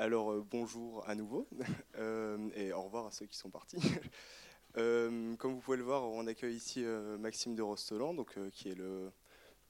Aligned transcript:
Alors 0.00 0.32
bonjour 0.50 1.06
à 1.06 1.14
nouveau 1.14 1.46
et 2.54 2.72
au 2.72 2.80
revoir 2.80 3.04
à 3.04 3.10
ceux 3.10 3.26
qui 3.26 3.36
sont 3.36 3.50
partis. 3.50 3.76
comme 4.74 5.36
vous 5.36 5.60
pouvez 5.60 5.76
le 5.76 5.82
voir, 5.82 6.04
on 6.04 6.26
accueille 6.26 6.54
ici 6.54 6.82
Maxime 7.18 7.54
de 7.54 7.60
Rostolan, 7.60 8.14
donc, 8.14 8.34
qui 8.50 8.70
est 8.70 8.74
le 8.74 9.12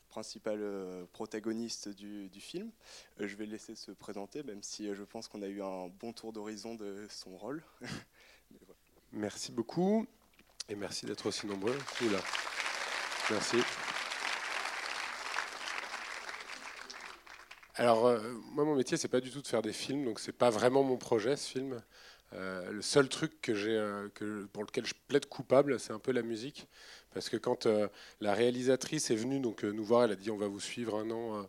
principal 0.09 0.63
protagoniste 1.13 1.89
du, 1.89 2.31
film. 2.39 2.71
je 3.19 3.35
vais 3.35 3.45
le 3.45 3.51
laisser 3.51 3.75
se 3.75 3.91
présenter, 3.91 4.45
même 4.45 4.63
si 4.63 4.95
je 4.95 5.03
pense 5.03 5.27
qu'on 5.27 5.43
a 5.43 5.49
eu 5.49 5.63
un 5.63 5.89
bon 5.89 6.13
tour 6.13 6.33
d'horizon 6.33 6.77
de 6.77 7.09
son 7.11 7.37
rôle. 7.37 7.65
Merci 9.11 9.51
beaucoup 9.51 10.07
et 10.69 10.77
merci 10.77 11.07
d'être 11.07 11.27
aussi 11.27 11.49
nombreux. 11.49 11.77
Merci. 13.29 13.57
Alors, 17.81 18.09
euh, 18.09 18.21
moi, 18.53 18.67
mon 18.67 18.75
métier, 18.75 18.99
c'est 18.99 19.09
pas 19.09 19.23
du 19.23 19.31
tout 19.31 19.41
de 19.41 19.47
faire 19.47 19.63
des 19.63 19.73
films, 19.73 20.05
donc 20.05 20.21
c'est 20.21 20.33
pas 20.37 20.51
vraiment 20.51 20.83
mon 20.83 20.99
projet, 20.99 21.35
ce 21.37 21.49
film. 21.51 21.83
Euh, 22.35 22.71
le 22.73 22.83
seul 22.83 23.09
truc 23.09 23.41
que 23.41 23.55
j'ai, 23.55 23.75
euh, 23.75 24.07
pour 24.53 24.65
lequel 24.65 24.85
je 24.85 24.93
plaide 25.09 25.25
coupable, 25.25 25.81
c'est 25.81 25.95
un 25.95 25.99
peu 25.99 26.13
la 26.13 26.21
musique. 26.21 26.69
Parce 27.15 27.31
que 27.31 27.39
quand 27.39 27.67
la 28.21 28.35
réalisatrice 28.35 29.11
est 29.11 29.17
venue 29.17 29.41
donc, 29.41 29.65
nous 29.65 29.83
voir, 29.83 30.05
elle 30.05 30.13
a 30.13 30.17
dit 30.17 30.31
on 30.31 30.37
va 30.37 30.47
vous 30.47 30.61
suivre 30.61 30.95
un 30.97 31.11
an, 31.11 31.49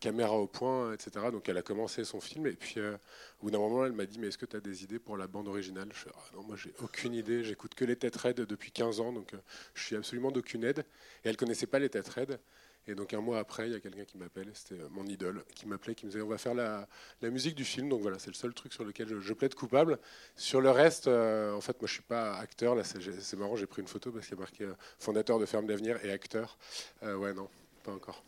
caméra 0.00 0.34
au 0.38 0.46
point, 0.46 0.94
etc. 0.94 1.26
Donc 1.30 1.48
elle 1.48 1.58
a 1.58 1.62
commencé 1.62 2.04
son 2.04 2.20
film. 2.20 2.46
Et 2.46 2.52
puis 2.52 2.80
au 2.80 3.42
bout 3.42 3.50
d'un 3.50 3.58
moment, 3.58 3.84
elle 3.84 3.92
m'a 3.92 4.06
dit 4.06 4.18
mais 4.18 4.28
est-ce 4.28 4.38
que 4.38 4.46
tu 4.46 4.56
as 4.56 4.60
des 4.60 4.84
idées 4.84 4.98
pour 4.98 5.18
la 5.18 5.26
bande 5.26 5.46
originale? 5.48 5.90
Je 5.92 6.08
ah 6.08 6.36
non, 6.36 6.42
moi 6.44 6.56
j'ai 6.56 6.72
aucune 6.82 7.12
idée. 7.12 7.44
J'écoute 7.44 7.74
que 7.74 7.84
les 7.84 7.96
têtes 7.96 8.16
raides 8.16 8.40
depuis 8.40 8.70
15 8.72 9.00
ans, 9.00 9.12
donc 9.12 9.32
je 9.74 9.82
suis 9.82 9.96
absolument 9.96 10.30
d'aucune 10.30 10.64
aide. 10.64 10.86
Et 11.22 11.28
elle 11.28 11.36
connaissait 11.36 11.66
pas 11.66 11.80
les 11.80 11.90
têtes 11.90 12.08
raides. 12.08 12.38
Et 12.88 12.94
donc 12.94 13.12
un 13.12 13.20
mois 13.20 13.38
après, 13.38 13.68
il 13.68 13.72
y 13.72 13.76
a 13.76 13.80
quelqu'un 13.80 14.04
qui 14.06 14.16
m'appelle, 14.16 14.50
c'était 14.54 14.80
euh, 14.80 14.88
mon 14.90 15.04
idole, 15.04 15.44
qui 15.54 15.66
m'appelait, 15.66 15.94
qui 15.94 16.06
me 16.06 16.10
disait 16.10 16.22
on 16.22 16.28
va 16.28 16.38
faire 16.38 16.54
la, 16.54 16.88
musique 17.22 17.54
du 17.54 17.64
film. 17.64 17.90
Donc 17.90 18.00
voilà, 18.00 18.18
c'est 18.18 18.30
le 18.30 18.34
seul 18.34 18.54
truc 18.54 18.72
sur 18.72 18.82
lequel 18.82 19.20
je, 19.20 19.32
plaide 19.34 19.54
coupable. 19.54 19.98
Sur 20.36 20.62
le 20.62 20.70
reste, 20.70 21.06
euh, 21.06 21.52
en 21.52 21.60
fait, 21.60 21.78
moi 21.82 21.86
je 21.86 21.92
suis 21.92 22.02
pas 22.02 22.36
acteur. 22.38 22.74
Là, 22.74 22.84
c'est 22.84 23.36
marrant, 23.36 23.56
j'ai 23.56 23.66
pris 23.66 23.82
une 23.82 23.88
photo 23.88 24.10
parce 24.10 24.26
qu'il 24.26 24.36
y 24.36 24.38
a 24.38 24.40
marqué 24.40 24.64
euh, 24.64 24.72
fondateur 24.98 25.38
de 25.38 25.44
Ferme 25.44 25.66
d'avenir 25.66 26.02
et 26.02 26.10
acteur. 26.10 26.56
ouais, 27.02 27.34
non, 27.34 27.50
pas 27.84 27.92
encore. 27.92 28.24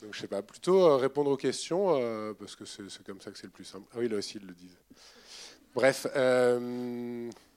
Donc 0.00 0.14
je 0.14 0.20
sais 0.20 0.28
pas, 0.28 0.42
plutôt 0.42 0.96
répondre 0.96 1.32
aux 1.32 1.36
questions 1.36 2.34
parce 2.38 2.54
que 2.54 2.64
c'est 2.64 3.04
comme 3.04 3.20
ça 3.20 3.32
que 3.32 3.38
c'est 3.38 3.48
le 3.48 3.52
plus 3.52 3.64
simple. 3.64 3.88
Ah 3.92 3.96
oui, 3.98 4.08
là 4.08 4.16
aussi 4.16 4.38
ils 4.38 4.46
le 4.46 4.54
disent. 4.54 4.78
Bref, 5.74 6.06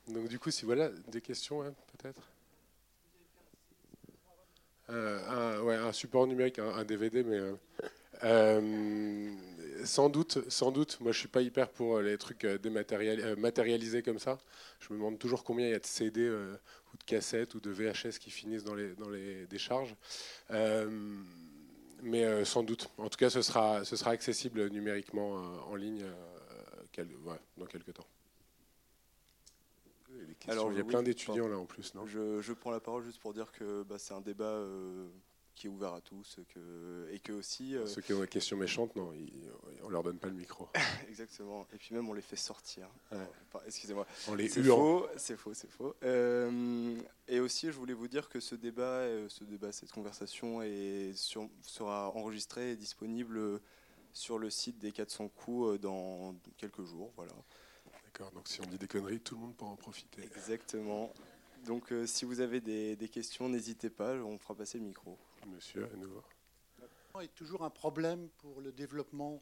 donc 0.08 0.28
du 0.28 0.40
coup, 0.40 0.50
si 0.50 0.66
voilà 0.66 0.90
des 1.08 1.22
questions, 1.22 1.62
hein, 1.62 1.72
peut-être? 1.96 2.31
Euh, 4.92 5.88
un, 5.88 5.94
support 5.94 6.28
numérique, 6.28 6.60
un, 6.60 6.84
DVD, 6.84 7.24
mais 7.24 7.38
euh, 7.38 7.54
euh, 8.24 9.34
sans 9.86 10.10
doute, 10.10 10.40
sans 10.50 10.72
doute. 10.72 10.98
Moi, 11.00 11.12
je 11.12 11.20
suis 11.20 11.28
pas 11.28 11.42
hyper 11.42 11.70
pour 11.70 12.00
les 12.02 12.18
trucs 12.18 12.46
matérialisés 13.38 14.04
comme 14.04 14.20
ça. 14.20 14.38
Je 14.80 14.92
me 14.94 14.98
demande 14.98 15.18
toujours 15.18 15.44
combien 15.44 15.68
il 15.68 15.72
y 15.72 15.76
a 15.76 15.80
de 15.80 15.86
CD 15.86 16.30
ou 16.30 16.98
de 16.98 17.04
cassettes 17.06 17.56
ou 17.56 17.60
de 17.60 17.72
VHS 17.72 18.20
qui 18.20 18.32
finissent 18.32 18.64
dans 18.64 18.76
les, 18.76 18.94
dans 18.96 19.10
les 19.10 19.48
décharges. 19.48 19.96
mais 22.04 22.46
sans 22.46 22.64
doute. 22.64 22.90
En 22.98 23.08
tout 23.10 23.18
cas, 23.18 23.30
ce 23.30 23.42
sera 23.42 24.12
accessible 24.12 24.68
numériquement 24.70 25.42
en 25.70 25.76
ligne 25.76 26.04
dans 27.58 27.66
quelques 27.66 27.94
temps. 27.94 28.08
Alors, 30.48 30.72
il 30.72 30.78
y 30.78 30.82
a 30.82 30.84
plein 30.84 31.04
d'étudiants 31.04 31.48
là 31.48 31.58
en 31.58 31.66
plus, 31.66 31.94
non 31.96 32.06
je, 32.06 32.54
prends 32.54 32.72
la 32.72 32.80
parole 32.80 33.04
juste 33.04 33.20
pour 33.20 33.34
dire 33.34 33.52
que 33.52 33.84
bah, 33.84 33.98
c'est 33.98 34.14
un 34.14 34.22
débat 34.22 34.44
euh, 34.44 35.08
qui 35.56 35.68
est 35.68 35.70
ouvert 35.70 35.94
à 35.94 36.02
tous 36.02 36.40
que, 36.50 37.10
et 37.12 37.20
que 37.20 37.34
aussi. 37.34 37.76
Euh, 37.76 37.86
Ceux 37.86 38.02
qui 38.02 38.14
ont 38.14 38.22
des 38.22 38.28
questions 38.28 38.58
méchantes, 38.58 38.96
non, 38.96 39.14
on 39.84 39.90
leur 39.90 40.04
donne 40.04 40.18
pas 40.18 40.28
le 40.28 40.36
micro. 40.36 40.68
Exactement. 41.10 41.68
Et 41.74 41.78
puis 41.78 41.96
même 41.96 42.08
on 42.10 42.14
les 42.14 42.22
fait 42.22 42.36
sortir. 42.36 42.88
Excusez-moi. 43.66 44.06
On 44.28 44.36
les 44.36 44.50
C'est 44.50 44.64
faux, 44.64 45.08
c'est 45.18 45.38
faux, 45.38 45.54
c'est 45.54 45.72
faux. 45.72 45.96
Euh, 46.04 46.96
et 47.28 47.40
aussi, 47.40 47.68
je 47.68 47.78
voulais 47.78 47.94
vous 47.94 48.08
dire 48.08 48.30
que 48.30 48.40
ce 48.40 48.56
débat, 48.56 49.06
ce 49.30 49.44
débat, 49.44 49.72
cette 49.72 49.92
conversation 49.92 50.62
est 50.62 51.14
sera 51.16 52.10
enregistrée 52.16 52.72
et 52.72 52.76
disponible 52.76 53.60
sur 54.14 54.38
le 54.38 54.50
site 54.50 54.78
des 54.80 54.92
400 54.92 55.30
coups 55.30 55.80
dans 55.80 56.36
quelques 56.58 56.84
jours, 56.84 57.12
voilà. 57.16 57.34
D'accord, 58.14 58.32
donc 58.32 58.48
si 58.48 58.60
on 58.60 58.66
dit 58.66 58.78
des 58.78 58.88
conneries, 58.88 59.22
tout 59.22 59.36
le 59.36 59.42
monde 59.42 59.56
pourra 59.56 59.72
en 59.72 59.78
profiter. 59.78 60.24
Exactement. 60.24 61.14
Donc 61.66 61.92
euh, 61.92 62.06
si 62.06 62.26
vous 62.26 62.42
avez 62.42 62.60
des, 62.60 63.10
questions, 63.10 63.48
n'hésitez 63.48 63.90
pas, 63.90 64.16
on 64.16 64.38
fera 64.38 64.54
passer 64.54 64.80
le 64.80 64.84
micro. 64.84 65.18
Monsieur, 65.48 65.88
à 65.94 65.96
nouveau. 65.96 66.22
est 67.22 67.34
toujours 67.36 67.64
un 67.64 67.70
problème 67.70 68.28
pour 68.40 68.60
le 68.62 68.72
développement 68.72 69.42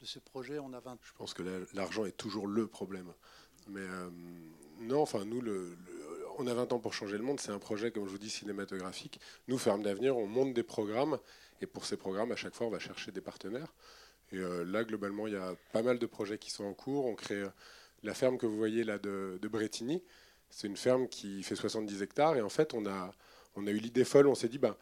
de 0.00 0.06
ce 0.06 0.20
projet 0.20 0.58
On 0.60 0.72
a 0.74 0.80
20... 0.80 0.98
Je 1.02 1.12
pense 1.14 1.34
que 1.34 1.42
l'argent 1.74 2.04
est 2.04 2.16
toujours 2.16 2.46
le 2.46 2.68
problème. 2.68 3.12
Mais 3.66 3.80
euh, 3.80 4.10
non, 4.78 5.02
enfin, 5.02 5.24
nous, 5.24 5.40
le, 5.40 5.76
on 6.38 6.46
a 6.46 6.54
20 6.54 6.72
ans 6.72 6.78
pour 6.78 6.94
changer 6.94 7.18
le 7.18 7.24
monde. 7.24 7.40
C'est 7.40 7.50
un 7.50 7.58
projet, 7.58 7.90
comme 7.90 8.06
je 8.06 8.10
vous 8.10 8.18
dis, 8.18 8.30
cinématographique. 8.30 9.20
Nous, 9.48 9.58
Ferme 9.58 9.82
d'Avenir, 9.82 10.16
on 10.16 10.26
monte 10.26 10.54
des 10.54 10.62
programmes. 10.62 11.18
Et 11.60 11.66
pour 11.66 11.84
ces 11.84 11.96
programmes, 11.96 12.30
à 12.30 12.36
chaque 12.36 12.54
fois, 12.54 12.68
on 12.68 12.70
va 12.70 12.78
chercher 12.78 13.10
des 13.10 13.20
partenaires. 13.20 13.74
Et 14.30 14.38
euh, 14.38 14.64
là, 14.64 14.84
globalement, 14.84 15.26
il 15.26 15.32
y 15.32 15.36
a 15.36 15.56
pas 15.72 15.82
mal 15.82 15.98
de 15.98 16.06
projets 16.06 16.38
qui 16.38 16.50
sont 16.50 16.64
en 16.64 16.74
cours. 16.74 17.06
On 17.06 17.14
crée 17.16 17.42
la 18.02 18.14
ferme 18.14 18.38
que 18.38 18.46
vous 18.46 18.56
voyez 18.56 18.84
là 18.84 18.98
de, 18.98 19.38
de 19.40 19.48
Bretigny, 19.48 20.02
c'est 20.50 20.66
une 20.66 20.76
ferme 20.76 21.08
qui 21.08 21.42
fait 21.42 21.56
70 21.56 22.02
hectares. 22.02 22.36
Et 22.36 22.42
en 22.42 22.48
fait, 22.48 22.74
on 22.74 22.86
a, 22.86 23.12
eu 23.56 23.78
l'idée 23.78 24.04
folle, 24.04 24.26
on 24.26 24.34
s'est 24.34 24.48
dit, 24.48 24.58
ben, 24.58 24.76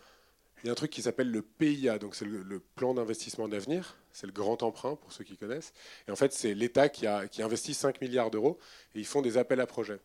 il 0.63 0.67
y 0.67 0.69
a 0.71 0.73
un 0.73 0.77
truc 0.77 0.91
qui 0.91 1.03
s'appelle 1.03 1.31
le 1.31 1.43
PIA, 1.43 1.99
donc 1.99 2.15
c'est 2.15 2.25
le, 2.25 2.61
plan 2.75 2.95
d'investissement 2.95 3.49
d'avenir, 3.49 3.97
c'est 4.13 4.27
le 4.27 4.33
grand 4.33 4.63
emprunt 4.63 4.97
pour 4.97 5.13
ceux 5.13 5.25
qui 5.25 5.37
connaissent. 5.37 5.73
Et 6.09 6.11
en 6.11 6.17
fait, 6.17 6.33
c'est 6.33 6.55
l'État 6.55 6.89
qui 6.89 7.07
investit 7.07 7.75
5 7.75 8.01
milliards 8.01 8.31
d'euros 8.31 8.59
et 8.95 9.01
ils 9.01 9.07
font 9.07 9.23
des 9.23 9.39
appels 9.39 9.61
à 9.61 9.67
projets. 9.67 10.01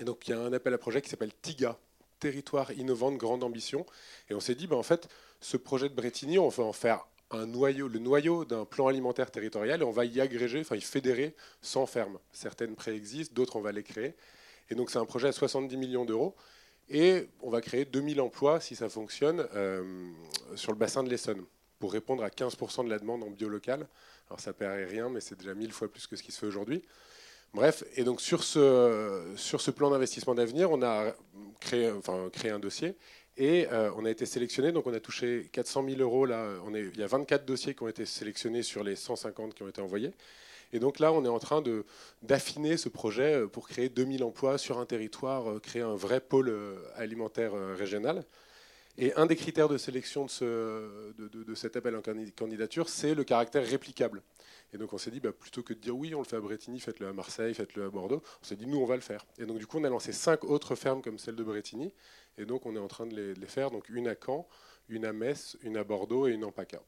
Et 0.00 0.04
donc, 0.04 0.26
il 0.26 0.32
y 0.32 0.34
a 0.34 0.40
un 0.40 0.52
appel 0.52 0.74
à 0.74 0.78
projet 0.78 1.02
qui 1.02 1.10
s'appelle 1.10 1.32
TIGA, 1.42 1.78
Territoire 2.20 2.72
innovant 2.72 3.12
de 3.12 3.16
grande 3.16 3.44
ambition. 3.44 3.84
Et 4.30 4.34
on 4.34 4.40
s'est 4.40 4.54
dit, 4.54 4.66
ben, 4.66 4.76
en 4.76 4.82
fait, 4.82 5.08
ce 5.40 5.56
projet 5.56 5.88
de 5.90 5.94
Bretigny, 5.94 6.38
on 6.38 6.48
va 6.48 6.64
en 6.64 6.72
faire 6.72 7.06
noyau, 7.46 7.88
le 7.88 7.98
noyau 7.98 8.44
d'un 8.44 8.64
plan 8.64 8.86
alimentaire 8.86 9.30
territorial 9.30 9.82
et 9.82 9.84
on 9.84 9.90
va 9.90 10.04
y 10.04 10.20
agréger, 10.20 10.60
enfin 10.60 10.76
y 10.76 10.80
fédérer 10.80 11.34
100 11.62 11.86
fermes. 11.86 12.18
Certaines 12.32 12.74
préexistent, 12.74 13.34
d'autres 13.34 13.56
on 13.56 13.60
va 13.60 13.72
les 13.72 13.82
créer. 13.82 14.14
Et 14.70 14.74
donc 14.74 14.90
c'est 14.90 14.98
un 14.98 15.04
projet 15.04 15.28
à 15.28 15.32
70 15.32 15.76
millions 15.76 16.04
d'euros. 16.04 16.34
Et 16.88 17.28
on 17.40 17.50
va 17.50 17.60
créer 17.60 17.84
2000 17.84 18.20
emplois, 18.20 18.60
si 18.60 18.76
ça 18.76 18.88
fonctionne, 18.88 19.46
euh, 19.54 19.82
sur 20.54 20.72
le 20.72 20.78
bassin 20.78 21.02
de 21.02 21.08
l'Essonne, 21.08 21.42
pour 21.78 21.92
répondre 21.92 22.22
à 22.22 22.28
15% 22.28 22.84
de 22.84 22.90
la 22.90 22.98
demande 22.98 23.22
en 23.22 23.30
bio 23.30 23.48
local. 23.48 23.88
Alors 24.28 24.40
ça 24.40 24.52
paraît 24.52 24.84
rien, 24.84 25.08
mais 25.08 25.20
c'est 25.20 25.38
déjà 25.38 25.54
1000 25.54 25.72
fois 25.72 25.88
plus 25.88 26.06
que 26.06 26.16
ce 26.16 26.22
qui 26.22 26.32
se 26.32 26.38
fait 26.38 26.46
aujourd'hui. 26.46 26.82
Bref, 27.54 27.84
et 27.94 28.04
donc 28.04 28.20
sur 28.20 28.42
ce, 28.42 29.32
sur 29.36 29.60
ce 29.60 29.70
plan 29.70 29.90
d'investissement 29.90 30.34
d'avenir, 30.34 30.70
on 30.72 30.82
a 30.82 31.14
créé, 31.60 31.90
enfin, 31.90 32.28
créé 32.32 32.50
un 32.50 32.58
dossier 32.58 32.96
et 33.36 33.66
euh, 33.72 33.90
on 33.96 34.04
a 34.04 34.10
été 34.10 34.26
sélectionné, 34.26 34.70
donc 34.70 34.86
on 34.86 34.94
a 34.94 35.00
touché 35.00 35.48
400 35.52 35.84
000 35.88 36.00
euros. 36.00 36.24
Là, 36.24 36.46
est, 36.74 36.80
il 36.94 36.98
y 36.98 37.02
a 37.02 37.06
24 37.06 37.44
dossiers 37.44 37.74
qui 37.74 37.82
ont 37.82 37.88
été 37.88 38.06
sélectionnés 38.06 38.62
sur 38.62 38.84
les 38.84 38.94
150 38.94 39.54
qui 39.54 39.62
ont 39.64 39.68
été 39.68 39.80
envoyés. 39.80 40.12
Et 40.72 40.78
donc 40.78 40.98
là, 40.98 41.12
on 41.12 41.24
est 41.24 41.28
en 41.28 41.38
train 41.38 41.62
d'affiner 42.22 42.76
ce 42.76 42.88
projet 42.88 43.34
euh, 43.34 43.46
pour 43.48 43.68
créer 43.68 43.88
2000 43.88 44.22
emplois 44.22 44.58
sur 44.58 44.78
un 44.78 44.86
territoire, 44.86 45.50
euh, 45.50 45.58
créer 45.58 45.82
un 45.82 45.96
vrai 45.96 46.20
pôle 46.20 46.54
alimentaire 46.96 47.52
régional. 47.76 48.24
Et 48.96 49.12
un 49.14 49.26
des 49.26 49.36
critères 49.36 49.68
de 49.68 49.76
sélection 49.76 50.24
de, 50.24 50.30
ce, 50.30 51.12
de, 51.18 51.28
de, 51.28 51.54
cet 51.54 51.76
appel 51.76 51.96
en 51.96 52.02
candidature, 52.36 52.88
c'est 52.88 53.14
le 53.14 53.24
caractère 53.24 53.66
réplicable. 53.66 54.22
Et 54.72 54.78
donc 54.78 54.92
on 54.92 54.98
s'est 54.98 55.10
dit, 55.10 55.20
bah, 55.20 55.32
plutôt 55.32 55.62
que 55.62 55.74
de 55.74 55.80
dire 55.80 55.96
oui, 55.96 56.14
on 56.14 56.20
le 56.20 56.24
fait 56.24 56.36
à 56.36 56.40
Bretigny, 56.40 56.78
faites-le 56.78 57.08
à 57.08 57.12
Marseille, 57.12 57.54
faites-le 57.54 57.84
à 57.84 57.90
Bordeaux, 57.90 58.22
on 58.40 58.44
s'est 58.44 58.56
dit, 58.56 58.66
nous, 58.66 58.78
on 58.78 58.86
va 58.86 58.94
le 58.94 59.02
faire. 59.02 59.26
Et 59.38 59.46
donc 59.46 59.58
du 59.58 59.66
coup, 59.66 59.78
on 59.78 59.84
a 59.84 59.88
lancé 59.88 60.12
cinq 60.12 60.44
autres 60.44 60.74
fermes 60.76 61.02
comme 61.02 61.18
celle 61.18 61.36
de 61.36 61.42
Bretigny. 61.42 61.92
Et 62.38 62.44
donc, 62.44 62.66
on 62.66 62.74
est 62.74 62.80
en 62.80 62.88
train 62.88 63.06
de 63.06 63.34
les, 63.38 63.46
faire. 63.46 63.70
Donc, 63.70 63.88
une 63.88 64.08
à 64.08 64.14
Caen, 64.14 64.46
une 64.88 65.04
à 65.04 65.12
Metz, 65.12 65.56
une 65.62 65.76
à 65.76 65.84
Bordeaux 65.84 66.26
et 66.26 66.32
une 66.32 66.44
en 66.44 66.52
PACA. 66.52 66.82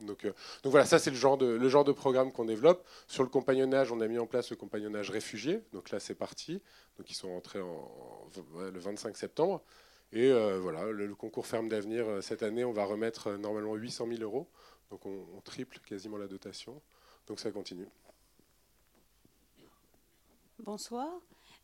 Donc, 0.00 0.26
euh, 0.26 0.32
voilà, 0.64 0.84
ça 0.84 0.98
c'est 0.98 1.10
le 1.10 1.16
genre 1.16 1.38
de, 1.38 1.92
programme 1.92 2.32
qu'on 2.32 2.44
développe. 2.44 2.86
Sur 3.06 3.22
le 3.22 3.28
compagnonnage, 3.28 3.92
on 3.92 4.00
a 4.00 4.08
mis 4.08 4.18
en 4.18 4.26
place 4.26 4.50
le 4.50 4.56
compagnonnage 4.56 5.10
réfugié. 5.10 5.62
Donc 5.72 5.90
là, 5.90 6.00
c'est 6.00 6.14
parti. 6.14 6.62
Donc 6.98 7.10
ils 7.10 7.14
sont 7.14 7.28
rentrés 7.28 7.60
en, 7.60 8.30
le 8.58 8.78
25 8.78 9.16
septembre. 9.16 9.62
Et 10.12 10.30
euh, 10.30 10.58
voilà, 10.60 10.84
le, 10.84 11.14
concours 11.14 11.46
Ferme 11.46 11.68
d'avenir, 11.68 12.06
euh, 12.06 12.20
cette 12.20 12.42
année, 12.42 12.64
on 12.64 12.72
va 12.72 12.84
remettre 12.84 13.32
normalement 13.32 13.74
800 13.74 14.06
000 14.08 14.22
euros. 14.22 14.48
Donc 14.90 15.04
on, 15.04 15.26
on 15.36 15.40
triple 15.40 15.80
quasiment 15.80 16.16
la 16.16 16.28
dotation. 16.28 16.80
Donc 17.26 17.40
ça 17.40 17.50
continue. 17.50 17.88
Bonsoir. 20.60 21.08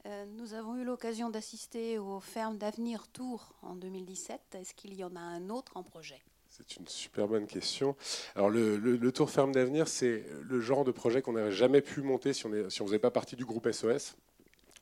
Euh, 0.07 0.27
nous 0.27 0.55
avons 0.55 0.77
eu 0.77 0.85
l'occasion 0.85 1.31
d'assister 1.31 1.99
aux 1.99 2.21
fermes 2.21 2.59
d'avenir 2.59 3.07
Tour 3.09 3.55
en 3.63 3.77
2017. 3.77 4.41
Est-ce 4.55 4.75
qu'il 4.75 4.95
y 4.95 5.05
en 5.05 5.15
a 5.15 5.21
un 5.21 5.49
autre 5.49 5.77
en 5.77 5.83
projet? 5.83 6.21
C'est 6.49 6.77
une 6.77 6.87
super 6.87 7.29
bonne 7.29 7.47
question. 7.47 7.97
Alors 8.35 8.51
le, 8.51 9.11
Tour 9.13 9.31
Ferme 9.31 9.53
d'Avenir, 9.53 9.89
c'est 9.89 10.27
le 10.43 10.61
genre 10.61 10.85
de 10.85 10.91
projet 10.91 11.23
qu'on 11.23 11.33
n'aurait 11.33 11.53
jamais 11.53 11.81
pu 11.81 12.03
monter 12.03 12.35
si 12.35 12.45
on 12.45 12.51
ne 12.51 12.69
si 12.69 12.79
faisait 12.81 12.99
pas 12.99 13.11
partie 13.11 13.37
du 13.37 13.47
groupe 13.47 13.71
SOS. 13.71 14.17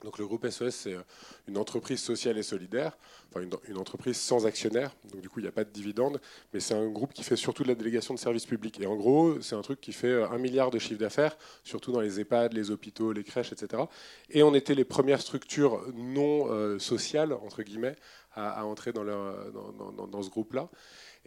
Donc 0.02 0.18
le 0.18 0.26
groupe 0.26 0.48
SOS, 0.48 0.70
c'est 0.74 0.94
euh, 0.94 1.02
une 1.46 1.58
entreprise 1.58 2.00
sociale 2.00 2.38
et 2.38 2.42
solidaire, 2.42 2.96
enfin 3.30 3.44
une, 3.68 3.78
entreprise 3.78 4.16
sans 4.16 4.46
actionnaire, 4.46 4.94
donc 5.12 5.20
du 5.20 5.28
coup 5.28 5.40
il 5.40 5.42
n'y 5.42 5.48
a 5.48 5.52
pas 5.52 5.64
de 5.64 5.70
dividendes, 5.70 6.20
mais 6.52 6.60
c'est 6.60 6.74
un 6.74 6.88
groupe 6.88 7.12
qui 7.12 7.22
fait 7.22 7.36
surtout 7.36 7.62
de 7.62 7.68
la 7.68 7.74
délégation 7.74 8.14
de 8.14 8.18
services 8.18 8.46
publics. 8.46 8.80
Et 8.80 8.86
en 8.86 8.96
gros, 8.96 9.40
c'est 9.42 9.54
un 9.54 9.60
truc 9.60 9.80
qui 9.80 9.92
fait 9.92 10.08
euh, 10.08 10.28
un 10.30 10.38
milliard 10.38 10.70
de 10.70 10.78
chiffre 10.78 11.00
d'affaires, 11.00 11.36
surtout 11.64 11.92
dans 11.92 12.00
les 12.00 12.18
EHPAD, 12.18 12.54
les 12.54 12.70
hôpitaux, 12.70 13.12
les 13.12 13.24
crèches, 13.24 13.52
etc. 13.52 13.82
Et 14.30 14.42
on 14.42 14.54
était 14.54 14.74
les 14.74 14.84
premières 14.84 15.20
structures 15.20 15.82
non 15.94 16.50
euh, 16.50 16.78
sociales, 16.78 17.32
entre 17.32 17.62
guillemets, 17.62 17.96
à, 18.32 18.64
entrer 18.64 18.92
dans, 18.92 19.04
dans 19.04 20.22
ce 20.22 20.30
groupe-là. 20.30 20.68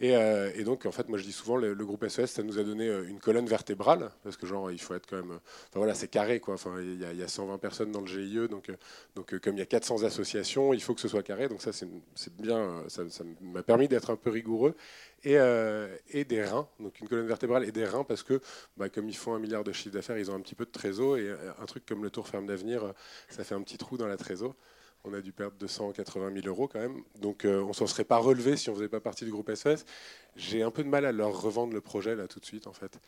Euh, 0.02 0.50
et, 0.56 0.64
donc, 0.64 0.86
en 0.86 0.92
fait, 0.92 1.08
moi 1.08 1.18
je 1.18 1.24
dis 1.24 1.32
souvent, 1.32 1.56
le, 1.56 1.74
groupe 1.74 2.06
SES, 2.08 2.26
ça 2.26 2.42
nous 2.42 2.58
a 2.58 2.64
donné 2.64 2.88
euh, 2.88 3.06
une 3.08 3.20
colonne 3.20 3.46
vertébrale, 3.46 4.10
parce 4.24 4.36
que 4.36 4.46
genre, 4.46 4.70
il 4.70 4.80
faut 4.80 4.94
être 4.94 5.06
quand 5.08 5.16
même. 5.16 5.32
Enfin 5.32 5.78
voilà, 5.78 5.94
c'est 5.94 6.08
carré, 6.08 6.40
quoi. 6.40 6.54
Enfin, 6.54 6.80
il 6.80 7.00
y, 7.00 7.22
a, 7.22 7.28
120 7.28 7.58
personnes 7.58 7.92
dans 7.92 8.00
le 8.00 8.06
GIE, 8.06 8.48
donc, 8.48 8.70
euh, 8.70 8.76
donc 9.14 9.38
comme 9.38 9.54
il 9.54 9.60
y 9.60 9.62
a 9.62 9.66
400 9.66 10.02
associations, 10.02 10.74
il 10.74 10.82
faut 10.82 10.94
que 10.94 11.00
ce 11.00 11.08
soit 11.08 11.22
carré. 11.22 11.48
Donc 11.48 11.62
ça, 11.62 11.72
c'est 11.72 11.88
bien. 12.36 12.82
Ça 12.88 13.02
m'a 13.40 13.62
permis 13.62 13.88
d'être 13.88 14.10
un 14.10 14.16
peu 14.16 14.30
rigoureux. 14.30 14.74
Et, 15.26 15.36
et, 16.10 16.24
des 16.24 16.44
reins, 16.44 16.68
donc 16.80 17.00
une 17.00 17.08
colonne 17.08 17.26
vertébrale 17.26 17.64
et 17.64 17.72
des 17.72 17.86
reins, 17.86 18.04
parce 18.04 18.22
que 18.22 18.40
bah, 18.76 18.90
comme 18.90 19.08
ils 19.08 19.16
font 19.16 19.34
un 19.34 19.38
milliard 19.38 19.64
de 19.64 19.72
chiffre 19.72 19.94
d'affaires, 19.94 20.18
ils 20.18 20.30
ont 20.30 20.34
un 20.34 20.40
petit 20.40 20.54
peu 20.54 20.66
de 20.66 20.70
trésor, 20.70 21.16
et 21.16 21.30
un 21.30 21.64
truc 21.64 21.86
comme 21.86 22.02
le 22.02 22.10
Tour 22.10 22.28
Ferme 22.28 22.44
d'Avenir, 22.44 22.92
ça 23.30 23.42
fait 23.42 23.54
un 23.54 23.62
petit 23.62 23.78
trou 23.78 23.96
dans 23.96 24.06
la 24.06 24.18
trésor 24.18 24.54
on 25.04 25.12
a 25.12 25.20
dû 25.20 25.32
perdre 25.32 25.56
280 25.58 26.32
000 26.34 26.46
euros 26.46 26.66
quand 26.66 26.80
même. 26.80 27.02
Donc 27.20 27.44
euh, 27.44 27.62
on 27.62 27.72
s'en 27.72 27.86
serait 27.86 28.04
pas 28.04 28.16
relevé 28.16 28.56
si 28.56 28.70
on 28.70 28.74
faisait 28.74 28.88
pas 28.88 29.00
partie 29.00 29.24
du 29.24 29.30
groupe 29.30 29.54
SES. 29.54 29.84
J'ai 30.36 30.62
un 30.62 30.70
peu 30.70 30.82
de 30.82 30.88
mal 30.88 31.04
à 31.04 31.12
leur 31.12 31.40
revendre 31.40 31.74
le 31.74 31.80
projet 31.80 32.16
là 32.16 32.26
tout 32.26 32.40
de 32.40 32.44
suite 32.44 32.66
en 32.66 32.72
fait. 32.72 32.98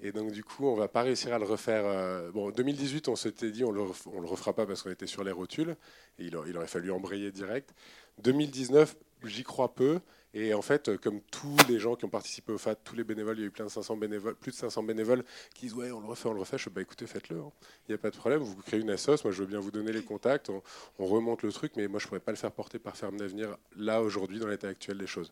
Et 0.00 0.12
donc 0.12 0.32
du 0.32 0.42
coup 0.42 0.66
on 0.66 0.74
va 0.74 0.88
pas 0.88 1.02
réussir 1.02 1.32
à 1.32 1.38
le 1.38 1.44
refaire. 1.44 1.84
Euh, 1.86 2.30
bon 2.32 2.50
2018 2.50 3.08
on 3.08 3.16
s'était 3.16 3.50
dit 3.50 3.64
on 3.64 3.70
le, 3.70 3.82
le 3.82 4.26
refera 4.26 4.52
pas 4.52 4.66
parce 4.66 4.82
qu'on 4.82 4.90
était 4.90 5.06
sur 5.06 5.24
les 5.24 5.32
rotules 5.32 5.76
et 6.18 6.26
il 6.26 6.36
aurait 6.36 6.66
fallu 6.66 6.90
embrayer 6.90 7.30
direct. 7.30 7.74
2019 8.22 8.96
j'y 9.24 9.44
crois 9.44 9.74
peu. 9.74 10.00
Et 10.36 10.52
en 10.52 10.62
fait, 10.62 10.88
euh, 10.88 10.98
comme 10.98 11.20
tous 11.20 11.56
les 11.68 11.78
gens 11.78 11.94
qui 11.94 12.04
ont 12.04 12.10
participé 12.10 12.52
au 12.52 12.58
FAT, 12.58 12.74
tous 12.74 12.96
les 12.96 13.04
bénévoles, 13.04 13.38
il 13.38 13.42
y 13.42 13.44
a 13.44 13.46
eu 13.46 13.52
plein 13.52 13.66
de 13.66 13.70
500 13.70 13.96
bénévoles, 13.96 14.34
plus 14.34 14.50
de 14.50 14.56
500 14.56 14.82
bénévoles 14.82 15.22
qui 15.54 15.66
disent 15.66 15.74
ouais, 15.74 15.92
on 15.92 16.00
le 16.00 16.06
refait, 16.06 16.28
on 16.28 16.32
le 16.32 16.40
refait. 16.40 16.58
Je 16.58 16.68
dis 16.68 16.74
bah 16.74 16.82
écoutez, 16.82 17.06
faites-le. 17.06 17.38
Hein. 17.38 17.52
Il 17.88 17.92
n'y 17.92 17.94
a 17.94 17.98
pas 17.98 18.10
de 18.10 18.16
problème. 18.16 18.40
Vous 18.40 18.56
créez 18.56 18.80
une 18.80 18.90
assos. 18.90 19.22
Moi, 19.22 19.32
je 19.32 19.42
veux 19.42 19.46
bien 19.46 19.60
vous 19.60 19.70
donner 19.70 19.92
les 19.92 20.02
contacts. 20.02 20.50
On, 20.50 21.06
remonte 21.06 21.42
le 21.42 21.52
truc, 21.52 21.74
mais 21.76 21.86
moi, 21.86 22.00
je 22.00 22.06
ne 22.06 22.08
pourrais 22.08 22.20
pas 22.20 22.32
le 22.32 22.36
faire 22.36 22.50
porter 22.50 22.80
par 22.80 22.96
Ferme 22.96 23.16
d'Avenir 23.16 23.56
là 23.76 24.02
aujourd'hui 24.02 24.40
dans 24.40 24.48
l'état 24.48 24.66
actuel 24.66 24.98
des 24.98 25.06
choses. 25.06 25.30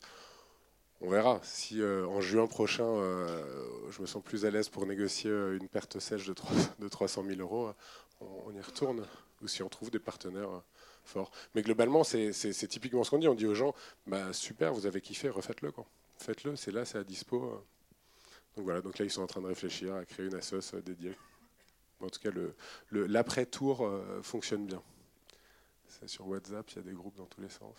On 1.01 1.09
verra. 1.09 1.41
Si 1.43 1.83
euh, 1.83 2.07
en 2.07 2.21
juin 2.21 2.47
prochain, 2.47 2.87
euh, 2.87 3.43
je 3.91 4.01
me 4.03 4.07
sens 4.07 4.23
plus 4.23 4.45
à 4.45 4.51
l'aise 4.53 4.69
pour 4.69 4.87
négocier 4.87 5.31
une 5.31 5.67
perte 5.67 5.99
sèche 5.99 6.29
de, 6.29 6.33
3, 6.33 6.55
de 6.79 6.87
300 6.87 7.25
000 7.27 7.41
euros, 7.41 7.73
on, 8.21 8.53
y 8.53 8.61
retourne. 8.61 9.05
Ou 9.43 9.49
si 9.49 9.65
on 9.65 9.69
trouve 9.69 9.91
des 9.91 9.99
partenaires 9.99 10.63
fort. 11.05 11.31
Mais 11.55 11.63
globalement, 11.63 12.05
c'est 12.05 12.33
typiquement 12.69 13.05
ce 13.05 13.11
qu'on 13.11 13.19
dit. 13.19 13.29
On 13.29 13.35
dit 13.35 13.47
aux 13.47 13.55
gens, 13.55 13.75
bah, 14.07 14.33
super, 14.33 14.73
vous 14.73 14.87
avez 14.87 15.01
kiffé, 15.01 15.29
refaites-le. 15.29 15.73
Faites-le, 16.19 16.57
c'est 16.57 16.73
là, 16.73 16.85
c'est 16.85 16.99
à 16.99 17.05
dispo. 17.05 17.65
Donc 18.57 18.65
voilà, 18.65 18.81
donc 18.83 18.99
là, 18.99 19.05
ils 19.05 19.11
sont 19.11 19.23
en 19.23 19.27
train 19.27 19.41
de 19.41 19.47
réfléchir 19.47 19.95
à 19.95 20.05
créer 20.05 20.27
une 20.27 20.35
assoce 20.35 20.75
euh, 20.75 20.83
dédiée. 20.83 21.17
En 22.01 22.09
tout 22.09 22.21
cas, 22.21 22.31
l'après-tour 22.91 23.87
euh, 23.87 24.21
fonctionne 24.23 24.67
bien. 24.67 24.83
C'est 25.87 26.09
sur 26.09 26.27
WhatsApp, 26.27 26.69
il 26.71 26.77
y 26.77 26.79
a 26.81 26.83
des 26.83 26.93
groupes 26.93 27.17
dans 27.17 27.27
tous 27.27 27.41
les 27.41 27.49
sens. 27.49 27.77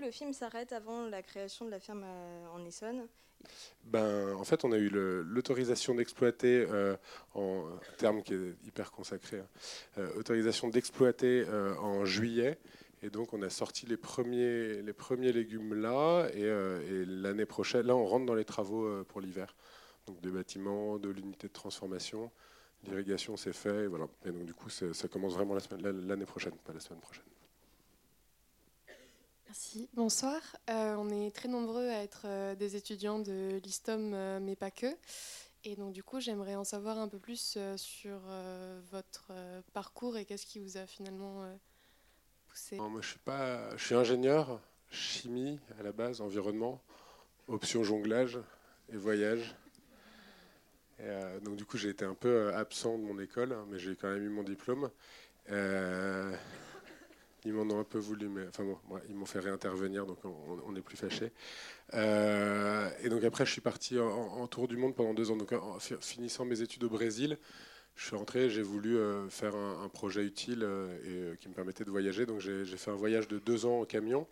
Le 0.00 0.10
film 0.10 0.32
s'arrête 0.32 0.72
avant 0.72 1.06
la 1.06 1.22
création 1.22 1.66
de 1.66 1.70
la 1.70 1.78
ferme 1.78 2.04
euh, 2.04 2.46
en 2.54 2.64
Essonne 2.64 3.06
ben, 3.84 4.34
en 4.34 4.44
fait, 4.44 4.66
on 4.66 4.72
a 4.72 4.76
eu 4.76 4.90
l'autorisation 4.90 5.94
d'exploiter, 5.94 6.66
euh, 6.68 6.94
en 7.32 7.64
terme 7.96 8.22
qui 8.22 8.34
est 8.34 8.66
hyper 8.66 8.92
consacré, 8.92 9.38
hein, 9.38 9.46
euh, 9.96 10.12
autorisation 10.18 10.68
d'exploiter 10.68 11.46
en 11.80 12.04
juillet. 12.04 12.58
Et 13.02 13.08
donc, 13.08 13.32
on 13.32 13.40
a 13.40 13.48
sorti 13.48 13.86
les 13.86 13.96
premiers, 13.96 14.82
les 14.82 14.92
premiers 14.92 15.32
légumes 15.32 15.72
là. 15.72 16.28
Et, 16.34 16.44
l'année 17.06 17.46
prochaine, 17.46 17.86
là, 17.86 17.96
on 17.96 18.04
rentre 18.04 18.26
dans 18.26 18.34
les 18.34 18.44
travaux 18.44 19.02
pour 19.04 19.22
l'hiver. 19.22 19.56
Donc, 20.06 20.20
des 20.20 20.30
bâtiments, 20.30 20.98
de 20.98 21.08
l'unité 21.08 21.48
de 21.48 21.52
transformation. 21.54 22.30
L'irrigation, 22.84 23.38
c'est 23.38 23.54
fait. 23.54 23.84
Et, 23.84 23.86
voilà. 23.86 24.06
et 24.26 24.32
donc, 24.32 24.44
du 24.44 24.52
coup, 24.52 24.68
ça 24.68 25.08
commence 25.08 25.32
vraiment 25.32 25.56
l'année 25.80 26.26
prochaine, 26.26 26.52
pas 26.62 26.74
la 26.74 26.80
semaine 26.80 27.00
prochaine. 27.00 27.24
Merci. 29.50 29.88
Bonsoir. 29.94 30.40
Euh, 30.70 30.94
on 30.96 31.10
est 31.10 31.34
très 31.34 31.48
nombreux 31.48 31.88
à 31.88 32.04
être 32.04 32.22
euh, 32.24 32.54
des 32.54 32.76
étudiants 32.76 33.18
de 33.18 33.58
l'ISTOM, 33.64 34.12
euh, 34.14 34.38
mais 34.40 34.54
pas 34.54 34.70
que. 34.70 34.86
Et 35.64 35.74
donc, 35.74 35.92
du 35.92 36.04
coup, 36.04 36.20
j'aimerais 36.20 36.54
en 36.54 36.62
savoir 36.62 36.98
un 36.98 37.08
peu 37.08 37.18
plus 37.18 37.58
sur 37.76 38.20
votre 38.92 39.32
parcours 39.72 40.16
et 40.16 40.24
qu'est-ce 40.24 40.46
qui 40.46 40.60
vous 40.60 40.76
a 40.76 40.86
finalement 40.86 41.44
poussé. 42.46 42.76
moi, 42.76 43.00
je 43.02 43.84
suis, 43.84 43.94
ingénieur, 43.96 44.60
chimie 44.88 45.58
à 45.80 45.82
la 45.82 45.90
base, 45.90 46.20
environnement, 46.20 46.80
option 47.48 47.82
jonglage 47.82 48.38
et 48.92 48.96
voyage. 48.96 49.56
donc, 51.42 51.56
du 51.56 51.64
coup, 51.64 51.76
j'ai 51.76 51.88
été 51.88 52.04
un 52.04 52.14
peu 52.14 52.54
absent 52.54 52.98
de 52.98 53.02
mon 53.02 53.18
école, 53.18 53.52
hein, 53.52 53.66
mais 53.68 53.80
j'ai 53.80 53.96
quand 53.96 54.08
même 54.08 54.24
eu 54.24 54.30
mon 54.30 54.44
diplôme. 54.44 54.90
Ils 57.44 57.52
m'en 57.52 57.62
ont 57.74 57.80
un 57.80 57.84
peu 57.84 57.98
voulu, 57.98 58.28
mais 58.28 58.46
enfin 58.48 58.64
ils 59.08 59.14
m'ont 59.14 59.26
fait 59.26 59.40
réintervenir, 59.40 60.04
donc 60.04 60.18
on 60.24 60.72
n'est 60.72 60.82
plus 60.82 60.96
fâchés. 60.96 61.32
Euh, 61.94 62.90
et 63.02 63.08
donc 63.08 63.24
après, 63.24 63.46
je 63.46 63.52
suis 63.52 63.60
parti 63.60 63.98
en, 63.98 64.46
tour 64.46 64.68
du 64.68 64.76
monde 64.76 64.94
pendant 64.94 65.14
deux 65.14 65.30
ans. 65.30 65.36
Donc 65.36 65.52
en 65.52 65.78
finissant 65.78 66.44
mes 66.44 66.60
études 66.62 66.84
au 66.84 66.90
Brésil, 66.90 67.38
je 67.96 68.06
suis 68.06 68.16
rentré, 68.16 68.50
j'ai 68.50 68.62
voulu 68.62 68.96
euh, 68.96 69.28
faire 69.28 69.54
un, 69.56 69.88
projet 69.88 70.24
utile 70.24 70.60
euh, 70.62 71.32
et 71.34 71.36
qui 71.38 71.48
me 71.48 71.54
permettait 71.54 71.84
de 71.84 71.90
voyager. 71.90 72.26
Donc 72.26 72.40
j'ai 72.40 72.64
fait 72.64 72.90
un 72.90 72.96
voyage 72.96 73.28
de 73.28 73.38
deux 73.38 73.66
ans 73.66 73.80
en 73.80 73.84
camion 73.84 74.26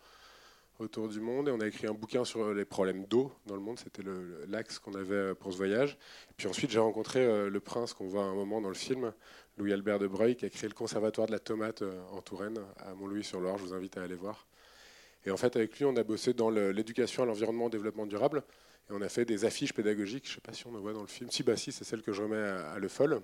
autour 0.78 1.08
du 1.08 1.20
monde 1.20 1.48
et 1.48 1.50
on 1.50 1.58
a 1.58 1.66
écrit 1.66 1.88
un 1.88 1.92
bouquin 1.92 2.24
sur 2.24 2.54
les 2.54 2.64
problèmes 2.64 3.04
d'eau 3.06 3.32
dans 3.46 3.56
le 3.56 3.60
monde. 3.60 3.78
C'était 3.78 4.02
l'axe 4.46 4.78
qu'on 4.78 4.94
avait 4.94 5.34
pour 5.34 5.52
ce 5.52 5.56
voyage. 5.56 5.98
Puis 6.36 6.46
ensuite, 6.46 6.70
j'ai 6.70 6.78
rencontré 6.78 7.48
le 7.48 7.60
prince 7.60 7.94
qu'on 7.94 8.06
voit 8.06 8.22
à 8.22 8.26
un 8.26 8.34
moment 8.34 8.60
dans 8.60 8.68
le 8.68 8.74
film, 8.74 9.12
Louis-Albert 9.58 9.98
de 9.98 10.06
Breuil, 10.06 10.36
qui 10.36 10.44
a 10.44 10.50
créé 10.50 10.68
le 10.68 10.74
conservatoire 10.74 11.26
de 11.26 11.32
la 11.32 11.38
tomate 11.38 11.82
euh, 11.82 12.00
en 12.12 12.20
Touraine, 12.20 12.58
à 12.78 12.94
Montlouis-sur-Loire. 12.94 13.58
Je 13.58 13.64
vous 13.64 13.74
invite 13.74 13.96
à 13.96 14.02
aller 14.02 14.14
voir. 14.14 14.46
Et 15.26 15.30
en 15.30 15.36
fait, 15.36 15.56
avec 15.56 15.78
lui, 15.78 15.84
on 15.84 15.96
a 15.96 16.04
bossé 16.04 16.32
dans 16.32 16.48
l'éducation 16.48 17.24
à 17.24 17.26
l'environnement, 17.26 17.66
au 17.66 17.70
développement 17.70 18.06
durable. 18.06 18.42
Et 18.88 18.92
on 18.92 19.02
a 19.02 19.08
fait 19.08 19.24
des 19.24 19.44
affiches 19.44 19.74
pédagogiques. 19.74 20.26
Je 20.26 20.30
ne 20.30 20.34
sais 20.36 20.40
pas 20.40 20.52
si 20.52 20.66
on 20.66 20.74
en 20.74 20.80
voit 20.80 20.92
dans 20.92 21.02
le 21.02 21.08
film. 21.08 21.30
Si, 21.30 21.42
bah 21.42 21.56
si, 21.56 21.72
c'est 21.72 21.84
celle 21.84 22.02
que 22.02 22.12
je 22.12 22.22
remets 22.22 22.36
à, 22.36 22.78
Le 22.78 22.88
Foll. 22.88 23.20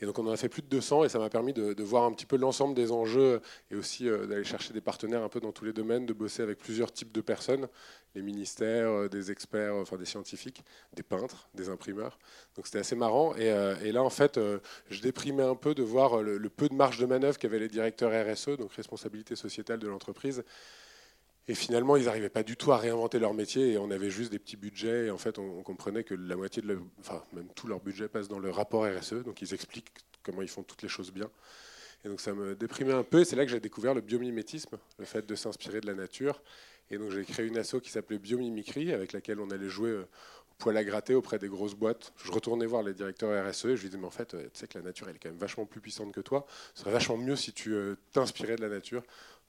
Et 0.00 0.06
donc 0.06 0.18
on 0.18 0.26
en 0.26 0.32
a 0.32 0.36
fait 0.36 0.48
plus 0.48 0.62
de 0.62 0.68
200 0.68 1.04
et 1.04 1.08
ça 1.08 1.18
m'a 1.18 1.28
permis 1.28 1.52
de, 1.52 1.82
voir 1.82 2.04
un 2.04 2.12
petit 2.12 2.26
peu 2.26 2.36
l'ensemble 2.36 2.74
des 2.74 2.92
enjeux 2.92 3.40
et 3.70 3.76
aussi 3.76 4.08
euh, 4.08 4.26
d'aller 4.26 4.44
chercher 4.44 4.72
des 4.72 4.80
partenaires 4.80 5.22
un 5.22 5.28
peu 5.28 5.40
dans 5.40 5.52
tous 5.52 5.64
les 5.64 5.72
domaines, 5.72 6.06
de 6.06 6.12
bosser 6.12 6.42
avec 6.42 6.58
plusieurs 6.58 6.92
types 6.92 7.12
de 7.12 7.20
personnes, 7.20 7.68
les 8.14 8.22
ministères, 8.22 8.88
euh, 8.88 9.08
des 9.08 9.30
experts, 9.30 9.74
enfin 9.74 9.96
des 9.96 10.06
scientifiques, 10.06 10.64
des 10.94 11.02
peintres, 11.02 11.48
des 11.54 11.68
imprimeurs. 11.68 12.18
Donc 12.56 12.66
c'était 12.66 12.78
assez 12.78 12.96
marrant. 12.96 13.34
Et, 13.36 13.50
euh, 13.50 13.74
là 13.92 14.02
en 14.02 14.10
fait, 14.10 14.38
je 14.88 15.00
déprimais 15.00 15.42
un 15.42 15.56
peu 15.56 15.74
de 15.74 15.82
voir 15.82 16.22
le, 16.22 16.38
peu 16.48 16.68
de 16.68 16.74
marge 16.74 16.98
de 16.98 17.06
manœuvre 17.06 17.38
qu'avaient 17.38 17.58
les 17.58 17.68
directeurs 17.68 18.12
RSE, 18.12 18.56
donc 18.56 18.72
responsabilité 18.72 19.36
sociétale 19.36 19.80
de 19.80 19.88
l'entreprise. 19.88 20.44
Et 21.50 21.54
finalement, 21.54 21.96
ils 21.96 22.04
n'arrivaient 22.04 22.28
pas 22.28 22.44
du 22.44 22.56
tout 22.56 22.70
à 22.70 22.76
réinventer 22.76 23.18
leur 23.18 23.34
métier 23.34 23.72
et 23.72 23.78
on 23.78 23.90
avait 23.90 24.08
juste 24.08 24.30
des 24.30 24.38
petits 24.38 24.56
budgets. 24.56 25.06
Et 25.06 25.10
en 25.10 25.18
fait, 25.18 25.36
on, 25.36 25.64
comprenait 25.64 26.04
que 26.04 26.14
la 26.14 26.36
moitié 26.36 26.62
de 26.62 26.78
enfin, 27.00 27.24
même 27.32 27.48
tout 27.56 27.66
leur 27.66 27.80
budget 27.80 28.06
passe 28.06 28.28
dans 28.28 28.38
le 28.38 28.50
rapport 28.50 28.86
RSE. 28.86 29.24
Donc, 29.24 29.42
ils 29.42 29.52
expliquent 29.52 29.90
comment 30.22 30.42
ils 30.42 30.48
font 30.48 30.62
toutes 30.62 30.82
les 30.82 30.88
choses 30.88 31.10
bien. 31.10 31.28
Et 32.04 32.08
donc, 32.08 32.20
ça 32.20 32.34
me 32.34 32.54
déprimait 32.54 32.92
un 32.92 33.02
peu. 33.02 33.22
Et 33.22 33.24
c'est 33.24 33.34
là 33.34 33.44
que 33.44 33.50
j'ai 33.50 33.58
découvert 33.58 33.94
le 33.94 34.00
biomimétisme, 34.00 34.78
le 35.00 35.04
fait 35.04 35.26
de 35.26 35.34
s'inspirer 35.34 35.80
de 35.80 35.88
la 35.88 35.94
nature. 35.94 36.40
Et 36.88 36.98
donc, 36.98 37.10
j'ai 37.10 37.24
créé 37.24 37.48
une 37.48 37.58
asso 37.58 37.80
qui 37.82 37.90
s'appelait 37.90 38.20
Biomimicry, 38.20 38.92
avec 38.92 39.12
laquelle 39.12 39.40
on 39.40 39.50
allait 39.50 39.68
jouer 39.68 39.90
euh, 39.90 40.02
au 40.02 40.54
poil 40.56 40.76
à 40.76 40.84
gratter 40.84 41.16
auprès 41.16 41.40
des 41.40 41.48
grosses 41.48 41.74
boîtes. 41.74 42.12
Je 42.24 42.30
retournais 42.30 42.66
voir 42.66 42.84
les 42.84 42.94
directeurs 42.94 43.44
RSE 43.44 43.64
et 43.64 43.76
je 43.76 43.82
lui 43.82 43.88
disais, 43.88 43.98
mais 43.98 44.06
en 44.06 44.10
fait, 44.10 44.34
euh, 44.34 44.44
tu 44.54 44.60
sais 44.60 44.68
que 44.68 44.78
la 44.78 44.84
nature, 44.84 45.08
elle 45.08 45.16
est 45.16 45.18
quand 45.18 45.30
même 45.30 45.38
vachement 45.38 45.66
plus 45.66 45.80
puissante 45.80 46.12
que 46.12 46.20
toi. 46.20 46.46
Ce 46.74 46.82
serait 46.82 46.92
vachement 46.92 47.16
mieux 47.16 47.34
si 47.34 47.52
tu 47.52 47.74
euh, 47.74 47.96
t'inspirais 48.12 48.54
de 48.54 48.62
la 48.62 48.68
nature. 48.68 49.02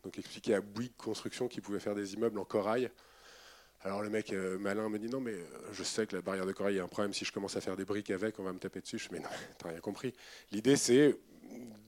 Donc 0.04 0.18
expliquer 0.18 0.56
à 0.56 0.62
Bouygues 0.62 0.96
Construction 0.98 1.48
qu'ils 1.48 1.62
pouvaient 1.62 1.80
faire 1.80 1.96
des 1.96 2.14
immeubles 2.14 2.40
en 2.40 2.46
corail. 2.46 2.90
Alors 3.84 4.04
le 4.04 4.10
mec 4.10 4.32
euh, 4.32 4.60
malin 4.60 4.90
me 4.90 5.00
dit 5.00 5.10
non 5.10 5.20
mais 5.20 5.34
euh, 5.34 5.44
je 5.74 5.84
sais 5.84 6.06
que 6.06 6.16
la 6.16 6.22
barrière 6.22 6.46
de 6.46 6.52
corail 6.52 6.80
a 6.80 6.84
un 6.84 6.88
problème 6.88 7.14
si 7.14 7.26
je 7.26 7.32
commence 7.32 7.58
à 7.58 7.62
faire 7.62 7.76
des 7.76 7.86
briques 7.86 8.12
avec 8.12 8.38
on 8.40 8.44
va 8.44 8.54
me 8.54 8.60
taper 8.60 8.80
dessus. 8.80 9.00
Je 9.00 9.08
dis 9.08 9.14
mais 9.14 9.20
non 9.20 9.30
t'as 9.58 9.70
rien 9.70 9.80
compris. 9.80 10.14
L'idée 10.52 10.76
c'est 10.76 11.18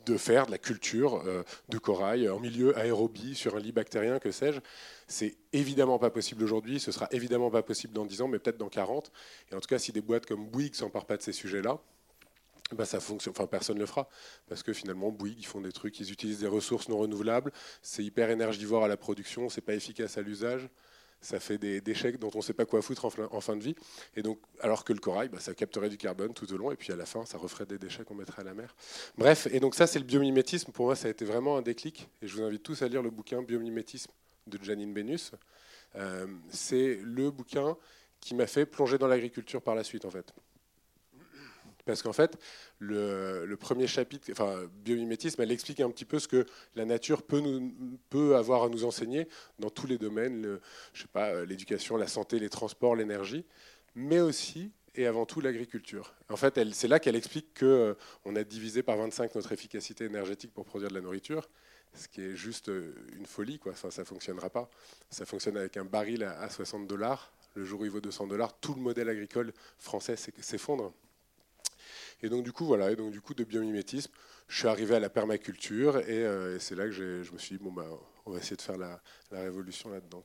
de 0.05 0.17
faire 0.17 0.47
de 0.47 0.51
la 0.51 0.57
culture 0.57 1.23
euh, 1.25 1.43
de 1.69 1.77
corail 1.77 2.27
en 2.29 2.39
milieu 2.39 2.77
aérobie 2.77 3.35
sur 3.35 3.55
un 3.55 3.59
lit 3.59 3.71
bactérien 3.71 4.17
que 4.19 4.31
sais-je. 4.31 4.59
C'est 5.07 5.37
évidemment 5.53 5.99
pas 5.99 6.09
possible 6.09 6.43
aujourd'hui, 6.43 6.79
ce 6.79 6.91
sera 6.91 7.07
évidemment 7.11 7.51
pas 7.51 7.61
possible 7.61 7.93
dans 7.93 8.05
10 8.05 8.23
ans 8.23 8.27
mais 8.27 8.39
peut-être 8.39 8.57
dans 8.57 8.69
40. 8.69 9.11
Et 9.51 9.55
en 9.55 9.59
tout 9.59 9.67
cas 9.67 9.77
si 9.77 9.91
des 9.91 10.01
boîtes 10.01 10.25
comme 10.25 10.47
Bouygues 10.47 10.75
s'emparent 10.75 11.05
pas 11.05 11.17
de 11.17 11.21
ces 11.21 11.31
sujets-là, 11.31 11.79
bah, 12.73 12.85
ça 12.85 12.99
fonctionne. 12.99 13.33
Enfin, 13.35 13.47
personne 13.47 13.75
ne 13.75 13.81
le 13.81 13.85
fera. 13.85 14.07
Parce 14.47 14.63
que 14.63 14.73
finalement, 14.73 15.11
Bouygues, 15.11 15.39
ils 15.39 15.45
font 15.45 15.61
des 15.61 15.71
trucs, 15.71 15.99
ils 15.99 16.11
utilisent 16.11 16.39
des 16.39 16.47
ressources 16.47 16.89
non 16.89 16.97
renouvelables. 16.97 17.51
C'est 17.81 18.03
hyper 18.03 18.29
énergivore 18.29 18.83
à 18.83 18.87
la 18.87 18.97
production, 18.97 19.49
c'est 19.49 19.61
pas 19.61 19.73
efficace 19.73 20.17
à 20.17 20.21
l'usage. 20.21 20.69
ça 21.21 21.39
fait 21.39 21.57
des 21.57 21.79
déchets 21.79 22.11
dont 22.13 22.31
on 22.33 22.39
ne 22.39 22.43
sait 22.43 22.53
pas 22.53 22.65
quoi 22.65 22.81
foutre 22.81 23.05
en, 23.05 23.41
fin 23.41 23.55
de 23.55 23.63
vie. 23.63 23.75
Et 24.15 24.21
donc, 24.21 24.39
alors 24.59 24.83
que 24.83 24.91
le 24.91 24.99
corail, 24.99 25.29
bah, 25.29 25.39
ça 25.39 25.53
capterait 25.53 25.89
du 25.89 25.97
carbone 25.97 26.33
tout 26.33 26.51
au 26.53 26.57
long, 26.57 26.71
et 26.71 26.75
puis 26.75 26.91
à 26.91 26.97
la 26.97 27.05
fin, 27.05 27.25
ça 27.25 27.37
referait 27.37 27.65
des 27.65 27.77
déchets 27.77 28.03
qu'on 28.03 28.15
mettrait 28.15 28.41
à 28.41 28.45
la 28.45 28.53
mer. 28.53 28.75
Bref, 29.17 29.47
et 29.51 29.59
donc 29.59 29.75
ça, 29.75 29.87
c'est 29.87 29.99
le 29.99 30.05
biomimétisme. 30.05 30.71
Pour 30.71 30.87
moi, 30.87 30.95
ça 30.95 31.07
a 31.07 31.11
été 31.11 31.23
vraiment 31.23 31.57
un 31.57 31.61
déclic. 31.61 32.09
Et 32.21 32.27
je 32.27 32.35
vous 32.35 32.43
invite 32.43 32.63
tous 32.63 32.81
à 32.81 32.87
lire 32.87 33.01
le 33.01 33.09
bouquin 33.09 33.41
Biomimétisme 33.41 34.11
de 34.47 34.61
Janine 34.61 34.93
Benus. 34.93 35.31
Euh, 35.95 36.27
c'est 36.49 36.99
le 37.01 37.31
bouquin 37.31 37.77
qui 38.19 38.35
m'a 38.35 38.47
fait 38.47 38.65
plonger 38.65 38.97
dans 38.97 39.07
l'agriculture 39.07 39.61
par 39.61 39.75
la 39.75 39.83
suite, 39.83 40.05
en 40.05 40.09
fait. 40.09 40.33
Parce 41.85 42.01
qu'en 42.01 42.13
fait, 42.13 42.37
le, 42.79 43.55
premier 43.59 43.87
chapitre, 43.87 44.31
enfin, 44.31 44.69
biomimétisme, 44.83 45.41
elle 45.41 45.51
explique 45.51 45.79
un 45.81 45.89
petit 45.89 46.05
peu 46.05 46.19
ce 46.19 46.27
que 46.27 46.45
la 46.75 46.85
nature 46.85 47.23
peut, 47.23 47.39
nous, 47.39 47.73
peut 48.09 48.35
avoir 48.35 48.63
à 48.63 48.69
nous 48.69 48.85
enseigner 48.85 49.27
dans 49.59 49.69
tous 49.69 49.87
les 49.87 49.97
domaines, 49.97 50.59
je 50.93 51.01
sais 51.01 51.07
pas, 51.11 51.43
l'éducation, 51.43 51.97
la 51.97 52.07
santé, 52.07 52.39
les 52.39 52.49
transports, 52.49 52.95
l'énergie, 52.95 53.45
mais 53.95 54.21
aussi 54.21 54.71
et 54.95 55.07
avant 55.07 55.25
tout 55.25 55.41
l'agriculture. 55.41 56.13
En 56.29 56.37
fait, 56.37 56.59
c'est 56.73 56.87
là 56.87 56.99
qu'elle 56.99 57.15
explique 57.15 57.59
qu'on 57.59 57.65
euh, 57.65 57.95
a 58.35 58.43
divisé 58.43 58.83
par 58.83 58.97
25 58.97 59.33
notre 59.35 59.51
efficacité 59.51 60.05
énergétique 60.05 60.53
pour 60.53 60.65
produire 60.65 60.89
de 60.89 60.95
la 60.95 61.01
nourriture, 61.01 61.49
ce 61.93 62.07
qui 62.07 62.21
est 62.21 62.35
juste 62.35 62.69
euh, 62.69 62.93
une 63.15 63.25
folie, 63.25 63.59
quoi. 63.59 63.71
Enfin, 63.71 63.89
ça 63.89 64.05
fonctionnera 64.05 64.49
pas. 64.49 64.69
Ça 65.09 65.25
fonctionne 65.25 65.57
avec 65.57 65.77
un 65.77 65.85
baril 65.85 66.23
à 66.23 66.49
60 66.49 66.87
dollars. 66.87 67.33
Le 67.55 67.63
jour 67.63 67.81
où 67.81 67.85
il 67.85 67.91
vaut 67.91 68.01
200 68.01 68.27
dollars, 68.27 68.59
tout 68.59 68.73
le 68.73 68.81
modèle 68.81 69.09
agricole 69.09 69.53
français 69.77 70.15
s'effondre. 70.15 70.93
Et 72.23 72.29
donc 72.29 72.45
du 72.45 72.53
coup, 72.53 72.65
voilà, 72.65 72.89
et 72.89 72.95
donc 72.95 73.11
du 73.11 73.19
coup 73.19 73.33
de 73.33 73.43
biomimétisme, 73.43 74.11
je 74.47 74.57
suis 74.57 74.67
arrivé 74.69 74.95
à 74.95 74.99
la 75.01 75.09
permaculture 75.09 75.97
et, 75.97 76.25
euh, 76.25 76.57
c'est 76.57 76.73
là 76.73 76.85
que 76.85 76.91
je 76.91 77.31
me 77.33 77.37
suis 77.37 77.57
dit 77.57 77.63
bon 77.63 77.73
bah 77.73 77.85
on 78.25 78.31
va 78.31 78.37
essayer 78.37 78.55
de 78.55 78.61
faire 78.61 78.77
la, 78.77 79.01
révolution 79.29 79.89
là-dedans. 79.91 80.23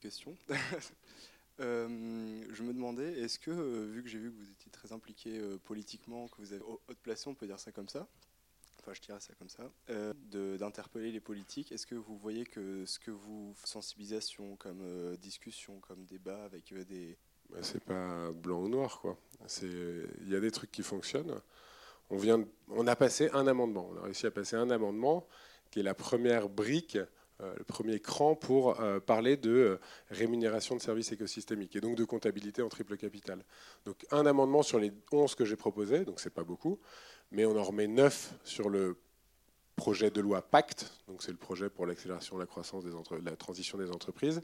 Question? 0.00 0.36
Euh, 1.60 1.88
je 2.52 2.62
me 2.62 2.72
demandais, 2.72 3.18
est-ce 3.18 3.36
que, 3.36 3.50
euh, 3.50 3.90
vu 3.90 4.04
que 4.04 4.08
j'ai 4.08 4.20
vu 4.20 4.30
que 4.30 4.36
vous 4.36 4.48
étiez 4.48 4.70
très 4.70 4.92
impliqué 4.92 5.40
politiquement, 5.64 6.28
que 6.28 6.36
vous 6.38 6.52
avez 6.52 6.62
haute 6.62 6.98
placé, 7.02 7.26
on 7.26 7.34
peut 7.34 7.48
dire 7.48 7.58
ça 7.58 7.72
comme 7.72 7.88
ça, 7.88 8.06
enfin 8.78 8.94
je 8.94 9.00
dirais 9.00 9.18
ça 9.18 9.34
comme 9.34 9.48
ça, 9.48 9.68
d'interpeller 10.30 11.10
les 11.10 11.18
politiques, 11.18 11.72
est-ce 11.72 11.84
que 11.84 11.96
vous 11.96 12.16
voyez 12.16 12.46
que 12.46 12.86
ce 12.86 13.00
que 13.00 13.10
vous, 13.10 13.56
sensibilisation, 13.64 14.54
comme 14.54 15.16
discussion, 15.16 15.80
comme 15.80 16.04
débat 16.04 16.44
avec 16.44 16.72
des, 16.72 17.18
c'est 17.62 17.82
pas 17.82 18.30
blanc 18.32 18.62
ou 18.62 18.68
noir, 18.68 19.00
quoi. 19.00 19.16
Il 19.62 20.28
y 20.28 20.36
a 20.36 20.40
des 20.40 20.50
trucs 20.50 20.70
qui 20.70 20.82
fonctionnent. 20.82 21.40
On, 22.10 22.86
a 22.86 22.94
réussi 22.94 24.26
à 24.26 24.30
passer 24.30 24.56
un 24.56 24.70
amendement 24.70 25.26
qui 25.70 25.80
est 25.80 25.82
la 25.82 25.94
première 25.94 26.48
brique, 26.48 26.98
euh, 27.40 27.54
le 27.56 27.64
premier 27.64 28.00
cran 28.00 28.34
pour 28.34 28.80
euh, 28.80 28.98
parler 28.98 29.36
de 29.36 29.50
euh, 29.50 29.80
rémunération 30.10 30.74
de 30.74 30.80
services 30.80 31.12
écosystémiques 31.12 31.76
et 31.76 31.80
donc 31.80 31.96
de 31.96 32.04
comptabilité 32.04 32.62
en 32.62 32.68
triple 32.68 32.96
capital. 32.96 33.44
Donc 33.84 34.06
un 34.10 34.26
amendement 34.26 34.62
sur 34.62 34.78
les 34.78 34.92
11 35.12 35.34
que 35.34 35.44
j'ai 35.44 35.56
proposés, 35.56 36.04
donc 36.04 36.20
c'est 36.20 36.32
pas 36.32 36.44
beaucoup, 36.44 36.80
mais 37.30 37.44
on 37.44 37.56
en 37.56 37.62
remet 37.62 37.86
9 37.86 38.34
sur 38.42 38.70
le 38.70 38.96
projet 39.76 40.10
de 40.10 40.20
loi 40.20 40.42
Pacte, 40.42 40.90
donc 41.06 41.22
c'est 41.22 41.30
le 41.30 41.36
projet 41.36 41.68
pour 41.70 41.86
l'accélération 41.86 42.36
de 42.36 42.40
la 42.40 42.46
croissance 42.46 42.84
des 42.84 42.90
de 42.90 43.24
la 43.24 43.36
transition 43.36 43.78
des 43.78 43.90
entreprises. 43.90 44.42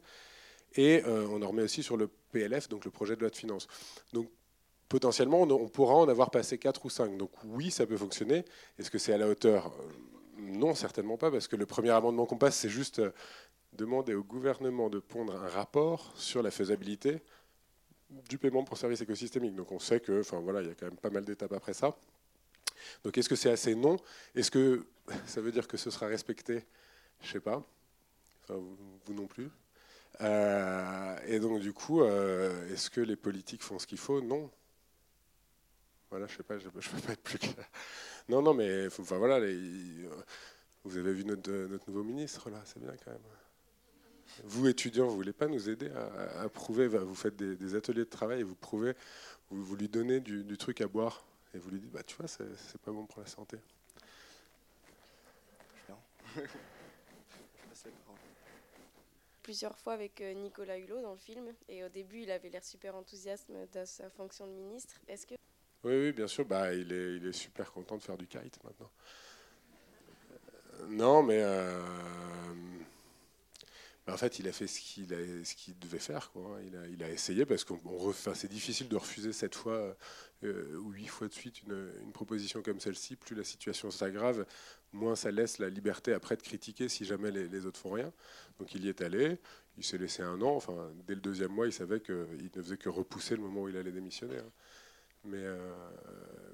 Et 0.76 1.02
euh, 1.04 1.26
on 1.30 1.42
en 1.42 1.48
remet 1.48 1.62
aussi 1.62 1.82
sur 1.82 1.96
le 1.96 2.08
PLF, 2.32 2.68
donc 2.68 2.84
le 2.84 2.90
projet 2.90 3.14
de 3.16 3.20
loi 3.20 3.30
de 3.30 3.36
finances. 3.36 3.68
Donc 4.12 4.28
potentiellement, 4.88 5.42
on, 5.42 5.68
pourra 5.68 5.94
en 5.94 6.08
avoir 6.08 6.30
passé 6.30 6.58
4 6.58 6.84
ou 6.84 6.90
5. 6.90 7.16
Donc 7.16 7.30
oui, 7.44 7.70
ça 7.70 7.86
peut 7.86 7.96
fonctionner. 7.96 8.44
Est-ce 8.78 8.90
que 8.90 8.98
c'est 8.98 9.12
à 9.12 9.18
la 9.18 9.28
hauteur? 9.28 9.66
Euh, 9.66 10.42
Non, 10.42 10.74
certainement 10.74 11.16
pas, 11.16 11.30
parce 11.30 11.48
que 11.48 11.56
le 11.56 11.66
premier 11.66 11.90
amendement 11.90 12.26
qu'on 12.26 12.38
passe, 12.38 12.56
c'est 12.56 12.68
juste 12.68 12.98
euh, 12.98 13.12
demander 13.72 14.14
au 14.14 14.24
gouvernement 14.24 14.90
de 14.90 14.98
pondre 14.98 15.34
un 15.34 15.48
rapport 15.48 16.12
sur 16.16 16.42
la 16.42 16.50
faisabilité 16.50 17.22
du 18.28 18.38
paiement 18.38 18.64
pour 18.64 18.76
services 18.78 19.00
écosystémiques. 19.00 19.54
Donc 19.54 19.72
on 19.72 19.78
sait 19.78 20.00
que, 20.00 20.20
enfin 20.20 20.40
voilà, 20.40 20.60
il 20.62 20.68
y 20.68 20.70
a 20.70 20.74
quand 20.74 20.86
même 20.86 20.96
pas 20.96 21.10
mal 21.10 21.24
d'étapes 21.24 21.52
après 21.52 21.74
ça. 21.74 21.96
Donc 23.04 23.16
est-ce 23.16 23.28
que 23.28 23.36
c'est 23.36 23.50
assez 23.50 23.74
non? 23.74 23.96
Est-ce 24.34 24.50
que 24.50 24.84
ça 25.26 25.40
veut 25.40 25.52
dire 25.52 25.66
que 25.66 25.76
ce 25.76 25.90
sera 25.90 26.06
respecté? 26.06 26.64
Je 27.20 27.28
ne 27.28 27.32
sais 27.32 27.40
pas. 27.40 27.64
vous 28.48 29.14
non 29.14 29.26
plus. 29.26 29.50
Euh, 30.20 31.16
et 31.26 31.40
donc, 31.40 31.60
du 31.60 31.72
coup, 31.72 32.02
euh, 32.02 32.72
est-ce 32.72 32.90
que 32.90 33.00
les 33.00 33.16
politiques 33.16 33.62
font 33.62 33.78
ce 33.78 33.86
qu'il 33.86 33.98
faut? 33.98 34.20
Non. 34.20 34.50
Voilà, 36.10 36.26
je 36.26 36.36
sais 36.36 36.42
pas, 36.42 36.58
je 36.58 36.66
ne 36.66 36.70
peux 36.70 36.80
pas 36.80 37.12
être 37.12 37.22
plus 37.22 37.38
clair. 37.38 37.68
Non, 38.28 38.40
non, 38.40 38.54
mais 38.54 38.86
enfin, 38.86 39.16
voilà, 39.18 39.40
vous 40.84 40.96
avez 40.96 41.12
vu 41.12 41.24
notre, 41.24 41.50
notre 41.50 41.90
nouveau 41.90 42.04
ministre, 42.04 42.50
là, 42.50 42.62
c'est 42.64 42.80
bien 42.80 42.94
quand 43.04 43.10
même. 43.10 43.20
Vous, 44.44 44.66
étudiants, 44.68 45.04
vous 45.04 45.12
ne 45.12 45.16
voulez 45.16 45.32
pas 45.32 45.46
nous 45.46 45.68
aider 45.68 45.90
à, 45.90 46.48
prouver, 46.48 46.88
vous 46.88 47.14
faites 47.14 47.36
des, 47.36 47.74
ateliers 47.74 48.04
de 48.04 48.10
travail 48.10 48.40
et 48.40 48.42
vous 48.42 48.54
prouvez, 48.54 48.94
vous, 49.50 49.76
lui 49.76 49.88
donnez 49.88 50.20
du, 50.20 50.56
truc 50.56 50.80
à 50.80 50.88
boire 50.88 51.24
et 51.54 51.58
vous 51.58 51.70
lui 51.70 51.80
dites, 51.80 51.92
bah, 51.92 52.02
tu 52.04 52.16
vois, 52.16 52.26
c'est 52.26 52.80
pas 52.84 52.90
bon 52.90 53.06
pour 53.06 53.20
la 53.20 53.26
santé. 53.26 53.58
Plusieurs 59.44 59.78
fois 59.78 59.92
avec 59.92 60.20
euh, 60.20 60.32
Nicolas 60.32 60.78
Hulot 60.78 61.02
dans 61.02 61.12
le 61.12 61.18
film. 61.18 61.46
Et 61.68 61.84
au 61.84 61.88
début, 61.88 62.22
il 62.22 62.30
avait 62.32 62.48
l'air 62.48 62.64
super 62.64 62.96
enthousiaste 62.96 63.48
de 63.72 63.84
sa 63.84 64.10
fonction 64.10 64.48
de 64.48 64.52
ministre. 64.52 64.94
Est-ce 65.06 65.26
que... 65.26 65.34
Oui, 65.84 65.94
oui, 65.94 66.12
bien 66.12 66.26
sûr. 66.26 66.44
Bah, 66.46 66.72
il, 66.74 66.92
est, 66.92 67.16
il 67.16 67.26
est 67.26 67.32
super 67.32 67.70
content 67.70 67.96
de 67.96 68.02
faire 68.02 68.16
du 68.16 68.26
kite 68.26 68.58
maintenant. 68.64 68.90
Euh, 70.80 70.86
non, 70.88 71.22
mais 71.22 71.40
euh, 71.40 71.80
en 74.06 74.16
fait, 74.16 74.38
il 74.38 74.48
a 74.48 74.52
fait 74.52 74.66
ce 74.66 74.80
qu'il 74.80 75.06
devait 75.78 75.98
faire. 75.98 76.30
Il, 76.66 76.76
a, 76.76 76.86
il 76.88 77.02
a 77.02 77.10
essayé 77.10 77.46
parce 77.46 77.64
que 77.64 77.72
c'est 78.34 78.50
difficile 78.50 78.88
de 78.88 78.96
refuser 78.96 79.32
cette 79.32 79.54
fois 79.54 79.96
ou 80.42 80.90
huit 80.90 81.06
fois 81.06 81.28
de 81.28 81.32
suite 81.32 81.62
une, 81.62 82.12
proposition 82.12 82.62
comme 82.62 82.80
celle-ci. 82.80 83.16
Plus 83.16 83.34
la 83.34 83.44
situation 83.44 83.90
s'aggrave, 83.90 84.44
moins 84.92 85.16
ça 85.16 85.30
laisse 85.30 85.58
la 85.58 85.70
liberté 85.70 86.12
après 86.12 86.36
de 86.36 86.42
critiquer 86.42 86.88
si 86.88 87.06
jamais 87.06 87.30
les, 87.30 87.48
les 87.48 87.66
autres 87.66 87.80
font 87.80 87.92
rien. 87.92 88.12
Donc 88.58 88.74
il 88.74 88.84
y 88.84 88.88
est 88.88 89.00
allé, 89.00 89.38
il 89.76 89.84
s'est 89.84 89.98
laissé 89.98 90.22
un 90.22 90.40
an, 90.42 90.54
enfin 90.54 90.90
dès 91.06 91.14
le 91.14 91.20
deuxième 91.20 91.52
mois, 91.52 91.66
il 91.66 91.72
savait 91.72 92.00
qu'il 92.00 92.50
ne 92.54 92.62
faisait 92.62 92.76
que 92.76 92.88
repousser 92.88 93.36
le 93.36 93.42
moment 93.42 93.62
où 93.62 93.68
il 93.68 93.76
allait 93.76 93.92
démissionner. 93.92 94.38
Hein. 94.38 94.52
Mais 95.24 95.38
euh, 95.40 95.56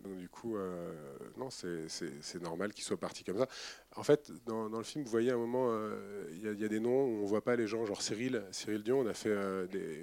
donc 0.05 0.17
du 0.17 0.29
coup, 0.29 0.57
euh, 0.57 0.93
non, 1.37 1.51
c'est 1.51 2.43
normal 2.43 2.73
qu'il 2.73 2.85
soit 2.85 2.97
parti 2.97 3.25
comme 3.25 3.39
ça. 3.39 3.49
En 3.97 4.03
fait, 4.03 4.33
dans, 4.47 4.69
le 4.69 4.83
film, 4.83 5.05
vous 5.05 5.11
voyez 5.11 5.31
à 5.31 5.35
un 5.35 5.39
moment, 5.39 5.69
euh, 5.71 6.25
il 6.33 6.61
y, 6.61 6.65
a 6.65 6.69
des 6.69 6.81
noms 6.81 7.05
où 7.05 7.19
on 7.19 7.23
ne 7.23 7.27
voit 7.27 7.43
pas 7.43 7.57
les 7.57 7.67
gens, 7.67 7.85
genre 7.85 8.01
Cyril, 8.01 8.43
Cyril 8.53 8.83
Dion, 8.83 9.01
on 9.01 9.07
a 9.07 9.15
fait 9.15 9.35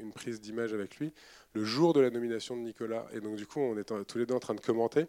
une 0.01 0.11
prise 0.11 0.41
d'image 0.41 0.73
avec 0.73 0.97
lui 0.97 1.13
le 1.53 1.63
jour 1.63 1.93
de 1.93 2.01
la 2.01 2.09
nomination 2.09 2.55
de 2.55 2.61
Nicolas. 2.61 3.07
Et 3.13 3.21
donc 3.21 3.37
du 3.37 3.47
coup, 3.47 3.59
on 3.59 3.77
est 3.77 3.85
tous 4.05 4.17
les 4.17 4.25
deux 4.25 4.35
en 4.35 4.39
train 4.39 4.55
de 4.55 4.61
commenter. 4.61 5.07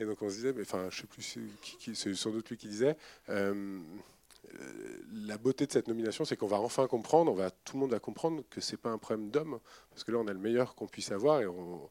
Et 0.00 0.04
donc 0.04 0.22
on 0.22 0.28
se 0.28 0.36
disait, 0.36 0.54
enfin, 0.60 0.88
je 0.90 1.00
sais 1.00 1.06
plus, 1.06 1.38
c'est 1.94 2.14
sans 2.14 2.30
doute 2.30 2.50
lui 2.50 2.56
qui 2.56 2.68
disait, 2.68 2.96
la 5.12 5.38
beauté 5.38 5.66
de 5.66 5.72
cette 5.72 5.88
nomination, 5.88 6.24
c'est 6.24 6.36
qu'on 6.36 6.46
va 6.46 6.60
enfin 6.60 6.86
comprendre, 6.86 7.30
on 7.32 7.34
va, 7.34 7.50
tout 7.50 7.76
le 7.76 7.80
monde 7.80 7.90
va 7.90 7.98
comprendre 7.98 8.42
que 8.50 8.60
c'est 8.60 8.76
pas 8.76 8.90
un 8.90 8.98
problème 8.98 9.30
d'homme, 9.30 9.58
parce 9.90 10.04
que 10.04 10.12
là, 10.12 10.18
on 10.18 10.26
a 10.26 10.32
le 10.32 10.38
meilleur 10.38 10.74
qu'on 10.74 10.86
puisse 10.86 11.12
avoir, 11.12 11.40
et 11.40 11.46
on, 11.46 11.88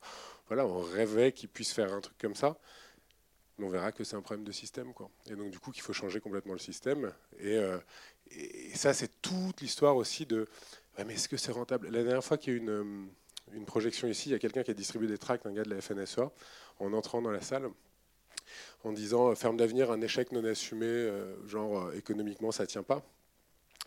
voilà, 0.48 0.66
on 0.66 0.80
rêvait 0.80 1.32
qu'il 1.32 1.50
puisse 1.50 1.74
faire 1.74 1.94
un 1.94 2.02
truc 2.02 2.18
comme 2.18 2.36
ça, 2.36 2.58
mais 3.58 3.66
on 3.66 3.70
verra 3.70 3.92
que 3.92 4.04
c'est 4.04 4.16
un 4.16 4.22
problème 4.22 4.46
de 4.46 4.52
système. 4.52 4.94
Et 5.30 5.36
donc, 5.36 5.52
du 5.52 5.60
coup, 5.60 5.72
qu'il 5.72 5.82
faut 5.84 5.94
changer 5.94 6.20
complètement 6.20 6.54
le 6.54 6.60
système, 6.60 7.12
et, 7.40 7.58
euh, 7.58 7.78
ça, 8.74 8.94
c'est 8.94 9.22
toute 9.22 9.62
l'histoire 9.62 9.96
aussi 9.96 10.26
de, 10.26 10.48
mais 11.06 11.14
est-ce 11.14 11.30
que 11.30 11.38
c'est 11.38 11.52
rentable? 11.52 11.90
La 11.90 12.04
dernière 12.04 12.24
fois 12.24 12.38
qu'il 12.38 12.54
y 12.54 12.56
a 12.56 12.60
eu 12.60 13.08
une, 13.54 13.66
projection 13.66 14.08
ici, 14.08 14.30
il 14.30 14.32
y 14.34 14.36
a 14.36 14.40
quelqu'un 14.40 14.64
qui 14.64 14.72
a 14.72 14.74
distribué 14.74 15.08
des 15.08 15.18
tracts, 15.18 15.46
un 15.46 15.54
gars 15.54 15.64
de 15.64 15.70
la 15.70 15.82
FNSEA, 15.82 16.32
en 16.80 16.94
entrant 16.94 17.22
dans 17.22 17.32
la 17.32 17.42
salle, 17.42 17.70
en 18.84 18.92
disant 18.92 19.32
euh, 19.32 19.36
ferme 19.36 19.58
d'avenir, 19.58 19.92
un 19.92 20.02
échec 20.02 20.32
non 20.32 20.44
assumé, 20.44 20.86
euh, 20.86 21.36
genre 21.48 21.94
économiquement 21.94 22.52
ça 22.52 22.68
tient 22.68 22.84
pas. 22.84 23.04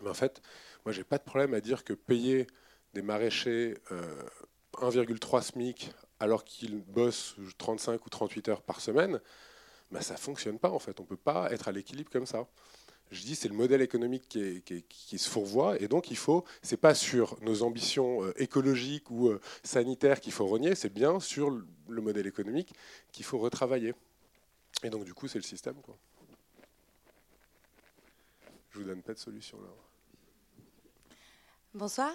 Mais 0.02 0.08
en 0.08 0.14
fait, 0.14 0.40
moi 0.84 0.92
j'ai 0.92 1.04
pas 1.04 1.18
de 1.18 1.22
problème 1.22 1.54
à 1.54 1.60
dire 1.60 1.84
que 1.84 1.92
payer 1.92 2.46
des 2.94 3.02
maraîchers 3.02 3.76
1,3 4.74 5.42
SMIC 5.42 5.92
alors 6.20 6.44
qu'ils 6.44 6.80
bossent 6.82 7.36
35 7.58 8.04
ou 8.06 8.08
38 8.08 8.48
heures 8.48 8.62
par 8.62 8.80
semaine, 8.80 9.20
bah, 9.90 10.00
ça 10.00 10.16
fonctionne 10.16 10.58
pas 10.58 10.70
en 10.70 10.78
fait. 10.78 11.00
On 11.00 11.04
peut 11.04 11.16
pas 11.16 11.50
être 11.52 11.68
à 11.68 11.72
l'équilibre 11.72 12.10
comme 12.10 12.26
ça. 12.26 12.46
Je 13.10 13.22
dis 13.22 13.34
c'est 13.34 13.48
le 13.48 13.54
modèle 13.54 13.82
économique 13.82 14.28
qui, 14.28 15.18
se 15.18 15.28
fourvoie 15.28 15.80
et 15.80 15.88
donc 15.88 16.12
il 16.12 16.16
faut 16.16 16.44
c'est 16.62 16.76
pas 16.76 16.94
sur 16.94 17.36
nos 17.42 17.64
ambitions 17.64 18.30
écologiques 18.34 19.10
ou 19.10 19.32
sanitaires 19.64 20.20
qu'il 20.20 20.32
faut 20.32 20.46
renier, 20.46 20.76
c'est 20.76 20.94
bien 20.94 21.18
sur 21.18 21.50
le 21.50 22.02
modèle 22.02 22.28
économique 22.28 22.72
qu'il 23.10 23.24
faut 23.24 23.38
retravailler. 23.38 23.94
Et 24.82 24.90
donc, 24.90 25.04
du 25.04 25.14
coup, 25.14 25.28
c'est 25.28 25.38
le 25.38 25.44
système. 25.44 25.80
Quoi. 25.82 25.96
Je 28.70 28.78
vous 28.78 28.84
donne 28.84 29.02
pas 29.02 29.14
de 29.14 29.18
solution 29.18 29.60
là. 29.60 29.68
Bonsoir. 31.74 32.12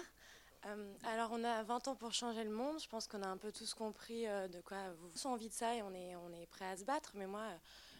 Euh, 0.66 0.92
alors, 1.04 1.30
on 1.32 1.44
a 1.44 1.62
20 1.62 1.88
ans 1.88 1.94
pour 1.94 2.12
changer 2.12 2.44
le 2.44 2.50
monde. 2.50 2.80
Je 2.80 2.88
pense 2.88 3.06
qu'on 3.06 3.22
a 3.22 3.28
un 3.28 3.36
peu 3.36 3.52
tous 3.52 3.74
compris 3.74 4.26
euh, 4.26 4.48
de 4.48 4.60
quoi 4.60 4.76
vous 4.98 5.08
avez 5.18 5.34
envie 5.34 5.48
de 5.48 5.54
ça 5.54 5.74
et 5.74 5.82
on 5.82 5.92
est, 5.94 6.16
on 6.16 6.32
est 6.32 6.46
prêt 6.46 6.66
à 6.66 6.76
se 6.76 6.84
battre. 6.84 7.12
Mais 7.14 7.26
moi, 7.26 7.44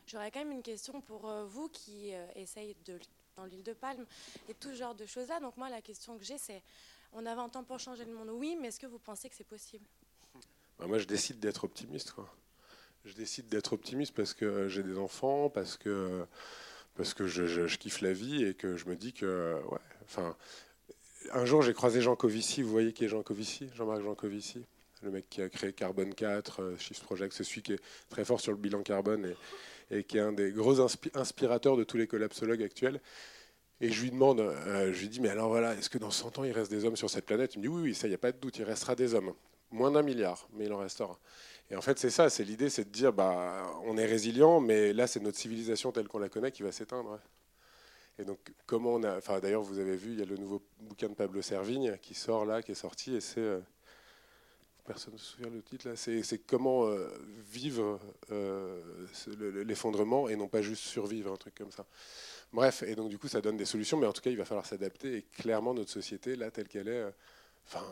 j'aurais 0.06 0.30
quand 0.30 0.40
même 0.40 0.52
une 0.52 0.62
question 0.62 1.00
pour 1.00 1.28
euh, 1.28 1.44
vous 1.44 1.68
qui 1.68 2.12
essayez 2.34 2.76
de 2.84 2.98
dans 3.36 3.44
l'île 3.44 3.62
de 3.62 3.74
Palme 3.74 4.06
et 4.48 4.54
tout 4.54 4.70
ce 4.70 4.76
genre 4.76 4.94
de 4.94 5.04
choses-là. 5.04 5.40
Donc 5.40 5.58
moi, 5.58 5.68
la 5.68 5.82
question 5.82 6.16
que 6.16 6.24
j'ai, 6.24 6.38
c'est, 6.38 6.62
on 7.12 7.26
a 7.26 7.34
20 7.34 7.56
ans 7.56 7.64
pour 7.64 7.78
changer 7.78 8.06
le 8.06 8.12
monde, 8.12 8.30
oui, 8.30 8.56
mais 8.58 8.68
est-ce 8.68 8.80
que 8.80 8.86
vous 8.86 8.98
pensez 8.98 9.28
que 9.28 9.34
c'est 9.34 9.44
possible? 9.44 9.84
Bah, 10.78 10.86
Moi, 10.86 10.98
je 10.98 11.04
décide 11.04 11.38
d'être 11.38 11.64
optimiste. 11.64 12.14
Je 13.04 13.12
décide 13.12 13.48
d'être 13.48 13.74
optimiste 13.74 14.14
parce 14.14 14.32
que 14.32 14.68
j'ai 14.68 14.82
des 14.82 14.96
enfants, 14.96 15.50
parce 15.50 15.76
que, 15.76 16.26
parce 16.94 17.12
que 17.12 17.26
je, 17.26 17.46
je, 17.46 17.76
kiffe 17.76 18.00
la 18.00 18.14
vie 18.14 18.42
et 18.42 18.54
que 18.54 18.76
je 18.78 18.86
me 18.86 18.96
dis 18.96 19.12
que, 19.12 19.60
ouais, 19.70 19.78
enfin, 20.04 20.34
un 21.32 21.44
jour, 21.44 21.62
j'ai 21.62 21.74
croisé 21.74 22.00
Jean 22.00 22.16
Covici. 22.16 22.62
Vous 22.62 22.70
voyez 22.70 22.92
qui 22.92 23.04
est 23.04 23.08
Jean 23.08 23.22
Covici? 23.22 23.68
Jean-Marc 23.74 24.02
Jean 24.02 24.14
Covici 24.14 24.64
le 25.02 25.10
mec 25.10 25.28
qui 25.28 25.42
a 25.42 25.48
créé 25.48 25.72
Carbone 25.72 26.14
4, 26.14 26.62
euh, 26.62 26.76
Shift 26.78 27.02
Project, 27.02 27.32
c'est 27.32 27.44
celui 27.44 27.62
qui 27.62 27.72
est 27.72 27.80
très 28.08 28.24
fort 28.24 28.40
sur 28.40 28.52
le 28.52 28.58
bilan 28.58 28.82
carbone 28.82 29.34
et, 29.90 30.04
qui 30.04 30.18
est 30.18 30.20
un 30.20 30.32
des 30.32 30.50
gros 30.50 30.80
inspirateurs 30.80 31.76
de 31.76 31.84
tous 31.84 31.96
les 31.96 32.06
collapsologues 32.06 32.62
actuels. 32.62 33.00
Et 33.80 33.90
je 33.90 34.02
lui 34.02 34.10
demande, 34.10 34.40
euh, 34.40 34.92
je 34.92 35.00
lui 35.00 35.08
dis, 35.08 35.20
mais 35.20 35.28
alors 35.28 35.48
voilà, 35.48 35.74
est-ce 35.74 35.90
que 35.90 35.98
dans 35.98 36.10
100 36.10 36.38
ans, 36.38 36.44
il 36.44 36.52
reste 36.52 36.70
des 36.70 36.84
hommes 36.84 36.96
sur 36.96 37.10
cette 37.10 37.26
planète? 37.26 37.54
Il 37.54 37.58
me 37.58 37.62
dit, 37.62 37.68
oui, 37.68 37.82
oui, 37.82 37.94
ça, 37.94 38.06
il 38.06 38.10
n'y 38.10 38.14
a 38.14 38.18
pas 38.18 38.32
de 38.32 38.38
doute, 38.38 38.58
il 38.58 38.64
restera 38.64 38.94
des 38.94 39.14
hommes. 39.14 39.34
Moins 39.70 39.90
d'un 39.90 40.02
milliard, 40.02 40.48
mais 40.54 40.64
il 40.64 40.72
en 40.72 40.78
restera. 40.78 41.18
Et 41.70 41.76
en 41.76 41.82
fait, 41.82 41.98
c'est 41.98 42.10
ça, 42.10 42.30
c'est 42.30 42.44
l'idée, 42.44 42.70
c'est 42.70 42.84
de 42.84 42.90
dire, 42.90 43.12
bah, 43.12 43.70
on 43.84 43.98
est 43.98 44.06
résilient, 44.06 44.60
mais 44.60 44.92
là, 44.92 45.06
c'est 45.06 45.20
notre 45.20 45.36
civilisation 45.36 45.92
telle 45.92 46.08
qu'on 46.08 46.20
la 46.20 46.28
connaît 46.28 46.52
qui 46.52 46.62
va 46.62 46.72
s'éteindre. 46.72 47.20
Et 48.18 48.24
donc, 48.24 48.38
comment 48.66 48.94
on 48.94 49.02
a. 49.02 49.16
Enfin, 49.16 49.40
d'ailleurs, 49.40 49.62
vous 49.62 49.78
avez 49.78 49.96
vu, 49.96 50.12
il 50.12 50.18
y 50.18 50.22
a 50.22 50.26
le 50.26 50.36
nouveau 50.36 50.62
bouquin 50.80 51.08
de 51.08 51.14
Pablo 51.14 51.42
Servigne 51.42 51.98
qui 52.00 52.14
sort 52.14 52.46
là, 52.46 52.62
qui 52.62 52.72
est 52.72 52.76
sorti, 52.76 53.14
et 53.14 53.20
c'est. 53.20 53.40
Euh, 53.40 53.60
personne 54.86 55.14
ne 55.14 55.18
se 55.18 55.24
souvient 55.24 55.50
le 55.50 55.62
titre 55.62 55.88
là. 55.88 55.96
C'est 55.96 56.38
comment 56.46 56.86
euh, 56.86 57.08
vivre 57.50 57.98
euh, 58.30 58.80
l'effondrement 59.64 60.28
et 60.28 60.36
non 60.36 60.46
pas 60.46 60.62
juste 60.62 60.84
survivre, 60.84 61.32
un 61.32 61.36
truc 61.36 61.56
comme 61.56 61.72
ça. 61.72 61.84
Bref, 62.52 62.84
et 62.84 62.94
donc 62.94 63.08
du 63.08 63.18
coup, 63.18 63.26
ça 63.26 63.40
donne 63.40 63.56
des 63.56 63.64
solutions, 63.64 63.98
mais 63.98 64.06
en 64.06 64.12
tout 64.12 64.22
cas, 64.22 64.30
il 64.30 64.36
va 64.36 64.44
falloir 64.44 64.64
s'adapter. 64.64 65.16
Et 65.16 65.22
clairement, 65.22 65.74
notre 65.74 65.90
société, 65.90 66.36
là, 66.36 66.52
telle 66.52 66.68
qu'elle 66.68 66.88
est, 66.88 67.04
enfin, 67.66 67.84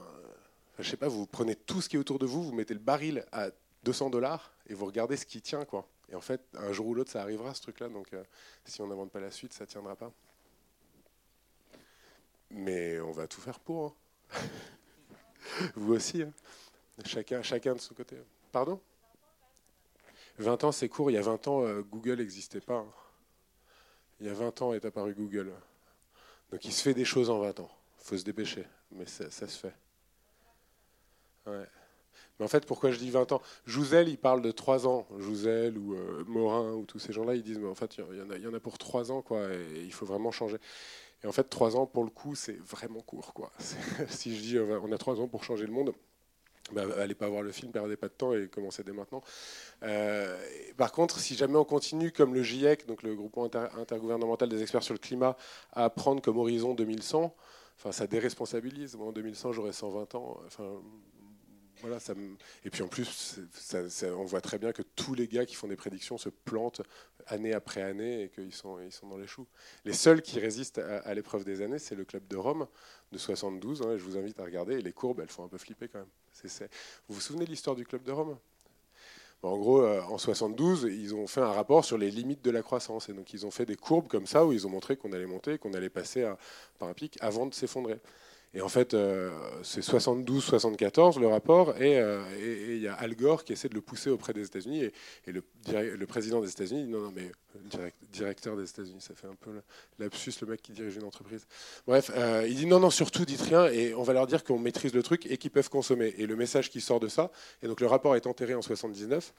je 0.79 0.89
sais 0.89 0.97
pas, 0.97 1.09
vous 1.09 1.27
prenez 1.27 1.57
tout 1.57 1.81
ce 1.81 1.89
qui 1.89 1.97
est 1.97 1.99
autour 1.99 2.21
de 2.21 2.27
vous, 2.27 2.45
vous 2.45 2.53
mettez 2.53 2.75
le 2.75 2.81
baril 2.81 3.25
à 3.33 3.51
200 3.83 4.11
dollars 4.11 4.53
et 4.69 4.75
vous 4.75 4.87
regardez 4.87 5.17
ce 5.17 5.27
qui 5.27 5.43
tient, 5.43 5.65
quoi. 5.65 5.89
Et 6.11 6.15
en 6.15 6.21
fait, 6.21 6.43
un 6.55 6.73
jour 6.73 6.87
ou 6.87 6.95
l'autre, 6.95 7.11
ça 7.11 7.23
arrivera, 7.23 7.55
ce 7.55 7.63
truc-là. 7.63 7.89
Donc, 7.89 8.09
si 8.65 8.81
on 8.81 8.87
n'invente 8.87 9.11
pas 9.11 9.21
la 9.21 9.31
suite, 9.31 9.53
ça 9.53 9.67
tiendra 9.67 9.97
pas. 9.97 10.13
Mais 12.51 13.01
on 13.01 13.11
va 13.11 13.27
tout 13.27 13.41
faire 13.41 13.59
pour. 13.59 13.97
Hein. 14.33 14.39
Vous 15.75 15.95
aussi. 15.95 16.23
Hein. 16.23 16.33
Chacun, 17.05 17.43
chacun 17.43 17.75
de 17.75 17.81
son 17.81 17.95
côté. 17.95 18.17
Pardon? 18.53 18.81
20 20.39 20.65
ans, 20.65 20.73
c'est 20.73 20.89
court. 20.89 21.11
Il 21.11 21.15
y 21.15 21.19
a 21.19 21.23
20 21.23 21.49
ans, 21.49 21.65
euh, 21.65 21.83
Google 21.83 22.19
n'existait 22.19 22.61
pas. 22.61 22.79
Hein. 22.79 22.93
Il 24.21 24.27
y 24.27 24.31
a 24.31 24.35
20 24.35 24.63
ans 24.63 24.75
est 24.75 24.85
apparu 24.85 25.15
Google. 25.15 25.53
Donc 26.51 26.65
il 26.65 26.73
se 26.73 26.83
fait 26.83 26.95
des 26.95 27.05
choses 27.05 27.31
en 27.31 27.41
20 27.41 27.61
ans. 27.61 27.71
Il 28.01 28.05
faut 28.05 28.17
se 28.17 28.25
dépêcher. 28.25 28.65
Mais 28.93 29.07
ça, 29.07 29.31
se 29.31 29.47
fait. 29.47 29.75
Mais 32.39 32.45
en 32.45 32.49
fait, 32.49 32.67
pourquoi 32.67 32.91
je 32.91 32.99
dis 32.99 33.11
20 33.11 33.33
ans? 33.33 33.43
Jouzel, 33.67 34.09
il 34.09 34.19
parle 34.19 34.43
de 34.43 34.51
3 34.51 34.87
ans. 34.87 35.07
Jouzel 35.19 35.79
ou 35.79 35.95
euh, 35.95 36.25
Morin 36.27 36.73
ou 36.73 36.85
tous 36.85 36.99
ces 36.99 37.13
gens-là, 37.13 37.35
ils 37.35 37.43
disent, 37.43 37.59
mais 37.59 37.69
en 37.69 37.75
fait, 37.75 37.97
il 37.97 38.43
y, 38.43 38.47
en 38.47 38.55
a, 38.55 38.61
pour 38.61 38.79
3 38.79 39.13
ans, 39.13 39.23
quoi, 39.23 39.53
et 39.53 39.83
il 39.85 39.93
faut 39.93 40.07
vraiment 40.07 40.33
changer. 40.33 40.59
Et 41.23 41.27
en 41.27 41.33
fait, 41.33 41.45
3 41.45 41.77
ans, 41.77 41.87
pour 41.87 42.05
le 42.05 42.11
coup, 42.11 42.35
c'est 42.35 42.59
vraiment 42.59 43.01
court, 43.01 43.33
quoi. 43.35 43.53
si 44.09 44.37
je 44.37 44.43
dis, 44.43 44.57
euh, 44.57 44.81
on 44.83 44.93
a 44.93 44.99
3 44.99 45.21
ans 45.21 45.29
pour 45.29 45.45
changer 45.45 45.67
le 45.67 45.73
monde, 45.73 45.95
bah, 46.73 46.83
allez 46.99 47.15
pas 47.15 47.29
voir 47.29 47.43
le 47.43 47.53
film, 47.53 47.73
perdez 47.73 47.97
pas 47.97 48.09
de 48.09 48.15
temps 48.15 48.33
et 48.33 48.49
commencez 48.49 48.83
dès 48.83 48.93
maintenant. 48.93 49.23
Euh, 49.83 50.37
par 50.77 50.93
contre, 50.93 51.19
si 51.19 51.35
jamais 51.35 51.57
on 51.57 51.65
continue 51.65 52.11
comme 52.11 52.35
le 52.35 52.43
GIEC, 52.43 52.87
donc 52.87 53.03
le 53.03 53.15
groupe 53.15 53.37
intergouvernemental 53.39 54.49
des 54.49 54.63
experts 54.63 54.83
sur 54.83 54.95
le 54.95 54.99
climat, 54.99 55.37
à 55.73 55.91
prendre 55.91 56.23
comme 56.23 56.39
horizon 56.39 56.75
2100, 56.75 57.35
enfin, 57.77 57.93
ça 57.93 58.07
déresponsabilise. 58.07 58.97
Moi, 58.97 59.09
en 59.09 59.13
2100, 59.13 59.53
j'aurai 59.53 59.73
120 59.73 60.15
ans. 60.15 60.41
Et 62.65 62.71
puis 62.71 62.83
en 62.83 62.89
plus, 62.89 63.41
on 64.03 64.25
voit 64.25 64.41
très 64.41 64.59
bien 64.59 64.73
que 64.73 64.83
tous 64.83 65.15
les 65.15 65.29
gars 65.29 65.47
qui 65.47 65.55
font 65.55 65.69
des 65.69 65.77
prédictions 65.77 66.19
se 66.19 66.29
plantent 66.29 66.83
année 67.27 67.53
après 67.53 67.83
année 67.83 68.25
et 68.25 68.29
qu'ils 68.29 68.55
sont, 68.55 68.79
ils 68.81 68.93
sont 68.93 69.07
dans 69.09 69.19
les 69.19 69.27
choux. 69.27 69.47
Les 69.85 69.93
seuls 69.93 70.23
qui 70.23 70.41
résistent 70.41 70.79
à, 70.79 71.15
l'épreuve 71.15 71.45
des 71.45 71.63
années, 71.63 71.79
c'est 71.79 71.95
le 71.95 72.05
club 72.05 72.27
de 72.29 72.37
Rome 72.37 72.67
de 73.13 73.19
72. 73.19 73.83
Hein, 73.83 73.97
je 73.97 74.03
vous 74.03 74.17
invite 74.17 74.39
à 74.41 74.45
regarder. 74.45 74.81
Les 74.81 74.93
courbes, 74.93 75.21
elles 75.21 75.29
font 75.29 75.45
un 75.45 75.49
peu 75.49 75.59
flipper 75.59 75.89
quand 75.89 76.01
même. 76.01 76.09
Vous 77.09 77.15
vous 77.15 77.21
souvenez 77.21 77.45
de 77.45 77.51
l'histoire 77.51 77.77
du 77.77 77.85
club 77.85 78.03
de 78.03 78.13
Rome? 78.13 78.37
En 79.43 79.59
gros, 79.59 79.83
euh, 79.83 80.01
en 80.03 80.17
72, 80.17 80.85
ils 80.85 81.15
ont 81.15 81.27
fait 81.27 81.43
un 81.43 81.53
rapport 81.53 81.85
sur 81.85 81.99
les 81.99 82.11
limites 82.11 82.43
de 82.43 82.51
la 82.51 82.63
croissance. 82.63 83.11
Et 83.11 83.13
donc, 83.13 83.35
ils 83.35 83.45
ont 83.45 83.51
fait 83.51 83.67
des 83.67 83.77
courbes 83.77 84.09
comme 84.09 84.27
ça 84.27 84.47
où 84.47 84.53
ils 84.53 84.67
ont 84.67 84.71
montré 84.71 84.97
qu'on 84.97 85.13
allait 85.13 85.27
monter, 85.27 85.59
qu'on 85.59 85.75
allait 85.75 85.91
passer 85.91 86.27
par 86.79 86.89
un 86.89 86.95
pic 86.95 87.19
avant 87.21 87.47
de 87.47 87.53
s'effondrer. 87.53 88.01
Et 88.57 88.61
en 88.61 88.69
fait, 88.69 88.95
euh, 88.95 89.31
c'est 89.65 89.81
72-74 89.81 91.19
le 91.19 91.27
rapport, 91.27 91.75
euh, 91.81 92.23
et 92.39 92.77
il 92.77 92.83
y 92.83 92.87
a 92.87 92.95
Al 92.95 93.17
Gore 93.17 93.43
qui 93.43 93.53
essaie 93.53 93.69
de 93.69 93.75
le 93.75 93.81
pousser 93.81 94.11
auprès 94.11 94.33
des 94.33 94.47
États-Unis, 94.47 94.85
et, 95.27 95.33
le, 95.33 96.07
président 96.07 96.41
des 96.41 96.51
États-Unis 96.51 96.85
dit 96.85 96.89
non, 96.89 97.01
non, 97.01 97.13
mais 97.15 97.33
directeur 98.13 98.57
des 98.57 98.71
États-Unis, 98.71 99.01
ça 99.01 99.15
fait 99.15 99.27
un 99.27 99.35
peu 99.35 99.51
l'absus, 99.99 100.33
le 100.41 100.47
mec 100.47 100.63
qui 100.63 100.71
dirige 100.71 100.95
une 100.95 101.05
entreprise. 101.05 101.49
Bref, 101.89 102.13
euh, 102.15 102.47
il 102.49 102.55
dit 102.55 102.67
non, 102.67 102.79
non, 102.79 102.91
surtout 102.91 103.25
dites 103.25 103.43
rien, 103.43 103.67
et 103.67 103.93
on 103.95 104.05
va 104.05 104.13
leur 104.13 104.29
dire 104.29 104.45
qu'on 104.45 104.59
maîtrise 104.59 104.95
le 104.95 105.03
truc 105.03 105.27
et 105.27 105.37
qu'ils 105.37 105.51
peuvent 105.51 105.71
consommer. 105.71 106.15
Et 106.19 106.27
le 106.27 106.37
message 106.37 106.71
qui 106.71 106.81
sort 106.81 107.01
de 107.01 107.09
ça, 107.09 107.33
et 107.61 107.67
donc 107.67 107.81
le 107.81 107.89
rapport 107.89 108.15
est 108.15 108.29
enterré 108.29 108.55
en 108.55 108.63
79. 108.63 109.33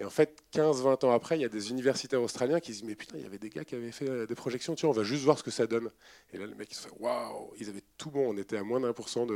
Et 0.00 0.04
en 0.04 0.10
fait, 0.10 0.42
15-20 0.54 1.04
ans 1.04 1.10
après, 1.12 1.36
il 1.38 1.42
y 1.42 1.44
a 1.44 1.50
des 1.50 1.70
universitaires 1.70 2.22
australiens 2.22 2.58
qui 2.58 2.72
se 2.72 2.78
disent 2.78 2.88
Mais 2.88 2.94
putain, 2.94 3.18
il 3.18 3.22
y 3.22 3.26
avait 3.26 3.38
des 3.38 3.50
gars 3.50 3.66
qui 3.66 3.74
avaient 3.74 3.92
fait 3.92 4.08
euh, 4.08 4.26
des 4.26 4.34
projections, 4.34 4.74
vois, 4.74 4.88
on 4.88 4.94
va 4.94 5.04
juste 5.04 5.24
voir 5.24 5.38
ce 5.38 5.42
que 5.42 5.50
ça 5.50 5.66
donne. 5.66 5.90
Et 6.32 6.38
là, 6.38 6.46
les 6.46 6.54
mecs, 6.54 6.72
ils 6.72 6.74
se 6.74 6.88
font 6.88 6.96
Waouh 7.00 7.52
Ils 7.60 7.68
avaient 7.68 7.84
tout 7.98 8.10
bon, 8.10 8.30
on 8.30 8.36
était 8.38 8.56
à 8.56 8.62
moins 8.62 8.80
d'un 8.80 8.94
pour 8.94 9.10
cent 9.10 9.26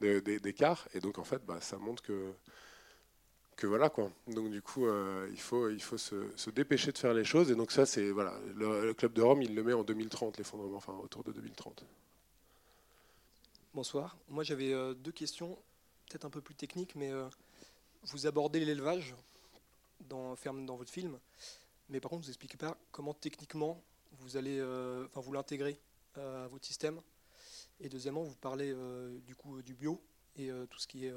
d'écart. 0.00 0.88
Et 0.94 1.00
donc, 1.00 1.18
en 1.18 1.24
fait, 1.24 1.44
bah, 1.44 1.60
ça 1.60 1.76
montre 1.76 2.04
que, 2.04 2.32
que 3.56 3.66
voilà 3.66 3.90
quoi. 3.90 4.12
Donc 4.28 4.48
du 4.48 4.62
coup, 4.62 4.86
euh, 4.86 5.28
il 5.32 5.40
faut, 5.40 5.68
il 5.68 5.82
faut 5.82 5.98
se, 5.98 6.50
dépêcher 6.50 6.92
de 6.92 6.98
faire 6.98 7.14
les 7.14 7.24
choses. 7.24 7.50
Et 7.50 7.56
donc 7.56 7.72
ça, 7.72 7.84
c'est 7.84 8.12
voilà, 8.12 8.38
le, 8.54 8.94
club 8.94 9.12
de 9.14 9.22
Rome, 9.22 9.42
il 9.42 9.56
le 9.56 9.64
met 9.64 9.72
en 9.72 9.82
2030, 9.82 10.38
l'effondrement, 10.38 10.76
enfin 10.76 10.94
autour 11.02 11.24
de 11.24 11.32
2030. 11.32 11.84
Bonsoir. 13.74 14.16
Moi, 14.28 14.44
j'avais 14.44 14.72
euh, 14.72 14.94
deux 14.94 15.10
questions, 15.10 15.58
peut-être 16.08 16.26
un 16.26 16.30
peu 16.30 16.40
plus 16.40 16.54
techniques, 16.54 16.94
mais 16.94 17.10
vous 18.04 18.28
abordez 18.28 18.64
l'élevage 18.64 19.16
dans, 20.08 20.36
ferme 20.36 20.66
dans 20.66 20.76
votre 20.76 20.90
film, 20.90 21.18
mais 21.88 22.00
par 22.00 22.10
contre, 22.10 22.22
vous 22.22 22.28
n'expliquez 22.28 22.56
pas 22.56 22.76
comment 22.90 23.14
techniquement 23.14 23.82
vous 24.12 24.36
allez, 24.36 24.58
euh, 24.58 25.06
enfin, 25.06 25.20
vous 25.20 25.32
l'intégrer 25.32 25.78
euh, 26.18 26.44
à 26.44 26.48
votre 26.48 26.64
système. 26.64 27.00
Et 27.80 27.88
deuxièmement, 27.88 28.22
vous 28.22 28.36
parlez 28.36 28.72
euh, 28.72 29.18
du 29.20 29.34
coup 29.34 29.60
du 29.62 29.74
bio 29.74 30.00
et 30.36 30.50
tout 30.70 30.78
ce 30.78 30.86
qui 30.86 31.04
est, 31.04 31.14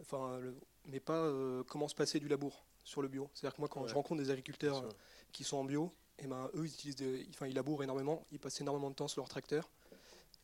enfin, 0.00 0.40
mais 0.86 0.98
pas 0.98 1.32
comment 1.68 1.86
se 1.86 1.94
passer 1.94 2.18
du 2.18 2.26
labour 2.26 2.64
sur 2.82 3.00
le 3.00 3.06
bio. 3.06 3.30
C'est-à-dire 3.32 3.54
que 3.54 3.60
moi, 3.60 3.68
quand 3.68 3.86
je 3.86 3.94
rencontre 3.94 4.20
des 4.20 4.30
agriculteurs 4.30 4.88
qui 5.30 5.44
sont 5.44 5.58
en 5.58 5.64
bio, 5.64 5.92
et 6.18 6.24
eh 6.24 6.26
ben, 6.26 6.50
eux, 6.54 6.66
ils, 6.66 6.72
utilisent 6.74 7.28
enfin, 7.30 7.46
ils 7.46 7.54
labourent 7.54 7.84
énormément, 7.84 8.26
ils 8.32 8.40
passent 8.40 8.60
énormément 8.60 8.90
de 8.90 8.96
temps 8.96 9.06
sur 9.06 9.20
leur 9.20 9.28
tracteur. 9.28 9.70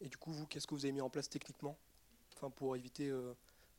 Et 0.01 0.09
du 0.09 0.17
coup, 0.17 0.31
vous, 0.31 0.47
qu'est-ce 0.47 0.69
que 0.69 0.75
vous 0.75 0.85
avez 0.85 0.93
mis 0.93 1.01
en 1.01 1.11
place 1.11 1.29
techniquement 1.29 1.77
enfin, 2.37 2.49
pour 2.51 2.77
éviter 2.77 3.13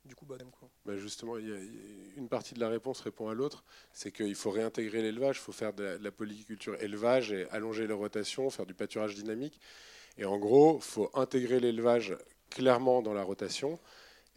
du 0.05 0.15
coup, 0.15 0.25
bah, 0.25 0.37
bah, 0.85 0.97
justement, 0.97 1.37
une 1.37 2.29
partie 2.29 2.53
de 2.53 2.59
la 2.59 2.69
réponse 2.69 3.01
répond 3.01 3.27
à 3.27 3.33
l'autre. 3.33 3.63
C'est 3.91 4.11
qu'il 4.11 4.35
faut 4.35 4.51
réintégrer 4.51 5.01
l'élevage, 5.01 5.37
il 5.37 5.41
faut 5.41 5.51
faire 5.51 5.73
de 5.73 5.97
la, 6.01 6.11
polyculture 6.11 6.81
élevage 6.81 7.31
et 7.31 7.49
allonger 7.49 7.87
les 7.87 7.93
rotations, 7.93 8.49
faire 8.49 8.65
du 8.65 8.73
pâturage 8.73 9.15
dynamique. 9.15 9.59
Et 10.17 10.25
en 10.25 10.37
gros, 10.37 10.77
il 10.77 10.83
faut 10.83 11.09
intégrer 11.13 11.59
l'élevage 11.59 12.15
clairement 12.49 13.01
dans 13.01 13.13
la 13.13 13.23
rotation. 13.23 13.79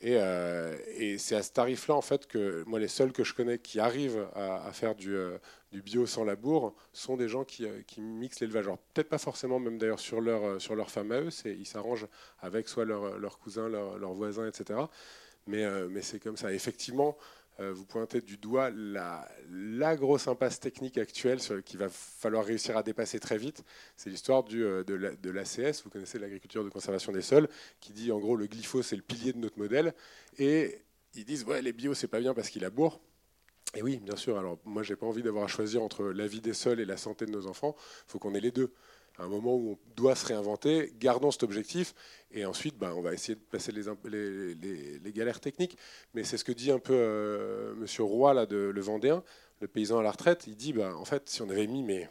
Et, 0.00 0.16
euh, 0.16 0.76
c'est 1.18 1.34
à 1.34 1.42
ce 1.42 1.52
tarif-là, 1.52 1.94
en 1.94 2.02
fait, 2.02 2.26
que 2.26 2.62
moi, 2.66 2.78
les 2.78 2.88
seuls 2.88 3.12
que 3.12 3.24
je 3.24 3.34
connais 3.34 3.58
qui 3.58 3.80
arrivent 3.80 4.28
à, 4.34 4.70
faire 4.72 4.94
du, 4.94 5.14
euh, 5.14 5.38
du, 5.72 5.82
bio 5.82 6.06
sans 6.06 6.24
labour 6.24 6.74
sont 6.92 7.16
des 7.16 7.28
gens 7.28 7.44
qui, 7.44 7.66
euh, 7.66 7.82
qui 7.86 8.00
mixent 8.00 8.40
l'élevage. 8.40 8.66
Alors, 8.66 8.78
peut-être 8.94 9.08
pas 9.08 9.18
forcément, 9.18 9.58
même 9.58 9.76
d'ailleurs 9.76 9.98
sur 9.98 10.20
leur, 10.20 10.60
sur 10.60 10.76
leur 10.76 10.90
femme 10.90 11.12
à 11.12 11.20
eux, 11.20 11.30
ils 11.44 11.66
s'arrangent 11.66 12.06
avec 12.40 12.68
soit 12.68 12.84
leurs 12.84 13.18
leur 13.18 13.38
cousins, 13.38 13.68
leurs 13.68 13.98
leur 13.98 14.12
voisins, 14.12 14.46
etc. 14.46 14.80
Euh, 15.56 15.88
mais, 15.90 16.02
c'est 16.02 16.20
comme 16.20 16.36
ça. 16.36 16.52
Effectivement, 16.52 17.16
euh, 17.60 17.72
vous 17.72 17.84
pointez 17.84 18.20
du 18.20 18.36
doigt 18.36 18.70
la, 18.70 19.96
grosse 19.96 20.28
impasse 20.28 20.60
technique 20.60 20.98
actuelle 20.98 21.38
qu'il 21.64 21.78
va 21.78 21.88
falloir 21.88 22.44
réussir 22.44 22.76
à 22.76 22.82
dépasser 22.82 23.18
très 23.18 23.38
vite. 23.38 23.64
C'est 23.96 24.10
l'histoire 24.10 24.44
euh, 24.52 24.84
de 24.84 25.30
l'ACS, 25.30 25.82
vous 25.84 25.90
connaissez 25.90 26.18
l'agriculture 26.18 26.64
de 26.64 26.68
conservation 26.68 27.12
des 27.12 27.22
sols, 27.22 27.48
qui 27.80 27.92
dit 27.92 28.12
en 28.12 28.18
gros 28.18 28.36
le 28.36 28.46
glypho 28.46 28.82
c'est 28.82 28.96
le 28.96 29.02
pilier 29.02 29.32
de 29.32 29.38
notre 29.38 29.58
modèle. 29.58 29.94
Et 30.38 30.82
ils 31.14 31.24
disent 31.24 31.44
ouais, 31.44 31.62
les 31.62 31.72
bio 31.72 31.94
c'est 31.94 32.08
pas 32.08 32.20
bien 32.20 32.34
parce 32.34 32.50
qu'il 32.50 32.62
laboure. 32.62 33.00
Et 33.74 33.82
oui, 33.82 33.98
bien 33.98 34.16
sûr. 34.16 34.38
Alors 34.38 34.58
moi 34.64 34.82
j'ai 34.82 34.96
pas 34.96 35.06
envie 35.06 35.22
d'avoir 35.22 35.44
à 35.44 35.48
choisir 35.48 35.82
entre 35.82 36.04
la 36.04 36.26
vie 36.26 36.40
des 36.40 36.54
sols 36.54 36.80
et 36.80 36.84
la 36.84 36.96
santé 36.96 37.26
de 37.26 37.32
nos 37.32 37.46
enfants. 37.46 37.74
Il 38.06 38.12
faut 38.12 38.18
qu'on 38.18 38.34
ait 38.34 38.40
les 38.40 38.52
deux 38.52 38.72
à 39.18 39.24
un 39.24 39.28
moment 39.28 39.54
où 39.54 39.72
on 39.72 39.78
doit 39.96 40.14
se 40.14 40.26
réinventer, 40.26 40.92
gardons 40.98 41.30
cet 41.30 41.42
objectif, 41.42 41.94
et 42.30 42.44
ensuite, 42.44 42.78
ben, 42.78 42.92
on 42.96 43.02
va 43.02 43.14
essayer 43.14 43.34
de 43.34 43.40
passer 43.40 43.72
les, 43.72 45.12
galères 45.12 45.40
techniques. 45.40 45.76
Mais 46.14 46.24
c'est 46.24 46.36
ce 46.36 46.44
que 46.44 46.52
dit 46.52 46.70
un 46.70 46.78
peu 46.78 46.94
euh, 46.94 47.74
Monsieur 47.74 48.04
Roy, 48.04 48.34
là, 48.34 48.46
de, 48.46 48.56
le 48.56 48.80
Vendéen, 48.80 49.24
le 49.60 49.68
paysan 49.68 49.98
à 49.98 50.02
la 50.02 50.10
retraite. 50.10 50.46
Il 50.46 50.56
dit, 50.56 50.72
ben, 50.72 50.94
en 50.94 51.04
fait, 51.04 51.28
si 51.28 51.42
on 51.42 51.48
avait 51.48 51.66
mis, 51.66 51.82
mais 51.82 52.08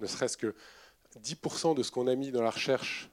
ne 0.00 0.06
serait-ce 0.06 0.36
que 0.36 0.54
10% 1.22 1.74
de 1.74 1.82
ce 1.82 1.90
qu'on 1.90 2.06
a 2.06 2.14
mis 2.14 2.30
dans 2.30 2.42
la 2.42 2.50
recherche 2.50 3.10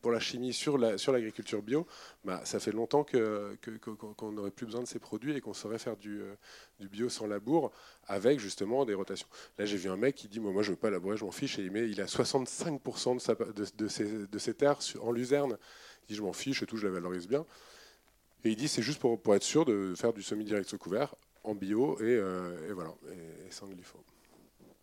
pour 0.00 0.10
la 0.10 0.20
chimie 0.20 0.52
sur 0.52 0.78
l'agriculture 0.78 1.62
bio, 1.62 1.86
bah, 2.24 2.40
ça 2.44 2.60
fait 2.60 2.72
longtemps 2.72 3.04
qu'on 3.04 4.32
n'aurait 4.32 4.50
plus 4.50 4.66
besoin 4.66 4.82
de 4.82 4.86
ces 4.86 4.98
produits 4.98 5.36
et 5.36 5.40
qu'on 5.40 5.52
saurait 5.52 5.78
faire 5.78 5.96
du, 5.96 6.22
euh, 6.22 6.34
du, 6.80 6.88
bio 6.88 7.08
sans 7.08 7.26
labour 7.26 7.70
avec 8.06 8.40
justement 8.40 8.84
des 8.84 8.94
rotations. 8.94 9.26
Là, 9.58 9.66
j'ai 9.66 9.76
vu 9.76 9.90
un 9.90 9.96
mec 9.96 10.14
qui 10.14 10.28
dit 10.28 10.40
Moi, 10.40 10.62
je 10.62 10.70
ne 10.70 10.74
veux 10.74 10.80
pas 10.80 10.90
labourer, 10.90 11.16
je 11.16 11.24
m'en 11.24 11.30
fiche. 11.30 11.58
Et 11.58 11.62
il, 11.62 11.70
met, 11.70 11.88
il 11.88 12.00
a 12.00 12.06
65% 12.06 13.74
de, 13.76 14.38
ses, 14.38 14.54
terres 14.54 14.78
en 15.00 15.12
luzerne. 15.12 15.58
Il 16.04 16.06
dit 16.08 16.14
Je 16.14 16.22
m'en 16.22 16.32
fiche 16.32 16.62
et 16.62 16.66
tout, 16.66 16.76
je 16.76 16.86
la 16.86 16.92
valorise 16.92 17.28
bien. 17.28 17.44
Et 18.44 18.50
il 18.50 18.56
dit 18.56 18.68
C'est 18.68 18.82
juste 18.82 19.00
pour, 19.00 19.34
être 19.34 19.42
sûr 19.42 19.64
de 19.64 19.94
faire 19.94 20.12
du 20.12 20.22
semi-direct 20.22 20.68
sous 20.68 20.78
couvert 20.78 21.14
en 21.42 21.54
bio 21.54 21.98
et, 22.00 22.04
euh, 22.04 22.72
voilà, 22.72 22.94
et, 23.12 23.50
sans 23.50 23.66
glypho, 23.66 23.98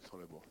sans 0.07 0.17
labour. 0.17 0.43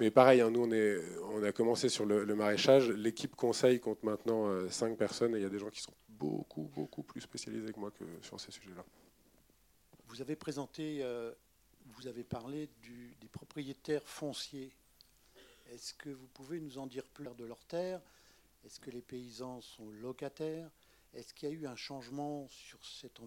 Mais 0.00 0.10
pareil, 0.10 0.40
hein, 0.40 0.50
nous, 0.50 0.62
on, 0.62 0.72
est, 0.72 0.98
on, 1.30 1.42
a 1.42 1.52
commencé 1.52 1.88
sur 1.88 2.04
le, 2.04 2.24
maraîchage. 2.34 2.88
L'équipe 2.90 3.36
conseil 3.36 3.78
compte 3.78 4.02
maintenant 4.02 4.48
euh, 4.48 4.68
cinq 4.68 4.96
personnes 4.96 5.34
et 5.34 5.38
il 5.38 5.42
y 5.42 5.46
a 5.46 5.50
des 5.50 5.58
gens 5.58 5.70
qui 5.70 5.80
sont 5.80 5.94
beaucoup, 6.08 6.70
beaucoup 6.74 7.02
plus 7.02 7.20
spécialisés 7.20 7.72
que 7.72 7.78
moi 7.78 7.92
que 7.92 8.04
sur 8.22 8.40
ces 8.40 8.50
sujets-là. 8.50 8.84
Vous 10.08 10.20
avez 10.20 10.34
présenté, 10.34 10.98
euh, 11.02 11.32
vous 11.86 12.08
avez 12.08 12.24
parlé 12.24 12.68
du, 12.82 13.16
des 13.20 13.28
propriétaires 13.28 14.06
fonciers. 14.08 14.72
Est-ce 15.72 15.94
que 15.94 16.10
vous 16.10 16.26
pouvez 16.26 16.60
nous 16.60 16.78
en 16.78 16.86
dire 16.86 17.04
plus 17.06 17.24
de 17.36 17.44
leurs 17.44 17.64
terres 17.64 18.00
Est-ce 18.64 18.80
que 18.80 18.90
les 18.90 19.02
paysans 19.02 19.60
sont 19.60 19.90
locataires? 19.90 20.70
Est-ce 21.14 21.32
qu'il 21.32 21.48
y 21.48 21.52
a 21.52 21.54
eu 21.54 21.66
un 21.66 21.76
changement 21.76 22.48
sur 22.48 22.84
cette... 22.84 23.20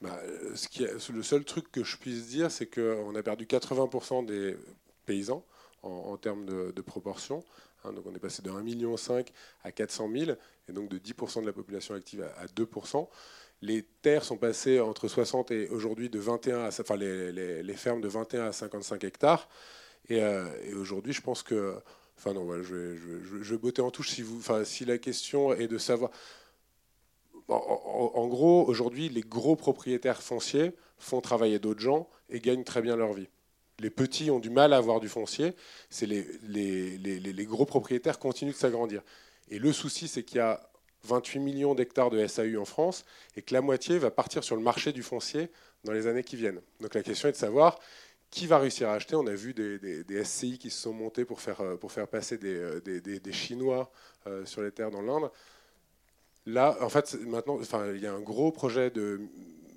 Bah, 0.00 0.20
euh, 0.22 0.54
ce 0.54 0.68
qui 0.68 0.84
le 0.84 1.22
seul 1.22 1.44
truc 1.44 1.70
que 1.72 1.82
je 1.82 1.96
puisse 1.96 2.28
dire, 2.28 2.50
c'est 2.50 2.66
qu'on 2.66 3.14
a 3.16 3.22
perdu 3.24 3.46
80% 3.46 4.24
des 4.24 4.56
paysans 5.04 5.44
en, 5.82 6.16
termes 6.16 6.46
de, 6.46 6.80
proportion. 6.80 7.44
Hein, 7.84 7.92
on 8.04 8.14
est 8.14 8.18
passé 8.18 8.42
de 8.42 8.50
1,5 8.50 8.62
million 8.62 8.94
à 9.64 9.72
400 9.72 10.10
000, 10.14 10.32
et 10.68 10.72
donc 10.72 10.88
de 10.88 10.98
10% 10.98 11.42
de 11.42 11.46
la 11.46 11.52
population 11.52 11.94
active 11.94 12.22
à, 12.36 12.46
2%. 12.46 13.08
Les 13.62 13.82
terres 14.02 14.24
sont 14.24 14.36
passées 14.36 14.80
entre 14.80 15.08
60 15.08 15.50
et 15.52 15.68
aujourd'hui 15.68 16.10
de 16.10 16.18
21 16.18 16.64
à, 16.64 16.70
fermes 16.70 18.00
de 18.00 18.08
21 18.08 18.46
à 18.46 18.52
55 18.52 19.04
hectares. 19.04 19.48
Euh, 20.10 20.48
et, 20.64 20.74
aujourd'hui, 20.74 21.12
je 21.12 21.22
pense 21.22 21.42
que, 21.42 21.76
enfin 22.18 22.32
non, 22.32 22.62
je, 22.62 22.74
vais, 22.74 23.58
botter 23.58 23.82
en 23.82 23.90
touche 23.90 24.10
si 24.64 24.84
la 24.84 24.98
question 24.98 25.52
est 25.52 25.68
de 25.68 25.78
savoir. 25.78 26.10
en 27.48 28.26
gros, 28.26 28.66
aujourd'hui, 28.66 29.08
les 29.08 29.22
gros 29.22 29.54
propriétaires 29.54 30.22
fonciers 30.22 30.72
font 30.98 31.20
travailler 31.20 31.58
d'autres 31.58 31.80
gens 31.80 32.08
et 32.30 32.40
gagnent 32.40 32.64
très 32.64 32.82
bien 32.82 32.96
leur 32.96 33.12
vie 33.12 33.28
les 33.82 33.90
petits 33.90 34.30
ont 34.30 34.38
du 34.38 34.48
mal 34.48 34.72
à 34.72 34.76
avoir 34.76 35.00
du 35.00 35.08
foncier, 35.08 35.54
les, 36.00 37.46
gros 37.46 37.66
propriétaires 37.66 38.18
continuent 38.18 38.52
de 38.52 38.56
s'agrandir. 38.56 39.02
Et 39.50 39.58
le 39.58 39.72
souci, 39.72 40.08
c'est 40.08 40.22
qu'il 40.22 40.38
y 40.38 40.40
a 40.40 40.68
28 41.04 41.40
millions 41.40 41.74
d'hectares 41.74 42.10
de 42.10 42.24
SAU 42.26 42.56
en 42.58 42.64
France 42.64 43.04
et 43.36 43.42
que 43.42 43.52
la 43.52 43.60
moitié 43.60 43.98
va 43.98 44.10
partir 44.10 44.44
sur 44.44 44.54
le 44.54 44.62
marché 44.62 44.92
du 44.92 45.02
foncier 45.02 45.50
dans 45.82 45.92
les 45.92 46.06
années 46.06 46.22
qui 46.22 46.36
viennent. 46.36 46.60
Donc 46.80 46.94
la 46.94 47.02
question 47.02 47.28
est 47.28 47.32
de 47.32 47.36
savoir 47.36 47.78
qui 48.30 48.46
va 48.46 48.58
réussir 48.58 48.88
à 48.88 48.94
acheter. 48.94 49.16
On 49.16 49.26
a 49.26 49.34
vu 49.34 49.52
des, 49.52 50.24
SCI 50.24 50.58
qui 50.58 50.70
se 50.70 50.80
sont 50.80 50.92
montés 50.92 51.24
pour 51.24 51.40
faire, 51.40 51.60
faire 51.88 52.08
passer 52.08 52.38
des, 52.38 53.32
Chinois 53.32 53.90
euh, 54.26 54.46
sur 54.46 54.62
les 54.62 54.70
terres 54.70 54.92
dans 54.92 55.02
l'Inde. 55.02 55.28
Là, 56.46 56.76
en 56.80 56.88
fait, 56.88 57.14
maintenant, 57.26 57.58
il 57.94 58.00
y 58.00 58.06
a 58.06 58.12
un 58.12 58.20
gros 58.20 58.52
projet 58.52 58.90
de 58.90 59.20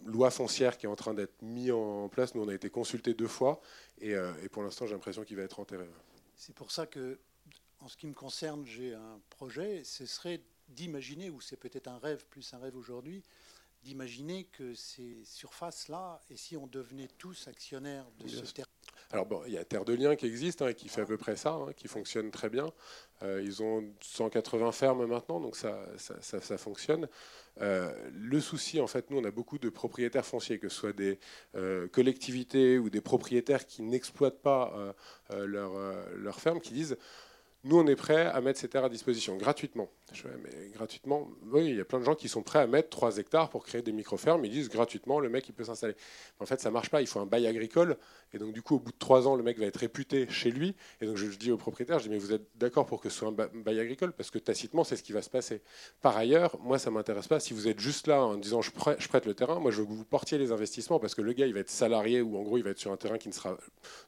loi 0.05 0.31
foncière 0.31 0.77
qui 0.77 0.85
est 0.85 0.89
en 0.89 0.95
train 0.95 1.13
d'être 1.13 1.41
mis 1.41 1.71
en 1.71 2.07
place. 2.09 2.35
Nous, 2.35 2.41
on 2.41 2.47
a 2.47 2.53
été 2.53 2.69
consultés 2.69 3.13
deux 3.13 3.27
fois 3.27 3.61
et, 3.99 4.13
euh, 4.13 4.31
pour 4.51 4.63
l'instant, 4.63 4.85
j'ai 4.85 4.93
l'impression 4.93 5.23
qu'il 5.23 5.37
va 5.37 5.43
être 5.43 5.59
enterré. 5.59 5.87
C'est 6.35 6.55
pour 6.55 6.71
ça 6.71 6.85
que, 6.85 7.19
en 7.79 7.87
ce 7.87 7.97
qui 7.97 8.07
me 8.07 8.13
concerne, 8.13 8.65
j'ai 8.65 8.93
un 8.93 9.19
projet. 9.29 9.83
Ce 9.83 10.05
serait 10.05 10.41
d'imaginer, 10.67 11.29
ou 11.29 11.41
c'est 11.41 11.57
peut-être 11.57 11.87
un 11.87 11.97
rêve, 11.97 12.25
plus 12.25 12.53
un 12.53 12.59
rêve 12.59 12.75
aujourd'hui, 12.75 13.23
d'imaginer 13.83 14.45
que 14.45 14.73
ces 14.73 15.23
surfaces-là, 15.25 16.21
et 16.29 16.37
si 16.37 16.57
on 16.57 16.65
devenait 16.65 17.09
tous 17.19 17.47
actionnaires 17.47 18.07
de 18.19 18.27
ce 18.27 18.51
terrain 18.51 18.67
alors 19.15 19.25
bon, 19.25 19.41
il 19.47 19.53
y 19.53 19.57
a 19.57 19.63
Terre 19.63 19.85
de 19.85 19.93
Liens 19.93 20.17
qui 20.17 20.25
existe, 20.25 20.61
hein, 20.61 20.73
qui 20.73 20.89
fait 20.89 20.99
à 20.99 21.05
peu 21.05 21.15
près 21.15 21.37
ça, 21.37 21.51
hein, 21.51 21.71
qui 21.77 21.87
fonctionne 21.87 22.31
très 22.31 22.49
bien. 22.49 22.69
Euh, 23.23 23.41
ils 23.41 23.63
ont 23.63 23.81
180 24.01 24.73
fermes 24.73 25.05
maintenant, 25.05 25.39
donc 25.39 25.55
ça, 25.55 25.79
ça, 25.97 26.57
fonctionne. 26.57 27.07
Euh, 27.61 27.93
le 28.11 28.41
souci, 28.41 28.81
en 28.81 28.87
fait, 28.87 29.09
nous, 29.11 29.17
on 29.17 29.23
a 29.23 29.31
beaucoup 29.31 29.57
de 29.57 29.69
propriétaires 29.69 30.25
fonciers, 30.25 30.59
que 30.59 30.67
ce 30.67 30.75
soit 30.75 30.91
des 30.91 31.17
euh, 31.55 31.87
collectivités 31.87 32.77
ou 32.77 32.89
des 32.89 32.99
propriétaires 32.99 33.65
qui 33.65 33.83
n'exploitent 33.83 34.41
pas 34.41 34.93
leur, 35.33 35.71
leur 36.17 36.41
ferme, 36.41 36.59
qui 36.59 36.73
disent 36.73 36.97
nous, 37.65 37.79
on 37.79 37.87
est 37.87 37.95
prêt 37.95 38.27
à 38.27 38.41
mettre 38.41 38.59
ces 38.59 38.67
terres 38.67 38.85
à 38.85 38.89
disposition 38.89 39.37
gratuitement. 39.37 39.89
Je 40.13 40.27
mais 40.43 40.69
gratuitement, 40.69 41.27
oui, 41.51 41.65
il 41.65 41.75
y 41.77 41.81
a 41.81 41.85
plein 41.85 41.99
de 41.99 42.05
gens 42.05 42.13
qui 42.13 42.29
sont 42.29 42.43
prêts 42.43 42.59
à 42.59 42.67
mettre 42.67 42.89
3 42.89 43.17
hectares 43.17 43.49
pour 43.49 43.65
créer 43.65 43.81
des 43.81 43.91
micro-fermes. 43.91 44.45
Ils 44.45 44.51
disent 44.51 44.69
gratuitement, 44.69 45.19
le 45.19 45.29
mec, 45.29 45.49
il 45.49 45.53
peut 45.53 45.63
s'installer. 45.63 45.95
En 46.39 46.45
fait, 46.45 46.61
ça 46.61 46.69
marche 46.69 46.91
pas. 46.91 47.01
Il 47.01 47.07
faut 47.07 47.19
un 47.19 47.25
bail 47.25 47.47
agricole. 47.47 47.97
Et 48.33 48.37
donc, 48.37 48.53
du 48.53 48.61
coup, 48.61 48.75
au 48.75 48.79
bout 48.79 48.91
de 48.91 48.97
3 48.99 49.27
ans, 49.27 49.35
le 49.35 49.41
mec 49.41 49.57
va 49.57 49.65
être 49.65 49.77
réputé 49.77 50.27
chez 50.29 50.51
lui. 50.51 50.75
Et 51.01 51.07
donc, 51.07 51.17
je, 51.17 51.25
dis 51.25 51.51
au 51.51 51.57
propriétaire, 51.57 51.97
je 51.97 52.03
dis, 52.03 52.09
mais 52.09 52.19
vous 52.19 52.33
êtes 52.33 52.47
d'accord 52.55 52.85
pour 52.85 53.01
que 53.01 53.09
ce 53.09 53.17
soit 53.17 53.29
un 53.29 53.31
bail 53.31 53.79
agricole? 53.79 54.13
Parce 54.13 54.29
que 54.29 54.37
tacitement, 54.37 54.83
c'est 54.83 54.95
ce 54.95 55.01
qui 55.01 55.11
va 55.11 55.23
se 55.23 55.31
passer. 55.31 55.63
Par 56.01 56.15
ailleurs, 56.15 56.59
moi, 56.61 56.77
ça 56.77 56.91
m'intéresse 56.91 57.27
pas. 57.27 57.39
Si 57.39 57.55
vous 57.55 57.67
êtes 57.67 57.79
juste 57.79 58.05
là 58.05 58.23
en 58.23 58.37
disant, 58.37 58.61
je 58.61 58.69
prête, 58.69 59.25
le 59.25 59.33
terrain, 59.33 59.59
moi, 59.59 59.71
je 59.71 59.79
veux 59.79 59.87
que 59.87 59.91
vous 59.91 60.05
portiez 60.05 60.37
les 60.37 60.51
investissements 60.51 60.99
parce 60.99 61.15
que 61.15 61.23
le 61.23 61.33
gars, 61.33 61.47
il 61.47 61.53
va 61.55 61.61
être 61.61 61.71
salarié 61.71 62.21
ou 62.21 62.37
en 62.37 62.43
gros, 62.43 62.59
il 62.59 62.63
va 62.63 62.69
être 62.69 62.79
sur 62.79 62.91
un 62.91 62.97
terrain 62.97 63.17
qui 63.17 63.27
ne 63.27 63.33
sera, 63.33 63.57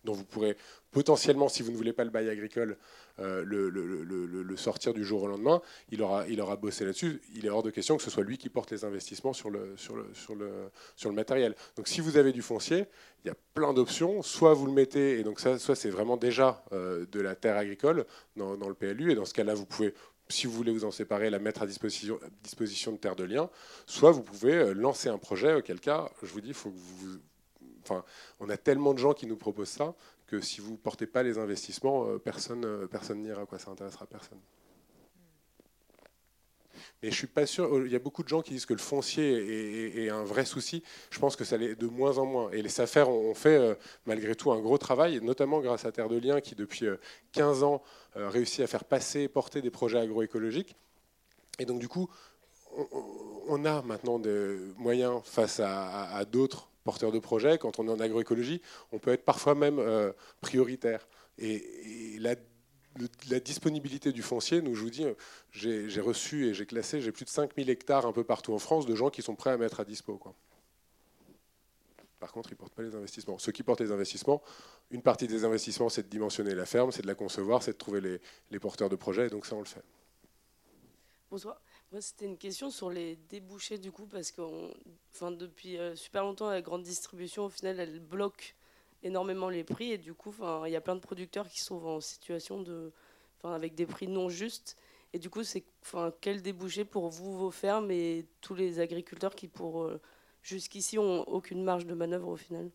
dont 0.04 0.14
vous 0.14 0.26
pourrez 0.26 0.58
potentiellement, 0.92 1.50
si 1.50 1.64
vous 1.64 1.72
ne 1.72 1.78
voulez 1.78 1.94
pas 1.94 2.04
le 2.04 2.10
bail 2.10 2.30
agricole, 2.30 2.78
euh, 3.20 3.44
le, 3.46 4.58
sortir 4.58 4.94
du 4.94 5.04
jour 5.04 5.24
au 5.24 5.28
lendemain, 5.28 5.62
il 5.92 6.02
aura, 6.02 6.28
il 6.28 6.42
aura 6.42 6.56
bossé 6.56 6.84
là-dessus. 6.86 7.22
Il 7.36 7.46
est 7.46 7.50
hors 7.50 7.64
de 7.64 7.70
question 7.70 7.96
que 7.98 8.04
ce 8.04 8.10
soit 8.10 8.24
lui 8.24 8.38
qui 8.38 8.50
porte 8.50 8.72
les 8.72 8.86
investissements 8.86 9.34
sur 9.34 9.50
le, 9.50 9.74
sur 9.78 9.96
le, 9.96 10.10
sur 10.14 10.36
le, 10.36 10.50
sur 10.96 11.10
le 11.10 11.16
matériel. 11.16 11.56
Donc 11.76 11.88
si 11.88 12.02
vous 12.02 12.18
avez 12.18 12.32
du 12.32 12.42
foncier, 12.42 12.86
il 13.24 13.28
y 13.28 13.32
a 13.32 13.36
plein 13.54 13.74
d'options. 13.74 14.22
Soit 14.24 14.54
vous 14.54 14.66
le 14.66 14.72
mettez, 14.72 15.20
et 15.20 15.24
donc 15.24 15.40
ça, 15.40 15.60
soit 15.60 15.76
c'est 15.76 15.90
vraiment 15.90 16.18
déjà 16.18 16.64
euh, 16.74 17.06
de 17.12 17.20
la 17.20 17.36
terre 17.36 17.58
agricole 17.58 18.06
dans, 18.36 18.56
le 18.56 18.74
PLU, 18.74 19.12
et 19.12 19.16
dans 19.16 19.26
ce 19.26 19.34
cas-là, 19.34 19.54
vous 19.54 19.66
pouvez 19.66 19.94
si 20.30 20.46
vous 20.46 20.54
voulez 20.54 20.74
vous 20.74 20.84
en 20.84 20.92
séparer, 20.92 21.30
la 21.30 21.40
mettre 21.40 21.62
à 21.62 21.66
disposition, 21.66 22.20
disposition 22.44 22.92
de 22.92 22.98
terre 22.98 23.16
de 23.16 23.24
lien, 23.24 23.50
soit 23.86 24.12
vous 24.12 24.24
pouvez 24.24 24.56
euh, 24.56 24.74
lancer 24.74 25.08
un 25.08 25.18
projet, 25.18 25.54
auquel 25.54 25.80
cas, 25.80 26.10
je 26.22 26.28
vous 26.28 26.42
dis, 26.42 26.54
faut 26.54 26.70
que 26.70 26.76
vous, 26.76 27.20
enfin, 27.84 28.04
on 28.42 28.50
a 28.50 28.58
tellement 28.58 28.94
de 28.94 29.00
gens 29.00 29.14
qui 29.14 29.26
nous 29.26 29.38
proposent 29.38 29.70
ça 29.70 29.96
que 30.28 30.42
si 30.42 30.62
vous 30.62 30.74
ne 30.74 30.78
portez 30.78 31.08
pas 31.08 31.24
les 31.24 31.38
investissements, 31.38 32.08
euh, 32.08 32.20
personne 32.20 32.66
euh, 32.66 32.86
personne 32.86 33.22
n'ira, 33.22 33.46
quoi, 33.46 33.58
ça 33.58 33.72
intéressera 33.72 34.06
personne. 34.06 34.40
Mais 37.02 37.12
je 37.12 37.16
suis 37.16 37.28
pas 37.28 37.46
sûr. 37.46 37.86
Il 37.86 37.92
y 37.92 37.96
a 37.96 38.00
beaucoup 38.00 38.24
de 38.24 38.28
gens 38.28 38.42
qui 38.42 38.54
disent 38.54 38.66
que 38.66 38.74
le 38.74 38.80
foncier 38.80 40.04
est, 40.04 40.10
un 40.10 40.24
vrai 40.24 40.46
souci. 40.46 40.84
Je 41.12 41.20
pense 41.20 41.36
que 41.36 41.44
ça 41.44 41.58
l'est 41.58 41.76
de 41.76 41.88
moins 41.88 42.18
en 42.18 42.26
moins. 42.26 42.52
Et 42.52 42.62
les 42.62 42.70
SAFER 42.70 43.04
ont 43.04 43.36
fait 43.36 43.58
euh, 43.58 43.76
malgré 44.06 44.36
tout 44.36 44.52
un 44.52 44.60
gros 44.60 44.78
travail, 44.78 45.20
notamment 45.22 45.60
grâce 45.62 45.86
à 45.86 45.92
Terre 45.92 46.10
de 46.10 46.18
Liens 46.18 46.42
qui 46.42 46.56
depuis 46.56 46.88
15 47.34 47.64
ans 47.64 47.84
réussit 48.16 48.62
à 48.62 48.68
faire 48.68 48.84
passer 48.84 49.22
et 49.22 49.28
porter 49.28 49.62
des 49.62 49.70
projets 49.72 50.00
agroécologiques. 50.00 50.76
Et 51.60 51.66
donc 51.66 51.80
du 51.80 51.88
coup, 51.88 52.10
on, 53.48 53.64
a 53.66 53.82
maintenant 53.84 54.20
des 54.20 54.58
moyens 54.78 55.22
face 55.24 55.60
à 55.60 56.24
d'autres 56.26 56.70
porteur 56.88 57.12
de 57.12 57.20
projet, 57.20 57.58
quand 57.58 57.80
on 57.80 57.88
est 57.90 57.92
en 57.92 58.00
agroécologie, 58.00 58.62
on 58.94 58.98
peut 58.98 59.12
être 59.12 59.26
parfois 59.26 59.56
même 59.56 59.78
euh, 59.78 60.14
prioritaire. 60.40 61.06
Et, 61.38 62.18
la, 62.20 62.36
disponibilité 63.42 64.14
du 64.14 64.22
foncier, 64.22 64.62
nous, 64.62 64.74
je 64.74 64.82
vous 64.82 64.90
dis, 64.90 65.06
j'ai 65.52 66.02
reçu 66.02 66.48
et 66.48 66.54
j'ai 66.54 66.66
classé, 66.66 67.02
j'ai 67.02 67.12
plus 67.12 67.26
de 67.26 67.30
5000 67.30 67.70
hectares 67.70 68.06
un 68.06 68.14
peu 68.14 68.24
partout 68.24 68.54
en 68.54 68.58
France 68.58 68.86
de 68.86 68.96
gens 68.96 69.10
qui 69.10 69.22
sont 69.22 69.36
prêts 69.36 69.52
à 69.52 69.58
mettre 69.58 69.82
à 69.82 69.86
dispo. 69.86 70.18
Quoi. 70.18 70.34
Par 72.22 72.32
contre, 72.32 72.50
ils 72.52 72.54
ne 72.54 72.58
portent 72.58 72.74
pas 72.74 72.84
les 72.84 72.96
investissements. 72.96 73.38
Ceux 73.38 73.52
qui 73.52 73.64
portent 73.64 73.82
les 73.82 73.92
investissements, 73.92 74.42
une 74.90 75.02
partie 75.02 75.28
des 75.28 75.44
investissements, 75.44 75.90
c'est 75.90 76.04
de 76.04 76.08
dimensionner 76.08 76.56
la 76.56 76.66
ferme, 76.66 76.94
c'est 76.94 77.04
de 77.04 77.08
la 77.08 77.16
concevoir, 77.16 77.62
c'est 77.64 77.74
de 77.74 77.78
trouver 77.78 78.00
les, 78.00 78.22
les 78.50 78.60
porteurs 78.60 78.90
de 78.90 78.96
projets, 78.96 79.28
et 79.28 79.30
donc 79.30 79.46
ça, 79.46 79.56
on 79.56 79.60
le 79.60 79.66
fait. 79.66 79.84
Bonsoir. 81.30 81.60
Moi, 81.92 82.02
c'était 82.02 82.26
une 82.26 82.38
question 82.38 82.70
sur 82.70 82.90
les 82.90 83.16
débouchés, 83.30 83.78
du 83.78 83.92
coup, 83.92 84.06
parce 84.08 84.32
que 84.32 84.42
enfin, 85.14 85.32
depuis 85.32 85.78
euh, 85.78 85.96
super 85.96 86.24
longtemps, 86.24 86.50
la 86.50 86.62
grande 86.62 86.84
distribution, 86.84 87.46
au 87.46 87.50
final, 87.50 87.80
elle 87.80 88.00
bloque 88.00 88.56
énormément 89.04 89.50
les 89.50 89.64
prix. 89.64 89.92
Et 89.94 89.98
du 89.98 90.14
coup, 90.14 90.34
il 90.66 90.72
y 90.72 90.76
a 90.76 90.82
plein 90.82 90.96
de 90.96 91.00
producteurs 91.02 91.48
qui 91.50 91.62
sont 91.62 91.82
en 91.86 92.02
situation 92.02 92.62
de. 92.62 92.92
avec 93.44 93.76
des 93.76 93.86
prix 93.86 94.08
non 94.08 94.30
justes. 94.30 94.78
Et 95.14 95.20
du 95.20 95.30
coup, 95.30 95.44
c'est 95.44 95.66
quel 96.22 96.42
débouché 96.42 96.86
pour 96.86 97.10
vous, 97.10 97.38
vos 97.38 97.52
fermes 97.52 97.92
et 97.92 98.26
tous 98.42 98.56
les 98.56 98.80
agriculteurs 98.80 99.36
qui, 99.36 99.48
pour 99.48 99.84
euh, 99.84 100.02
jusqu'ici, 100.44 101.00
ont 101.00 101.24
aucune 101.30 101.64
marge 101.64 101.86
de 101.86 101.94
manœuvre 101.96 102.30
au 102.30 102.38
final? 102.38 102.70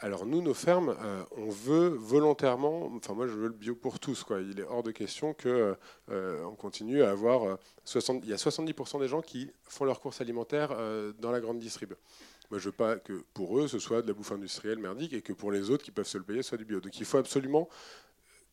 Alors 0.00 0.26
nous, 0.26 0.42
nos 0.42 0.54
fermes, 0.54 0.94
euh, 1.00 1.24
on 1.36 1.50
veut 1.50 1.88
volontairement, 1.88 2.90
enfin 2.94 3.14
moi 3.14 3.26
je 3.26 3.32
veux 3.32 3.48
le 3.48 3.52
bio 3.52 3.74
pour 3.74 3.98
tous, 3.98 4.22
quoi. 4.22 4.40
il 4.40 4.60
est 4.60 4.64
hors 4.64 4.84
de 4.84 4.92
question 4.92 5.34
qu'on 5.34 5.76
euh, 6.10 6.44
on 6.44 6.54
continue 6.54 7.02
à 7.02 7.10
avoir, 7.10 7.58
60, 7.84 8.20
il 8.22 8.30
y 8.30 8.32
a 8.32 8.36
70% 8.36 9.00
des 9.00 9.08
gens 9.08 9.22
qui 9.22 9.50
font 9.64 9.84
leurs 9.84 10.00
courses 10.00 10.20
alimentaires 10.20 10.70
euh, 10.72 11.12
dans 11.18 11.32
la 11.32 11.40
grande 11.40 11.58
distrib. 11.58 11.94
Moi 12.50 12.60
je 12.60 12.66
veux 12.66 12.72
pas 12.72 12.96
que 12.96 13.24
pour 13.34 13.58
eux 13.58 13.66
ce 13.66 13.80
soit 13.80 14.02
de 14.02 14.06
la 14.06 14.14
bouffe 14.14 14.32
industrielle 14.32 14.78
merdique 14.78 15.12
et 15.12 15.20
que 15.20 15.32
pour 15.32 15.50
les 15.50 15.68
autres 15.68 15.84
qui 15.84 15.90
peuvent 15.90 16.06
se 16.06 16.16
le 16.16 16.24
payer 16.24 16.42
ce 16.42 16.50
soit 16.50 16.58
du 16.58 16.64
bio. 16.64 16.80
Donc 16.80 16.98
il 16.98 17.04
faut 17.04 17.18
absolument 17.18 17.68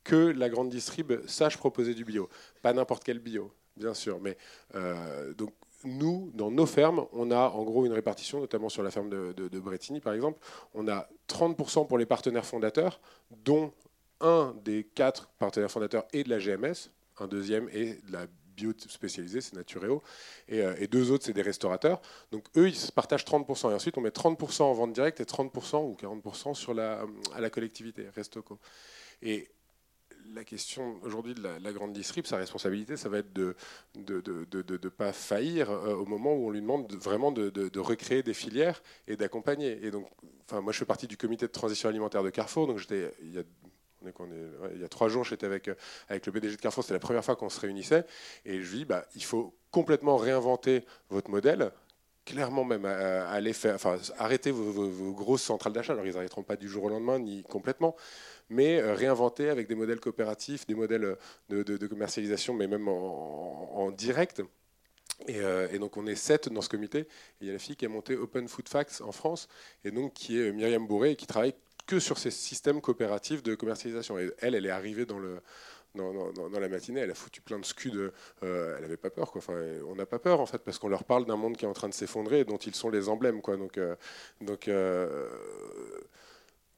que 0.03 0.15
la 0.15 0.49
grande 0.49 0.69
distrib 0.69 1.13
sache 1.27 1.57
proposer 1.57 1.93
du 1.93 2.05
bio. 2.05 2.27
Pas 2.61 2.73
n'importe 2.73 3.03
quel 3.03 3.19
bio, 3.19 3.51
bien 3.77 3.93
sûr. 3.93 4.19
Mais 4.19 4.37
euh, 4.73 5.33
donc 5.33 5.53
nous, 5.85 6.31
dans 6.33 6.51
nos 6.51 6.65
fermes, 6.65 7.05
on 7.13 7.31
a 7.31 7.49
en 7.49 7.63
gros 7.63 7.85
une 7.85 7.93
répartition, 7.93 8.39
notamment 8.39 8.69
sur 8.69 8.83
la 8.83 8.91
ferme 8.91 9.09
de, 9.09 9.33
de, 9.33 9.59
Bretigny 9.59 9.99
par 9.99 10.13
exemple, 10.13 10.39
on 10.73 10.87
a 10.87 11.07
30% 11.29 11.87
pour 11.87 11.97
les 11.97 12.05
partenaires 12.05 12.45
fondateurs, 12.45 12.99
dont 13.43 13.71
un 14.21 14.55
des 14.63 14.83
quatre 14.83 15.27
partenaires 15.39 15.71
fondateurs 15.71 16.05
est 16.13 16.23
de 16.23 16.29
la 16.29 16.39
GMS, 16.39 16.91
un 17.19 17.27
deuxième 17.27 17.69
est 17.69 18.05
de 18.07 18.11
la 18.11 18.27
bio 18.55 18.71
spécialisée, 18.77 19.41
c'est 19.41 19.55
Natureo, 19.55 20.01
et, 20.47 20.61
euh, 20.61 20.75
et, 20.79 20.87
deux 20.87 21.11
autres, 21.11 21.25
c'est 21.25 21.33
des 21.33 21.41
restaurateurs. 21.41 22.01
Donc 22.31 22.45
eux, 22.55 22.69
ils 22.69 22.75
se 22.75 22.91
partagent 22.91 23.25
30%, 23.25 23.71
et 23.71 23.73
ensuite 23.73 23.97
on 23.97 24.01
met 24.01 24.09
30% 24.09 24.63
en 24.63 24.73
vente 24.73 24.93
directe 24.93 25.19
et 25.19 25.25
30% 25.25 25.83
ou 25.83 25.95
40% 25.95 26.53
sur 26.53 26.73
la, 26.73 27.05
à 27.33 27.41
la 27.41 27.49
collectivité, 27.49 28.07
Restoco. 28.15 28.59
Et 29.21 29.49
la 30.33 30.43
question 30.43 30.99
aujourd'hui 31.03 31.33
de 31.33 31.41
la, 31.41 31.73
grande 31.73 31.93
distrib, 31.93 32.25
sa 32.25 32.37
responsabilité, 32.37 32.97
ça 32.97 33.09
va 33.09 33.19
être 33.19 33.33
de 33.33 33.55
ne 33.95 34.21
de, 34.21 34.45
de, 34.45 34.61
de, 34.61 34.89
pas 34.89 35.13
faillir 35.13 35.69
euh, 35.69 35.95
au 35.95 36.05
moment 36.05 36.33
où 36.33 36.47
on 36.47 36.49
lui 36.49 36.61
demande 36.61 36.91
vraiment 36.93 37.31
de, 37.31 37.79
recréer 37.79 38.23
des 38.23 38.33
filières 38.33 38.81
et 39.07 39.15
d'accompagner. 39.15 39.85
Et 39.85 39.91
donc, 39.91 40.07
enfin, 40.45 40.61
moi, 40.61 40.73
je 40.73 40.79
fais 40.79 40.85
partie 40.85 41.07
du 41.07 41.17
comité 41.17 41.45
de 41.45 41.51
transition 41.51 41.89
alimentaire 41.89 42.23
de 42.23 42.29
Carrefour, 42.29 42.67
donc 42.67 42.79
j'étais 42.79 43.11
il 43.21 43.33
y 43.33 43.39
a 43.39 43.43
il 44.73 44.81
y 44.81 44.83
a 44.83 44.87
trois 44.87 45.09
jours, 45.09 45.23
j'étais 45.23 45.47
avec, 45.47 45.67
avec 46.09 46.27
le 46.27 46.31
PDG 46.31 46.57
de 46.57 46.61
Carrefour, 46.61 46.83
c'était 46.83 46.93
la 46.93 46.99
première 46.99 47.25
fois 47.25 47.35
qu'on 47.35 47.49
se 47.49 47.59
réunissait, 47.59 48.05
et 48.45 48.61
je 48.61 48.69
lui 48.69 48.77
dis, 48.79 48.85
bah, 48.85 49.03
il 49.15 49.23
faut 49.23 49.55
complètement 49.71 50.15
réinventer 50.17 50.85
votre 51.09 51.31
modèle, 51.31 51.71
clairement 52.23 52.65
même 52.65 52.85
aller 52.85 53.53
faire, 53.53 53.75
enfin, 53.75 53.97
arrêter 54.17 54.51
vos, 54.51 55.11
grosses 55.11 55.43
centrales 55.43 55.73
d'achat. 55.73 55.93
Alors, 55.93 56.05
ils 56.05 56.13
n'arrêteront 56.13 56.43
pas 56.43 56.55
du 56.55 56.67
jour 56.67 56.83
au 56.83 56.89
lendemain, 56.89 57.19
ni 57.19 57.43
complètement, 57.43 57.95
mais 58.49 58.79
euh, 58.79 58.93
réinventer 58.93 59.49
avec 59.49 59.67
des 59.67 59.75
modèles 59.75 59.99
coopératifs, 59.99 60.65
des 60.67 60.75
modèles 60.75 61.17
de, 61.49 61.87
commercialisation, 61.87 62.53
mais 62.53 62.67
même 62.67 62.87
en, 62.87 63.91
direct. 63.91 64.41
Euh, 65.29 65.67
et, 65.71 65.79
donc 65.79 65.97
on 65.97 66.05
est 66.07 66.15
sept 66.15 66.49
dans 66.49 66.61
ce 66.61 66.69
comité. 66.69 67.07
Il 67.41 67.47
y 67.47 67.49
a 67.49 67.53
la 67.53 67.59
fille 67.59 67.75
qui 67.75 67.85
a 67.85 67.89
monté 67.89 68.15
Open 68.15 68.47
Food 68.47 68.67
Facts 68.67 69.01
en 69.01 69.11
France, 69.11 69.47
et 69.83 69.91
donc 69.91 70.13
qui 70.13 70.39
est 70.39 70.51
Myriam 70.51 70.85
Bourré, 70.87 71.11
et 71.11 71.15
qui 71.15 71.27
travaille 71.27 71.53
que 71.87 71.99
sur 71.99 72.17
ces 72.17 72.31
systèmes 72.31 72.81
coopératifs 72.81 73.43
de 73.43 73.55
commercialisation. 73.55 74.19
Et 74.19 74.31
elle, 74.39 74.55
elle 74.55 74.65
est 74.65 74.71
arrivée 74.71 75.05
dans 75.05 75.19
le, 75.19 75.41
dans, 75.93 76.59
la 76.59 76.67
matinée, 76.67 77.01
elle 77.01 77.11
a 77.11 77.15
foutu 77.15 77.41
plein 77.41 77.59
de 77.59 77.65
scuds. 77.65 78.11
Euh, 78.43 78.75
elle 78.75 78.81
n'avait 78.81 78.97
pas 78.97 79.09
peur, 79.11 79.31
quoi. 79.31 79.39
Enfin, 79.39 79.53
on 79.87 79.95
n'a 79.95 80.05
pas 80.05 80.19
peur 80.19 80.39
en 80.39 80.45
fait, 80.45 80.59
parce 80.59 80.79
qu'on 80.79 80.89
leur 80.89 81.03
parle 81.03 81.25
d'un 81.25 81.37
monde 81.37 81.55
qui 81.55 81.65
est 81.65 81.67
en 81.67 81.73
train 81.73 81.89
de 81.89 81.93
s'effondrer 81.93 82.41
et 82.41 82.45
dont 82.45 82.57
ils 82.57 82.75
sont 82.75 82.89
les 82.89 83.07
emblèmes, 83.07 83.41
quoi. 83.41 83.55
Donc, 83.57 83.79
donc 84.41 84.69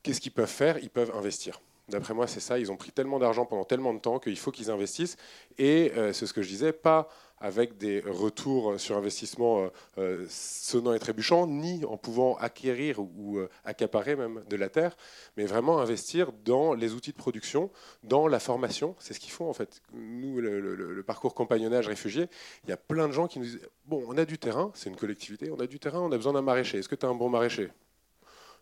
qu'est-ce 0.08 0.22
qu'ils 0.22 0.32
peuvent 0.32 0.48
faire? 0.48 0.78
Ils 0.80 0.90
peuvent 0.90 1.12
investir. 1.14 1.60
D'après 1.90 2.14
moi, 2.14 2.28
c'est 2.28 2.40
ça. 2.40 2.58
Ils 2.60 2.72
ont 2.72 2.78
pris 2.78 2.92
tellement 2.92 3.20
d'argent 3.20 3.46
pendant 3.46 3.66
tellement 3.66 3.94
de 3.94 4.00
temps 4.00 4.20
qu'il 4.20 4.38
faut 4.38 4.52
qu'ils 4.52 4.72
investissent. 4.72 5.18
Et 5.58 5.92
euh, 5.98 6.14
c'est 6.14 6.26
ce 6.26 6.34
que 6.34 6.42
je 6.42 6.48
disais, 6.48 6.72
pas 6.72 7.10
avec 7.40 7.78
des 7.78 8.00
retours 8.00 8.80
sur 8.80 8.98
investissement 8.98 9.62
euh, 9.62 9.68
euh, 9.98 10.26
sonnants 10.28 10.94
et 10.94 11.00
trébuchants, 11.00 11.46
ni 11.46 11.86
en 11.86 11.96
pouvant 11.96 12.36
acquérir 12.38 13.00
ou 13.00 13.40
accaparer 13.64 14.16
même 14.16 14.44
de 14.50 14.56
la 14.56 14.70
terre, 14.70 14.96
mais 15.36 15.46
vraiment 15.46 15.80
investir 15.80 16.32
dans 16.46 16.74
les 16.74 16.94
outils 16.94 17.12
de 17.12 17.18
production, 17.18 17.70
dans 18.04 18.28
la 18.28 18.40
formation. 18.40 18.96
C'est 19.00 19.14
ce 19.14 19.20
qu'ils 19.20 19.32
font 19.32 19.50
en 19.50 19.54
fait. 19.54 19.82
Nous, 19.94 20.40
le, 20.40 20.60
le, 20.60 21.04
parcours 21.04 21.36
compagnonnage 21.36 21.88
réfugié, 21.88 22.28
il 22.64 22.70
y 22.70 22.74
a 22.74 22.78
plein 22.78 23.08
de 23.08 23.14
gens 23.14 23.28
qui 23.28 23.40
nous 23.40 23.46
disent 23.46 23.62
Bon, 23.86 24.04
on 24.08 24.18
a 24.18 24.26
du 24.26 24.38
terrain, 24.38 24.72
c'est 24.74 24.90
une 24.90 24.96
collectivité, 24.96 25.52
on 25.52 25.60
a 25.60 25.68
du 25.68 25.80
terrain, 25.80 26.00
on 26.00 26.12
a 26.12 26.18
besoin 26.18 26.34
d'un 26.34 26.42
maraîcher. 26.42 26.80
Est-ce 26.80 26.90
que 26.90 26.96
tu 26.96 27.06
as 27.06 27.10
un 27.10 27.16
bon 27.16 27.30
maraîcher? 27.30 27.70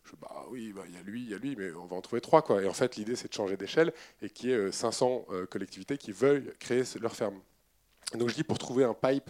Je, 0.06 0.16
bah 0.22 0.46
oui, 0.50 0.72
bah, 0.74 0.84
il 0.88 0.94
y 0.94 0.98
a 0.98 1.02
lui, 1.02 1.22
il 1.22 1.30
y 1.30 1.34
a 1.34 1.38
lui, 1.38 1.56
mais 1.56 1.72
on 1.74 1.86
va 1.86 1.96
en 1.96 2.02
trouver 2.02 2.22
trois. 2.22 2.42
Quoi. 2.42 2.62
Et 2.62 2.68
en 2.68 2.74
fait, 2.74 2.96
l'idée, 2.96 3.16
c'est 3.16 3.28
de 3.28 3.34
changer 3.34 3.58
d'échelle 3.58 3.94
et 4.22 4.30
qu'il 4.30 4.50
y 4.50 4.54
ait 4.54 4.72
500 4.72 5.26
euh, 5.32 5.46
collectivités 5.46 5.98
qui 5.98 6.12
veulent 6.12 6.54
créer 6.60 6.84
leur 7.02 7.16
ferme. 7.16 7.40
Donc 8.14 8.30
je 8.30 8.36
dis 8.36 8.44
pour 8.44 8.60
trouver 8.60 8.84
un 8.84 8.94
pipe 8.94 9.30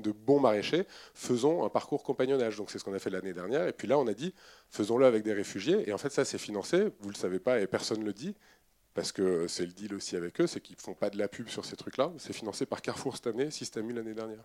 de 0.00 0.10
bons 0.10 0.40
maraîchers, 0.40 0.84
faisons 1.14 1.64
un 1.64 1.68
parcours 1.68 2.02
compagnonnage. 2.02 2.56
Donc 2.56 2.70
c'est 2.70 2.78
ce 2.78 2.84
qu'on 2.84 2.94
a 2.94 2.98
fait 2.98 3.10
l'année 3.10 3.32
dernière. 3.32 3.66
Et 3.68 3.72
puis 3.72 3.86
là, 3.86 3.98
on 3.98 4.06
a 4.06 4.14
dit, 4.14 4.34
faisons-le 4.68 5.06
avec 5.06 5.22
des 5.22 5.32
réfugiés. 5.32 5.88
Et 5.88 5.92
en 5.92 5.98
fait, 5.98 6.10
ça, 6.10 6.24
c'est 6.24 6.38
financé. 6.38 6.88
Vous 7.00 7.08
ne 7.08 7.14
le 7.14 7.18
savez 7.18 7.38
pas 7.38 7.60
et 7.60 7.66
personne 7.66 8.00
ne 8.00 8.04
le 8.04 8.12
dit. 8.12 8.34
Parce 8.94 9.12
que 9.12 9.46
c'est 9.46 9.66
le 9.66 9.72
deal 9.72 9.94
aussi 9.94 10.16
avec 10.16 10.40
eux, 10.40 10.46
c'est 10.46 10.58
qu'ils 10.58 10.76
ne 10.76 10.80
font 10.80 10.94
pas 10.94 11.10
de 11.10 11.18
la 11.18 11.28
pub 11.28 11.48
sur 11.48 11.66
ces 11.66 11.76
trucs-là. 11.76 12.12
C'est 12.16 12.32
financé 12.32 12.64
par 12.64 12.80
Carrefour 12.80 13.14
cette 13.14 13.26
année, 13.26 13.50
Système 13.50 13.94
l'année 13.94 14.14
dernière. 14.14 14.42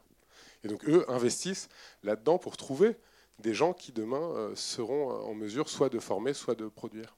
Et 0.66 0.68
donc 0.68 0.84
eux 0.90 1.06
investissent 1.08 1.70
là-dedans 2.04 2.38
pour 2.38 2.58
trouver 2.58 2.98
des 3.42 3.54
gens 3.54 3.74
qui 3.74 3.92
demain 3.92 4.32
euh, 4.36 4.56
seront 4.56 5.12
en 5.12 5.34
mesure 5.34 5.70
soit 5.70 5.90
de 5.90 6.00
former, 6.00 6.34
soit 6.34 6.56
de 6.56 6.68
produire. 6.68 7.16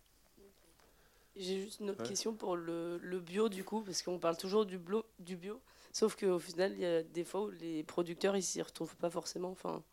J'ai 1.35 1.61
juste 1.61 1.79
une 1.79 1.89
autre 1.89 2.03
question 2.03 2.33
pour 2.33 2.55
le, 2.55 2.99
bio 3.19 3.49
du 3.49 3.63
coup, 3.63 3.81
parce 3.81 4.03
qu'on 4.03 4.19
parle 4.19 4.37
toujours 4.37 4.65
du, 4.65 4.79
du 5.19 5.35
bio, 5.35 5.59
sauf 5.91 6.15
qu'au 6.15 6.39
final, 6.39 6.73
il 6.73 6.81
y 6.81 6.85
a 6.85 7.01
des 7.01 7.23
fois 7.23 7.41
où 7.45 7.49
les 7.49 7.83
producteurs 7.83 8.35
ils 8.35 8.43
s'y 8.43 8.61
retrouvent 8.61 8.95
pas 8.97 9.09
forcément. 9.09 9.49
Enfin, 9.49 9.83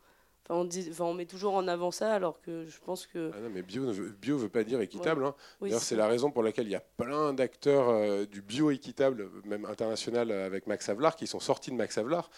on, 0.50 0.64
dit, 0.64 0.88
enfin, 0.90 1.04
on 1.04 1.14
met 1.14 1.24
toujours 1.24 1.54
en 1.54 1.66
avant 1.66 1.90
ça, 1.90 2.12
alors 2.12 2.42
que 2.42 2.66
je 2.66 2.78
pense 2.80 3.06
que. 3.06 3.30
Ah 3.34 3.40
non, 3.40 3.48
mais 3.48 3.62
bio 3.62 3.86
ne 3.86 3.92
veut, 3.92 4.10
bio 4.10 4.36
veut 4.36 4.50
pas 4.50 4.64
dire 4.64 4.80
équitable. 4.82 5.24
Hein. 5.24 5.34
D'ailleurs, 5.62 5.80
c'est 5.80 5.96
la 5.96 6.08
raison 6.08 6.30
pour 6.30 6.42
laquelle 6.42 6.66
il 6.66 6.72
y 6.72 6.76
a 6.76 6.80
plein 6.80 7.32
d'acteurs 7.32 7.88
euh, 7.88 8.26
du 8.26 8.42
bio 8.42 8.70
équitable, 8.70 9.30
même 9.44 9.64
international, 9.64 10.30
avec 10.30 10.66
Max 10.66 10.88
Havelaar, 10.90 11.16
qui 11.16 11.26
sont 11.26 11.40
sortis 11.40 11.70
de 11.70 11.76
Max 11.76 11.96
Havelaar, 11.96 12.30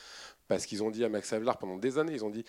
parce 0.47 0.67
qu'ils 0.67 0.85
ont 0.85 0.91
dit 0.91 1.05
à 1.05 1.09
Max 1.09 1.33
Havelaar 1.33 1.59
pendant 1.59 1.77
des 1.77 1.99
années, 1.99 2.13
ils 2.13 2.25
ont 2.25 2.31
dit 2.31 2.45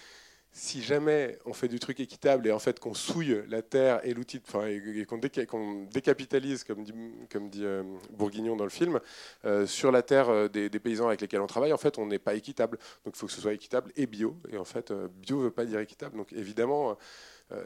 si 0.56 0.84
jamais 0.84 1.40
on 1.46 1.54
fait 1.54 1.68
du 1.68 1.80
truc 1.80 2.00
équitable 2.00 2.48
et 2.48 2.52
en 2.52 2.60
fait 2.60 2.80
qu'on 2.80 2.94
souille 2.94 3.44
la 3.50 3.64
terre 3.64 4.00
et 4.04 4.14
l'outil, 4.14 4.40
enfin, 4.48 4.68
et, 4.68 5.06
qu'on 5.48 5.86
décapitalise, 5.86 6.64
comme 6.64 6.84
dit, 6.84 7.66
euh, 7.66 7.82
Bourguignon 8.12 8.56
dans 8.56 8.64
le 8.64 8.70
film, 8.70 9.00
euh, 9.46 9.66
sur 9.66 9.92
la 9.92 10.04
terre 10.04 10.30
euh, 10.30 10.48
des, 10.48 10.70
paysans 10.70 11.08
avec 11.08 11.22
lesquels 11.22 11.42
on 11.42 11.48
travaille, 11.48 11.74
en 11.74 11.78
fait, 11.78 11.98
on 11.98 12.06
n'est 12.06 12.20
pas 12.20 12.36
équitable. 12.36 12.78
Donc 13.04 13.16
il 13.16 13.20
faut 13.20 13.26
que 13.26 13.32
ce 13.32 13.42
soit 13.42 13.54
équitable 13.54 13.92
et 13.96 14.06
bio. 14.06 14.38
Et 14.52 14.58
en 14.58 14.64
fait, 14.64 14.94
bio 14.94 15.40
ne 15.40 15.46
veut 15.46 15.52
pas 15.52 15.66
dire 15.66 15.80
équitable. 15.80 16.18
Donc 16.18 16.32
évidemment, 16.34 16.98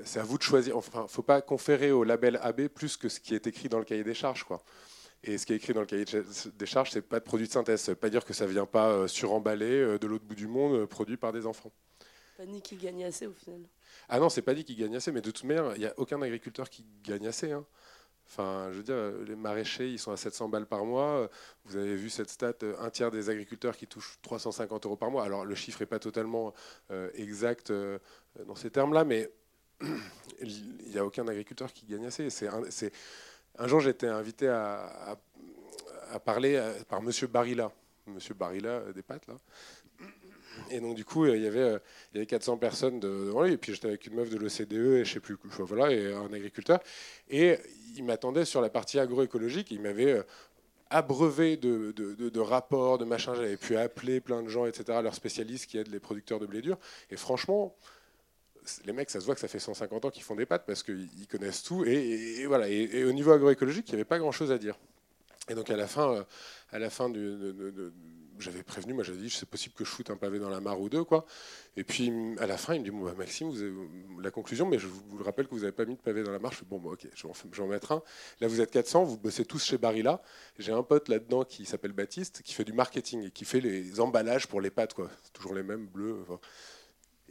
c'est 0.03 0.19
à 0.19 0.23
vous 0.23 0.37
de 0.37 0.43
choisir. 0.43 0.77
Enfin, 0.77 1.01
il 1.01 1.03
ne 1.03 1.07
faut 1.07 1.23
pas 1.23 1.41
conférer 1.41 1.91
au 1.91 2.05
label 2.05 2.39
AB 2.41 2.67
plus 2.69 2.95
que 2.95 3.09
ce 3.09 3.19
qui 3.19 3.35
est 3.35 3.47
écrit 3.47 3.67
dans 3.67 3.79
le 3.79 3.85
cahier 3.85 4.03
des 4.05 4.13
charges. 4.13 4.45
Quoi. 4.45 4.63
Et 5.23 5.37
ce 5.37 5.45
qui 5.45 5.51
est 5.51 5.57
écrit 5.57 5.73
dans 5.73 5.81
le 5.81 5.87
cahier 5.87 6.05
des 6.05 6.65
charges, 6.65 6.91
c'est 6.91 7.01
pas 7.01 7.19
de 7.19 7.25
produit 7.25 7.47
de 7.47 7.51
synthèse. 7.51 7.81
Ça 7.81 7.91
veut 7.91 7.97
pas 7.97 8.09
dire 8.09 8.23
que 8.23 8.33
ça 8.33 8.45
vient 8.45 8.65
pas 8.65 9.09
suremballé 9.09 9.97
de 9.99 10.07
l'autre 10.07 10.25
bout 10.25 10.35
du 10.35 10.47
monde, 10.47 10.85
produit 10.85 11.17
par 11.17 11.33
des 11.33 11.45
enfants 11.45 11.73
pas 12.37 12.45
dit 12.45 12.61
qu'il 12.61 12.77
gagne 12.77 13.03
assez 13.03 13.25
au 13.25 13.33
final. 13.33 13.61
Ah 14.09 14.19
non, 14.19 14.29
c'est 14.29 14.43
pas 14.43 14.53
dit 14.53 14.63
qu'il 14.63 14.77
gagne 14.77 14.95
assez, 14.95 15.11
mais 15.11 15.21
de 15.21 15.31
toute 15.31 15.43
manière, 15.43 15.75
il 15.75 15.79
n'y 15.79 15.87
a 15.87 15.93
aucun 15.97 16.21
agriculteur 16.21 16.69
qui 16.69 16.85
gagne 17.03 17.27
assez. 17.27 17.51
Hein. 17.51 17.65
Enfin, 18.29 18.67
je 18.71 18.77
veux 18.77 18.83
dire, 18.83 19.25
les 19.25 19.35
maraîchers, 19.35 19.89
ils 19.89 19.99
sont 19.99 20.11
à 20.11 20.17
700 20.17 20.49
balles 20.49 20.65
par 20.65 20.83
mois. 20.85 21.29
Vous 21.65 21.77
avez 21.77 21.95
vu 21.95 22.09
cette 22.09 22.29
stat, 22.29 22.53
un 22.79 22.89
tiers 22.89 23.09
des 23.09 23.29
agriculteurs 23.29 23.75
qui 23.77 23.87
touchent 23.87 24.19
350 24.21 24.85
euros 24.85 24.97
par 24.97 25.09
mois. 25.09 25.23
Alors, 25.23 25.45
le 25.45 25.55
chiffre 25.55 25.79
n'est 25.79 25.87
pas 25.87 25.99
totalement 25.99 26.53
euh, 26.91 27.09
exact 27.15 27.71
euh, 27.71 27.97
dans 28.45 28.55
ces 28.55 28.69
termes-là, 28.69 29.05
mais 29.05 29.31
il 30.41 30.89
n'y 30.89 30.97
a 30.97 31.05
aucun 31.05 31.27
agriculteur 31.27 31.71
qui 31.71 31.85
gagne 31.85 32.05
assez. 32.05 32.27
Un, 33.57 33.67
jour, 33.67 33.79
j'étais 33.79 34.07
invité 34.07 34.49
à, 34.49 35.17
parler 36.25 36.55
euh, 36.55 36.73
par 36.83 37.01
Monsieur 37.01 37.27
Barilla. 37.27 37.71
Monsieur 38.07 38.33
Barilla 38.33 38.81
des 38.93 39.03
pâtes, 39.03 39.27
là. 39.27 39.35
Et 40.71 40.79
donc, 40.79 40.95
du 40.95 41.05
coup, 41.05 41.25
il 41.25 41.41
y 41.41 41.47
avait, 41.47 41.59
euh, 41.59 41.79
il 42.13 42.17
y 42.17 42.19
avait 42.19 42.27
400 42.27 42.57
personnes 42.57 42.99
devant. 42.99 43.45
Et 43.45 43.57
puis, 43.57 43.73
j'étais 43.73 43.87
avec 43.87 44.05
une 44.07 44.15
meuf 44.15 44.29
de 44.29 44.37
l'OCDE 44.37 44.73
et 44.73 45.05
je 45.05 45.13
sais 45.13 45.19
plus, 45.19 45.37
voilà, 45.59 45.91
et 45.91 46.13
un 46.13 46.31
agriculteur. 46.33 46.79
Et 47.29 47.57
il 47.95 48.03
m'attendait 48.03 48.45
sur 48.45 48.61
la 48.61 48.69
partie 48.69 48.99
agroécologique. 48.99 49.71
Il 49.71 49.81
m'avait 49.81 50.13
euh, 50.13 50.23
abreuvé 50.89 51.57
de, 51.57 51.91
de, 51.91 52.39
rapports, 52.39 52.97
de 52.97 53.05
machins. 53.05 53.33
J'avais 53.35 53.57
pu 53.57 53.75
appeler 53.77 54.19
plein 54.19 54.43
de 54.43 54.49
gens, 54.49 54.65
etc., 54.65 54.99
leurs 55.01 55.15
spécialistes 55.15 55.65
qui 55.65 55.77
aident 55.77 55.91
les 55.91 55.99
producteurs 55.99 56.39
de 56.39 56.45
blé 56.45 56.61
dur. 56.61 56.77
Et 57.09 57.17
franchement, 57.17 57.75
les 58.85 58.93
mecs, 58.93 59.09
ça 59.09 59.19
se 59.19 59.25
voit 59.25 59.35
que 59.35 59.41
ça 59.41 59.47
fait 59.47 59.59
150 59.59 60.05
ans 60.05 60.09
qu'ils 60.09 60.23
font 60.23 60.35
des 60.35 60.45
pâtes 60.45 60.65
parce 60.65 60.83
qu'ils 60.83 61.27
connaissent 61.29 61.63
tout. 61.63 61.85
Et, 61.85 62.45
voilà. 62.47 62.67
Et, 62.69 63.03
au 63.03 63.11
niveau 63.11 63.31
agroécologique, 63.31 63.87
il 63.89 63.91
n'y 63.91 63.95
avait 63.95 64.05
pas 64.05 64.19
grand-chose 64.19 64.51
à 64.51 64.57
dire. 64.57 64.77
Et 65.49 65.55
donc 65.55 65.69
à 65.69 65.77
la 65.77 65.87
fin, 65.87 66.13
euh, 66.13 66.23
à 66.71 66.79
la 66.79 66.89
fin 66.89 67.09
du, 67.09 67.37
j'avais 68.39 68.63
prévenu, 68.63 68.93
moi 68.93 69.03
j'avais 69.03 69.19
dit 69.19 69.29
c'est 69.29 69.47
possible 69.47 69.75
que 69.75 69.85
je 69.85 69.89
foute 69.89 70.09
un 70.09 70.17
pavé 70.17 70.39
dans 70.39 70.49
la 70.49 70.59
mare 70.59 70.79
ou 70.79 70.89
deux 70.89 71.03
quoi. 71.03 71.25
Et 71.75 71.83
puis 71.83 72.11
à 72.39 72.47
la 72.47 72.57
fin 72.57 72.73
il 72.73 72.81
me 72.81 72.85
dit 72.85 72.91
bah, 72.91 73.13
Maxime, 73.17 73.49
vous 73.49 73.61
avez, 73.61 73.73
la 74.21 74.31
conclusion, 74.31 74.65
mais 74.65 74.79
je 74.79 74.87
vous 74.87 75.17
le 75.17 75.23
rappelle 75.23 75.47
que 75.47 75.51
vous 75.51 75.61
n'avez 75.61 75.71
pas 75.71 75.85
mis 75.85 75.95
de 75.95 76.01
pavé 76.01 76.23
dans 76.23 76.31
la 76.31 76.39
mare. 76.39 76.51
Je 76.51 76.57
fais 76.59 76.65
bon 76.65 76.79
bah, 76.79 76.91
ok, 76.93 77.07
je 77.13 77.27
vais, 77.27 77.61
en, 77.61 77.67
mettre 77.67 77.91
un. 77.91 78.01
Là 78.41 78.47
vous 78.47 78.61
êtes 78.61 78.71
400, 78.71 79.03
vous 79.03 79.17
bossez 79.17 79.45
tous 79.45 79.63
chez 79.63 79.77
Barilla. 79.77 80.21
J'ai 80.57 80.71
un 80.71 80.83
pote 80.83 81.09
là-dedans 81.09 81.43
qui 81.43 81.65
s'appelle 81.65 81.93
Baptiste, 81.93 82.41
qui 82.43 82.53
fait 82.53 82.65
du 82.65 82.73
marketing 82.73 83.27
et 83.27 83.31
qui 83.31 83.45
fait 83.45 83.61
les 83.61 83.99
emballages 83.99 84.47
pour 84.47 84.61
les 84.61 84.69
pâtes 84.69 84.93
quoi. 84.93 85.09
Toujours 85.33 85.53
les 85.53 85.63
mêmes 85.63 85.87
bleus. 85.87 86.17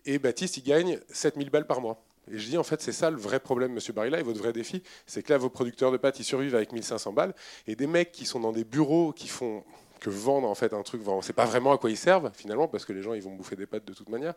Et 0.05 0.19
Baptiste 0.19 0.57
il 0.57 0.63
gagne 0.63 1.01
7000 1.11 1.51
balles 1.51 1.67
par 1.67 1.81
mois. 1.81 2.03
Et 2.31 2.39
je 2.39 2.49
dis, 2.49 2.59
en 2.59 2.65
fait, 2.65 2.83
c'est 2.83 2.93
ça 2.93 3.11
le 3.11 3.17
vrai 3.17 3.39
problème, 3.39 3.73
monsieur 3.73 3.93
Barilla, 3.93 4.19
et 4.19 4.23
votre 4.23 4.39
vrai 4.39 4.53
défi, 4.53 4.83
c'est 5.07 5.23
que 5.23 5.33
là, 5.33 5.39
vos 5.39 5.49
producteurs 5.49 5.93
de 5.93 5.97
pâtes, 5.97 6.19
ils 6.19 6.25
survivent 6.25 6.57
avec 6.57 6.73
1500 6.73 7.13
balles, 7.13 7.35
et 7.67 7.77
des 7.77 7.87
mecs 7.87 8.11
qui 8.11 8.27
sont 8.27 8.41
dans 8.41 8.53
des 8.53 8.65
bureaux 8.65 9.13
qui 9.13 9.29
font 9.29 9.65
que 10.01 10.11
vendre 10.11 10.49
en 10.49 10.55
fait 10.55 10.73
un 10.73 10.83
truc, 10.83 11.03
c'est 11.23 11.33
pas 11.33 11.45
vraiment 11.45 11.73
à 11.73 11.79
quoi 11.79 11.91
ils 11.91 11.97
servent 11.97 12.31
finalement, 12.35 12.69
parce 12.69 12.85
que 12.85 12.93
les 12.93 13.03
gens 13.03 13.15
ils 13.15 13.23
vont 13.23 13.35
bouffer 13.35 13.57
des 13.57 13.67
pâtes 13.67 13.85
de 13.85 13.95
toute 13.95 14.09
manière, 14.09 14.35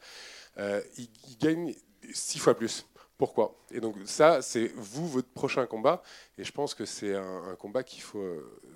euh, 0.58 0.82
ils, 0.98 1.38
gagnent 1.40 1.74
six 2.14 2.40
fois 2.40 2.56
plus 2.56 2.86
pourquoi? 3.18 3.60
Et 3.72 3.82
donc 3.82 3.98
ça, 4.06 4.42
c'est 4.42 4.72
vous, 4.76 5.06
votre 5.06 5.28
prochain 5.28 5.66
combat. 5.66 6.02
Et 6.38 6.46
je 6.46 6.52
pense 6.54 6.74
que 6.74 6.86
c'est 6.86 7.16
un, 7.16 7.54
combat 7.60 7.84
qu'il 7.84 8.02
faut, 8.02 8.26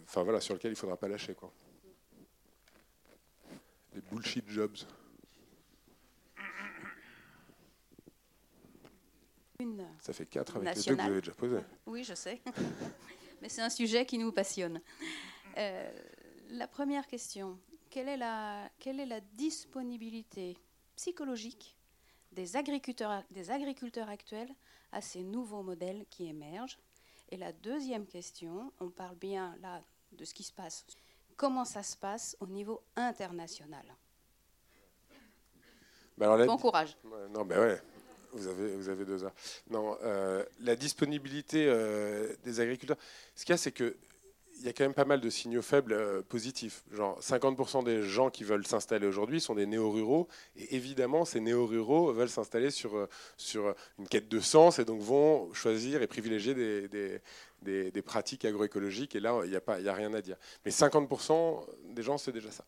enfin 0.04 0.24
voilà, 0.24 0.42
sur 0.42 0.54
lequel 0.54 0.72
il 0.72 0.74
ne 0.74 0.78
faudra 0.78 0.98
pas 0.98 1.08
lâcher. 1.08 1.34
Quoi. 1.34 1.50
Les 3.94 4.02
bullshit 4.02 4.44
jobs. 4.50 4.76
Ça 10.00 10.14
fait 10.14 10.26
quatre 10.26 10.58
avec 10.58 10.76
les 10.76 10.84
deux 10.84 10.96
que 10.96 11.02
vous 11.02 11.08
avez 11.08 11.22
déjà 11.22 11.32
posés. 11.34 11.60
Oui, 11.86 12.04
je 12.04 12.14
sais. 12.14 12.42
Mais 13.42 13.50
c'est 13.50 13.62
un 13.62 13.70
sujet 13.70 14.06
qui 14.06 14.18
nous 14.18 14.32
passionne. 14.32 14.82
Euh, 15.58 15.92
la 16.50 16.68
première 16.68 17.08
question, 17.08 17.60
quelle 17.90 18.08
est 18.08 18.18
la, 18.18 18.70
quelle 18.80 19.00
est 19.00 19.06
la 19.06 19.22
disponibilité 19.22 20.58
psychologique 20.96 21.78
des 22.32 22.56
agriculteurs, 22.56 23.24
des 23.32 23.52
agriculteurs 23.52 24.10
actuels 24.10 24.54
à 24.92 25.02
ces 25.02 25.24
nouveaux 25.24 25.64
modèles 25.64 26.06
qui 26.10 26.28
émergent? 26.28 26.80
Et 27.30 27.38
la 27.38 27.52
deuxième 27.52 28.06
question, 28.06 28.72
on 28.80 28.90
parle 28.90 29.16
bien 29.16 29.56
là 29.62 29.82
de 30.12 30.26
ce 30.26 30.34
qui 30.34 30.44
se 30.44 30.54
passe. 30.54 30.86
Comment 31.36 31.66
ça 31.66 31.82
se 31.82 31.98
passe 31.98 32.38
au 32.40 32.48
niveau 32.48 32.84
international? 32.96 33.86
Bah 36.18 36.46
Bon 36.46 36.58
courage. 36.58 36.96
non, 37.32 37.44
ben 37.44 37.60
ouais. 37.60 37.82
Vous 38.34 38.48
avez, 38.48 38.76
vous 38.76 38.90
avez 38.90 39.06
deux 39.06 39.24
heures. 39.24 39.34
Non, 39.70 39.96
euh, 40.02 40.44
la 40.60 40.76
disponibilité 40.76 41.68
euh, 41.68 42.36
des 42.44 42.60
agriculteurs. 42.60 42.98
Ce 43.36 43.46
qu'il 43.46 43.54
y 43.54 43.56
a, 43.56 43.58
c'est 43.58 43.72
que 43.72 43.96
il 44.60 44.66
y 44.66 44.70
a 44.70 44.74
quand 44.74 44.84
même 44.84 44.94
pas 44.94 45.06
mal 45.06 45.20
de 45.20 45.30
signaux 45.30 45.62
faibles 45.62 45.94
euh, 45.94 46.22
positifs. 46.22 46.84
Genre 46.94 47.20
50% 47.20 47.84
des 47.84 48.04
gens 48.04 48.30
qui 48.30 48.44
veulent 48.44 48.66
s'installer 48.66 49.08
aujourd'hui 49.08 49.42
sont 49.42 49.56
des 49.56 49.66
néo-ruraux. 49.66 50.28
Et 50.56 50.76
évidemment, 50.76 51.26
ces 51.26 51.40
néo-ruraux 51.40 52.14
veulent 52.14 52.30
s'installer 52.30 52.72
sur, 52.72 52.96
euh, 52.96 53.10
sur 53.38 53.76
une 54.00 54.08
quête 54.08 54.30
de 54.30 54.40
sens 54.40 54.80
et 54.80 54.86
donc 54.86 55.02
vont 55.02 55.52
choisir 55.54 56.02
et 56.02 56.08
privilégier 56.08 56.54
des, 56.54 57.20
des, 57.62 58.02
pratiques 58.02 58.46
agroécologiques. 58.46 59.16
Et 59.16 59.20
là, 59.20 59.42
il 59.44 59.50
n'y 59.50 59.56
a, 59.58 59.92
a 59.92 59.94
rien 59.94 60.14
à 60.14 60.22
dire. 60.22 60.38
Mais 60.66 60.72
50% 60.72 61.66
des 61.94 62.04
gens, 62.04 62.18
c'est 62.18 62.32
déjà 62.32 62.52
ça. 62.52 62.66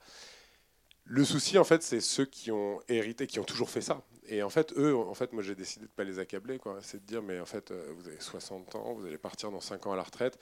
Le 1.05 1.23
souci, 1.23 1.57
en 1.59 1.63
fait, 1.63 1.83
c'est 1.83 2.01
ceux 2.01 2.25
qui 2.25 2.51
ont 2.51 2.81
hérité, 2.89 3.27
qui 3.27 3.39
ont 3.39 3.43
toujours 3.43 3.69
fait 3.69 3.81
ça. 3.81 4.01
Et 4.27 4.41
en 4.41 4.49
fait, 4.49 4.73
eux, 4.75 4.95
en 4.95 5.13
fait, 5.13 5.33
moi, 5.33 5.43
j'ai 5.43 5.53
décidé 5.53 5.85
de 5.85 5.91
ne 5.91 5.95
pas 5.95 6.03
les 6.03 6.17
accabler. 6.17 6.59
C'est 6.81 6.99
de 7.01 7.05
dire, 7.05 7.21
mais 7.21 7.39
en 7.39 7.45
fait, 7.45 7.69
euh, 7.69 7.93
vous 7.95 8.07
avez 8.07 8.19
60 8.19 8.73
ans, 8.75 8.93
vous 8.93 9.05
allez 9.05 9.19
partir 9.19 9.51
dans 9.51 9.61
5 9.61 9.85
ans 9.85 9.91
à 9.91 9.95
la 9.95 10.03
retraite 10.03 10.39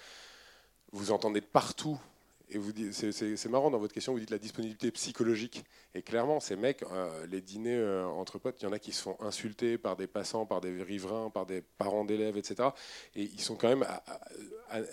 vous 0.93 1.11
entendez 1.11 1.41
de 1.41 1.45
partout. 1.45 1.99
Et 2.49 2.59
c'est 2.91 3.49
marrant 3.49 3.71
dans 3.71 3.79
votre 3.79 3.93
question, 3.93 4.13
vous 4.13 4.19
dites 4.19 4.29
la 4.29 4.37
disponibilité 4.37 4.91
psychologique. 4.91 5.65
Et 5.95 6.03
clairement, 6.03 6.39
ces 6.39 6.55
mecs, 6.55 6.83
euh, 6.83 7.25
les 7.25 7.41
dîners 7.41 7.75
euh, 7.75 8.05
entre 8.05 8.37
potes, 8.37 8.61
il 8.61 8.65
y 8.65 8.67
en 8.67 8.73
a 8.73 8.79
qui 8.79 8.91
se 8.91 9.01
font 9.01 9.17
insulter 9.21 9.79
par 9.79 9.95
des 9.95 10.05
passants, 10.05 10.45
par 10.45 10.61
des 10.61 10.83
riverains, 10.83 11.31
par 11.31 11.47
des 11.47 11.61
parents 11.61 12.05
d'élèves, 12.05 12.37
etc. 12.37 12.69
Et 13.15 13.23
ils 13.23 13.41
sont 13.41 13.55
quand 13.55 13.69
même 13.69 13.85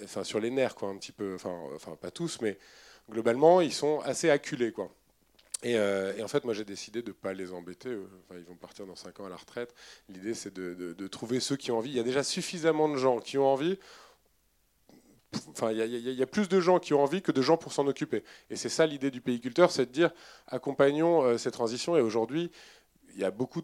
enfin, 0.04 0.24
sur 0.24 0.40
les 0.40 0.50
nerfs, 0.50 0.74
quoi, 0.74 0.88
un 0.88 0.96
petit 0.96 1.12
peu. 1.12 1.34
Enfin, 1.34 1.96
pas 2.00 2.10
tous, 2.10 2.40
mais 2.40 2.56
globalement, 3.10 3.60
ils 3.60 3.74
sont 3.74 4.00
assez 4.00 4.30
acculés, 4.30 4.72
quoi. 4.72 4.90
Et, 5.62 5.76
euh, 5.76 6.24
en 6.24 6.28
fait, 6.28 6.44
moi, 6.44 6.54
j'ai 6.54 6.64
décidé 6.64 7.02
de 7.02 7.08
ne 7.08 7.12
pas 7.12 7.34
les 7.34 7.52
embêter. 7.52 7.94
Enfin, 8.24 8.38
ils 8.40 8.46
vont 8.46 8.56
partir 8.56 8.86
dans 8.86 8.96
5 8.96 9.20
ans 9.20 9.26
à 9.26 9.28
la 9.28 9.36
retraite. 9.36 9.74
L'idée, 10.08 10.34
c'est 10.34 10.54
de, 10.54 11.06
trouver 11.08 11.40
ceux 11.40 11.56
qui 11.56 11.70
ont 11.70 11.78
envie. 11.78 11.90
Il 11.90 11.96
y 11.96 12.00
a 12.00 12.04
déjà 12.04 12.22
suffisamment 12.22 12.88
de 12.88 12.96
gens 12.96 13.20
qui 13.20 13.36
ont 13.36 13.46
envie 13.46 13.78
Enfin, 15.48 15.70
il 15.72 15.78
y, 15.78 16.22
a 16.22 16.26
plus 16.26 16.48
de 16.48 16.60
gens 16.60 16.80
qui 16.80 16.92
ont 16.92 17.02
envie 17.02 17.22
que 17.22 17.30
de 17.30 17.40
gens 17.40 17.56
pour 17.56 17.72
s'en 17.72 17.86
occuper. 17.86 18.24
Et 18.50 18.56
c'est 18.56 18.68
ça 18.68 18.86
l'idée 18.86 19.10
du 19.10 19.20
pays-culteur, 19.20 19.70
c'est 19.70 19.86
de 19.86 19.92
dire 19.92 20.10
accompagnons 20.48 21.22
euh, 21.22 21.38
ces 21.38 21.52
transitions. 21.52 21.96
Et 21.96 22.00
aujourd'hui, 22.00 22.50
il 23.14 23.20
y 23.20 23.24
a 23.24 23.30
beaucoup 23.30 23.62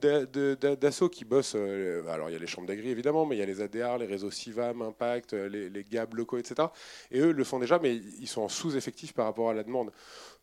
d'assauts 0.00 1.08
qui 1.08 1.24
bossent. 1.24 1.54
Euh, 1.54 2.06
alors, 2.08 2.30
il 2.30 2.32
y 2.32 2.36
a 2.36 2.38
les 2.38 2.48
chambres 2.48 2.66
d'agri, 2.66 2.88
évidemment, 2.88 3.26
mais 3.26 3.36
il 3.36 3.38
y 3.38 3.42
a 3.42 3.46
les 3.46 3.60
ADR, 3.60 3.98
les 3.98 4.06
réseaux 4.06 4.30
CIVAM, 4.30 4.82
Impact, 4.82 5.34
euh, 5.34 5.48
les, 5.48 5.70
les 5.70 5.84
GAB 5.84 6.14
locaux, 6.14 6.38
etc. 6.38 6.68
Et 7.12 7.20
eux 7.20 7.32
le 7.32 7.44
font 7.44 7.60
déjà, 7.60 7.78
mais 7.78 7.94
ils 7.94 8.28
sont 8.28 8.42
en 8.42 8.48
sous-effectif 8.48 9.12
par 9.12 9.26
rapport 9.26 9.50
à 9.50 9.54
la 9.54 9.62
demande. 9.62 9.92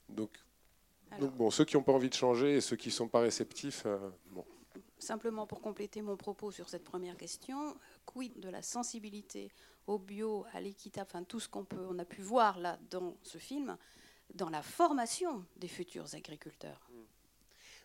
Donc, 0.08 0.32
bon, 1.20 1.52
ceux 1.52 1.66
qui 1.66 1.76
n'ont 1.76 1.84
pas 1.84 1.94
envie 1.94 2.10
de 2.10 2.16
changer 2.16 2.56
et 2.56 2.62
ceux 2.62 2.78
qui 2.78 2.90
ne 2.90 2.94
sont 2.94 3.10
pas 3.10 3.20
réceptifs, 3.20 3.86
bon. 4.32 4.46
Simplement 4.98 5.46
pour 5.46 5.62
compléter 5.62 6.02
mon 6.02 6.16
propos 6.16 6.52
sur 6.52 6.70
cette 6.70 6.86
première 6.86 7.18
question, 7.18 7.76
quid 8.06 8.40
de 8.40 8.50
la 8.50 8.62
sensibilité 8.62 9.52
au 9.88 9.98
bio, 10.00 10.46
à 10.54 10.62
l'équitable, 10.62 11.08
enfin 11.12 11.24
tout 11.24 11.40
ce 11.40 11.48
qu'on 11.48 11.66
peut, 11.66 11.86
on 11.90 12.00
a 12.00 12.06
pu 12.06 12.22
voir 12.22 12.60
là 12.60 12.80
dans 12.90 13.18
ce 13.24 13.38
film, 13.38 13.78
dans 14.34 14.50
la 14.50 14.62
formation 14.62 15.46
des 15.58 15.68
futurs 15.68 16.14
agriculteurs. 16.16 16.90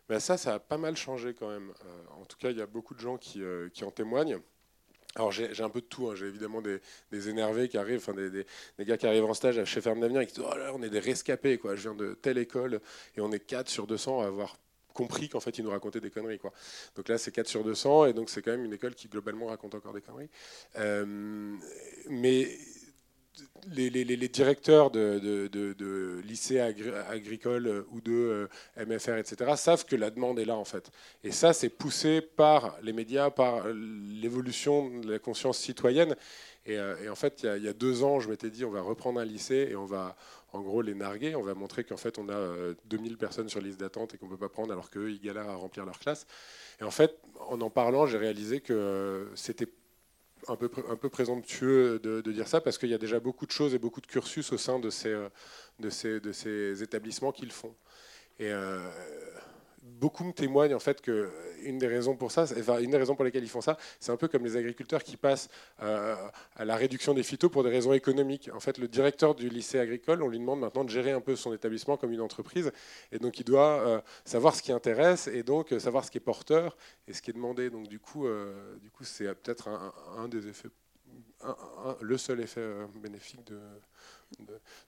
Ben 0.09 0.19
ça, 0.19 0.37
ça 0.37 0.55
a 0.55 0.59
pas 0.59 0.77
mal 0.77 0.97
changé 0.97 1.33
quand 1.33 1.49
même. 1.49 1.73
Euh, 1.85 2.21
en 2.21 2.25
tout 2.25 2.37
cas, 2.37 2.49
il 2.49 2.57
y 2.57 2.61
a 2.61 2.65
beaucoup 2.65 2.93
de 2.95 2.99
gens 2.99 3.17
qui, 3.17 3.41
euh, 3.41 3.69
qui 3.69 3.83
en 3.83 3.91
témoignent. 3.91 4.39
Alors 5.15 5.31
j'ai 5.31 5.61
un 5.61 5.69
peu 5.69 5.81
de 5.81 5.85
tout, 5.85 6.07
hein. 6.07 6.15
j'ai 6.15 6.27
évidemment 6.27 6.61
des, 6.61 6.79
énervés 7.27 7.67
qui 7.67 7.77
arrivent, 7.77 7.99
enfin 7.99 8.13
des, 8.13 8.29
des, 8.29 8.45
gars 8.85 8.97
qui 8.97 9.05
arrivent 9.07 9.25
en 9.25 9.33
stage 9.33 9.61
chez 9.65 9.81
Ferme 9.81 9.99
d'Avenir 9.99 10.21
et 10.21 10.25
qui 10.25 10.35
disent 10.35 10.45
oh 10.49 10.55
là, 10.55 10.71
on 10.73 10.81
est 10.81 10.89
des 10.89 10.99
rescapés, 10.99 11.57
quoi. 11.57 11.75
je 11.75 11.89
viens 11.89 11.95
de 11.95 12.13
telle 12.13 12.37
école 12.37 12.79
et 13.17 13.21
on 13.21 13.29
est 13.33 13.41
4 13.41 13.67
sur 13.67 13.87
200 13.87 14.21
à 14.21 14.27
avoir 14.27 14.57
compris 14.93 15.29
qu'en 15.29 15.39
fait, 15.39 15.57
ils 15.57 15.63
nous 15.63 15.71
racontaient 15.71 16.01
des 16.01 16.11
conneries. 16.11 16.39
Quoi. 16.39 16.51
Donc 16.95 17.07
là, 17.09 17.17
c'est 17.17 17.31
4 17.31 17.47
sur 17.47 17.63
200, 17.63 18.05
et 18.05 18.13
donc 18.13 18.29
c'est 18.29 18.41
quand 18.41 18.51
même 18.51 18.65
une 18.65 18.73
école 18.73 18.95
qui 18.95 19.07
globalement 19.07 19.47
raconte 19.47 19.75
encore 19.75 19.93
des 19.93 20.01
conneries. 20.01 20.29
Euh, 20.77 21.55
mais 22.09 22.47
les, 23.67 24.27
directeurs 24.27 24.91
de, 24.91 26.21
lycées 26.25 26.59
agricoles 26.59 27.85
ou 27.91 28.01
de 28.01 28.11
euh, 28.11 28.85
MFR, 28.85 29.17
etc., 29.17 29.53
savent 29.55 29.85
que 29.85 29.95
la 29.95 30.09
demande 30.09 30.39
est 30.39 30.45
là, 30.45 30.55
en 30.55 30.65
fait. 30.65 30.91
Et 31.23 31.31
ça, 31.31 31.53
c'est 31.53 31.69
poussé 31.69 32.21
par 32.21 32.77
les 32.81 32.93
médias, 32.93 33.29
par 33.29 33.67
l'évolution 33.67 34.99
de 34.99 35.13
la 35.13 35.19
conscience 35.19 35.57
citoyenne. 35.57 36.15
Et, 36.65 36.77
euh, 36.77 37.11
en 37.11 37.15
fait, 37.15 37.41
il 37.55 37.63
y, 37.63 37.67
a, 37.67 37.73
deux 37.73 38.03
ans, 38.03 38.19
je 38.19 38.29
m'étais 38.29 38.49
dit, 38.49 38.65
on 38.65 38.71
va 38.71 38.81
reprendre 38.81 39.19
un 39.19 39.25
lycée 39.25 39.69
et 39.71 39.75
on 39.75 39.85
va, 39.85 40.15
en 40.53 40.61
gros 40.61 40.81
les 40.81 40.93
narguer. 40.93 41.35
On 41.35 41.43
va 41.43 41.53
montrer 41.53 41.83
qu'en 41.83 41.97
fait 41.97 42.19
on 42.19 42.29
a 42.29 42.73
2000 42.85 43.13
euh, 43.13 43.17
personnes 43.17 43.49
sur 43.49 43.61
liste 43.61 43.79
d'attente 43.79 44.13
et 44.13 44.17
qu'on 44.17 44.25
ne 44.25 44.31
peut 44.31 44.37
pas 44.37 44.49
prendre 44.49 44.71
alors 44.71 44.89
qu'eux 44.89 45.11
ils 45.11 45.21
galèrent 45.21 45.49
à 45.49 45.55
remplir 45.55 45.85
leur 45.85 45.99
classe. 45.99 46.25
Et 46.79 46.83
en 46.83 46.91
fait, 46.91 47.17
en 47.39 47.61
en 47.61 47.69
parlant, 47.69 48.05
j'ai 48.05 48.17
réalisé 48.17 48.61
que 48.61 48.73
euh, 48.73 49.35
c'était 49.35 49.67
un 50.47 50.55
peu, 50.55 50.69
présomptueux 51.09 51.99
de, 51.99 52.21
dire 52.31 52.47
ça 52.47 52.61
parce 52.61 52.79
qu'il 52.79 52.89
y 52.89 52.95
a 52.95 52.97
déjà 52.97 53.19
beaucoup 53.19 53.45
de 53.45 53.51
choses 53.51 53.75
et 53.75 53.79
beaucoup 53.79 54.01
de 54.01 54.07
cursus 54.07 54.51
au 54.51 54.57
sein 54.57 54.79
de 54.79 54.89
ces, 54.89 55.13
euh, 55.13 56.75
établissements 56.81 57.31
qui 57.31 57.45
le 57.45 57.51
font. 57.51 57.75
Beaucoup 60.01 60.23
me 60.23 60.33
témoignent 60.33 60.73
en 60.73 60.79
fait 60.79 60.99
que 60.99 61.31
une 61.63 61.77
des 61.77 61.87
raisons 61.87 62.15
pour 62.15 62.31
ça, 62.31 62.45
une 62.81 62.89
des 62.89 62.97
raisons 62.97 63.15
pour 63.15 63.23
lesquelles 63.23 63.43
ils 63.43 63.49
font 63.49 63.61
ça, 63.61 63.77
c'est 63.99 64.11
un 64.11 64.17
peu 64.17 64.27
comme 64.27 64.43
les 64.43 64.57
agriculteurs 64.57 65.03
qui 65.03 65.15
passent 65.15 65.47
euh, 65.83 66.15
à 66.55 66.65
la 66.65 66.75
réduction 66.75 67.13
des 67.13 67.21
phytos 67.21 67.49
pour 67.49 67.63
des 67.63 67.69
raisons 67.69 67.93
économiques. 67.93 68.49
En 68.51 68.59
fait, 68.59 68.79
le 68.79 68.87
directeur 68.87 69.35
du 69.35 69.47
lycée 69.47 69.79
agricole, 69.79 70.23
on 70.23 70.27
lui 70.27 70.39
demande 70.39 70.59
maintenant 70.59 70.83
de 70.83 70.89
gérer 70.89 71.11
un 71.11 71.21
peu 71.21 71.35
son 71.35 71.53
établissement 71.53 71.97
comme 71.97 72.11
une 72.11 72.21
entreprise, 72.21 72.71
et 73.11 73.19
donc 73.19 73.39
il 73.39 73.43
doit 73.43 73.79
euh, 73.79 74.01
savoir 74.25 74.55
ce 74.55 74.63
qui 74.63 74.71
intéresse 74.71 75.27
et 75.27 75.43
donc 75.43 75.71
euh, 75.71 75.79
savoir 75.79 76.03
ce 76.03 76.09
qui 76.09 76.17
est 76.17 76.21
porteur 76.21 76.75
et 77.07 77.13
ce 77.13 77.21
qui 77.21 77.29
est 77.29 77.33
demandé. 77.33 77.69
Donc 77.69 77.87
du 77.87 77.99
coup, 77.99 78.25
du 78.81 78.89
coup, 78.89 79.03
c'est 79.03 79.25
peut-être 79.35 79.69
un, 80.17 80.27
des 80.27 80.47
effets, 80.47 80.69
le 82.01 82.17
seul 82.17 82.39
effet 82.39 82.67
bénéfique 82.95 83.43
de, 83.45 83.59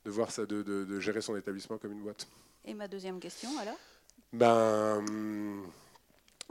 de, 0.06 0.10
voir 0.10 0.32
ça, 0.32 0.48
de, 0.48 0.64
de 0.64 1.00
gérer 1.00 1.22
son 1.22 1.36
établissement 1.36 1.78
comme 1.78 1.92
une 1.92 2.02
boîte. 2.02 2.28
Et 2.66 2.74
ma 2.74 2.88
deuxième 2.88 3.20
question 3.20 3.50
alors? 3.60 3.78
Ben, 4.34 5.04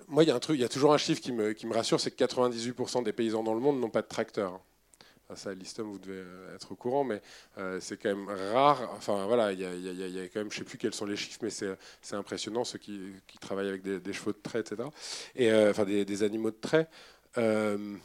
moi, 0.09 0.23
il 0.23 0.29
y 0.29 0.31
a 0.31 0.35
un 0.35 0.38
truc, 0.38 0.57
il 0.59 0.62
y 0.62 0.64
a 0.64 0.68
toujours 0.68 0.95
un 0.95 0.99
chiffre 0.99 1.21
qui 1.21 1.33
me, 1.33 1.53
qui 1.53 1.66
me 1.66 1.75
rassure, 1.75 2.01
c'est 2.01 2.11
que 2.11 2.25
98% 2.25 3.03
des 3.03 3.12
paysans 3.12 3.42
dans 3.42 3.55
le 3.55 3.61
monde 3.61 3.81
n'ont 3.81 3.90
pas 3.90 4.03
de 4.03 4.07
tracteur. 4.07 4.61
ça, 5.35 5.51
à 5.51 5.55
l'ISTOM, 5.55 5.90
vous 5.90 5.99
devez 5.99 6.23
être 6.55 6.73
au 6.73 6.77
courant, 6.77 7.03
mais 7.03 7.21
euh, 7.59 7.81
c'est 7.81 7.97
quand 7.97 8.14
même 8.14 8.29
rare. 8.53 8.90
Enfin, 8.97 9.27
voilà, 9.27 9.53
il 9.53 9.61
y, 9.61 9.64
a, 9.64 9.71
a, 9.71 10.29
quand 10.29 10.40
même, 10.40 10.53
je 10.53 10.57
ne 10.57 10.59
sais 10.59 10.64
plus 10.64 10.79
quels 10.79 10.95
sont 10.95 11.07
les 11.07 11.16
chiffres, 11.16 11.40
mais 11.42 11.51
c'est 11.51 12.14
impressionnant, 12.14 12.64
ceux 12.64 12.79
qui, 12.79 13.01
qui, 13.27 13.38
travaillent 13.38 13.68
avec 13.68 13.83
des, 13.83 14.12
chevaux 14.12 14.33
de 14.33 14.38
trait, 14.42 14.61
etc. 14.61 14.88
Et, 15.35 15.51
euh, 15.51 15.71
enfin, 15.71 15.85
des, 15.85 16.23
animaux 16.23 16.51
de 16.51 16.59
trait. 16.61 16.88
Euh, 17.38 17.97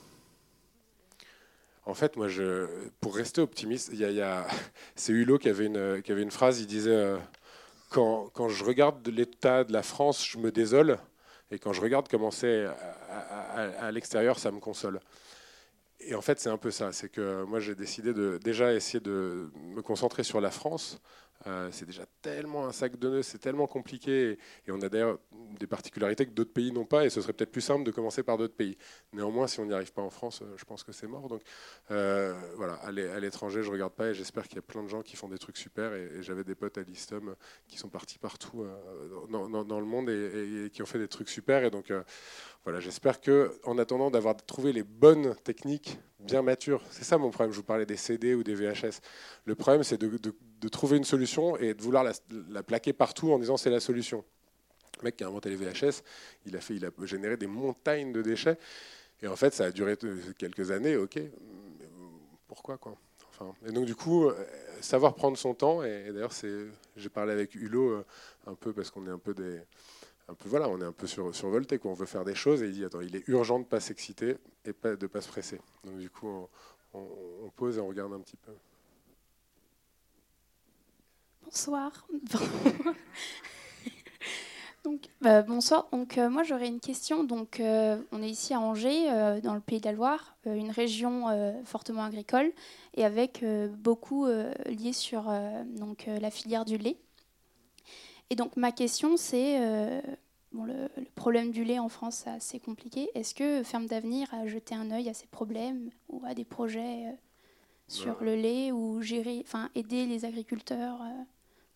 en 1.86 1.94
fait, 1.94 2.16
moi, 2.16 2.30
je, 2.30 2.68
pour 3.00 3.16
rester 3.16 3.42
optimiste, 3.42 3.90
il 3.94 4.00
y 4.00 4.22
a, 4.22 4.48
c'est 4.96 5.12
Hulot 5.12 5.38
qui 5.38 5.50
avait, 5.50 5.66
une, 5.66 6.02
qui 6.02 6.12
avait 6.12 6.24
une 6.24 6.32
phrase, 6.32 6.62
il 6.62 6.68
disait 6.68 7.18
quand, 7.90 8.50
je 8.50 8.64
regarde 8.64 9.08
l'état 9.08 9.64
de 9.64 9.74
la 9.74 9.84
France, 9.84 10.26
je 10.28 10.38
me 10.38 10.52
désole. 10.52 10.98
Et 11.52 11.60
quand 11.60 11.74
je 11.74 11.82
regarde 11.82 12.08
comment 12.10 12.32
c'est 12.32 12.66
à, 13.10 13.92
l'extérieur, 13.92 14.40
ça 14.40 14.52
me 14.52 14.60
console. 14.60 15.00
Et 16.00 16.14
en 16.14 16.22
fait, 16.22 16.40
c'est 16.40 16.50
un 16.50 16.58
peu 16.58 16.72
ça. 16.72 16.92
C'est 16.92 17.10
que 17.10 17.44
moi, 17.44 17.60
j'ai 17.60 17.76
décidé 17.76 18.14
de 18.14 18.40
déjà 18.44 18.74
essayer 18.74 19.00
de 19.00 19.50
me 19.56 19.82
concentrer 19.82 20.24
sur 20.24 20.42
la 20.42 20.52
France, 20.52 21.00
euh, 21.48 21.70
c'est 21.72 21.86
déjà 21.86 22.06
tellement 22.22 22.66
un 22.66 22.72
sac 22.72 22.98
de 22.98 23.10
nœuds, 23.10 23.24
c'est 23.24 23.38
tellement 23.38 23.68
compliqué. 23.68 24.38
Et, 24.68 24.72
on 24.72 24.82
a 24.82 24.90
d'ailleurs 24.90 25.18
des 25.60 25.68
particularités 25.68 26.26
que 26.26 26.32
d'autres 26.32 26.54
pays 26.54 26.72
n'ont 26.72 26.86
pas. 26.86 27.06
Et 27.06 27.10
ce 27.10 27.22
serait 27.22 27.34
peut-être 27.34 27.52
plus 27.52 27.62
simple 27.62 27.84
de 27.84 27.92
commencer 27.92 28.24
par 28.24 28.38
d'autres 28.38 28.56
pays. 28.56 28.78
Néanmoins, 29.14 29.48
si 29.48 29.60
on 29.60 29.66
n'y 29.66 29.74
arrive 29.74 29.94
pas 29.94 30.02
en 30.02 30.10
France, 30.10 30.42
euh, 30.42 30.54
je 30.58 30.66
pense 30.66 30.84
que 30.84 30.92
c'est 30.92 31.08
mort. 31.08 31.28
Donc 31.30 31.42
euh, 31.92 32.34
voilà, 32.56 32.74
à 32.74 32.92
l'étranger, 32.92 33.64
je 33.64 33.72
regarde 33.72 33.94
pas. 33.94 34.10
Et 34.10 34.14
j'espère 34.14 34.48
qu'il 34.48 34.58
y 34.58 34.60
a 34.60 34.64
plein 34.64 34.84
de 34.84 34.90
gens 34.90 35.02
qui 35.02 35.16
font 35.16 35.30
des 35.30 35.38
trucs 35.38 35.58
super. 35.58 35.94
Et, 35.94 36.22
j'avais 36.22 36.44
des 36.44 36.56
potes 36.56 36.78
à 36.78 36.82
l'ISTOM 36.82 37.36
qui 37.68 37.78
sont 37.78 37.90
partis 37.90 38.20
partout 38.20 38.66
dans, 39.30 39.80
le 39.80 39.86
monde 39.86 40.10
et, 40.10 40.70
qui 40.72 40.82
ont 40.82 40.86
fait 40.86 41.00
des 41.00 41.08
trucs 41.08 41.30
super. 41.30 41.64
Et 41.64 41.70
donc 41.70 41.92
voilà, 42.64 42.82
j'espère 42.82 43.22
que, 43.22 43.58
en 43.64 43.78
attendant 43.78 44.12
d'avoir 44.12 44.36
trouvé 44.36 44.74
les 44.74 44.84
bonnes 44.84 45.36
techniques 45.44 46.00
bien 46.20 46.42
matures, 46.42 46.82
c'est 46.90 47.04
ça 47.04 47.18
mon 47.18 47.30
problème. 47.30 47.54
Je 47.54 47.58
vous 47.58 47.64
parlais 47.64 47.86
des 47.86 47.96
CD 47.96 48.34
ou 48.34 48.44
des 48.44 48.56
VHS. 48.56 49.00
Le 49.46 49.56
problème, 49.56 49.84
c'est 49.84 49.98
de, 49.98 50.36
trouver 50.70 50.98
une 50.98 51.04
solution 51.04 51.58
et 51.58 51.74
de 51.74 51.82
vouloir 51.82 52.04
la, 52.04 52.64
plaquer 52.64 52.94
partout 52.94 53.32
en 53.32 53.40
disant 53.40 53.58
c'est 53.58 53.70
la 53.70 53.80
solution. 53.80 54.24
Le 55.00 55.06
mec 55.06 55.18
qui 55.18 55.24
a 55.24 55.28
inventé 55.28 55.50
les 55.50 55.56
VHS, 55.56 56.02
il 56.46 56.56
a, 56.56 56.62
fait, 56.62 56.76
il 56.76 56.86
a 56.86 56.90
généré 57.04 57.38
des 57.38 57.48
montagnes 57.48 58.12
de 58.12 58.22
déchets. 58.22 58.58
Et 59.22 59.28
en 59.28 59.36
fait, 59.36 59.54
ça 59.54 59.66
a 59.66 59.72
duré 59.72 59.96
quelques 60.38 60.72
années, 60.72 60.96
ok. 60.98 61.20
Pourquoi 62.48 62.78
quoi? 62.78 62.98
Enfin, 63.30 63.54
Et 63.68 63.72
donc 63.72 63.86
du 63.86 63.96
coup, 63.96 64.26
euh, 64.26 64.34
savoir 64.82 65.14
prendre 65.14 65.38
son 65.38 65.54
temps. 65.54 65.84
Et, 65.84 66.12
d'ailleurs, 66.12 66.34
j'ai 66.96 67.10
parlé 67.10 67.34
avec 67.34 67.54
Hulot 67.54 67.90
euh, 67.90 68.06
un 68.48 68.56
peu 68.56 68.74
parce 68.74 68.90
qu'on 68.90 69.06
est 69.06 69.12
un 69.12 69.20
peu 69.20 69.34
des 69.34 69.62
un 70.30 70.34
peu, 70.34 70.50
voilà, 70.50 70.68
on 70.68 70.80
est 70.82 70.86
un 70.86 70.92
peu 70.92 71.08
sur, 71.08 71.34
survolté, 71.34 71.80
quoi. 71.80 71.92
on 71.92 71.94
veut 71.94 72.06
faire 72.06 72.26
des 72.26 72.36
choses, 72.36 72.62
et 72.62 72.68
il 72.68 72.74
dit, 72.74 72.86
attends, 72.86 73.02
il 73.02 73.16
est 73.16 73.28
urgent 73.28 73.60
de 73.60 73.64
ne 73.64 73.70
pas 73.70 73.80
s'exciter 73.80 74.38
et 74.66 74.74
de 74.74 74.98
ne 75.02 75.08
pas 75.08 75.22
se 75.22 75.30
presser. 75.30 75.60
Donc 75.84 75.98
du 76.00 76.10
coup, 76.10 76.48
on, 76.94 77.50
pose 77.56 77.78
et 77.78 77.80
on 77.80 77.88
regarde 77.88 78.14
un 78.14 78.20
petit 78.20 78.38
peu. 78.38 78.52
Bonsoir. 81.48 82.08
Donc, 84.84 85.08
euh, 85.26 85.42
bonsoir. 85.42 85.88
Donc, 85.92 86.18
euh, 86.18 86.30
moi, 86.30 86.44
j'aurais 86.44 86.68
une 86.68 86.80
question. 86.80 87.24
Donc, 87.24 87.60
euh, 87.60 87.98
on 88.12 88.22
est 88.22 88.30
ici 88.30 88.54
à 88.54 88.60
Angers, 88.60 89.10
dans 89.42 89.54
le 89.54 89.60
Pays 89.60 89.80
de 89.82 89.86
la 89.86 89.92
Loire, 89.92 90.38
une 90.46 90.72
région 90.72 91.26
fortement 91.66 92.04
agricole 92.04 92.52
et 92.96 93.04
avec 93.04 93.44
beaucoup 93.80 94.28
lié 94.28 94.94
sur 94.94 95.32
donc 95.66 96.08
la 96.08 96.30
filière 96.32 96.64
du 96.66 96.78
lait. 96.78 96.98
Et 98.30 98.36
donc 98.36 98.58
ma 98.58 98.72
question 98.72 99.16
c'est, 99.18 99.60
euh, 99.62 100.02
bon, 100.52 100.66
le, 100.66 100.90
problème 101.16 101.52
du 101.52 101.64
lait 101.64 101.80
en 101.80 101.90
France 101.90 102.24
c'est 102.24 102.30
assez 102.30 102.60
compliqué. 102.60 103.10
Est-ce 103.16 103.34
que 103.34 103.64
Ferme 103.64 103.86
d'avenir 103.86 104.34
a 104.34 104.46
jeté 104.48 104.76
un 104.76 104.92
œil 104.92 105.10
à 105.10 105.14
ces 105.14 105.28
problèmes 105.28 105.90
ou 106.10 106.22
à 106.26 106.34
des 106.34 106.46
projets 106.46 107.08
euh, 107.08 107.12
sur 107.88 108.22
le 108.22 108.36
lait 108.36 108.72
ou 108.72 109.02
gérer, 109.02 109.42
enfin 109.46 109.70
aider 109.76 110.06
les 110.06 110.26
agriculteurs 110.26 111.02
euh, 111.02 111.24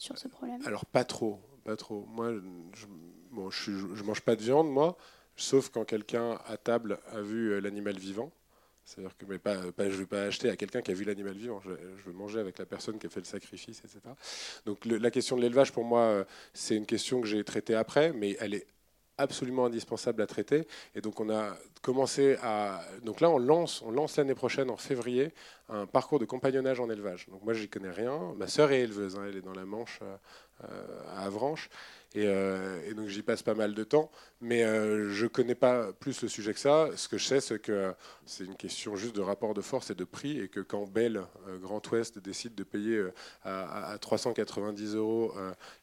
sur 0.02 0.18
ce 0.18 0.28
problème? 0.28 0.62
Alors 0.66 0.86
pas 0.86 1.04
trop, 1.04 1.40
pas 1.64 1.76
trop. 1.76 2.06
Moi, 2.08 2.34
je, 2.74 2.88
bon, 3.30 3.50
je, 3.52 4.04
mange 4.04 4.22
pas 4.22 4.36
de 4.36 4.42
viande 4.42 4.70
moi, 4.70 4.98
sauf 5.36 5.70
quand 5.70 5.86
quelqu'un 5.86 6.40
à 6.48 6.58
table 6.58 7.00
a 7.12 7.22
vu 7.22 7.62
l'animal 7.62 7.98
vivant. 7.98 8.32
C'est-à-dire 8.84 9.16
que 9.16 9.26
mais 9.26 9.38
pas, 9.38 9.62
je 9.62 9.84
ne 9.84 9.90
vais 9.92 10.06
pas 10.08 10.24
acheter 10.24 10.50
à 10.50 10.56
quelqu'un 10.56 10.82
qui 10.82 10.90
a 10.90 10.96
vu 10.96 11.06
l'animal 11.06 11.36
vivant. 11.36 11.62
Je, 11.62 11.70
veux 11.70 12.14
manger 12.14 12.40
avec 12.40 12.58
la 12.58 12.66
personne 12.66 12.98
qui 12.98 13.06
a 13.06 13.10
fait 13.10 13.20
le 13.20 13.26
sacrifice, 13.26 13.80
etc. 13.80 14.00
Donc 14.66 14.84
la 14.86 15.12
question 15.12 15.38
de 15.38 15.42
l'élevage, 15.42 15.72
pour 15.72 15.84
moi, 15.84 16.02
euh, 16.02 16.24
c'est 16.54 16.76
une 16.76 16.88
question 16.88 17.22
que 17.22 17.28
j'ai 17.28 17.44
traitée 17.44 17.76
après, 17.76 18.12
mais 18.12 18.36
elle 18.40 18.56
est 18.56 18.66
absolument 19.22 19.66
indispensable 19.66 20.22
à 20.22 20.28
traiter. 20.28 20.68
Et 20.96 21.02
donc 21.02 21.20
on 21.20 21.30
a 21.30 21.56
commencé 21.82 22.38
à... 22.44 22.82
Donc 23.04 23.22
là, 23.22 23.30
on 23.30 23.40
lance, 23.40 23.82
on 23.86 23.92
lance 23.92 24.18
l'année 24.18 24.36
prochaine, 24.36 24.70
en 24.70 24.78
février, 24.78 25.34
un 25.70 25.86
parcours 25.86 26.20
de 26.20 26.26
compagnonnage 26.26 26.80
en 26.80 26.90
élevage. 26.90 27.28
Donc 27.30 27.44
moi, 27.44 27.54
j'y 27.54 27.70
connais 27.70 27.92
rien. 27.92 28.34
Ma 28.38 28.48
sœur 28.48 28.72
est 28.72 28.82
éleveuse, 28.82 29.16
hein. 29.18 29.26
elle 29.28 29.38
est 29.38 29.42
dans 29.42 29.54
la 29.54 29.66
Manche, 29.66 30.00
euh, 30.02 30.16
euh, 30.66 31.04
à 31.16 31.26
Avranches. 31.26 31.70
Euh, 32.18 32.90
et, 32.90 32.94
donc 32.94 33.08
j'y 33.08 33.22
passe 33.22 33.42
pas 33.42 33.54
mal 33.54 33.74
de 33.74 33.84
temps, 33.84 34.12
mais 34.42 34.64
euh, 34.64 35.10
je 35.12 35.28
connais 35.28 35.56
pas 35.56 35.94
plus 35.94 36.22
le 36.22 36.28
sujet 36.28 36.54
que 36.54 36.60
ça. 36.60 36.90
Ce 36.96 37.08
que 37.08 37.18
je 37.18 37.26
sais, 37.26 37.40
c'est 37.40 37.60
que 37.60 37.94
c'est 38.26 38.44
une 38.44 38.56
question 38.56 38.96
juste 38.96 39.16
de 39.16 39.22
rapport 39.22 39.54
de 39.54 39.62
force 39.62 39.92
et 39.92 39.96
de 39.96 40.04
prix, 40.04 40.40
et 40.40 40.50
que 40.50 40.60
quand 40.60 40.86
Bell, 40.88 41.22
euh, 41.48 41.58
Grand 41.60 41.82
Ouest, 41.92 42.20
décide 42.20 42.56
de 42.56 42.64
payer 42.64 43.02
à, 43.44 43.98
390 44.00 44.96
euros 44.96 45.34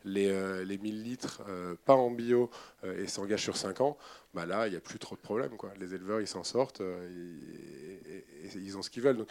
les, 0.04 0.64
les 0.64 0.78
1000 0.78 1.02
litres, 1.02 1.42
pas 1.84 1.94
en 1.94 2.10
bio, 2.10 2.50
et 2.84 3.06
s'engage 3.06 3.42
sur 3.42 3.56
5 3.56 3.80
ans, 3.80 3.96
bah 4.34 4.46
là, 4.46 4.66
il 4.66 4.70
n'y 4.70 4.76
a 4.76 4.80
plus 4.80 4.98
trop 4.98 5.16
de 5.16 5.20
problèmes. 5.20 5.56
Quoi. 5.56 5.72
Les 5.80 5.94
éleveurs, 5.94 6.20
ils 6.20 6.26
s'en 6.26 6.44
sortent, 6.44 6.80
et, 6.80 8.24
ils 8.54 8.76
ont 8.76 8.82
ce 8.82 8.90
qu'ils 8.90 9.02
veulent. 9.02 9.18
Donc, 9.18 9.28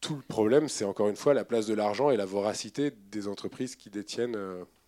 tout 0.00 0.16
le 0.16 0.22
problème, 0.22 0.68
c'est 0.68 0.84
encore 0.84 1.08
une 1.08 1.16
fois 1.16 1.32
la 1.32 1.44
place 1.44 1.66
de 1.66 1.74
l'argent 1.74 2.10
et 2.10 2.16
la 2.16 2.26
voracité 2.26 2.90
des 2.90 3.26
entreprises 3.26 3.74
qui 3.74 3.88
détiennent 3.88 4.36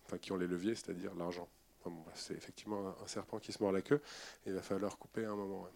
enfin, 0.07 0.17
qui 0.17 0.31
ont 0.31 0.37
les 0.37 0.47
leviers, 0.47 0.75
c'est-à-dire 0.75 1.13
l'argent. 1.15 1.47
C'est 2.15 2.33
effectivement 2.33 2.95
un, 3.01 3.07
serpent 3.07 3.39
qui 3.39 3.51
se 3.51 3.61
mord 3.61 3.71
la 3.71 3.81
queue, 3.81 4.01
et 4.45 4.49
il 4.49 4.53
va 4.53 4.61
falloir 4.61 4.97
couper 4.97 5.25
à 5.25 5.31
un 5.31 5.35
moment. 5.35 5.67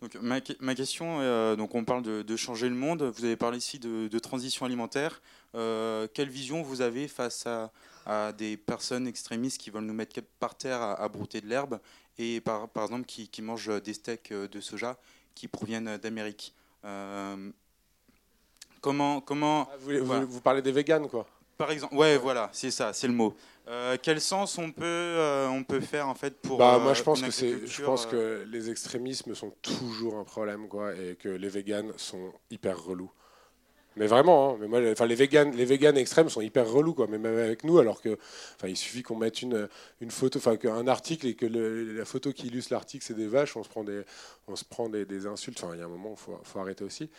Donc, 0.00 0.14
ma, 0.16 0.38
ma 0.60 0.74
question, 0.76 1.18
euh, 1.20 1.56
donc 1.56 1.74
on 1.74 1.84
parle 1.84 2.02
de, 2.02 2.36
changer 2.36 2.68
le 2.68 2.76
monde. 2.76 3.02
Vous 3.02 3.24
avez 3.24 3.36
parlé 3.36 3.58
ici 3.58 3.78
de, 3.78 4.18
transition 4.18 4.64
alimentaire. 4.66 5.20
Euh, 5.54 6.06
quelle 6.14 6.28
vision 6.28 6.62
vous 6.62 6.80
avez 6.80 7.08
face 7.08 7.46
à, 7.46 8.32
des 8.32 8.56
personnes 8.56 9.06
extrémistes 9.06 9.60
qui 9.60 9.70
veulent 9.70 9.84
nous 9.84 9.92
mettre 9.92 10.20
par 10.38 10.54
terre 10.54 10.80
à, 10.80 11.08
brouter 11.08 11.40
de 11.40 11.46
l'herbe 11.46 11.80
et 12.16 12.40
par, 12.40 12.68
par 12.68 12.84
exemple 12.84 13.04
qui, 13.06 13.42
mangent 13.42 13.82
des 13.82 13.94
steaks 13.94 14.32
euh, 14.32 14.48
de 14.48 14.60
soja 14.60 14.96
qui 15.34 15.48
proviennent 15.48 15.96
d'Amérique? 15.98 16.54
Comment, 18.80 19.20
comment 19.20 19.68
ah, 19.72 19.76
vous, 19.80 20.26
vous, 20.26 20.40
parlez 20.40 20.62
des 20.62 20.70
véganes, 20.70 21.08
quoi 21.08 21.26
par 21.58 21.72
exemple, 21.72 21.94
ouais, 21.96 22.16
voilà, 22.16 22.48
c'est 22.52 22.70
ça, 22.70 22.92
c'est 22.92 23.08
le 23.08 23.12
mot. 23.12 23.34
Euh, 23.68 23.98
quel 24.00 24.20
sens 24.20 24.56
on 24.56 24.70
peut, 24.72 24.84
euh, 24.84 25.46
on 25.48 25.62
peut 25.62 25.80
faire 25.80 26.08
en 26.08 26.14
fait 26.14 26.40
pour 26.40 26.56
bah, 26.56 26.78
moi 26.78 26.94
je 26.94 27.02
euh, 27.02 27.04
pense 27.04 27.20
que 27.20 27.30
c'est 27.30 27.66
je 27.66 27.82
pense 27.82 28.06
que 28.06 28.46
les 28.50 28.70
extrémismes 28.70 29.34
sont 29.34 29.52
toujours 29.60 30.16
un 30.16 30.24
problème 30.24 30.68
quoi 30.68 30.94
et 30.94 31.16
que 31.16 31.28
les 31.28 31.50
véganes 31.50 31.92
sont 31.98 32.32
hyper 32.50 32.82
relous. 32.82 33.10
Mais 33.96 34.06
vraiment 34.06 34.54
hein, 34.54 34.56
mais 34.58 34.68
moi 34.68 34.80
enfin 34.90 35.04
les 35.04 35.16
véganes 35.16 35.54
les 35.54 35.66
véganes 35.66 35.98
extrêmes 35.98 36.30
sont 36.30 36.40
hyper 36.40 36.66
relous 36.66 36.94
quoi 36.94 37.08
mais 37.10 37.18
même 37.18 37.36
avec 37.36 37.62
nous 37.62 37.78
alors 37.78 38.00
que 38.00 38.16
enfin 38.56 38.68
il 38.68 38.76
suffit 38.76 39.02
qu'on 39.02 39.16
mette 39.16 39.42
une, 39.42 39.68
une 40.00 40.10
photo 40.10 40.38
enfin 40.38 40.56
qu'un 40.56 40.86
article 40.86 41.26
et 41.26 41.34
que 41.34 41.44
la 41.44 42.06
photo 42.06 42.32
qui 42.32 42.46
illustre 42.46 42.72
l'article 42.72 43.04
c'est 43.06 43.16
des 43.16 43.26
vaches 43.26 43.54
on 43.54 43.64
se 43.64 43.68
prend 43.68 43.84
des 43.84 44.02
on 44.46 44.56
se 44.56 44.64
prend 44.64 44.88
des, 44.88 45.04
des 45.04 45.26
insultes. 45.26 45.62
Enfin 45.62 45.74
il 45.74 45.80
y 45.80 45.82
a 45.82 45.86
un 45.86 45.88
moment 45.88 46.14
il 46.16 46.18
faut, 46.18 46.40
faut 46.42 46.58
arrêter 46.60 46.84
aussi. 46.84 47.10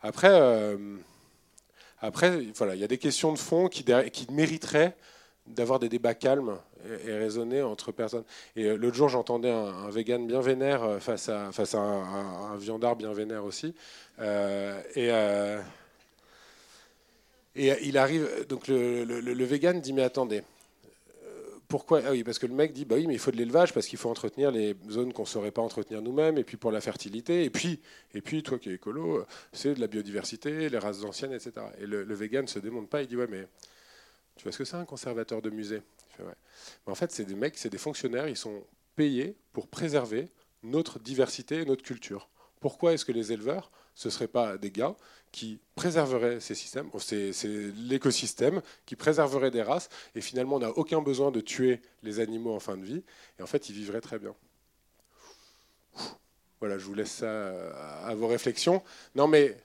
Après 0.00 0.76
après, 2.00 2.40
voilà, 2.54 2.74
il 2.74 2.80
y 2.80 2.84
a 2.84 2.88
des 2.88 2.98
questions 2.98 3.32
de 3.32 3.38
fond 3.38 3.68
qui, 3.68 3.84
mériteraient 4.30 4.96
d'avoir 5.46 5.78
des 5.78 5.88
débats 5.88 6.14
calmes 6.14 6.58
et, 7.06 7.12
raisonnés 7.12 7.62
entre 7.62 7.90
personnes. 7.90 8.24
Et 8.54 8.64
euh, 8.64 8.76
l'autre 8.76 8.96
jour, 8.96 9.08
j'entendais 9.08 9.50
un, 9.50 9.88
vegan 9.90 10.26
bien 10.26 10.40
vénère 10.40 10.84
euh, 10.84 10.98
face 11.00 11.28
à, 11.28 11.50
face 11.52 11.74
à 11.74 11.80
un, 11.80 12.56
viandard 12.56 12.96
bien 12.96 13.12
vénère 13.12 13.44
aussi. 13.44 13.74
Euh, 14.20 14.80
et, 14.94 15.08
il 17.56 17.98
arrive, 17.98 18.46
donc 18.48 18.68
le, 18.68 19.02
le, 19.04 19.20
le 19.20 19.44
vegan 19.44 19.80
dit, 19.80 19.92
mais 19.92 20.02
attendez, 20.02 20.44
pourquoi 21.68 22.00
Ah 22.06 22.12
oui, 22.12 22.24
parce 22.24 22.38
que 22.38 22.46
le 22.46 22.54
mec 22.54 22.72
dit 22.72 22.86
bah 22.86 22.96
oui, 22.96 23.06
mais 23.06 23.12
il 23.12 23.18
faut 23.18 23.30
de 23.30 23.36
l'élevage 23.36 23.74
parce 23.74 23.86
qu'il 23.86 23.98
faut 23.98 24.08
entretenir 24.08 24.50
les 24.50 24.74
zones 24.88 25.12
qu'on 25.12 25.22
ne 25.22 25.28
saurait 25.28 25.50
pas 25.50 25.60
entretenir 25.60 26.00
nous-mêmes, 26.00 26.38
et 26.38 26.44
puis 26.44 26.56
pour 26.56 26.72
la 26.72 26.80
fertilité, 26.80 27.44
et 27.44 27.50
puis, 27.50 27.80
et 28.14 28.22
puis 28.22 28.42
toi 28.42 28.58
qui 28.58 28.70
es 28.70 28.74
écolo, 28.74 29.24
c'est 29.52 29.74
de 29.74 29.80
la 29.80 29.86
biodiversité, 29.86 30.70
les 30.70 30.78
races 30.78 31.04
anciennes, 31.04 31.34
etc. 31.34 31.52
Et 31.78 31.86
le, 31.86 32.02
vegan 32.14 32.42
ne 32.42 32.48
se 32.48 32.58
démonte 32.58 32.88
pas, 32.88 33.02
il 33.02 33.06
dit 33.06 33.16
ouais, 33.16 33.26
mais 33.28 33.46
tu 34.36 34.44
vois 34.44 34.52
ce 34.52 34.58
que 34.58 34.64
c'est 34.64 34.76
un 34.76 34.86
conservateur 34.86 35.42
de 35.42 35.50
musée? 35.50 35.82
Mais 36.18 36.24
En 36.86 36.94
fait, 36.94 37.12
c'est 37.12 37.24
des 37.24 37.34
mecs, 37.34 37.58
c'est 37.58 37.70
des 37.70 37.78
fonctionnaires, 37.78 38.28
ils 38.28 38.36
sont 38.36 38.64
payés 38.96 39.36
pour 39.52 39.68
préserver 39.68 40.30
notre 40.62 40.98
diversité 40.98 41.60
et 41.60 41.64
notre 41.64 41.82
culture. 41.82 42.28
Pourquoi 42.60 42.94
est-ce 42.94 43.04
que 43.04 43.12
les 43.12 43.30
éleveurs, 43.32 43.70
ce 43.98 44.06
ne 44.06 44.12
seraient 44.12 44.28
pas 44.28 44.56
des 44.56 44.70
gars 44.70 44.94
qui 45.32 45.58
préserverait 45.74 46.38
ces 46.38 46.54
systèmes. 46.54 46.88
c'est 47.00 47.32
l'écosystème 47.88 48.62
qui 48.86 48.94
préserverait 48.94 49.50
des 49.50 49.60
races. 49.60 49.88
Et 50.14 50.20
finalement, 50.20 50.56
on 50.56 50.60
n'a 50.60 50.70
aucun 50.70 51.02
besoin 51.02 51.32
de 51.32 51.40
tuer 51.40 51.82
les 52.04 52.20
animaux 52.20 52.54
en 52.54 52.60
fin 52.60 52.76
de 52.76 52.84
vie. 52.84 53.02
Et 53.40 53.42
en 53.42 53.46
fait, 53.46 53.68
ils 53.68 53.74
vivraient 53.74 54.00
très 54.00 54.20
bien. 54.20 54.34
Voilà, 56.60 56.78
je 56.78 56.84
vous 56.84 56.94
laisse 56.94 57.10
ça 57.10 57.48
à 58.04 58.14
vos 58.14 58.28
réflexions. 58.28 58.84
Non, 59.16 59.26
mais 59.26 59.56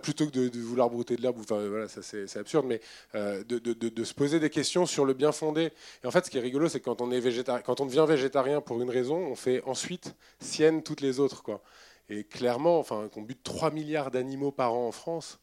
plutôt 0.00 0.26
que 0.26 0.48
de, 0.48 0.60
vouloir 0.60 0.88
brouter 0.88 1.16
de 1.16 1.20
l'herbe, 1.20 1.36
enfin, 1.40 1.68
voilà, 1.68 1.88
ça 1.88 2.00
c'est 2.00 2.38
absurde, 2.38 2.64
mais 2.66 2.80
euh, 3.14 3.44
de, 3.44 4.04
se 4.04 4.14
poser 4.14 4.40
des 4.40 4.48
questions 4.48 4.86
sur 4.86 5.04
le 5.04 5.12
bien 5.12 5.30
fondé. 5.30 5.72
Et 6.02 6.06
en 6.06 6.10
fait, 6.10 6.24
ce 6.24 6.30
qui 6.30 6.38
est 6.38 6.40
rigolo, 6.40 6.70
c'est 6.70 6.80
quand 6.80 7.02
on, 7.02 7.10
quand 7.64 7.80
on 7.80 7.86
devient 7.86 8.06
végétarien 8.08 8.62
pour 8.62 8.80
une 8.80 8.90
raison, 8.90 9.16
on 9.16 9.34
fait 9.34 9.62
ensuite 9.66 10.14
sienne 10.40 10.82
toutes 10.82 11.02
les 11.02 11.20
autres. 11.20 11.42
Quoi. 11.42 11.62
Et 12.08 12.24
clairement, 12.24 12.78
enfin, 12.78 13.08
qu'on 13.08 13.22
bute 13.22 13.42
3 13.42 13.70
milliards 13.70 14.10
d'animaux 14.10 14.52
par 14.52 14.74
an 14.74 14.88
en 14.88 14.92
France, 14.92 15.38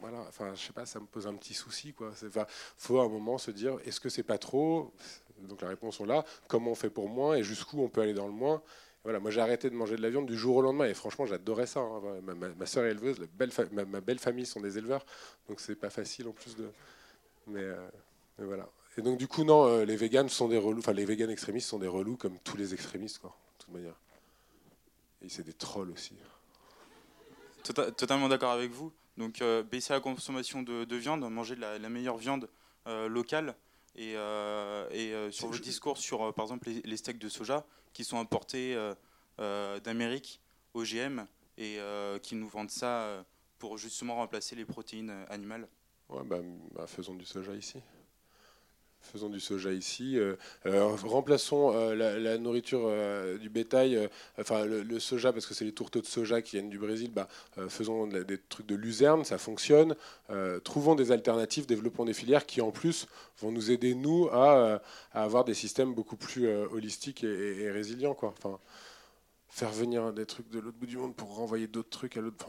voilà, 0.00 0.20
enfin, 0.28 0.54
je 0.54 0.60
sais 0.60 0.72
pas, 0.72 0.84
ça 0.84 1.00
me 1.00 1.06
pose 1.06 1.26
un 1.26 1.34
petit 1.34 1.54
souci. 1.54 1.94
Quoi. 1.94 2.12
Il 2.22 2.30
faut 2.76 3.00
à 3.00 3.04
un 3.04 3.08
moment 3.08 3.38
se 3.38 3.50
dire, 3.50 3.78
est-ce 3.86 4.00
que 4.00 4.10
c'est 4.10 4.22
pas 4.22 4.38
trop? 4.38 4.92
Donc 5.38 5.62
la 5.62 5.68
réponse 5.68 6.00
est 6.00 6.06
là. 6.06 6.24
Comment 6.46 6.72
on 6.72 6.74
fait 6.74 6.90
pour 6.90 7.08
moins? 7.08 7.36
Et 7.36 7.42
jusqu'où 7.42 7.80
on 7.80 7.88
peut 7.88 8.02
aller 8.02 8.14
dans 8.14 8.26
le 8.26 8.32
moins? 8.32 8.62
Voilà, 9.02 9.20
moi 9.20 9.30
j'ai 9.30 9.40
arrêté 9.40 9.68
de 9.68 9.74
manger 9.74 9.96
de 9.96 10.02
la 10.02 10.08
viande 10.08 10.26
du 10.26 10.36
jour 10.36 10.56
au 10.56 10.62
lendemain 10.62 10.86
et 10.86 10.94
franchement 10.94 11.26
j'adorais 11.26 11.66
ça. 11.66 11.80
Hein. 11.80 12.00
Ma, 12.22 12.34
ma, 12.34 12.66
soeur 12.66 12.84
est 12.84 12.90
éleveuse, 12.90 13.18
ma, 13.72 14.00
belle 14.00 14.18
famille 14.18 14.46
sont 14.46 14.60
des 14.60 14.78
éleveurs, 14.78 15.04
donc 15.48 15.60
c'est 15.60 15.74
pas 15.74 15.90
facile 15.90 16.26
en 16.28 16.32
plus 16.32 16.56
de. 16.56 16.70
Mais, 17.46 17.60
euh, 17.60 17.76
voilà. 18.38 18.66
Et 18.96 19.02
donc 19.02 19.18
du 19.18 19.28
coup 19.28 19.44
non, 19.44 19.66
euh, 19.66 19.84
les 19.84 19.96
véganes 19.96 20.30
sont 20.30 20.48
des 20.48 20.56
relous, 20.56 20.78
enfin 20.78 20.94
les 20.94 21.04
véganes 21.04 21.30
extrémistes 21.30 21.68
sont 21.68 21.78
des 21.78 21.86
relous 21.86 22.16
comme 22.16 22.38
tous 22.38 22.56
les 22.56 22.72
extrémistes 22.72 23.18
quoi, 23.18 23.36
de 23.58 23.64
toute 23.64 23.74
manière. 23.74 23.94
Et 25.24 25.28
c'est 25.28 25.42
des 25.42 25.52
trolls 25.52 25.90
aussi. 25.90 26.14
Tota-, 27.62 27.90
totalement 27.92 28.28
d'accord 28.28 28.52
avec 28.52 28.70
vous. 28.70 28.92
Donc 29.16 29.40
euh, 29.40 29.62
baisser 29.62 29.92
la 29.92 30.00
consommation 30.00 30.62
de, 30.62 30.96
viande, 30.96 31.28
manger 31.30 31.56
la, 31.56 31.78
meilleure 31.88 32.16
viande 32.16 32.48
euh, 32.86 33.08
locale. 33.08 33.56
Et, 33.96 34.14
et 34.14 35.30
sur 35.30 35.48
vos 35.48 35.58
discours 35.58 35.98
sur, 35.98 36.34
par 36.34 36.46
exemple, 36.46 36.68
les, 36.68 36.96
steaks 36.96 37.18
de 37.18 37.28
soja 37.28 37.64
qui 37.92 38.02
sont 38.02 38.18
importés 38.18 38.76
d'Amérique, 39.38 40.40
OGM, 40.74 41.26
et 41.58 41.78
qui 42.20 42.34
nous 42.34 42.48
vendent 42.48 42.72
ça 42.72 43.24
pour 43.60 43.78
justement 43.78 44.16
remplacer 44.16 44.56
les 44.56 44.64
protéines 44.64 45.24
animales 45.28 45.68
Ouais, 46.08 46.24
bah, 46.24 46.40
bah, 46.72 46.86
faisons 46.88 47.14
du 47.14 47.24
soja 47.24 47.54
ici 47.54 47.78
faisons 49.04 49.28
du 49.28 49.40
soja 49.40 49.72
ici. 49.72 50.18
Euh, 50.18 50.36
euh, 50.66 50.96
remplaçons 51.04 51.72
euh, 51.74 51.94
la, 51.94 52.38
nourriture 52.38 52.90
du 53.38 53.48
bétail, 53.48 54.08
enfin 54.38 54.64
le, 54.64 54.98
soja, 54.98 55.32
parce 55.32 55.46
que 55.46 55.54
c'est 55.54 55.64
les 55.64 55.72
tourteaux 55.72 56.00
de 56.00 56.06
soja 56.06 56.42
qui 56.42 56.56
viennent 56.56 56.70
du 56.70 56.78
Brésil, 56.78 57.10
bah, 57.12 57.28
faisons 57.68 58.06
des 58.06 58.38
trucs 58.48 58.66
de 58.66 58.74
luzerne, 58.74 59.24
ça 59.24 59.38
fonctionne. 59.38 59.94
trouvons 60.64 60.94
des 60.94 61.12
alternatives, 61.12 61.66
développons 61.66 62.04
des 62.04 62.12
filières 62.12 62.46
qui 62.46 62.60
en 62.60 62.70
plus 62.70 63.06
vont 63.40 63.52
nous 63.52 63.70
aider, 63.70 63.94
nous, 63.94 64.28
à, 64.32 64.80
avoir 65.12 65.44
des 65.44 65.54
systèmes 65.54 65.94
beaucoup 65.94 66.16
plus 66.16 66.48
holistiques 66.48 67.24
et, 67.24 67.70
résilients. 67.70 68.16
Enfin, 68.20 68.58
faire 69.48 69.70
venir 69.70 70.12
des 70.12 70.26
trucs 70.26 70.50
de 70.50 70.58
l'autre 70.58 70.76
bout 70.78 70.86
du 70.86 70.96
monde 70.96 71.14
pour 71.14 71.34
renvoyer 71.36 71.66
d'autres 71.66 71.90
trucs 71.90 72.16
à 72.16 72.20
l'autre. 72.20 72.46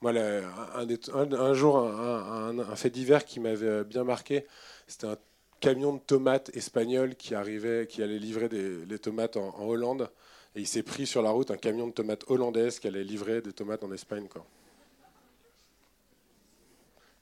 moi, 0.00 0.12
un, 0.12 1.54
jour, 1.54 1.78
un, 1.78 2.58
un 2.58 2.76
fait 2.76 2.90
divers 2.90 3.24
qui 3.24 3.40
m'avait 3.40 3.84
bien 3.84 4.04
marqué, 4.04 4.46
c'était 4.86 5.06
un 5.06 5.16
camion 5.64 5.94
de 5.94 5.98
tomates 5.98 6.54
espagnol 6.54 7.14
qui 7.14 7.34
arrivait, 7.34 7.86
qui 7.86 8.02
allait 8.02 8.18
livrer 8.18 8.50
des, 8.50 8.84
les 8.84 8.98
tomates 8.98 9.38
en, 9.38 9.66
Hollande. 9.66 10.10
Et 10.54 10.60
il 10.60 10.66
s'est 10.66 10.82
pris 10.82 11.06
sur 11.06 11.22
la 11.22 11.30
route 11.30 11.50
un 11.50 11.56
camion 11.56 11.86
de 11.86 11.92
tomates 11.92 12.24
hollandaises 12.28 12.78
qui 12.78 12.86
allait 12.86 13.02
livrer 13.02 13.40
des 13.40 13.52
tomates 13.52 13.82
en 13.82 13.90
Espagne. 13.90 14.28
Quoi. 14.28 14.44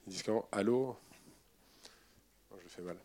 Ils 0.05 0.11
disent 0.11 0.23
quand 0.23 0.45
Allô? 0.51 0.97
Je 2.51 2.67
fais 2.67 2.81
mal. 2.81 2.97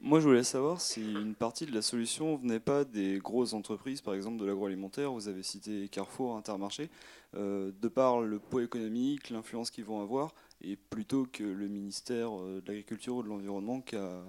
Moi, 0.00 0.20
je 0.20 0.26
voulais 0.26 0.44
savoir 0.44 0.80
si 0.80 1.00
une 1.00 1.34
partie 1.34 1.66
de 1.66 1.74
la 1.74 1.82
solution 1.82 2.36
venait 2.36 2.60
pas 2.60 2.84
des 2.84 3.18
grosses 3.18 3.54
entreprises, 3.54 4.02
par 4.02 4.14
exemple 4.14 4.36
de 4.36 4.44
l'agroalimentaire. 4.44 5.10
Vous 5.10 5.28
avez 5.28 5.42
cité 5.42 5.88
Carrefour, 5.88 6.36
Intermarché. 6.36 6.90
Euh, 7.34 7.72
de 7.80 7.88
par 7.88 8.20
le 8.20 8.38
poids 8.38 8.62
économique, 8.62 9.30
l'influence 9.30 9.70
qu'ils 9.70 9.84
vont 9.84 10.00
avoir, 10.00 10.34
et 10.60 10.76
plutôt 10.76 11.26
que 11.26 11.42
le 11.42 11.66
ministère 11.68 12.38
euh, 12.38 12.60
de 12.60 12.68
l'Agriculture 12.68 13.16
ou 13.16 13.22
de 13.22 13.28
l'Environnement 13.28 13.80
qui 13.80 13.96
a 13.96 14.22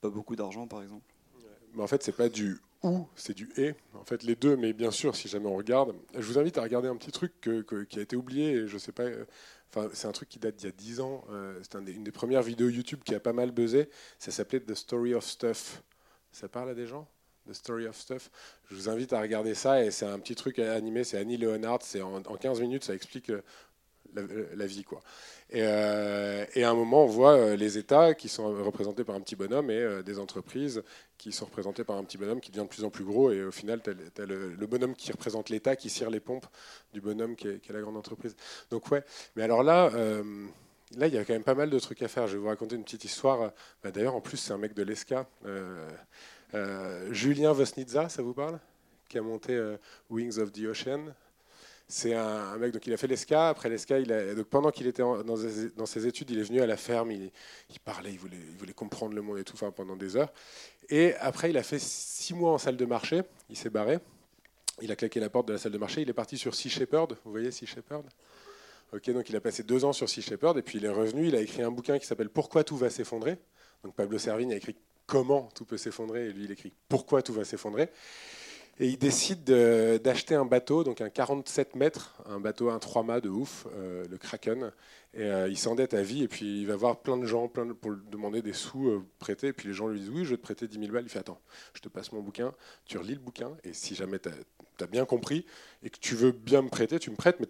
pas 0.00 0.10
beaucoup 0.10 0.36
d'argent, 0.36 0.66
par 0.66 0.82
exemple. 0.82 1.04
Mais 1.74 1.82
en 1.82 1.86
fait, 1.86 2.02
c'est 2.02 2.16
pas 2.16 2.28
du 2.28 2.60
ou, 2.82 3.06
c'est 3.14 3.34
du 3.34 3.50
et. 3.56 3.74
En 3.94 4.04
fait, 4.04 4.22
les 4.22 4.34
deux, 4.34 4.56
mais 4.56 4.72
bien 4.72 4.90
sûr, 4.90 5.14
si 5.14 5.28
jamais 5.28 5.46
on 5.46 5.56
regarde, 5.56 5.94
je 6.14 6.20
vous 6.20 6.38
invite 6.38 6.56
à 6.56 6.62
regarder 6.62 6.88
un 6.88 6.96
petit 6.96 7.12
truc 7.12 7.32
qui 7.88 7.98
a 7.98 8.02
été 8.02 8.16
oublié. 8.16 8.66
Je 8.66 8.78
sais 8.78 8.92
pas. 8.92 9.02
Euh, 9.02 9.26
enfin, 9.68 9.88
c'est 9.92 10.08
un 10.08 10.12
truc 10.12 10.28
qui 10.28 10.38
date 10.38 10.56
d'il 10.56 10.66
y 10.66 10.68
a 10.68 10.72
10 10.72 11.00
ans. 11.00 11.24
Euh, 11.30 11.60
c'est 11.62 11.78
une 11.78 12.04
des 12.04 12.10
premières 12.10 12.42
vidéos 12.42 12.70
YouTube 12.70 13.00
qui 13.04 13.14
a 13.14 13.20
pas 13.20 13.34
mal 13.34 13.50
buzzé. 13.50 13.90
Ça 14.18 14.30
s'appelait 14.30 14.60
The 14.60 14.74
Story 14.74 15.14
of 15.14 15.24
Stuff. 15.24 15.82
Ça 16.32 16.48
parle 16.48 16.70
à 16.70 16.74
des 16.74 16.86
gens 16.86 17.06
The 17.46 17.52
Story 17.52 17.86
of 17.86 17.96
Stuff? 17.96 18.30
Je 18.70 18.74
vous 18.74 18.88
invite 18.88 19.12
à 19.12 19.20
regarder 19.20 19.54
ça 19.54 19.84
et 19.84 19.90
c'est 19.90 20.06
un 20.06 20.18
petit 20.18 20.34
truc 20.34 20.58
animé. 20.58 21.04
C'est 21.04 21.18
Annie 21.18 21.36
Leonard. 21.36 21.80
C'est 21.82 22.00
en, 22.00 22.16
en, 22.16 22.36
15 22.36 22.60
minutes, 22.62 22.84
ça 22.84 22.94
explique 22.94 23.30
la, 24.14 24.66
vie. 24.66 24.84
Quoi. 24.84 25.00
Euh, 25.54 26.46
et, 26.54 26.64
à 26.64 26.70
un 26.70 26.74
moment, 26.74 27.04
on 27.04 27.06
voit 27.06 27.34
euh, 27.34 27.56
les 27.56 27.78
États 27.78 28.14
qui 28.14 28.28
sont 28.28 28.48
représentés 28.62 29.04
par 29.04 29.14
un 29.14 29.20
petit 29.20 29.36
bonhomme 29.36 29.70
et 29.70 29.78
euh, 29.78 30.02
des 30.02 30.18
entreprises 30.18 30.82
qui 31.18 31.32
sont 31.32 31.46
représentées 31.46 31.84
par 31.84 31.96
un 31.96 32.04
petit 32.04 32.18
bonhomme 32.18 32.40
qui 32.40 32.50
devient 32.50 32.64
de 32.64 32.68
plus 32.68 32.84
en 32.84 32.90
plus 32.90 33.04
gros. 33.04 33.30
Et 33.30 33.44
au 33.44 33.50
final, 33.50 33.80
tu 33.82 33.90
as, 33.90 34.26
le, 34.26 34.66
bonhomme 34.66 34.94
qui 34.94 35.12
représente 35.12 35.48
l'État 35.50 35.76
qui 35.76 35.90
cire 35.90 36.10
les 36.10 36.20
pompes 36.20 36.46
du 36.92 37.00
bonhomme 37.00 37.36
qui 37.36 37.48
est, 37.48 37.70
la 37.70 37.80
grande 37.80 37.96
entreprise. 37.96 38.36
Donc 38.70 38.90
ouais, 38.90 39.04
mais 39.36 39.42
alors 39.42 39.62
là... 39.62 39.90
Là, 40.96 41.06
il 41.06 41.14
y 41.14 41.18
a 41.18 41.24
quand 41.24 41.34
même 41.34 41.44
pas 41.44 41.54
mal 41.54 41.70
de 41.70 41.78
trucs 41.78 42.02
à 42.02 42.08
faire. 42.08 42.26
Je 42.26 42.32
vais 42.32 42.40
vous 42.40 42.48
raconter 42.48 42.74
une 42.74 42.82
petite 42.82 43.04
histoire. 43.04 43.52
Bah, 43.80 43.92
d'ailleurs, 43.92 44.16
en 44.16 44.20
plus, 44.20 44.38
c'est 44.38 44.52
un 44.52 44.58
mec 44.58 44.74
de 44.74 44.82
l'ESCA. 44.82 45.24
Julien 47.12 47.52
Vosnitza, 47.52 48.08
ça 48.08 48.22
vous 48.22 48.34
parle? 48.34 48.58
Qui 49.08 49.18
a 49.18 49.22
monté 49.22 49.56
Wings 50.10 50.40
of 50.40 50.50
the 50.50 50.64
Ocean. 50.66 51.14
C'est 51.90 52.14
un, 52.14 52.56
mec, 52.56 52.72
donc 52.72 52.86
il 52.86 52.92
a 52.92 52.96
fait 52.96 53.08
l'ESCA. 53.08 53.48
Après 53.48 53.68
l'ESCA, 53.68 54.00
donc 54.34 54.46
pendant 54.46 54.70
qu'il 54.70 54.86
était 54.86 55.02
dans, 55.02 55.86
ses, 55.86 56.06
études, 56.06 56.30
il 56.30 56.38
est 56.38 56.44
venu 56.44 56.60
à 56.60 56.66
la 56.66 56.76
ferme, 56.76 57.10
il, 57.10 57.30
parlait, 57.84 58.12
il 58.12 58.18
voulait, 58.18 58.72
comprendre 58.72 59.12
le 59.14 59.22
monde 59.22 59.38
et 59.38 59.44
tout, 59.44 59.56
pendant 59.72 59.96
des 59.96 60.16
heures. 60.16 60.32
Et 60.88 61.14
après, 61.16 61.50
il 61.50 61.58
a 61.58 61.64
fait 61.64 61.80
six 61.80 62.32
mois 62.32 62.52
en 62.52 62.58
salle 62.58 62.76
de 62.76 62.84
marché, 62.84 63.22
il 63.48 63.56
s'est 63.56 63.70
barré. 63.70 63.98
Il 64.82 64.92
a 64.92 64.96
claqué 64.96 65.18
la 65.18 65.28
porte 65.28 65.48
de 65.48 65.52
la 65.52 65.58
salle 65.58 65.72
de 65.72 65.78
marché, 65.78 66.00
il 66.02 66.08
est 66.08 66.14
parti 66.14 66.38
sur 66.38 66.54
Sea 66.54 66.70
Shepherd. 66.70 67.16
Vous 67.24 67.32
voyez 67.32 67.50
Sea 67.50 67.66
Shepherd? 67.66 68.04
Ok, 68.92 69.10
donc 69.10 69.28
il 69.28 69.36
a 69.36 69.40
passé 69.40 69.64
deux 69.64 69.84
ans 69.84 69.92
sur 69.92 70.08
Sea 70.08 70.22
Shepherd, 70.22 70.58
et 70.58 70.62
puis 70.62 70.78
il 70.78 70.84
est 70.84 70.90
revenu, 70.90 71.26
il 71.26 71.34
a 71.34 71.40
écrit 71.40 71.62
un 71.62 71.70
bouquin 71.72 71.98
qui 71.98 72.06
s'appelle 72.06 72.30
Pourquoi 72.30 72.62
tout 72.62 72.76
va 72.76 72.88
s'effondrer? 72.88 73.38
Donc 73.82 73.94
Pablo 73.94 74.16
Servigne 74.18 74.52
a 74.52 74.56
écrit 74.56 74.76
Comment 75.06 75.48
tout 75.54 75.64
peut 75.64 75.76
s'effondrer, 75.76 76.26
et 76.26 76.32
lui 76.32 76.44
il 76.44 76.52
écrit 76.52 76.72
Pourquoi 76.88 77.20
tout 77.20 77.32
va 77.32 77.44
s'effondrer? 77.44 77.90
Et 78.82 78.88
il 78.88 78.96
décide 78.96 79.44
d'acheter 79.44 80.34
un 80.34 80.46
bateau, 80.46 80.84
donc 80.84 81.02
un 81.02 81.10
47 81.10 81.76
mètres, 81.76 82.16
un 82.24 82.40
bateau, 82.40 82.70
un 82.70 82.78
3 82.78 83.02
mâts 83.02 83.20
de 83.20 83.28
ouf, 83.28 83.66
euh, 83.76 84.06
le 84.10 84.16
Kraken. 84.16 84.72
Et 85.12 85.22
euh, 85.22 85.48
il 85.48 85.58
s'endette 85.58 85.92
à 85.92 86.00
vie, 86.00 86.22
et 86.22 86.28
puis 86.28 86.62
il 86.62 86.66
va 86.66 86.76
voir 86.76 87.00
plein 87.00 87.18
de 87.18 87.26
gens 87.26 87.46
plein 87.46 87.66
pour 87.74 87.90
lui 87.90 88.00
demander 88.10 88.40
des 88.40 88.54
sous 88.54 88.88
euh, 88.88 89.04
prêtés. 89.18 89.48
Et 89.48 89.52
puis 89.52 89.68
les 89.68 89.74
gens 89.74 89.86
lui 89.86 90.00
disent 90.00 90.08
Oui, 90.08 90.24
je 90.24 90.30
vais 90.30 90.38
te 90.38 90.42
prêter 90.42 90.66
10 90.66 90.78
000 90.78 90.92
balles. 90.92 91.04
Il 91.04 91.10
fait 91.10 91.18
Attends, 91.18 91.42
je 91.74 91.82
te 91.82 91.90
passe 91.90 92.10
mon 92.12 92.22
bouquin, 92.22 92.54
tu 92.86 92.96
relis 92.96 93.12
le 93.12 93.20
bouquin, 93.20 93.50
et 93.64 93.74
si 93.74 93.94
jamais 93.94 94.18
tu 94.18 94.30
as, 94.30 94.86
bien 94.86 95.04
compris 95.04 95.44
et 95.82 95.90
que 95.90 95.98
tu 95.98 96.14
veux 96.14 96.32
bien 96.32 96.62
me 96.62 96.70
prêter, 96.70 96.98
tu 96.98 97.10
me 97.10 97.16
prêtes, 97.16 97.38
mais 97.38 97.48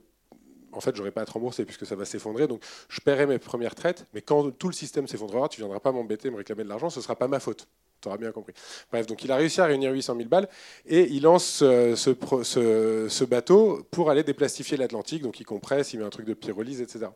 en 0.72 0.80
fait, 0.80 0.96
j'aurai 0.96 1.12
pas 1.12 1.22
à 1.22 1.26
te 1.26 1.30
rembourser 1.30 1.64
puisque 1.64 1.86
ça 1.86 1.94
va 1.94 2.04
s'effondrer. 2.04 2.48
Donc, 2.48 2.64
je 2.88 3.00
paierai 3.00 3.26
mes 3.26 3.38
premières 3.38 3.76
traites, 3.76 4.04
mais 4.14 4.20
quand 4.20 4.50
tout 4.50 4.66
le 4.66 4.74
système 4.74 5.06
s'effondrera, 5.06 5.48
tu 5.48 5.60
viendras 5.60 5.78
pas 5.78 5.92
m'embêter, 5.92 6.28
me 6.28 6.36
réclamer 6.38 6.64
de 6.64 6.68
l'argent, 6.68 6.90
ce 6.90 7.00
sera 7.00 7.14
pas 7.14 7.28
ma 7.28 7.38
faute. 7.38 7.68
Tu 8.00 8.08
auras 8.08 8.18
bien 8.18 8.32
compris. 8.32 8.54
Bref, 8.90 9.06
donc 9.06 9.24
il 9.24 9.32
a 9.32 9.36
réussi 9.36 9.60
à 9.60 9.66
réunir 9.66 9.92
800 9.92 10.16
000 10.16 10.28
balles 10.28 10.48
et 10.86 11.02
il 11.10 11.22
lance 11.22 11.60
euh, 11.62 11.96
ce, 11.96 13.24
bateau 13.24 13.86
pour 13.90 14.10
aller 14.10 14.22
déplastifier 14.22 14.76
l'Atlantique. 14.76 15.22
Donc 15.22 15.40
il 15.40 15.44
compresse, 15.44 15.92
il 15.92 16.00
met 16.00 16.04
un 16.04 16.10
truc 16.10 16.26
de 16.26 16.34
pyrolyse, 16.34 16.80
etc. 16.80 17.06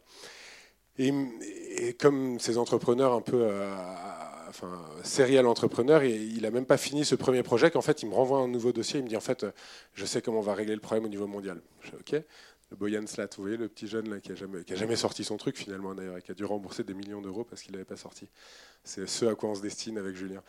Et, 0.98 1.12
comme 1.98 2.38
ces 2.38 2.58
entrepreneurs 2.58 3.14
un 3.14 3.20
peu, 3.20 3.38
euh, 3.40 3.74
enfin, 4.48 4.80
serial 5.02 5.46
entrepreneurs, 5.46 6.04
il 6.04 6.42
n'a 6.42 6.50
même 6.50 6.66
pas 6.66 6.76
fini 6.76 7.04
ce 7.04 7.14
premier 7.14 7.42
projet 7.42 7.70
qu'en 7.70 7.80
fait 7.80 8.02
il 8.02 8.08
me 8.08 8.14
renvoie 8.14 8.38
un 8.38 8.48
nouveau 8.48 8.72
dossier. 8.72 9.00
Il 9.00 9.04
me 9.04 9.08
dit 9.08 9.16
en 9.16 9.20
fait, 9.20 9.44
je 9.94 10.04
sais 10.04 10.22
comment 10.22 10.38
on 10.38 10.42
va 10.42 10.54
régler 10.54 10.74
le 10.74 10.80
problème 10.80 11.04
au 11.06 11.08
niveau 11.08 11.26
mondial. 11.26 11.60
Ok. 11.98 12.20
Le 12.70 12.76
Boyan 12.76 13.06
Slat, 13.06 13.28
vous 13.36 13.42
voyez, 13.42 13.56
le 13.56 13.68
petit 13.68 13.86
jeune 13.86 14.20
qui 14.20 14.30
n'a 14.30 14.34
jamais, 14.34 14.62
jamais, 14.66 14.96
sorti 14.96 15.22
son 15.22 15.36
truc 15.36 15.56
finalement 15.56 15.94
d'ailleurs, 15.94 16.18
et 16.18 16.22
qui 16.22 16.30
a 16.30 16.34
dû 16.34 16.44
rembourser 16.44 16.82
des 16.82 16.94
millions 16.94 17.20
d'euros 17.20 17.44
parce 17.44 17.62
qu'il 17.62 17.72
n'avait 17.72 17.84
pas 17.84 17.96
sorti. 17.96 18.28
C'est 18.82 19.06
ce 19.08 19.26
à 19.26 19.34
quoi 19.34 19.50
on 19.50 19.54
se 19.54 19.62
destine 19.62 19.98
avec 19.98 20.16
Julien. 20.16 20.42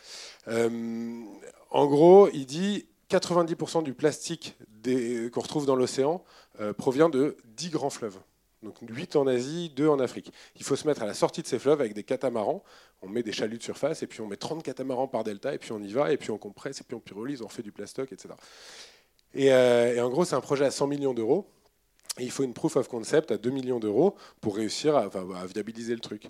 Euh, 0.48 1.24
en 1.70 1.86
gros, 1.88 2.30
il 2.34 2.46
dit 2.46 2.88
90% 3.10 3.84
du 3.84 3.94
plastique 3.94 4.58
qu'on 5.32 5.42
retrouve 5.42 5.66
dans 5.66 5.76
l'océan 5.76 6.24
euh, 6.60 6.74
provient 6.74 7.10
de 7.10 7.38
10 7.58 7.70
grands 7.70 7.90
fleuves. 7.90 8.18
Donc 8.64 8.78
8 8.82 9.16
en 9.16 9.28
Asie, 9.28 9.72
2 9.76 9.88
en 9.88 10.00
Afrique. 10.00 10.32
Il 10.56 10.64
faut 10.64 10.76
se 10.76 10.88
mettre 10.88 11.04
à 11.04 11.06
la 11.06 11.14
sortie 11.14 11.42
de 11.42 11.48
ces 11.48 11.60
fleuves 11.60 11.82
avec 11.82 11.94
des 11.94 12.04
catamarans. 12.04 12.64
On 13.02 13.08
met 13.08 13.22
des 13.22 13.32
chaluts 13.32 13.60
de 13.60 13.64
surface 13.64 14.02
et 14.02 14.08
puis 14.08 14.22
on 14.22 14.28
met 14.28 14.38
30 14.38 14.64
catamarans 14.64 15.08
par 15.08 15.24
delta 15.24 15.54
et 15.54 15.60
puis 15.60 15.72
on 15.72 15.82
y 15.82 15.92
va 15.92 16.12
et 16.12 16.18
puis 16.18 16.32
on 16.32 16.38
compresse 16.38 16.82
et 16.82 16.84
puis 16.84 16.96
on 16.96 17.00
pyrolyse, 17.00 17.42
on 17.44 17.50
fait 17.50 17.62
du 17.62 17.72
plastoc, 17.72 18.12
etc. 18.12 18.34
Et, 19.36 19.54
euh, 19.54 19.96
et 19.96 20.02
en 20.02 20.10
gros, 20.10 20.26
c'est 20.26 20.36
un 20.36 20.42
projet 20.42 20.66
à 20.66 20.72
100 20.72 20.88
millions 20.88 21.14
d'euros. 21.14 21.48
Il 22.20 22.32
faut 22.32 22.44
une 22.44 22.54
proof 22.54 22.78
of 22.78 22.88
concept 22.88 23.32
à 23.32 23.38
2 23.38 23.50
millions 23.50 23.80
d'euros 23.80 24.16
pour 24.40 24.56
réussir 24.56 24.96
à, 24.96 25.10
viabiliser 25.54 25.94
le 25.94 26.00
truc. 26.00 26.28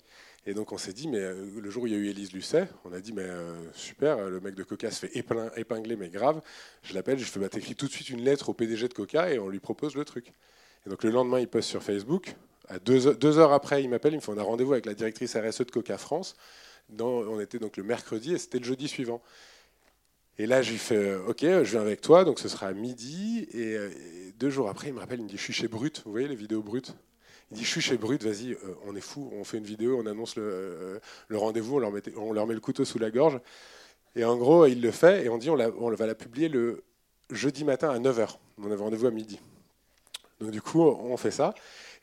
Et 0.48 0.54
donc 0.54 0.72
on 0.72 0.78
s'est 0.78 0.94
dit, 0.94 1.08
mais 1.08 1.20
euh, 1.20 1.46
le 1.60 1.70
jour 1.70 1.84
où 1.84 1.88
il 1.88 1.94
y 1.94 1.96
a 1.96 2.00
eu 2.00 2.08
Élise 2.08 2.34
Lucet, 2.34 2.68
on 2.86 2.94
a 2.94 3.00
dit, 3.00 3.14
mais 3.14 3.24
euh, 3.24 3.56
super, 3.74 4.30
le 4.30 4.40
mec 4.40 4.56
de 4.56 4.64
Coca 4.64 4.92
se 4.92 5.06
fait 5.06 5.16
épingler, 5.16 5.96
mais 5.96 6.10
grave. 6.10 6.42
Je 6.84 6.94
l'appelle, 6.94 7.18
je 7.20 7.26
fais, 7.26 7.40
bah, 7.40 7.50
t'écris 7.50 7.76
tout 7.76 7.88
de 7.88 7.92
suite 7.92 8.10
une 8.10 8.22
lettre 8.24 8.50
au 8.50 8.54
PDG 8.54 8.88
de 8.88 8.94
Coca 8.94 9.32
et 9.32 9.40
on 9.40 9.50
lui 9.50 9.60
propose 9.60 9.96
le 9.96 10.06
truc. 10.06 10.34
Et 10.86 10.90
donc 10.90 11.04
le 11.04 11.12
lendemain, 11.12 11.40
il 11.40 11.48
poste 11.48 11.70
sur 11.70 11.84
Facebook. 11.84 12.36
À 12.68 12.80
deux, 12.80 13.38
heures 13.38 13.54
après, 13.54 13.84
il 13.84 13.90
m'appelle, 13.90 14.14
il 14.14 14.18
me 14.18 14.22
fait, 14.22 14.32
on 14.32 14.38
a 14.38 14.44
rendez-vous 14.44 14.74
avec 14.74 14.86
la 14.88 14.96
directrice 14.96 15.36
RSE 15.36 15.60
de 15.60 15.72
Coca 15.72 15.98
France. 16.00 16.36
on 17.00 17.40
était 17.40 17.60
donc 17.60 17.78
le 17.78 17.84
mercredi 17.84 18.34
et 18.34 18.38
c'était 18.40 18.60
le 18.60 18.66
jeudi 18.66 18.88
suivant. 18.88 19.22
Et 20.38 20.48
là, 20.48 20.62
je 20.62 20.72
lui 20.72 20.78
fais 20.78 20.98
euh, 20.98 21.28
OK, 21.28 21.42
je 21.42 21.64
viens 21.64 21.82
avec 21.82 22.02
toi, 22.02 22.26
donc 22.26 22.40
ce 22.40 22.50
sera 22.50 22.68
à 22.68 22.74
midi. 22.74 23.48
Et, 23.54 23.78
deux 24.38 24.50
jours 24.50 24.70
après, 24.70 24.90
il 24.90 24.94
me 24.94 25.00
rappelle, 25.00 25.20
il 25.20 25.24
me 25.24 25.30
dit 25.30 25.38
Je 25.38 25.42
suis 25.42 25.54
chez 25.54 25.68
Brut. 25.68 26.02
Vous 26.06 26.12
voyez 26.12 26.28
les 26.28 26.36
vidéos 26.36 26.62
Brut? 26.62 26.94
Il 27.52 27.58
dit 27.58 27.64
Je 27.64 27.70
suis 27.70 27.82
chez 27.82 27.98
Brut, 27.98 28.22
vas-y, 28.24 28.52
euh, 28.52 28.58
on 28.86 28.96
est 28.96 29.02
fou, 29.02 29.32
on 29.34 29.44
fait 29.44 29.58
une 29.58 29.66
vidéo, 29.66 29.98
on 30.02 30.06
annonce 30.06 30.36
le, 30.36 30.44
euh, 30.44 31.00
rendez-vous, 31.32 31.80
on 31.80 32.02
on 32.18 32.34
leur 32.34 32.48
met 32.48 32.54
le 32.54 32.60
couteau 32.60 32.84
sous 32.84 33.00
la 33.00 33.12
gorge. 33.12 33.40
Et 34.16 34.26
en 34.26 34.36
gros, 34.36 34.66
il 34.66 34.82
le 34.82 34.92
fait 34.92 35.26
et 35.26 35.30
on 35.30 35.38
dit 35.38 35.50
on, 35.50 35.58
on 35.58 35.92
va 35.92 36.06
la 36.06 36.16
publier 36.16 36.50
le 36.50 36.84
jeudi 37.30 37.64
matin 37.64 37.90
à 37.90 38.00
9h. 38.00 38.38
On 38.58 38.72
avait 38.72 38.76
rendez-vous 38.76 39.08
à 39.08 39.12
midi. 39.12 39.40
Donc 40.40 40.52
du 40.52 40.62
coup, 40.62 40.82
on 40.82 41.16
fait 41.18 41.32
ça. 41.32 41.54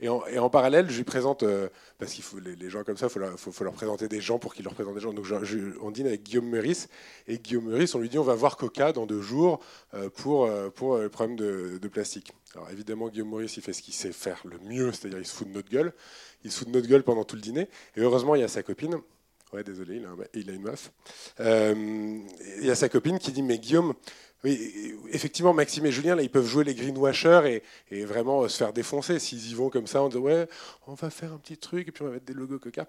Et 0.02 0.08
en, 0.08 0.50
parallèle, 0.50 0.90
je 0.90 0.96
lui 0.96 1.04
présente, 1.04 1.44
euh, 1.44 1.68
parce 2.00 2.12
qu'il 2.12 2.24
faut 2.24 2.38
les, 2.40 2.68
gens 2.68 2.82
comme 2.82 2.96
ça, 2.96 3.06
il 3.06 3.36
faut, 3.36 3.64
leur 3.64 3.72
présenter 3.72 4.08
des 4.08 4.20
gens 4.20 4.40
pour 4.40 4.52
qu'ils 4.52 4.64
leur 4.64 4.74
présentent 4.74 4.96
des 4.96 5.00
gens. 5.00 5.12
Donc 5.12 5.26
on 5.80 5.92
dîne 5.92 6.08
avec 6.08 6.24
Guillaume 6.24 6.48
Meurice, 6.48 6.88
et 7.28 7.38
Guillaume 7.38 7.66
Meurice, 7.66 7.94
on 7.94 8.00
lui 8.00 8.08
dit 8.08 8.18
on 8.18 8.24
va 8.24 8.34
voir 8.34 8.56
Coca 8.56 8.92
dans 8.92 9.06
deux 9.06 9.22
jours 9.22 9.60
euh, 9.94 10.10
pour, 10.10 10.46
euh, 10.46 10.70
pour 10.70 10.98
le 10.98 11.08
problème 11.08 11.36
de, 11.36 11.78
plastique. 11.86 12.32
Alors 12.56 12.68
évidemment, 12.70 13.10
Guillaume 13.10 13.30
Meurice, 13.30 13.56
il 13.56 13.62
fait 13.62 13.72
ce 13.72 13.80
qu'il 13.80 13.94
sait 13.94 14.10
faire 14.10 14.42
le 14.44 14.58
mieux, 14.68 14.90
c'est-à-dire 14.90 15.20
il 15.20 15.24
se 15.24 15.36
fout 15.36 15.46
de 15.46 15.52
notre 15.52 15.70
gueule. 15.70 15.92
Il 16.42 16.50
se 16.50 16.58
fout 16.58 16.68
de 16.68 16.72
notre 16.72 16.88
gueule 16.88 17.04
pendant 17.04 17.22
tout 17.22 17.36
le 17.36 17.42
dîner. 17.42 17.68
Et 17.94 18.00
heureusement, 18.00 18.34
il 18.34 18.40
y 18.40 18.44
a 18.44 18.48
sa 18.48 18.64
copine, 18.64 18.96
Ouais, 19.52 19.62
désolé, 19.62 20.00
il 20.32 20.48
a, 20.48 20.52
une 20.54 20.62
meuf. 20.62 20.90
Il 21.38 22.64
y 22.64 22.70
a 22.70 22.74
sa 22.74 22.88
copine 22.88 23.18
qui 23.18 23.32
dit 23.32 23.42
Mais 23.42 23.58
Guillaume, 23.58 23.92
oui, 24.44 24.96
effectivement, 25.10 25.54
Maxime 25.54 25.86
et 25.86 25.92
Julien, 25.92 26.16
là, 26.16 26.22
ils 26.22 26.30
peuvent 26.30 26.46
jouer 26.46 26.64
les 26.64 26.74
greenwashers 26.74 27.62
et, 27.90 27.94
et 27.96 28.04
vraiment 28.04 28.48
se 28.48 28.56
faire 28.56 28.72
défoncer 28.72 29.18
s'ils 29.18 29.50
y 29.50 29.54
vont 29.54 29.70
comme 29.70 29.86
ça 29.86 30.02
en 30.02 30.08
disant 30.08 30.20
Ouais, 30.20 30.48
on 30.86 30.94
va 30.94 31.10
faire 31.10 31.32
un 31.32 31.38
petit 31.38 31.56
truc 31.56 31.88
et 31.88 31.92
puis 31.92 32.02
on 32.02 32.06
va 32.06 32.12
mettre 32.12 32.24
des 32.24 32.34
logos 32.34 32.58
Coca. 32.58 32.88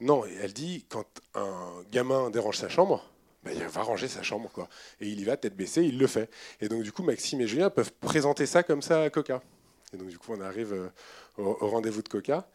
Non, 0.00 0.24
elle 0.24 0.52
dit 0.52 0.86
Quand 0.88 1.06
un 1.34 1.82
gamin 1.90 2.30
dérange 2.30 2.58
sa 2.58 2.68
chambre, 2.68 3.04
ben, 3.42 3.52
il 3.56 3.64
va 3.64 3.82
ranger 3.82 4.06
sa 4.06 4.22
chambre. 4.22 4.48
Quoi. 4.52 4.68
Et 5.00 5.08
il 5.08 5.20
y 5.20 5.24
va 5.24 5.36
tête 5.36 5.56
baissée, 5.56 5.82
il 5.82 5.98
le 5.98 6.06
fait. 6.06 6.30
Et 6.60 6.68
donc, 6.68 6.82
du 6.82 6.92
coup, 6.92 7.02
Maxime 7.02 7.40
et 7.40 7.48
Julien 7.48 7.70
peuvent 7.70 7.92
présenter 8.00 8.46
ça 8.46 8.62
comme 8.62 8.82
ça 8.82 9.02
à 9.02 9.10
Coca. 9.10 9.42
Et 9.92 9.96
donc, 9.96 10.08
du 10.08 10.18
coup, 10.18 10.32
on 10.32 10.40
arrive 10.40 10.72
euh, 10.72 10.88
au 11.36 11.68
rendez-vous 11.68 12.02
de 12.02 12.08
Coca. 12.08 12.48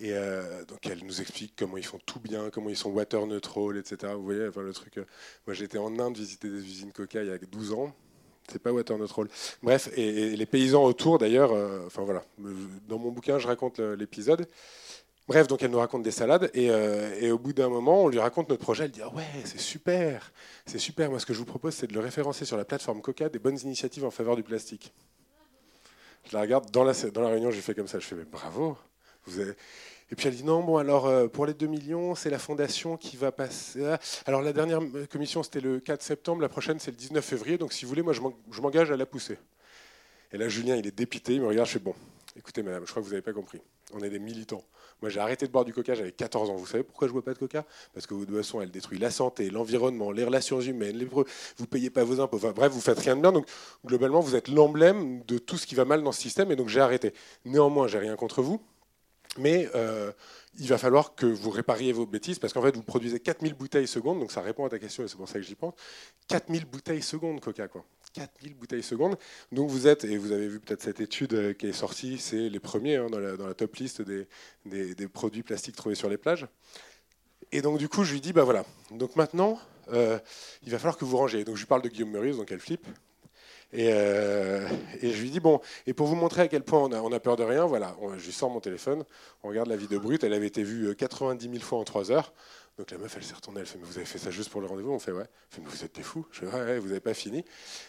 Et 0.00 0.14
euh, 0.14 0.64
donc 0.64 0.78
elle 0.86 1.04
nous 1.04 1.20
explique 1.20 1.52
comment 1.58 1.76
ils 1.76 1.84
font 1.84 2.00
tout 2.06 2.20
bien, 2.20 2.48
comment 2.48 2.70
ils 2.70 2.76
sont 2.76 2.90
water 2.90 3.26
neutral, 3.26 3.76
etc. 3.76 4.14
Vous 4.16 4.24
voyez, 4.24 4.48
enfin, 4.48 4.62
le 4.62 4.72
truc. 4.72 4.96
Euh, 4.96 5.04
moi 5.46 5.52
j'étais 5.52 5.76
en 5.76 5.98
Inde 5.98 6.16
visiter 6.16 6.48
des 6.48 6.64
usines 6.64 6.90
Coca 6.90 7.22
il 7.22 7.28
y 7.28 7.32
a 7.32 7.36
12 7.38 7.74
ans. 7.74 7.94
C'est 8.50 8.62
pas 8.62 8.72
water 8.72 8.96
neutral. 8.96 9.28
Bref, 9.62 9.90
et, 9.96 10.34
les 10.36 10.46
paysans 10.46 10.84
autour 10.84 11.18
d'ailleurs. 11.18 11.52
euh, 11.52 11.84
enfin 11.86 12.02
voilà, 12.02 12.24
dans 12.88 12.98
mon 12.98 13.10
bouquin 13.10 13.38
je 13.38 13.46
raconte 13.46 13.78
l'épisode. 13.78 14.48
Bref, 15.28 15.46
donc 15.46 15.62
elle 15.62 15.70
nous 15.70 15.78
raconte 15.78 16.02
des 16.02 16.10
salades 16.10 16.50
et, 16.54 16.66
et 17.20 17.30
au 17.30 17.38
bout 17.38 17.52
d'un 17.52 17.68
moment, 17.68 18.02
on 18.04 18.08
lui 18.08 18.18
raconte 18.18 18.48
notre 18.48 18.62
projet. 18.62 18.84
Elle 18.86 18.90
dit 18.90 19.02
ah 19.04 19.14
ouais, 19.14 19.22
c'est 19.44 19.60
super, 19.60 20.32
c'est 20.66 20.78
super. 20.78 21.10
Moi, 21.10 21.20
ce 21.20 21.26
que 21.26 21.34
je 21.34 21.38
vous 21.38 21.44
propose, 21.44 21.74
c'est 21.74 21.86
de 21.86 21.92
le 21.92 22.00
référencer 22.00 22.44
sur 22.44 22.56
la 22.56 22.64
plateforme 22.64 23.00
Coca 23.00 23.28
des 23.28 23.38
bonnes 23.38 23.58
initiatives 23.62 24.04
en 24.04 24.10
faveur 24.10 24.34
du 24.34 24.42
plastique. 24.42 24.92
Je 26.28 26.34
la 26.34 26.40
regarde 26.40 26.70
dans 26.72 26.84
la, 26.84 26.94
dans 26.94 27.20
la 27.20 27.28
réunion, 27.28 27.50
j'ai 27.52 27.60
fait 27.60 27.74
comme 27.74 27.86
ça. 27.86 28.00
Je 28.00 28.06
fais 28.06 28.16
mais 28.16 28.24
bravo. 28.24 28.76
Et 30.12 30.16
puis 30.16 30.26
elle 30.26 30.34
dit 30.34 30.44
non, 30.44 30.62
bon 30.62 30.76
alors 30.76 31.06
euh, 31.06 31.28
pour 31.28 31.46
les 31.46 31.54
2 31.54 31.66
millions, 31.66 32.14
c'est 32.16 32.30
la 32.30 32.38
fondation 32.38 32.96
qui 32.96 33.16
va 33.16 33.30
passer. 33.30 33.94
Alors 34.26 34.42
la 34.42 34.52
dernière 34.52 34.80
commission 35.10 35.42
c'était 35.42 35.60
le 35.60 35.78
4 35.78 36.02
septembre, 36.02 36.42
la 36.42 36.48
prochaine 36.48 36.80
c'est 36.80 36.90
le 36.90 36.96
19 36.96 37.24
février. 37.24 37.58
Donc 37.58 37.72
si 37.72 37.84
vous 37.84 37.90
voulez, 37.90 38.02
moi 38.02 38.12
je 38.12 38.20
m'en- 38.20 38.34
je 38.50 38.60
m'engage 38.60 38.90
à 38.90 38.96
la 38.96 39.06
pousser. 39.06 39.38
Et 40.32 40.38
là 40.38 40.48
Julien 40.48 40.76
il 40.76 40.86
est 40.86 40.96
dépité, 40.96 41.34
il 41.34 41.40
me 41.42 41.46
regarde, 41.46 41.68
je 41.68 41.74
fais 41.74 41.78
bon. 41.78 41.94
Écoutez 42.36 42.62
madame, 42.62 42.84
je 42.86 42.90
crois 42.90 43.02
que 43.02 43.06
vous 43.06 43.12
n'avez 43.12 43.22
pas 43.22 43.32
compris. 43.32 43.60
On 43.92 44.00
est 44.00 44.10
des 44.10 44.18
militants. 44.20 44.64
Moi 45.00 45.10
j'ai 45.10 45.20
arrêté 45.20 45.46
de 45.46 45.52
boire 45.52 45.64
du 45.64 45.72
coca, 45.72 45.94
j'avais 45.94 46.12
14 46.12 46.50
ans. 46.50 46.56
Vous 46.56 46.66
savez 46.66 46.82
pourquoi 46.82 47.06
je 47.06 47.12
bois 47.12 47.22
pas 47.24 47.32
de 47.34 47.38
coca? 47.38 47.64
Parce 47.94 48.06
que 48.06 48.14
votre 48.14 48.30
boisson 48.32 48.60
elle 48.60 48.70
détruit 48.72 48.98
la 48.98 49.10
santé, 49.10 49.48
l'environnement, 49.50 50.10
les 50.10 50.24
relations 50.24 50.60
humaines, 50.60 50.96
les... 50.96 51.04
vous 51.04 51.24
payez 51.70 51.90
pas 51.90 52.02
vos 52.02 52.20
impôts. 52.20 52.36
Enfin, 52.38 52.50
bref, 52.52 52.72
vous 52.72 52.80
faites 52.80 52.98
rien 52.98 53.14
de 53.16 53.20
bien. 53.22 53.30
Donc 53.32 53.46
globalement 53.86 54.20
vous 54.20 54.34
êtes 54.34 54.48
l'emblème 54.48 55.22
de 55.24 55.38
tout 55.38 55.56
ce 55.56 55.66
qui 55.68 55.76
va 55.76 55.84
mal 55.84 56.02
dans 56.02 56.12
ce 56.12 56.20
système. 56.20 56.50
Et 56.50 56.56
donc 56.56 56.68
j'ai 56.68 56.80
arrêté. 56.80 57.12
Néanmoins 57.44 57.86
j'ai 57.86 57.98
rien 57.98 58.16
contre 58.16 58.42
vous. 58.42 58.60
Mais 59.40 59.68
euh, 59.74 60.12
il 60.58 60.68
va 60.68 60.78
falloir 60.78 61.14
que 61.14 61.26
vous 61.26 61.50
répariez 61.50 61.92
vos 61.92 62.06
bêtises 62.06 62.38
parce 62.38 62.52
qu'en 62.52 62.62
fait, 62.62 62.74
vous 62.76 62.82
produisez 62.82 63.20
4000 63.20 63.54
bouteilles 63.54 63.88
secondes, 63.88 64.20
donc 64.20 64.32
ça 64.32 64.40
répond 64.40 64.64
à 64.64 64.68
ta 64.68 64.78
question 64.78 65.04
et 65.04 65.08
c'est 65.08 65.16
pour 65.16 65.28
ça 65.28 65.34
que 65.34 65.42
j'y 65.42 65.54
pense. 65.54 65.74
4000 66.28 66.64
bouteilles 66.66 67.02
secondes, 67.02 67.40
Coca, 67.40 67.68
quoi. 67.68 67.84
4000 68.14 68.54
bouteilles 68.54 68.82
secondes. 68.82 69.16
Donc 69.52 69.70
vous 69.70 69.86
êtes, 69.86 70.04
et 70.04 70.16
vous 70.18 70.32
avez 70.32 70.48
vu 70.48 70.60
peut-être 70.60 70.82
cette 70.82 71.00
étude 71.00 71.34
euh, 71.34 71.52
qui 71.52 71.66
est 71.66 71.72
sortie, 71.72 72.18
c'est 72.18 72.48
les 72.48 72.60
premiers 72.60 72.96
hein, 72.96 73.08
dans, 73.08 73.20
la, 73.20 73.54
top 73.54 73.76
liste 73.76 74.02
des 74.02 75.08
produits 75.08 75.42
plastiques 75.42 75.76
trouvés 75.76 75.94
sur 75.94 76.08
les 76.08 76.18
plages. 76.18 76.46
Et 77.52 77.62
donc 77.62 77.78
du 77.78 77.88
coup, 77.88 78.04
je 78.04 78.12
lui 78.12 78.20
dis, 78.20 78.32
bah 78.32 78.44
voilà, 78.44 78.64
donc 78.90 79.16
maintenant, 79.16 79.58
euh, 79.92 80.18
il 80.62 80.70
va 80.70 80.78
falloir 80.78 80.96
que 80.96 81.04
vous 81.04 81.16
rangez. 81.16 81.44
Donc 81.44 81.56
je 81.56 81.62
lui 81.62 81.66
parle 81.66 81.82
de 81.82 81.88
Guillaume 81.88 82.10
Meurice, 82.10 82.36
donc 82.36 82.50
elle 82.52 82.60
flippe. 82.60 82.86
Et, 83.72 83.90
euh, 83.92 84.66
et 85.00 85.10
je 85.12 85.20
lui 85.22 85.30
dis, 85.30 85.40
bon, 85.40 85.60
et 85.86 85.94
pour 85.94 86.06
vous 86.08 86.16
montrer 86.16 86.42
à 86.42 86.48
quel 86.48 86.62
point 86.62 86.80
on 86.80 87.12
a, 87.12 87.20
peur 87.20 87.36
de 87.36 87.44
rien, 87.44 87.66
voilà, 87.66 87.96
on- 88.00 88.18
je 88.18 88.24
lui 88.26 88.32
sors 88.32 88.50
mon 88.50 88.60
téléphone, 88.60 89.04
on 89.42 89.48
regarde 89.48 89.68
la 89.68 89.76
vidéo 89.76 90.00
brute, 90.00 90.24
elle 90.24 90.32
avait 90.32 90.48
été 90.48 90.62
vue 90.64 90.88
euh, 90.88 90.94
90 90.94 91.48
000 91.50 91.62
fois 91.62 91.78
en 91.78 91.84
3 91.84 92.10
heures. 92.10 92.32
Donc 92.80 92.90
la 92.92 92.96
meuf, 92.96 93.14
elle 93.14 93.24
s'est 93.24 93.34
retournée, 93.34 93.60
elle 93.60 93.66
fait, 93.66 93.76
mais 93.76 93.84
vous 93.84 93.98
avez 93.98 94.06
fait 94.06 94.16
ça 94.16 94.30
juste 94.30 94.48
pour 94.48 94.62
le 94.62 94.66
rendez-vous? 94.66 94.90
On 94.90 94.98
fait, 94.98 95.12
ouais. 95.12 95.26
Fait, 95.50 95.60
mais 95.60 95.68
vous 95.68 95.84
êtes 95.84 95.94
des 95.96 96.02
fous. 96.02 96.24
Je 96.30 96.40
fais, 96.40 96.46
ouais, 96.46 96.78
vous 96.78 96.86
n'avez 96.88 97.00
pas 97.00 97.12
fini. 97.12 97.44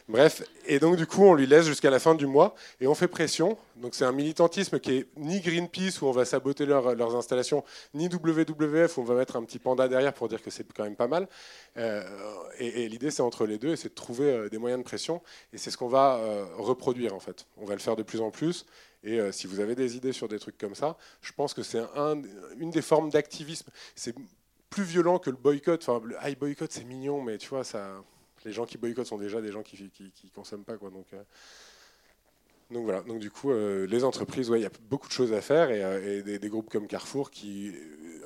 Bref, 0.10 0.44
et 0.66 0.80
donc 0.80 0.98
du 0.98 1.08
coup, 1.08 1.24
on 1.24 1.34
lui 1.34 1.48
laisse 1.48 1.66
jusqu'à 1.66 1.90
la 1.90 1.98
fin 1.98 2.14
du 2.14 2.26
mois 2.28 2.56
et 2.82 2.88
on 2.88 2.94
fait 2.94 3.08
pression. 3.08 3.58
Donc 3.78 3.96
c'est 3.96 4.04
un 4.04 4.12
militantisme 4.12 4.82
qui 4.82 4.92
est 4.98 5.08
ni 5.16 5.40
Greenpeace 5.40 6.02
où 6.02 6.08
on 6.08 6.12
va 6.12 6.26
saboter 6.26 6.66
leur- 6.66 6.94
leurs 6.94 7.16
installations, 7.16 7.64
ni 7.94 8.10
WWF 8.10 8.98
où 8.98 9.02
on 9.02 9.06
va 9.06 9.16
mettre 9.16 9.38
un 9.38 9.46
petit 9.46 9.60
panda 9.60 9.88
derrière 9.88 10.14
pour 10.14 10.28
dire 10.28 10.42
que 10.42 10.50
c'est 10.52 10.70
quand 10.74 10.84
même 10.84 10.98
pas 10.98 11.08
mal. 11.08 11.30
Euh, 11.78 12.04
et 12.60 12.90
l'idée, 12.90 13.12
c'est 13.12 13.22
entre 13.22 13.46
les 13.46 13.58
deux, 13.58 13.70
et 13.72 13.76
c'est 13.78 13.90
de 13.90 13.94
trouver 13.96 14.30
euh, 14.30 14.50
des 14.50 14.58
moyens 14.58 14.82
de 14.82 14.86
pression. 14.86 15.22
Et 15.54 15.58
c'est 15.58 15.72
ce 15.72 15.78
qu'on 15.78 15.88
va 15.88 16.18
euh, 16.18 16.44
reproduire 16.58 17.16
en 17.16 17.22
fait. 17.22 17.46
On 17.56 17.64
va 17.64 17.76
le 17.76 17.80
faire 17.80 17.96
de 17.96 18.04
plus 18.04 18.20
en 18.20 18.30
plus. 18.30 18.66
Et 19.06 19.20
si 19.32 19.48
vous 19.48 19.62
avez 19.62 19.74
des 19.74 19.96
idées 19.96 20.12
sur 20.12 20.28
des 20.28 20.38
trucs 20.38 20.60
comme 20.60 20.76
ça, 20.76 20.96
je 21.22 21.32
pense 21.32 21.56
que 21.56 21.64
c'est 21.64 21.80
un- 21.96 22.22
une 22.60 22.70
des 22.70 22.84
formes 22.84 23.10
d'activisme. 23.10 23.72
Plus 24.72 24.84
violent 24.84 25.20
que 25.20 25.30
le 25.30 25.38
boycott. 25.38 25.88
Enfin, 25.88 26.04
le 26.04 26.16
high 26.24 26.40
boycott, 26.40 26.72
c'est 26.72 26.86
mignon, 26.86 27.22
mais 27.22 27.38
tu 27.38 27.50
vois, 27.50 27.64
ça, 27.64 28.04
les 28.44 28.52
gens 28.52 28.66
qui 28.66 28.80
boycottent 28.80 29.06
sont 29.06 29.20
déjà 29.20 29.40
des 29.40 29.52
gens 29.52 29.62
qui 29.62 29.92
qui 29.92 30.32
consomment 30.32 30.64
pas, 30.64 30.78
quoi. 30.78 30.90
Donc, 30.90 31.06
euh, 31.14 31.22
donc 32.72 32.86
voilà. 32.86 33.02
Donc 33.02 33.20
du 33.20 33.30
coup, 33.30 33.52
euh, 33.52 33.86
les 33.86 34.04
entreprises, 34.04 34.52
il 34.56 34.62
y 34.62 34.66
a 34.66 34.72
beaucoup 34.90 35.08
de 35.08 35.14
choses 35.14 35.34
à 35.34 35.42
faire, 35.42 35.70
et, 35.70 35.84
euh, 35.84 36.40
des, 36.40 36.50
groupes 36.50 36.72
comme 36.72 36.88
Carrefour 36.88 37.30
qui 37.30 37.76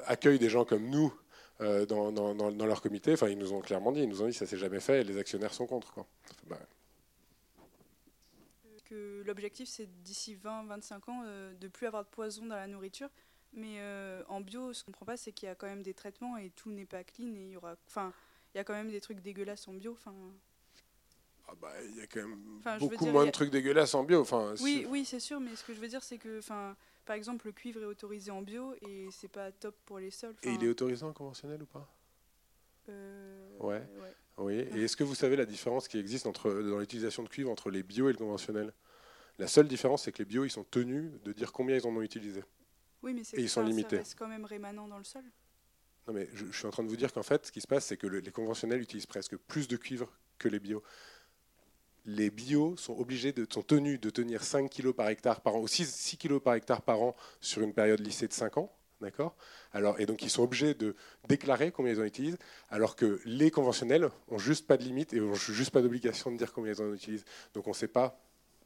accueillent 0.06 0.40
des 0.40 0.50
gens 0.50 0.64
comme 0.64 0.90
nous. 0.90 1.14
dans, 1.60 2.66
leur 2.66 2.82
comité, 2.82 3.14
enfin 3.14 3.30
ils 3.30 3.38
nous 3.38 3.54
ont 3.54 3.62
clairement 3.62 3.92
dit, 3.92 4.02
ils 4.02 4.10
nous 4.10 4.22
ont 4.22 4.28
dit 4.28 4.34
ça 4.34 4.46
s'est 4.46 4.58
jamais 4.58 4.82
fait 4.82 5.02
et 5.02 5.04
les 5.04 5.18
actionnaires 5.18 5.54
sont 5.54 5.66
contre. 5.66 5.92
Quoi. 5.94 6.06
Bah, 6.48 6.60
l'objectif 9.26 9.68
c'est 9.68 9.88
d'ici 10.04 10.36
20-25 10.36 11.10
ans 11.10 11.24
de 11.60 11.68
plus 11.70 11.88
avoir 11.88 12.04
de 12.04 12.10
poison 12.10 12.46
dans 12.46 12.56
la 12.56 12.68
nourriture. 12.68 13.10
Mais 13.56 13.78
euh, 13.80 14.22
en 14.28 14.42
bio, 14.42 14.74
ce 14.74 14.84
qu'on 14.84 14.92
comprend 14.92 15.06
pas, 15.06 15.18
c'est 15.18 15.32
qu'il 15.32 15.48
y 15.48 15.50
a 15.50 15.56
quand 15.56 15.68
même 15.68 15.82
des 15.82 15.94
traitements 15.94 16.38
et 16.38 16.50
tout 16.52 16.72
n'est 16.72 16.86
pas 16.86 17.04
clean 17.04 17.34
et 17.36 17.46
il 17.46 17.52
y 17.52 17.58
aura, 17.58 17.76
enfin, 17.88 18.14
il 18.54 18.58
y 18.58 18.60
a 18.60 18.64
quand 18.64 18.74
même 18.74 18.92
des 18.92 19.02
trucs 19.02 19.22
dégueulasses 19.22 19.68
en 19.68 19.74
bio. 19.74 19.94
Enfin, 19.94 20.14
ah 21.48 21.54
bah, 21.62 21.72
il 21.90 21.96
y 21.96 22.02
a 22.02 22.08
quand 22.08 22.22
même 22.22 22.38
Enfin, 22.60 22.78
beaucoup 22.78 23.04
dire, 23.04 23.14
moins 23.14 23.26
de 23.26 23.32
trucs 23.32 23.52
dégueulasses 23.52 23.94
en 23.94 24.04
bio. 24.04 24.20
Enfin, 24.20 24.54
oui, 24.62 24.86
oui, 24.90 25.06
c'est 25.06 25.20
sûr. 25.20 25.40
Mais 25.40 25.56
ce 25.56 25.64
que 25.64 25.74
je 25.74 25.80
veux 25.80 25.88
dire, 25.88 26.04
c'est 26.04 26.18
que, 26.18 26.40
enfin, 26.40 26.76
par 27.06 27.16
exemple, 27.16 27.46
le 27.48 27.54
cuivre 27.54 27.82
est 27.82 27.86
autorisé 27.86 28.32
en 28.32 28.42
bio 28.42 28.74
et 28.82 29.08
c'est 29.12 29.30
pas 29.30 29.52
top 29.52 29.76
pour 29.86 30.00
les 30.00 30.12
sols. 30.12 30.36
Et 30.44 30.52
il 30.52 30.64
est 30.64 30.70
autorisé 30.70 31.04
en 31.04 31.14
conventionnel 31.14 31.62
ou 31.64 31.66
pas? 31.66 31.88
Euh, 32.90 33.58
Ouais. 33.60 33.82
Oui. 34.38 34.54
Et 34.56 34.84
est-ce 34.84 34.98
que 34.98 35.04
vous 35.06 35.16
savez 35.16 35.38
la 35.38 35.46
différence 35.46 35.88
qui 35.88 35.98
existe 35.98 36.28
entre, 36.28 36.52
dans 36.52 36.80
l'utilisation 36.80 37.24
de 37.24 37.30
cuivre 37.30 37.50
entre 37.50 37.70
les 37.70 37.84
bio 37.84 38.10
et 38.10 38.12
le 38.12 38.18
conventionnel? 38.18 38.74
La 39.38 39.48
seule 39.48 39.68
différence, 39.68 40.04
c'est 40.04 40.12
que 40.12 40.20
les 40.20 40.26
bio, 40.26 40.44
ils 40.46 40.50
sont 40.50 40.66
tenus 40.66 41.12
de 41.24 41.32
dire 41.32 41.52
combien 41.54 41.76
ils 41.76 41.86
en 41.88 41.96
ont 41.96 42.02
utilisé. 42.02 42.44
Oui, 43.06 43.14
mais 43.14 43.24
c'est 43.24 43.38
Et 43.38 43.42
ils 43.44 43.50
sont 43.50 43.62
limités. 43.62 43.98
Ça 43.98 44.02
reste 44.02 44.16
quand 44.18 44.28
même 44.28 44.46
rémanent 44.46 44.88
dans 44.88 44.98
le 44.98 45.04
sol. 45.04 45.24
Non, 46.08 46.14
mais 46.14 46.28
je, 46.34 46.48
je 46.48 46.58
suis 46.58 46.66
en 46.66 46.72
train 46.72 46.84
de 46.84 46.90
vous 46.90 46.98
dire 46.98 47.14
qu'en 47.14 47.24
fait, 47.24 47.46
ce 47.46 47.52
qui 47.52 47.62
se 47.62 47.68
passe, 47.68 47.86
c'est 47.86 47.98
que 47.98 48.08
le- 48.08 48.20
les 48.20 48.32
conventionnels 48.32 48.82
utilisent 48.82 49.06
presque 49.06 49.38
plus 49.38 49.68
de 49.68 49.78
cuivre 49.78 50.12
que 50.40 50.48
les 50.48 50.60
bio. 50.60 50.84
Les 52.06 52.30
bio 52.30 52.76
sont 52.78 52.98
obligés 52.98 53.32
de, 53.32 53.48
sont 53.52 53.64
tenus 53.64 54.00
de 54.00 54.10
tenir 54.10 54.44
5 54.44 54.70
kg 54.70 54.92
par 54.92 55.08
hectare 55.10 55.42
par 55.42 55.56
an, 55.56 55.60
ou 55.62 55.68
6, 55.68 55.88
6 55.92 56.18
kg 56.18 56.40
par 56.40 56.54
hectare 56.56 56.82
par 56.82 57.02
an 57.02 57.16
sur 57.42 57.62
une 57.62 57.74
période 57.74 58.00
lissée 58.00 58.28
de 58.28 58.34
5 58.34 58.58
ans. 58.58 58.72
D'accord? 59.02 59.36
Alors, 59.74 60.00
Et 60.00 60.06
donc, 60.06 60.24
ils 60.24 60.30
sont 60.30 60.44
obligés 60.44 60.74
de 60.74 60.96
déclarer 61.28 61.72
combien 61.72 61.94
ils 61.94 62.00
en 62.00 62.06
utilisent, 62.06 62.38
alors 62.70 62.96
que 62.96 63.20
les 63.26 63.52
conventionnels 63.52 64.10
ont 64.30 64.38
juste 64.38 64.66
pas 64.68 64.78
de 64.78 64.84
limite 64.84 65.14
et 65.14 65.20
ont 65.20 65.34
juste 65.36 65.72
pas 65.72 65.82
d'obligation 65.82 66.32
de 66.32 66.38
dire 66.38 66.54
combien 66.54 66.74
ils 66.74 66.82
en 66.82 66.94
utilisent. 66.94 67.26
Donc, 67.54 67.68
on 67.68 67.72
ne 67.72 67.76
sait 67.76 67.88
pas. 67.90 68.20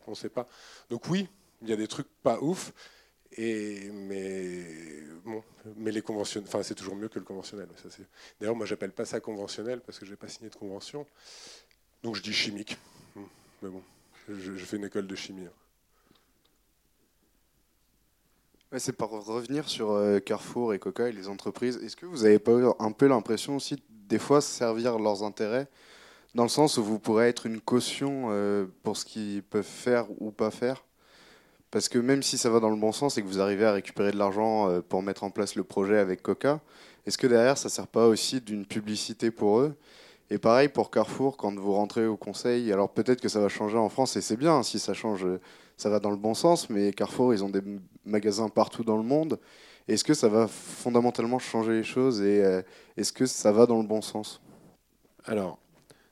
On 0.08 0.16
sait 0.16 0.30
pas. 0.30 0.48
Donc, 0.90 1.08
oui, 1.10 1.28
il 1.62 1.70
y 1.70 1.74
a 1.74 1.76
des 1.76 1.88
trucs 1.88 2.08
pas 2.24 2.40
ouf, 2.42 2.74
et, 3.38 3.90
mais, 3.92 4.66
bon, 5.24 5.44
mais 5.78 5.92
les 5.92 6.02
conventionnels, 6.02 6.48
enfin, 6.48 6.64
c'est 6.64 6.76
toujours 6.76 6.96
mieux 6.96 7.10
que 7.10 7.20
le 7.20 7.26
conventionnel. 7.26 7.68
D'ailleurs, 8.40 8.56
moi, 8.56 8.66
j'appelle 8.66 8.92
pas 8.92 9.06
ça 9.06 9.20
conventionnel 9.20 9.82
parce 9.82 10.00
que 10.00 10.06
je 10.06 10.12
n'ai 10.12 10.18
pas 10.18 10.28
signé 10.28 10.50
de 10.50 10.56
convention. 10.56 11.06
Donc, 12.04 12.16
je 12.16 12.24
dis 12.24 12.34
chimique. 12.34 12.78
Hmm. 13.16 13.24
Mais 13.62 13.70
bon, 13.70 13.84
je, 14.28 14.52
fais 14.54 14.78
une 14.78 14.86
école 14.86 15.06
de 15.08 15.16
chimie. 15.16 15.46
hein. 15.46 15.52
C'est 18.78 18.94
pour 18.94 19.10
revenir 19.10 19.68
sur 19.68 19.92
euh, 19.92 20.20
Carrefour 20.20 20.74
et 20.74 20.80
Coca 20.80 21.10
et 21.10 21.12
les 21.12 21.28
entreprises. 21.28 21.78
Est-ce 21.84 21.96
que 21.96 22.06
vous 22.06 22.24
n'avez 22.24 22.40
pas 22.40 22.52
un 22.80 22.92
peu 22.92 23.08
l'impression 23.08 23.56
aussi, 23.56 23.76
de, 23.76 23.82
des 23.90 24.20
fois, 24.20 24.42
servir 24.42 25.00
leurs 25.00 25.24
intérêts, 25.24 25.68
dans 26.36 26.44
le 26.44 26.50
sens 26.50 26.78
où 26.78 26.84
vous 26.84 27.00
pourrez 27.00 27.30
être 27.30 27.46
une 27.46 27.62
caution 27.62 28.28
euh, 28.30 28.68
pour 28.84 28.98
ce 28.98 29.06
qu'ils 29.06 29.44
peuvent 29.44 29.64
faire 29.64 30.06
ou 30.20 30.32
pas 30.32 30.52
faire? 30.52 30.84
Parce 31.72 31.88
que 31.88 32.00
même 32.00 32.24
si 32.24 32.38
ça 32.38 32.50
va 32.50 32.60
dans 32.60 32.70
le 32.70 32.76
bon 32.76 32.92
sens 32.92 33.18
et 33.18 33.22
que 33.22 33.28
vous 33.28 33.40
arrivez 33.40 33.66
à 33.66 33.74
récupérer 33.74 34.12
de 34.12 34.18
l'argent 34.18 34.70
euh, 34.70 34.82
pour 34.82 35.04
mettre 35.04 35.24
en 35.24 35.30
place 35.30 35.56
le 35.56 35.64
projet 35.64 36.00
avec 36.00 36.22
Coca, 36.22 36.62
est-ce 37.06 37.18
que 37.18 37.28
derrière, 37.28 37.58
ça 37.58 37.68
ne 37.68 37.72
sert 37.72 37.88
pas 37.88 38.08
aussi 38.08 38.42
d'une 38.42 38.66
publicité 38.66 39.32
pour 39.32 39.60
eux? 39.60 39.76
Et 40.32 40.38
pareil 40.38 40.70
pour 40.70 40.92
Carrefour, 40.92 41.38
quand 41.38 41.54
vous 41.56 41.74
rentrez 41.74 42.06
au 42.06 42.18
conseil, 42.18 42.72
alors 42.72 42.90
peut-être 42.90 43.22
que 43.22 43.30
ça 43.30 43.40
va 43.40 43.50
changer 43.50 43.78
en 43.78 43.90
France, 43.90 44.16
et 44.16 44.22
c'est 44.22 44.38
bien, 44.38 44.62
si 44.64 44.78
ça 44.80 44.94
change, 44.94 45.26
euh, 45.26 45.40
ça 45.78 45.90
va 45.90 46.00
dans 46.00 46.12
le 46.12 46.18
bon 46.18 46.34
sens, 46.34 46.70
mais 46.70 46.92
Carrefour, 46.94 47.34
ils 47.34 47.44
ont 47.44 47.50
des 47.50 47.62
magasins 48.06 48.50
partout 48.50 48.84
dans 48.84 48.98
le 48.98 49.04
monde. 49.04 49.40
Est-ce 49.88 50.04
que 50.04 50.14
ça 50.14 50.28
va 50.28 50.48
fondamentalement 50.48 51.40
changer 51.40 51.74
les 51.74 51.84
choses, 51.84 52.22
et 52.22 52.44
euh, 52.44 52.62
est-ce 52.96 53.12
que 53.12 53.26
ça 53.26 53.52
va 53.52 53.66
dans 53.66 53.82
le 53.82 53.88
bon 53.88 54.02
sens? 54.02 54.42
Alors, 55.26 55.58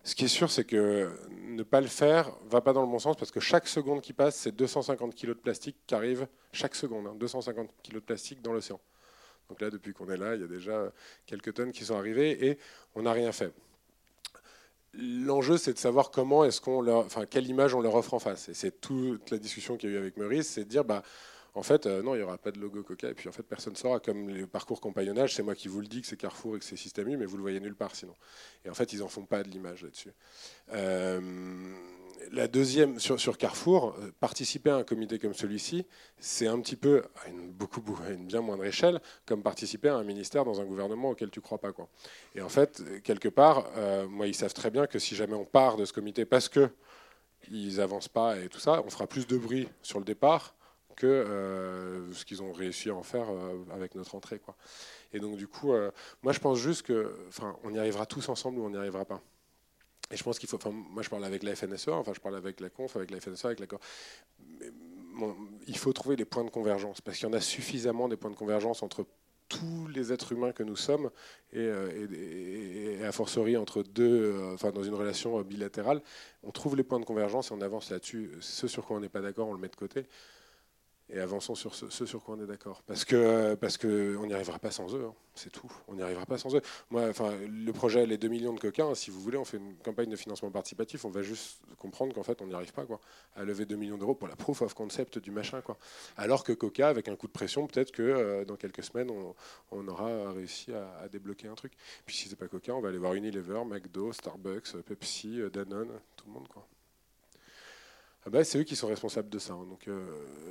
ce 0.04 0.16
qui 0.16 0.26
est 0.26 0.30
sûr, 0.30 0.50
c'est 0.50 0.64
que 0.64 1.12
ne 1.58 1.64
pas 1.64 1.82
le 1.82 1.88
faire 1.88 2.32
va 2.50 2.62
pas 2.62 2.72
dans 2.72 2.82
le 2.82 2.88
bon 2.88 3.00
sens 3.00 3.18
parce 3.18 3.32
que 3.32 3.40
chaque 3.40 3.68
seconde 3.68 4.02
qui 4.02 4.14
passe, 4.14 4.36
c'est 4.36 4.56
250 4.56 5.16
kg 5.16 5.30
de 5.30 5.34
plastique 5.34 5.76
qui 5.88 5.96
arrive 5.96 6.28
chaque 6.54 6.76
seconde. 6.76 7.08
hein, 7.08 7.16
250 7.16 7.70
kg 7.84 7.96
de 7.96 8.00
plastique 8.00 8.42
dans 8.42 8.54
l'océan. 8.54 8.80
Donc 9.50 9.62
là, 9.62 9.70
depuis 9.70 9.94
qu'on 9.94 10.10
est 10.10 10.18
là, 10.18 10.36
il 10.36 10.42
y 10.42 10.44
a 10.44 10.48
déjà 10.48 10.92
quelques 11.26 11.54
tonnes 11.54 11.72
qui 11.72 11.84
sont 11.86 11.96
arrivées 11.96 12.48
et 12.48 12.58
on 12.96 13.04
n'a 13.04 13.12
rien 13.12 13.32
fait. 13.32 13.52
L'enjeu, 14.94 15.58
c'est 15.58 15.74
de 15.74 15.78
savoir 15.78 16.12
comment 16.12 16.46
est-ce 16.46 16.62
qu'on 16.62 16.82
leur, 16.82 17.06
enfin, 17.06 17.26
quelle 17.26 17.48
image 17.48 17.74
on 17.74 17.82
leur 17.82 17.96
offre 17.96 18.14
en 18.14 18.20
face. 18.20 18.50
Et 18.50 18.54
c'est 18.54 18.80
toute 18.82 19.32
la 19.32 19.38
discussion 19.38 19.78
qu'il 19.78 19.90
y 19.90 19.94
a 19.94 19.96
eu 19.96 20.00
avec 20.00 20.18
Maurice, 20.18 20.50
c'est 20.50 20.64
de 20.64 20.70
dire, 20.70 20.84
bah, 20.84 21.04
en 21.58 21.64
fait, 21.64 21.88
euh, 21.88 22.04
non, 22.04 22.14
il 22.14 22.20
n'y 22.20 22.24
aura 22.24 22.38
pas 22.38 22.52
de 22.52 22.60
logo 22.60 22.84
Coca. 22.84 23.10
Et 23.10 23.16
puis, 23.16 23.28
en 23.28 23.32
fait, 23.32 23.42
personne 23.42 23.74
ne 23.74 23.78
saura. 23.78 24.00
Comme 24.00 24.30
les 24.30 24.46
parcours 24.46 24.80
compagnonnage, 24.80 25.34
c'est 25.34 25.42
moi 25.42 25.56
qui 25.56 25.68
vous 25.68 25.82
le 25.82 25.88
dis 25.88 26.02
que 26.02 26.08
c'est 26.08 26.16
Carrefour 26.16 26.56
et 26.56 26.60
que 26.60 26.66
c'est 26.66 26.76
Système 26.76 27.10
U, 27.10 27.18
mais 27.18 27.26
vous 27.26 27.36
le 27.36 27.42
voyez 27.42 27.60
nulle 27.60 27.76
part 27.76 27.96
sinon. 27.96 28.14
Et 28.64 28.70
en 28.70 28.76
fait, 28.76 28.94
ils 28.94 29.00
n'en 29.00 29.08
font 29.08 29.26
pas 29.26 29.42
de 29.42 29.50
l'image 29.50 29.82
là-dessus. 29.82 30.14
Euh, 30.74 31.20
la 32.32 32.48
deuxième, 32.48 33.00
sur, 33.00 33.40
Carrefour, 33.40 33.96
euh, 34.00 34.12
participer 34.20 34.70
à 34.70 34.76
un 34.76 34.84
comité 34.84 35.18
comme 35.18 35.34
celui-ci, 35.34 35.88
c'est 36.20 36.46
un 36.46 36.60
petit 36.60 36.76
peu, 36.76 37.02
à 37.26 37.30
une, 37.30 37.50
beaucoup, 37.50 37.84
une 38.08 38.28
bien 38.28 38.42
moindre 38.42 38.66
échelle, 38.66 39.02
comme 39.26 39.42
participer 39.42 39.90
à 39.90 39.96
un 39.96 40.04
ministère 40.04 40.46
dans 40.46 40.62
un 40.62 40.66
gouvernement 40.66 41.10
auquel 41.10 41.32
tu 41.32 41.42
crois 41.42 41.58
pas. 41.58 41.72
Quoi. 41.72 41.90
Et 42.36 42.42
en 42.42 42.50
fait, 42.50 42.84
quelque 43.02 43.30
part, 43.30 43.66
moi, 44.10 44.28
ils 44.28 44.36
savent 44.36 44.54
très 44.54 44.70
bien 44.70 44.86
que 44.86 45.00
si 45.00 45.16
jamais 45.16 45.34
on 45.34 45.46
part 45.46 45.76
de 45.78 45.86
ce 45.86 45.94
comité 45.94 46.26
parce 46.26 46.50
que 46.50 46.70
ils 47.50 47.82
avancent 47.82 48.10
pas 48.10 48.38
et 48.38 48.48
tout 48.48 48.60
ça, 48.60 48.84
on 48.86 48.90
fera 48.90 49.08
plus 49.08 49.26
de 49.26 49.38
bruit 49.38 49.70
sur 49.82 50.00
le 50.00 50.06
départ 50.06 50.57
que 50.98 51.06
euh, 51.06 52.12
ce 52.12 52.26
qu'ils 52.26 52.42
ont 52.42 52.52
réussi 52.52 52.90
à 52.90 52.96
en 52.96 53.04
faire 53.04 53.30
euh, 53.30 53.64
avec 53.72 53.96
notre 53.96 54.16
entrée. 54.16 54.40
Quoi. 54.40 54.56
Et 55.14 55.20
donc 55.20 55.38
du 55.38 55.48
coup, 55.48 55.72
euh, 55.72 55.92
moi 56.24 56.34
je 56.34 56.40
pense 56.40 56.58
juste 56.58 56.82
que, 56.82 57.16
on 57.64 57.74
y 57.74 57.80
arrivera 57.80 58.06
tous 58.06 58.28
ensemble 58.28 58.60
ou 58.60 58.66
on 58.66 58.72
n'y 58.72 58.78
arrivera 58.78 59.06
pas. 59.06 59.22
Et 60.12 60.18
je 60.18 60.24
pense 60.24 60.40
qu'il 60.40 60.50
faut, 60.50 60.60
moi 60.72 61.04
je 61.04 61.10
parle 61.10 61.24
avec 61.24 61.44
la 61.44 61.56
FNSE, 61.56 61.90
enfin 61.90 62.14
je 62.14 62.20
parle 62.20 62.36
avec 62.36 62.60
la 62.60 62.70
conf, 62.70 62.96
avec 62.96 63.12
la 63.12 63.22
FNSE, 63.22 63.46
avec 63.46 63.60
la 63.60 63.68
il 65.68 65.78
faut 65.78 65.94
trouver 65.94 66.16
des 66.16 66.26
points 66.26 66.44
de 66.44 66.50
convergence 66.50 67.02
parce 67.02 67.18
qu'il 67.18 67.28
y 67.28 67.32
en 67.32 67.34
a 67.34 67.42
suffisamment 67.42 68.08
des 68.08 68.18
points 68.18 68.30
de 68.30 68.36
convergence 68.36 68.84
entre 68.84 69.06
tous 69.50 69.88
les 69.88 70.14
êtres 70.14 70.34
humains 70.34 70.52
que 70.52 70.62
nous 70.62 70.76
sommes 70.76 71.10
et, 71.54 71.64
et, 71.64 73.00
et, 73.00 73.06
à 73.06 73.12
fortiori 73.12 73.58
entre 73.58 73.82
deux, 73.82 74.40
enfin 74.54 74.72
dans 74.72 74.84
une 74.84 74.94
relation 74.94 75.42
bilatérale, 75.42 76.02
on 76.44 76.52
trouve 76.52 76.76
les 76.76 76.84
points 76.84 77.00
de 77.00 77.06
convergence 77.06 77.50
et 77.50 77.54
on 77.54 77.62
avance 77.62 77.90
là-dessus. 77.90 78.32
Ce 78.42 78.68
sur 78.68 78.86
quoi 78.86 78.98
on 78.98 79.00
n'est 79.00 79.10
pas 79.10 79.22
d'accord, 79.22 79.48
on 79.48 79.54
le 79.54 79.60
met 79.60 79.70
de 79.70 79.76
côté 79.76 80.08
et 81.10 81.20
avançons 81.20 81.56
sur 81.56 81.74
ce, 81.74 82.06
sur 82.06 82.24
quoi 82.24 82.36
on 82.38 82.44
est 82.44 82.48
d'accord. 82.48 82.82
Parce 82.86 83.06
que 83.06 83.56
parce 83.56 83.78
que 83.78 84.18
on 84.18 84.26
n'y 84.26 84.34
arrivera 84.34 84.60
pas 84.60 84.72
sans 84.72 84.94
eux, 84.96 85.06
hein. 85.06 85.14
c'est 85.36 85.52
tout. 85.52 85.72
On 85.88 85.96
n'y 85.96 86.02
arrivera 86.02 86.26
pas 86.26 86.38
sans 86.38 86.54
eux. 86.56 86.62
Moi, 86.90 87.08
enfin, 87.10 87.32
le 87.48 87.72
projet 87.72 88.06
les 88.06 88.18
2 88.18 88.28
millions 88.28 88.54
de 88.54 88.60
coquins, 88.60 88.94
si 88.96 89.10
vous 89.10 89.22
voulez, 89.22 89.38
on 89.38 89.46
fait 89.46 89.58
une 89.58 89.78
campagne 89.78 90.10
de 90.10 90.16
financement 90.16 90.52
participatif, 90.52 91.06
on 91.06 91.10
va 91.10 91.22
juste 91.22 91.62
comprendre 91.78 92.14
qu'en 92.14 92.24
fait, 92.24 92.42
on 92.42 92.48
n'y 92.48 92.54
arrive 92.54 92.74
pas 92.74 92.86
quoi, 92.86 93.00
à 93.36 93.44
lever 93.44 93.66
2 93.66 93.76
millions 93.76 93.98
d'euros 93.98 94.16
pour 94.16 94.28
la 94.28 94.36
proof 94.36 94.62
of 94.62 94.74
concept 94.74 95.20
du 95.20 95.32
machin. 95.32 95.62
Quoi. 95.62 95.78
Alors 96.18 96.44
que 96.44 96.52
Coca, 96.52 96.90
avec 96.90 97.08
un 97.08 97.16
coup 97.16 97.28
de 97.28 97.32
pression, 97.32 97.68
peut-être 97.68 97.92
que 97.92 98.02
euh, 98.02 98.46
dans 98.46 98.56
quelques 98.56 98.84
semaines, 98.84 99.12
on, 99.72 99.88
aura 99.88 100.32
réussi 100.34 100.74
à, 100.74 101.08
débloquer 101.08 101.48
un 101.48 101.56
truc. 101.56 101.74
Puis 102.06 102.16
si 102.16 102.30
c'est 102.30 102.36
pas 102.36 102.48
Coca, 102.48 102.74
on 102.74 102.82
va 102.82 102.90
aller 102.90 102.98
voir 102.98 103.14
Unilever, 103.14 103.64
McDo, 103.66 104.12
Starbucks, 104.12 104.82
Pepsi, 104.86 105.40
euh, 105.40 105.50
Danone, 105.50 105.92
tout 106.18 106.26
le 106.28 106.34
monde. 106.34 106.48
quoi. 106.50 106.68
Ah 108.28 108.30
bah, 108.30 108.44
c'est 108.44 108.60
eux 108.60 108.64
qui 108.64 108.76
sont 108.76 108.88
responsables 108.88 109.30
de 109.30 109.40
ça. 109.40 109.54
Hein. 109.54 109.66
Donc 109.70 109.88
euh, 109.88 110.06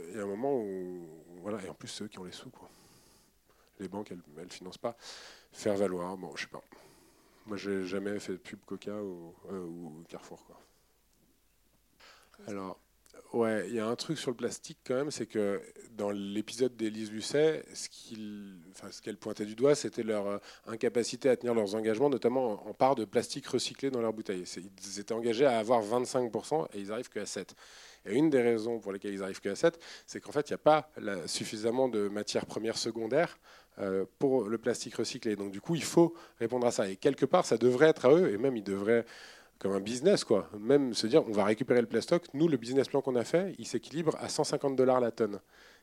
il 0.09 0.17
y 0.17 0.19
a 0.19 0.23
un 0.23 0.27
moment 0.27 0.57
où. 0.57 1.07
Voilà, 1.43 1.63
et 1.63 1.69
en 1.69 1.75
plus, 1.75 1.89
c'est 1.89 2.05
eux 2.05 2.09
qui 2.09 2.19
ont 2.19 2.25
les 2.25 2.33
sous. 2.33 2.49
Quoi. 2.49 2.71
Les 3.79 3.87
banques, 3.87 4.11
elles 4.11 4.45
ne 4.45 4.49
financent 4.49 4.79
pas. 4.79 4.97
Faire 5.53 5.77
valoir, 5.77 6.17
bon, 6.17 6.35
je 6.37 6.45
sais 6.45 6.49
pas. 6.49 6.63
Moi, 7.45 7.59
j'ai 7.59 7.85
jamais 7.85 8.19
fait 8.19 8.33
de 8.33 8.39
pub 8.39 8.61
Coca 8.65 8.95
ou, 8.95 9.35
euh, 9.53 9.67
ou 9.67 10.03
Carrefour. 10.09 10.43
Quoi. 10.47 10.59
Alors, 12.47 12.79
Ouais, 13.33 13.67
il 13.69 13.75
y 13.75 13.81
a 13.81 13.87
un 13.87 13.97
truc 13.97 14.19
sur 14.19 14.31
le 14.31 14.37
plastique 14.37 14.79
quand 14.87 14.95
même, 14.95 15.11
c'est 15.11 15.27
que 15.27 15.61
dans 15.93 16.11
l'épisode 16.11 16.77
d'Élise 16.77 17.11
Lucet, 17.11 17.65
ce 17.75 17.89
qu'elle 17.89 18.57
enfin, 18.71 18.89
pointait 19.21 19.45
du 19.45 19.55
doigt, 19.55 19.75
c'était 19.75 20.03
leur 20.03 20.27
euh, 20.27 20.39
incapacité 20.67 21.29
à 21.29 21.37
tenir 21.37 21.55
leurs 21.55 21.75
engagements, 21.75 22.09
notamment 22.09 22.67
en, 22.67 22.73
part 22.73 22.95
de 22.95 23.05
plastique 23.05 23.47
recyclé 23.47 23.91
dans 23.91 24.01
leurs 24.01 24.13
bouteilles. 24.13 24.45
Ils 24.87 25.01
étaient 25.01 25.13
engagés 25.13 25.45
à 25.45 25.59
avoir 25.59 25.83
25% 25.83 26.69
et 26.73 26.81
ils 26.81 26.93
arrivent 26.93 27.11
qu'à 27.11 27.25
7%. 27.25 27.49
Et 28.07 28.15
une 28.15 28.31
des 28.31 28.41
raisons 28.41 28.79
pour 28.79 28.93
lesquelles 28.93 29.15
ils 29.15 29.23
arrivent 29.23 29.41
qu'à 29.41 29.55
7%, 29.55 29.75
c'est 30.07 30.21
qu'en 30.21 30.33
fait, 30.33 30.49
il 30.49 30.53
n'y 30.53 30.55
a 30.55 30.59
pas 30.59 30.91
suffisamment 31.27 31.89
de 31.89 32.09
matières 32.09 32.47
premières 32.47 32.79
secondaires 32.79 33.39
euh, 33.79 34.07
pour 34.19 34.49
le 34.49 34.57
plastique 34.57 34.95
recyclé. 34.95 35.37
Donc 35.37 35.51
du 35.51 35.61
coup, 35.61 35.75
il 35.75 35.85
faut 35.85 36.15
répondre 36.39 36.67
à 36.67 36.71
ça. 36.71 36.89
Et 36.89 36.97
quelque 36.97 37.27
part, 37.27 37.45
ça 37.45 37.59
devrait 37.59 37.89
être 37.89 38.07
à 38.07 38.13
eux, 38.13 38.33
et 38.33 38.39
même 38.39 38.57
ils 38.57 38.65
devraient 38.65 39.05
comme 39.59 39.73
un 39.73 39.81
business, 39.81 40.25
quoi. 40.25 40.51
Même 40.59 40.95
se 40.95 41.07
dire, 41.07 41.27
on 41.27 41.33
va 41.33 41.45
récupérer 41.45 41.81
le 41.81 41.87
plastoc. 41.87 42.25
Nous, 42.35 42.49
le 42.49 42.57
business 42.57 42.89
plan 42.89 43.01
qu'on 43.01 43.17
a 43.17 43.25
fait, 43.25 43.55
il 43.59 43.67
s'équilibre 43.67 44.17
à 44.21 44.29
150 44.29 44.77
dollars 44.77 45.01
la 45.01 45.11
tonne. 45.11 45.41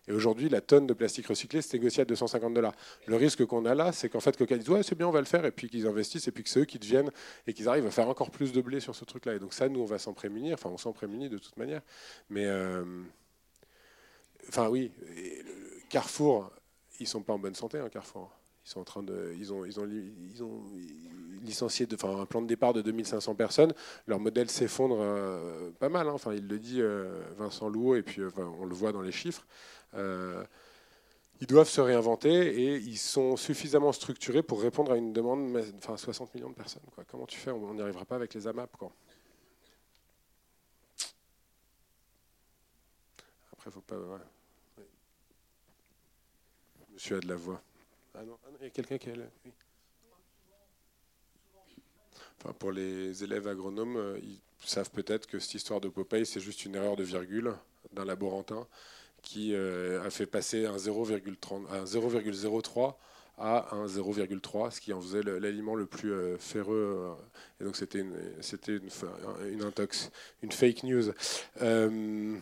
Et 0.07 0.11
aujourd'hui, 0.11 0.49
la 0.49 0.59
tonne 0.59 0.85
de 0.85 0.93
plastique 0.93 1.27
recyclé, 1.27 1.61
c'est 1.61 1.77
négocié 1.77 2.01
à 2.01 2.05
250 2.05 2.53
dollars. 2.53 2.73
Le 3.07 3.15
risque 3.15 3.45
qu'on 3.45 3.65
a 3.65 3.73
là, 3.73 3.93
c'est 3.93 4.09
qu'en 4.09 4.19
fait, 4.19 4.35
Coca 4.35 4.57
dit, 4.57 4.69
ouais, 4.69 4.83
c'est 4.83 4.95
bien, 4.95 5.07
on 5.07 5.11
va 5.11 5.21
le 5.21 5.25
faire, 5.25 5.45
et 5.45 5.51
puis 5.51 5.69
qu'ils 5.69 5.87
investissent, 5.87 6.27
et 6.27 6.31
puis 6.31 6.43
que 6.43 6.49
c'est 6.49 6.59
eux 6.59 6.65
qui 6.65 6.77
deviennent, 6.77 7.09
et 7.47 7.53
qu'ils 7.53 7.69
arrivent 7.69 7.85
à 7.85 7.91
faire 7.91 8.09
encore 8.09 8.29
plus 8.29 8.51
de 8.51 8.61
blé 8.61 8.81
sur 8.81 8.95
ce 8.95 9.05
truc-là. 9.05 9.35
Et 9.35 9.39
donc 9.39 9.53
ça, 9.53 9.69
nous, 9.69 9.79
on 9.79 9.85
va 9.85 9.99
s'en 9.99 10.13
prémunir. 10.13 10.55
Enfin, 10.55 10.69
on 10.69 10.77
s'en 10.77 10.91
prémunit 10.91 11.29
de 11.29 11.37
toute 11.37 11.55
manière. 11.57 11.81
Mais, 12.29 12.45
euh, 12.45 12.83
enfin, 14.49 14.67
oui, 14.67 14.91
Carrefour, 15.89 16.51
ils 16.99 17.07
sont 17.07 17.21
pas 17.21 17.33
en 17.33 17.39
bonne 17.39 17.55
santé, 17.55 17.79
hein, 17.79 17.87
Carrefour. 17.89 18.29
Ils 18.65 18.69
sont 18.69 18.79
en 18.79 18.85
train 18.85 19.03
de, 19.03 19.33
ils 19.37 19.51
ont, 19.51 19.65
ils 19.65 19.79
ont, 19.79 19.87
ils 19.87 20.43
ont 20.43 20.63
licencié 21.43 21.87
enfin, 21.93 22.21
un 22.21 22.25
plan 22.25 22.41
de 22.41 22.47
départ 22.47 22.73
de 22.73 22.81
2500 22.81 23.35
personnes. 23.35 23.73
Leur 24.07 24.19
modèle 24.19 24.49
s'effondre 24.49 24.97
euh, 24.99 25.71
pas 25.79 25.89
mal. 25.89 26.07
Hein. 26.07 26.13
Enfin, 26.13 26.33
il 26.33 26.47
le 26.47 26.59
dit 26.59 26.81
euh, 26.81 27.21
Vincent 27.37 27.69
Louot, 27.69 27.95
et 27.95 28.03
puis 28.03 28.21
euh, 28.21 28.31
on 28.59 28.65
le 28.65 28.73
voit 28.73 28.91
dans 28.91 29.01
les 29.01 29.11
chiffres. 29.11 29.45
ils 29.93 31.47
doivent 31.47 31.69
se 31.69 31.81
réinventer 31.81 32.29
et 32.29 32.75
ils 32.77 32.97
sont 32.97 33.35
suffisamment 33.35 33.91
structurés 33.91 34.43
pour 34.43 34.61
répondre 34.61 34.93
à 34.93 34.97
une 34.97 35.11
demande, 35.11 35.61
enfin 35.77 35.97
60 35.97 36.33
millions 36.33 36.49
de 36.49 36.55
personnes. 36.55 36.83
Comment 37.11 37.25
tu 37.25 37.37
fais? 37.37 37.51
On 37.51 37.73
n'y 37.73 37.81
arrivera 37.81 38.05
pas 38.05 38.15
avec 38.15 38.33
les 38.33 38.47
AMAP. 38.47 38.77
Quoi. 38.77 38.91
Après, 43.51 43.71
faut 43.71 43.81
pas. 43.81 43.97
Monsieur 46.93 47.17
a 47.17 47.19
de 47.19 47.27
la 47.27 47.35
voix. 47.35 47.61
Ah 48.15 48.23
non, 48.23 48.37
ah 48.45 48.49
il 48.59 48.65
y 48.65 48.67
a 48.67 48.69
quelqu'un 48.69 48.97
qui 48.97 49.09
est 49.09 49.15
là. 49.15 49.25
Enfin, 52.39 52.53
pour 52.53 52.71
les 52.71 53.23
élèves 53.23 53.47
agronomes, 53.47 53.97
euh, 53.97 54.19
ils 54.21 54.39
savent 54.59 54.91
peut-être 54.91 55.25
que 55.25 55.39
cette 55.39 55.55
histoire 55.55 55.81
de 55.81 55.89
Popeye, 55.89 56.25
c'est 56.25 56.39
juste 56.39 56.65
une 56.65 56.75
erreur 56.75 56.95
de 56.95 57.03
virgule 57.03 57.55
d'un 57.91 58.05
laborantin 58.05 58.67
qui 59.23 59.55
euh, 59.55 60.03
a 60.03 60.09
fait 60.09 60.25
passer 60.25 60.65
un 60.65 60.75
0,03 60.75 62.95
à 63.39 63.73
un 63.73 63.87
0,3, 63.87 64.71
ce 64.71 64.79
qui 64.79 64.93
en 64.93 65.01
faisait 65.01 65.23
l'aliment 65.23 65.73
le 65.73 65.87
plus 65.87 66.11
euh, 66.11 66.37
ferreux. 66.37 67.15
et 67.59 67.63
donc 67.63 67.75
c'était 67.75 67.99
une, 67.99 68.15
c'était 68.41 68.77
une, 68.77 68.89
une, 69.51 69.63
intox, 69.63 70.11
une 70.43 70.51
fake 70.51 70.83
news. 70.83 71.11
le 71.59 72.37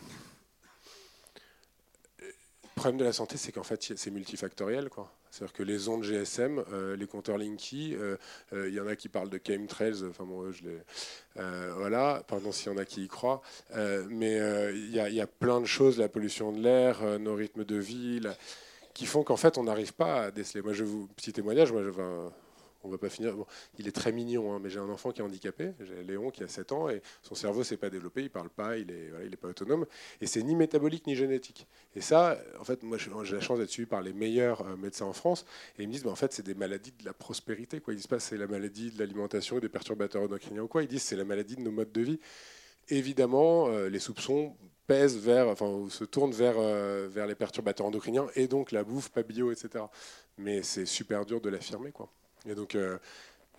problème 2.74 2.98
de 2.98 3.04
la 3.04 3.12
santé, 3.12 3.38
c'est 3.38 3.52
qu'en 3.52 3.62
fait, 3.62 3.94
c'est 3.96 4.10
multifactoriel. 4.10 4.90
Quoi. 4.90 5.10
C'est-à-dire 5.32 5.54
que 5.54 5.62
les 5.62 5.88
ondes 5.88 6.04
GSM, 6.04 6.62
euh, 6.72 6.94
les 6.94 7.06
compteurs 7.06 7.38
Linky, 7.38 7.96
euh, 7.96 8.18
euh, 8.52 8.68
il 8.68 8.74
y 8.74 8.80
en 8.80 8.86
a 8.86 8.96
qui 8.96 9.08
parlent 9.08 9.30
de 9.30 9.40
chemtrails, 9.42 10.04
enfin 10.10 10.24
bon, 10.24 10.52
je 10.52 10.62
les, 10.64 10.76
voilà, 11.74 12.22
pardon 12.28 12.52
s'il 12.52 12.70
y 12.70 12.74
en 12.74 12.76
a 12.76 12.84
qui 12.84 13.04
y 13.04 13.08
croient, 13.08 13.40
mais 14.10 14.36
il 14.74 14.90
y, 14.90 15.20
a 15.20 15.26
plein 15.26 15.62
de 15.62 15.66
choses, 15.66 15.98
la 15.98 16.10
pollution 16.10 16.52
de 16.52 16.60
l'air, 16.60 17.18
nos 17.18 17.34
rythmes 17.34 17.64
de 17.64 17.76
vie, 17.76 18.20
qui 18.92 19.06
font 19.06 19.22
qu'en 19.22 19.38
fait 19.38 19.56
on 19.56 19.64
n'arrive 19.64 19.94
pas 19.94 20.24
à 20.24 20.30
déceler. 20.30 20.60
Moi, 20.60 20.74
je 20.74 20.84
vous 20.84 21.06
petit 21.16 21.32
témoignage, 21.32 21.72
moi, 21.72 21.82
je, 21.82 21.90
on 22.84 22.88
va 22.88 22.98
pas 22.98 23.08
finir. 23.08 23.34
il 23.78 23.88
est 23.88 23.92
très 23.92 24.12
mignon, 24.12 24.54
hein, 24.54 24.60
mais 24.62 24.70
j'ai 24.70 24.78
un 24.78 24.88
enfant 24.88 25.12
qui 25.12 25.20
est 25.20 25.24
handicapé, 25.24 25.72
j'ai 25.80 26.02
Léon 26.02 26.30
qui 26.30 26.42
a 26.42 26.48
7 26.48 26.72
ans, 26.72 26.88
et 26.88 27.02
son 27.22 27.34
cerveau 27.34 27.64
s'est 27.64 27.76
pas 27.76 27.90
développé, 27.90 28.22
il 28.22 28.30
parle 28.30 28.50
pas, 28.50 28.76
il 28.76 28.90
est, 28.90 29.10
il 29.24 29.32
est 29.32 29.36
pas 29.36 29.48
autonome, 29.48 29.86
et 30.20 30.26
c'est 30.26 30.42
ni 30.42 30.54
métabolique 30.54 31.06
ni 31.06 31.14
génétique. 31.14 31.66
Et 31.94 32.00
ça, 32.00 32.38
en 32.60 32.64
fait, 32.64 32.82
moi 32.82 32.98
j'ai 32.98 33.34
la 33.34 33.40
chance 33.40 33.58
d'être 33.58 33.70
suivi 33.70 33.86
par 33.86 34.02
les 34.02 34.12
meilleurs 34.12 34.62
euh, 34.62 34.76
médecins 34.76 35.06
en 35.06 35.12
France, 35.12 35.44
et 35.78 35.82
ils 35.82 35.88
me 35.88 35.92
disent, 35.92 36.06
en 36.06 36.14
fait, 36.14 36.32
c'est 36.32 36.44
des 36.44 36.54
maladies 36.54 36.92
de 36.92 37.04
la 37.04 37.12
prospérité. 37.12 37.80
Quoi. 37.80 37.94
Ils 37.94 37.96
disent 37.96 38.06
pas 38.06 38.20
c'est 38.20 38.36
la 38.36 38.46
maladie 38.46 38.90
de 38.90 38.98
l'alimentation 38.98 39.58
et 39.58 39.60
des 39.60 39.68
perturbateurs 39.68 40.22
endocriniens 40.22 40.62
ou 40.62 40.68
quoi, 40.68 40.82
ils 40.82 40.88
disent 40.88 41.02
c'est 41.02 41.16
la 41.16 41.24
maladie 41.24 41.56
de 41.56 41.62
nos 41.62 41.72
modes 41.72 41.92
de 41.92 42.00
vie. 42.00 42.20
Évidemment, 42.88 43.68
euh, 43.68 43.88
les 43.88 44.00
soupçons 44.00 44.56
pèsent 44.86 45.18
vers, 45.18 45.48
enfin, 45.48 45.86
se 45.88 46.04
tournent 46.04 46.32
vers, 46.32 46.56
euh, 46.58 47.08
vers 47.08 47.26
les 47.26 47.34
perturbateurs 47.34 47.86
endocriniens 47.86 48.26
et 48.34 48.48
donc 48.48 48.72
la 48.72 48.84
bouffe 48.84 49.10
pas 49.10 49.22
bio, 49.22 49.52
etc. 49.52 49.84
Mais 50.38 50.62
c'est 50.62 50.86
super 50.86 51.24
dur 51.24 51.40
de 51.40 51.48
l'affirmer, 51.48 51.92
quoi. 51.92 52.10
Et 52.46 52.54
donc, 52.54 52.74
euh, 52.74 52.98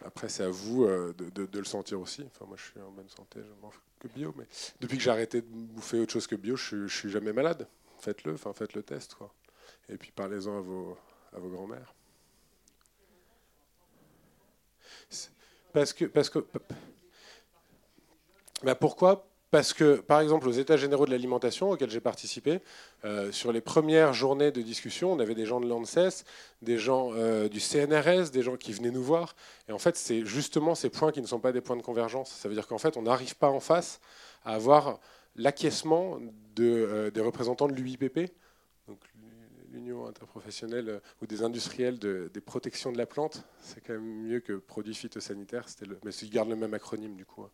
après, 0.05 0.29
c'est 0.29 0.43
à 0.43 0.49
vous 0.49 0.83
euh, 0.83 1.13
de, 1.13 1.57
le 1.57 1.65
sentir 1.65 1.99
aussi. 1.99 2.23
Enfin, 2.25 2.45
moi, 2.45 2.57
je 2.57 2.63
suis 2.63 2.81
en 2.81 2.91
bonne 2.91 3.09
santé, 3.09 3.39
je 3.39 3.61
mange 3.61 3.79
que 3.99 4.07
bio. 4.07 4.33
Mais 4.37 4.45
depuis 4.81 4.97
que 4.97 5.03
j'ai 5.03 5.11
arrêté 5.11 5.41
de 5.41 5.47
bouffer 5.47 5.99
autre 5.99 6.13
chose 6.13 6.27
que 6.27 6.35
bio, 6.35 6.55
je, 6.55 6.75
ne 6.75 6.87
suis 6.87 7.09
jamais 7.09 7.33
malade. 7.33 7.67
Faites-le, 7.99 8.33
enfin, 8.33 8.53
faites 8.53 8.73
le 8.73 8.83
test, 8.83 9.15
quoi. 9.15 9.33
Et 9.89 9.97
puis, 9.97 10.11
parlez-en 10.11 10.57
à 10.57 10.61
vos, 10.61 10.97
à 11.33 11.39
vos 11.39 11.49
grands-mères. 11.49 11.93
Parce 15.71 15.93
que, 15.93 16.05
parce 16.05 16.29
que, 16.29 16.45
bah 18.61 18.75
pourquoi 18.75 19.27
parce 19.53 19.71
que, 19.71 19.97
par 19.97 20.19
exemple, 20.19 20.49
aux 20.49 20.51
États 20.51 20.77
généraux 20.77 21.05
de 21.05 21.11
l'alimentation 21.11 21.69
auxquels 21.69 21.91
j'ai 21.91 21.99
participé, 21.99 22.59
euh, 23.05 23.31
sur 23.31 23.51
les 23.51 23.61
premières 23.61 24.11
journées 24.11 24.49
de 24.49 24.63
discussion, 24.63 25.13
on 25.13 25.19
avait 25.19 25.35
des 25.35 25.45
gens 25.45 25.59
de 25.59 25.67
l'ANSES, 25.67 26.25
des 26.63 26.79
gens 26.79 27.11
euh, 27.13 27.47
du 27.47 27.59
CNRS, 27.59 28.31
des 28.31 28.41
gens 28.41 28.57
qui 28.57 28.73
venaient 28.73 28.89
nous 28.89 29.03
voir. 29.03 29.35
Et 29.69 29.71
en 29.71 29.77
fait, 29.77 29.95
c'est 29.95 30.25
justement 30.25 30.73
ces 30.73 30.89
points 30.89 31.11
qui 31.11 31.21
ne 31.21 31.27
sont 31.27 31.39
pas 31.39 31.51
des 31.51 31.61
points 31.61 31.75
de 31.75 31.83
convergence. 31.83 32.31
Ça 32.31 32.49
veut 32.49 32.55
dire 32.55 32.65
qu'en 32.65 32.79
fait, 32.79 32.97
on 32.97 33.03
n'arrive 33.03 33.35
pas 33.35 33.49
en 33.49 33.59
face 33.59 34.01
à 34.43 34.55
avoir 34.55 34.99
l'acquiescement 35.35 36.17
euh, 36.59 37.11
des 37.11 37.21
représentants 37.21 37.67
de 37.67 37.73
l'UIPP, 37.73 38.31
l'Union 39.71 40.07
interprofessionnelle 40.07 40.99
ou 41.21 41.27
des 41.27 41.43
industriels 41.43 41.99
de, 41.99 42.31
des 42.33 42.41
protections 42.41 42.91
de 42.91 42.97
la 42.97 43.05
plante. 43.05 43.43
C'est 43.59 43.81
quand 43.81 43.93
même 43.93 44.23
mieux 44.23 44.39
que 44.39 44.53
produits 44.53 44.95
phytosanitaires, 44.95 45.67
mais 46.03 46.11
ils 46.11 46.29
gardent 46.31 46.49
le 46.49 46.55
même 46.55 46.73
acronyme 46.73 47.15
du 47.15 47.25
coup, 47.25 47.45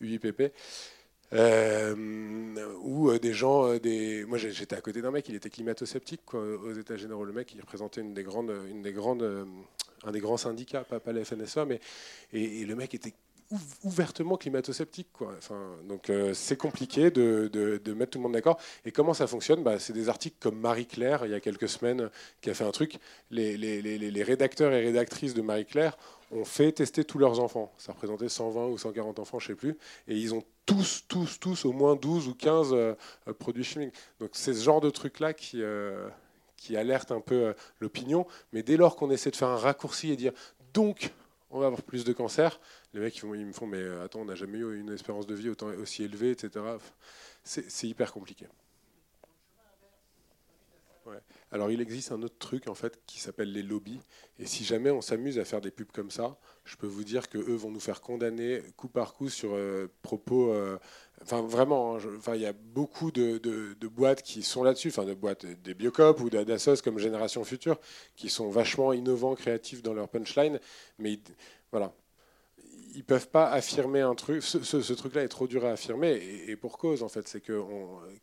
UIPP. 0.00 0.52
Euh, 1.32 1.94
ou 2.82 3.10
euh, 3.10 3.18
des 3.18 3.32
gens, 3.32 3.66
euh, 3.66 4.26
moi 4.26 4.38
j'étais 4.38 4.76
à 4.76 4.80
côté 4.80 5.02
d'un 5.02 5.10
mec, 5.10 5.28
il 5.28 5.34
était 5.34 5.50
climato-sceptique 5.50 6.34
aux 6.34 6.72
États 6.72 6.96
généraux. 6.96 7.24
Le 7.24 7.32
mec, 7.32 7.52
il 7.54 7.60
représentait 7.60 8.00
une 8.00 8.14
des 8.14 8.22
grandes, 8.22 8.52
une 8.70 8.82
des 8.82 8.92
grandes, 8.92 9.46
un 10.04 10.12
des 10.12 10.20
grands 10.20 10.36
syndicats, 10.36 10.84
pas, 10.84 11.00
pas 11.00 11.12
la 11.12 11.24
FNSA, 11.24 11.64
mais 11.64 11.80
et, 12.32 12.64
le 12.64 12.74
mec 12.76 12.94
était 12.94 13.14
ouvertement 13.84 14.36
climato-sceptique. 14.36 15.08
Quoi. 15.12 15.34
Enfin, 15.38 15.70
donc 15.88 16.10
c'est 16.32 16.56
compliqué 16.56 17.10
de, 17.10 17.80
mettre 17.94 18.12
tout 18.12 18.18
le 18.18 18.24
monde 18.24 18.32
d'accord. 18.32 18.58
Et 18.84 18.92
comment 18.92 19.14
ça 19.14 19.26
fonctionne? 19.26 19.62
Bah, 19.62 19.78
C'est 19.78 19.92
des 19.92 20.08
articles 20.08 20.36
comme 20.40 20.58
Marie-Claire, 20.58 21.24
il 21.24 21.30
y 21.30 21.34
a 21.34 21.40
quelques 21.40 21.68
semaines, 21.68 22.10
qui 22.40 22.50
a 22.50 22.54
fait 22.54 22.64
un 22.64 22.70
truc. 22.70 22.98
Les, 23.30 24.22
rédacteurs 24.22 24.72
et 24.72 24.84
rédactrices 24.84 25.34
de 25.34 25.42
Marie-Claire 25.42 25.96
ont 26.32 26.44
fait 26.44 26.72
tester 26.72 27.04
tous 27.04 27.18
leurs 27.18 27.40
enfants. 27.40 27.72
Ça 27.78 27.92
représentait 27.92 28.28
120 28.28 28.66
ou 28.66 28.78
140 28.78 29.18
enfants, 29.18 29.38
je 29.38 29.44
ne 29.44 29.48
sais 29.48 29.58
plus. 29.58 29.78
Et 30.08 30.16
ils 30.16 30.34
ont 30.34 30.42
tous, 30.64 31.04
tous, 31.06 31.38
tous 31.38 31.64
au 31.64 31.72
moins 31.72 31.94
12 31.94 32.28
ou 32.28 32.34
15 32.34 32.70
euh, 32.72 32.94
produits 33.38 33.64
chimiques. 33.64 33.94
Donc 34.20 34.30
c'est 34.32 34.54
ce 34.54 34.62
genre 34.62 34.80
de 34.80 34.90
truc-là 34.90 35.32
qui, 35.32 35.62
euh, 35.62 36.08
qui 36.56 36.76
alerte 36.76 37.12
un 37.12 37.20
peu 37.20 37.34
euh, 37.34 37.52
l'opinion. 37.80 38.26
Mais 38.52 38.62
dès 38.62 38.76
lors 38.76 38.96
qu'on 38.96 39.10
essaie 39.10 39.30
de 39.30 39.36
faire 39.36 39.48
un 39.48 39.56
raccourci 39.56 40.10
et 40.10 40.16
dire 40.16 40.32
donc 40.74 41.12
on 41.50 41.60
va 41.60 41.66
avoir 41.66 41.82
plus 41.82 42.04
de 42.04 42.12
cancer, 42.12 42.60
les 42.96 43.02
mecs 43.02 43.16
ils, 43.18 43.26
me 43.26 43.52
font 43.52 43.66
mais 43.66 43.82
attends, 44.02 44.20
on 44.20 44.24
n'a 44.24 44.34
jamais 44.34 44.58
eu 44.58 44.80
une 44.80 44.90
espérance 44.90 45.26
de 45.26 45.34
vie 45.34 45.50
autant, 45.50 45.68
aussi 45.68 46.02
élevée, 46.02 46.30
etc. 46.30 46.64
C'est 47.44 47.88
hyper 47.88 48.12
compliqué. 48.12 48.46
Alors 51.52 51.70
il 51.70 51.80
existe 51.80 52.12
un 52.12 52.22
autre 52.22 52.36
truc 52.38 52.68
en 52.68 52.74
fait 52.74 53.00
qui 53.06 53.20
s'appelle 53.20 53.52
les 53.52 53.62
lobbies. 53.62 54.00
Et 54.38 54.46
si 54.46 54.64
jamais 54.64 54.90
on 54.90 55.00
s'amuse 55.00 55.38
à 55.38 55.44
faire 55.44 55.60
des 55.60 55.70
pubs 55.70 55.92
comme 55.92 56.10
ça, 56.10 56.36
je 56.64 56.76
peux 56.76 56.86
vous 56.86 57.04
dire 57.04 57.28
que 57.28 57.38
eux 57.38 57.54
vont 57.54 57.70
nous 57.70 57.80
faire 57.80 58.00
condamner 58.00 58.62
coup 58.76 58.88
par 58.88 59.14
coup 59.14 59.28
sur 59.28 59.54
euh, 59.54 59.88
propos. 60.02 60.52
Euh, 60.52 60.78
enfin 61.22 61.42
vraiment, 61.42 61.96
hein, 61.96 62.34
il 62.34 62.40
y 62.40 62.46
a 62.46 62.52
beaucoup 62.52 63.10
de, 63.10 63.38
boîtes 63.86 64.22
qui 64.22 64.42
sont 64.42 64.64
là-dessus, 64.64 64.88
enfin 64.88 65.04
de 65.04 65.14
boîtes 65.14 65.46
des 65.46 65.74
Biocop 65.74 66.20
ou 66.20 66.30
d'Assos 66.30 66.82
comme 66.82 66.98
Génération 66.98 67.44
Future, 67.44 67.78
qui 68.16 68.28
sont 68.28 68.50
vachement 68.50 68.92
innovants, 68.92 69.34
créatifs 69.34 69.82
dans 69.82 69.94
leur 69.94 70.08
punchline. 70.08 70.58
Mais 70.98 71.20
voilà, 71.70 71.94
ils 72.96 73.04
peuvent 73.04 73.28
pas 73.28 73.50
affirmer 73.50 74.00
un 74.00 74.14
truc. 74.14 74.42
Ce, 74.42 74.92
truc-là 74.94 75.22
est 75.22 75.28
trop 75.28 75.46
dur 75.46 75.66
à 75.66 75.72
affirmer, 75.72 76.14
et, 76.48 76.56
pour 76.56 76.78
cause, 76.78 77.02
en 77.02 77.08
fait. 77.08 77.28
C'est 77.28 77.42
que 77.42 77.62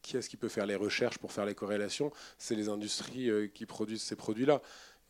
qui 0.01 0.17
est-ce 0.17 0.29
qui 0.29 0.37
peut 0.37 0.49
faire 0.49 0.65
les 0.65 0.75
recherches 0.75 1.19
pour 1.19 1.31
faire 1.31 1.45
les 1.45 1.53
corrélations? 1.53 2.11
C'est 2.39 2.55
les 2.55 2.69
industries 2.69 3.29
euh, 3.29 3.47
qui 3.47 3.65
produisent 3.67 4.01
ces 4.01 4.15
produits-là. 4.15 4.61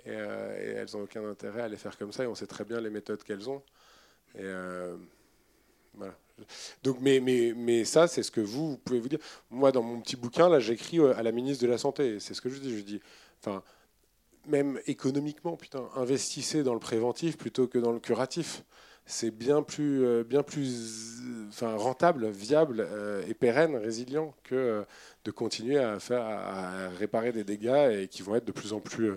Euh, 0.08 0.58
et, 0.60 0.72
elles 0.72 0.90
n'ont 0.94 1.04
aucun 1.04 1.26
intérêt 1.26 1.62
à 1.62 1.68
les 1.70 1.78
faire 1.78 1.98
comme 1.98 2.12
ça, 2.12 2.26
et 2.26 2.28
on 2.28 2.36
sait 2.36 2.46
très 2.46 2.66
bien 2.66 2.82
les 2.82 2.90
méthodes 2.90 3.24
qu'elles 3.24 3.50
ont. 3.50 3.64
Euh. 4.38 4.98
Donc, 6.84 6.98
mais 7.00 7.86
ça, 7.86 8.08
c'est 8.08 8.24
ce 8.24 8.32
que 8.32 8.42
vous, 8.42 8.72
vous, 8.72 8.78
pouvez 8.78 9.00
vous 9.00 9.10
dire. 9.10 9.20
Moi, 9.50 9.72
dans 9.72 9.84
mon 9.84 10.02
petit 10.02 10.18
bouquin, 10.18 10.50
là, 10.50 10.60
j'écris 10.60 11.00
à 11.00 11.24
la 11.24 11.32
ministre 11.32 11.64
de 11.64 11.70
la 11.70 11.78
Santé. 11.78 12.20
C'est 12.20 12.34
ce 12.34 12.42
que 12.42 12.50
je 12.50 12.60
dis. 12.60 12.78
Je 12.78 12.84
dis, 12.84 13.02
enfin, 13.40 13.64
même 14.46 14.82
économiquement, 14.88 15.56
putain, 15.56 15.88
investissez 15.96 16.64
dans 16.64 16.74
le 16.74 16.80
préventif 16.80 17.38
plutôt 17.38 17.68
que 17.68 17.78
dans 17.78 17.94
le 17.94 18.00
curatif 18.00 18.64
c'est 19.06 19.32
bien 19.32 19.64
plus, 19.64 20.04
euh, 20.04 20.24
rentable, 21.62 22.30
viable 22.30 22.80
euh, 22.80 23.24
et 23.28 23.34
pérenne, 23.34 23.76
résilient 23.76 24.34
que 24.44 24.56
euh, 24.56 24.84
de 25.26 25.32
continuer 25.32 25.78
à, 25.78 25.98
réparer 26.90 27.32
des 27.32 27.44
dégâts 27.44 28.02
et 28.02 28.08
qui 28.08 28.22
vont 28.22 28.36
être 28.36 28.46
de 28.46 28.52
plus 28.52 28.74
en 28.74 28.80
plus 28.80 29.14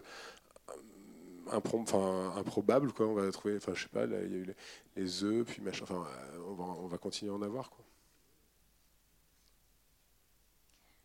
improbables. 1.52 2.92
On 2.98 3.14
va 3.14 3.30
trouver, 3.30 3.56
enfin, 3.56 3.74
je 3.74 3.82
sais 3.82 3.88
pas, 3.88 4.04
il 4.04 4.12
y 4.12 4.14
a 4.14 4.20
eu 4.22 4.54
les, 4.96 5.24
œufs, 5.24 5.44
puis 5.46 5.62
machin, 5.62 5.84
enfin, 5.84 6.04
on 6.48 6.54
va, 6.54 6.64
on 6.64 6.86
va 6.86 6.98
continuer 6.98 7.32
à 7.32 7.34
en 7.34 7.42
avoir. 7.42 7.70
Quoi. 7.70 7.84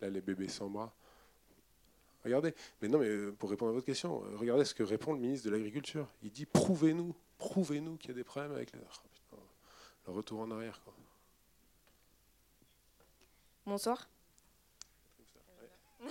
Là, 0.01 0.09
les 0.09 0.21
bébés 0.21 0.47
sans 0.47 0.69
bras. 0.69 0.93
Regardez, 2.23 2.53
mais 2.81 2.87
non, 2.87 2.99
mais 2.99 3.31
pour 3.31 3.49
répondre 3.49 3.71
à 3.71 3.73
votre 3.73 3.85
question, 3.85 4.21
regardez 4.35 4.65
ce 4.65 4.75
que 4.75 4.83
répond 4.83 5.13
le 5.13 5.19
ministre 5.19 5.47
de 5.47 5.51
l'Agriculture. 5.51 6.07
Il 6.21 6.31
dit 6.31 6.45
prouvez-nous 6.45 7.15
prouvez-nous 7.41 7.97
qu'il 7.97 8.11
y 8.11 8.13
a 8.13 8.15
des 8.15 8.23
problèmes 8.23 8.51
avec 8.51 8.71
les... 8.71 8.79
Le 10.07 10.13
retour 10.13 10.39
en 10.41 10.51
arrière. 10.51 10.79
Quoi. 10.83 10.93
Bonsoir. 13.65 14.07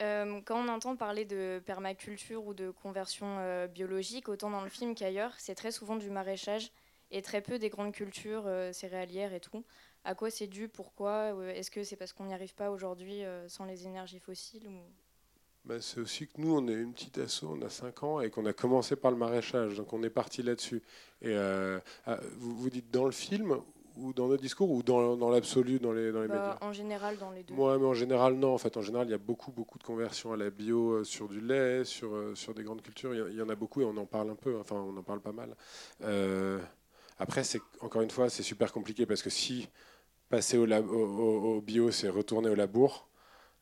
Euh, 0.00 0.40
quand 0.44 0.60
on 0.60 0.66
entend 0.66 0.96
parler 0.96 1.24
de 1.24 1.62
permaculture 1.64 2.44
ou 2.44 2.54
de 2.54 2.72
conversion 2.72 3.38
euh, 3.38 3.68
biologique, 3.68 4.28
autant 4.28 4.50
dans 4.50 4.62
le 4.62 4.68
film 4.68 4.96
qu'ailleurs, 4.96 5.32
c'est 5.38 5.54
très 5.54 5.70
souvent 5.70 5.94
du 5.94 6.10
maraîchage 6.10 6.72
et 7.12 7.22
très 7.22 7.40
peu 7.40 7.60
des 7.60 7.68
grandes 7.68 7.92
cultures 7.92 8.48
euh, 8.48 8.72
céréalières 8.72 9.32
et 9.32 9.38
tout. 9.38 9.64
À 10.02 10.16
quoi 10.16 10.28
c'est 10.28 10.48
dû? 10.48 10.66
Pourquoi? 10.66 11.36
Est-ce 11.54 11.70
que 11.70 11.84
c'est 11.84 11.94
parce 11.94 12.12
qu'on 12.12 12.24
n'y 12.24 12.34
arrive 12.34 12.56
pas 12.56 12.72
aujourd'hui 12.72 13.22
sans 13.46 13.64
les 13.64 13.86
énergies 13.86 14.18
fossiles 14.18 14.66
ou... 14.66 14.82
Bah, 15.64 15.76
c'est 15.80 16.00
aussi 16.00 16.26
que 16.26 16.40
nous, 16.40 16.56
on 16.56 16.66
est 16.66 16.72
une 16.72 16.92
petite 16.92 17.18
asso, 17.18 17.44
on 17.44 17.62
a 17.62 17.68
5 17.68 18.02
ans 18.02 18.20
et 18.20 18.30
qu'on 18.30 18.46
a 18.46 18.52
commencé 18.52 18.96
par 18.96 19.12
le 19.12 19.16
maraîchage, 19.16 19.76
donc 19.76 19.92
on 19.92 20.02
est 20.02 20.10
parti 20.10 20.42
là-dessus. 20.42 20.82
Et 21.20 21.28
euh, 21.28 21.78
ah, 22.04 22.18
vous, 22.38 22.56
vous 22.56 22.68
dites 22.70 22.90
dans 22.90 23.04
le 23.04 23.12
film 23.12 23.56
ou 23.96 24.12
dans 24.12 24.26
notre 24.26 24.42
discours 24.42 24.70
ou 24.72 24.82
dans, 24.82 25.16
dans 25.16 25.30
l'absolu 25.30 25.78
dans 25.78 25.92
les, 25.92 26.10
dans 26.10 26.22
les 26.22 26.28
bah, 26.28 26.34
médias? 26.34 26.58
En 26.62 26.72
général, 26.72 27.16
dans 27.16 27.30
les 27.30 27.44
deux. 27.44 27.54
Moi, 27.54 27.78
mais 27.78 27.86
en 27.86 27.94
général, 27.94 28.34
non. 28.34 28.54
En 28.54 28.58
fait, 28.58 28.76
en 28.76 28.82
général, 28.82 29.06
il 29.06 29.12
y 29.12 29.14
a 29.14 29.18
beaucoup, 29.18 29.52
beaucoup 29.52 29.78
de 29.78 29.84
conversions 29.84 30.32
à 30.32 30.36
la 30.36 30.50
bio 30.50 30.94
euh, 30.94 31.04
sur 31.04 31.28
du 31.28 31.40
lait, 31.40 31.84
sur, 31.84 32.12
euh, 32.12 32.34
sur 32.34 32.54
des 32.54 32.64
grandes 32.64 32.82
cultures. 32.82 33.14
Il 33.14 33.36
y, 33.36 33.42
en 33.42 33.48
a 33.48 33.54
beaucoup 33.54 33.82
et 33.82 33.84
on 33.84 33.96
en 33.96 34.06
parle 34.06 34.30
un 34.30 34.34
peu. 34.34 34.58
Enfin, 34.58 34.74
on 34.76 34.96
en 34.96 35.02
parle 35.04 35.20
pas 35.20 35.32
mal. 35.32 35.54
après, 37.20 37.44
c'est 37.44 37.60
encore 37.80 38.02
une 38.02 38.10
fois, 38.10 38.28
c'est 38.30 38.42
super 38.42 38.72
compliqué 38.72 39.06
parce 39.06 39.22
que 39.22 39.30
si 39.30 39.68
passer 40.28 40.58
au, 40.58 40.66
au, 40.66 41.56
au 41.56 41.60
bio, 41.60 41.92
c'est 41.92 42.08
retourner 42.08 42.48
au 42.48 42.56
labour 42.56 43.06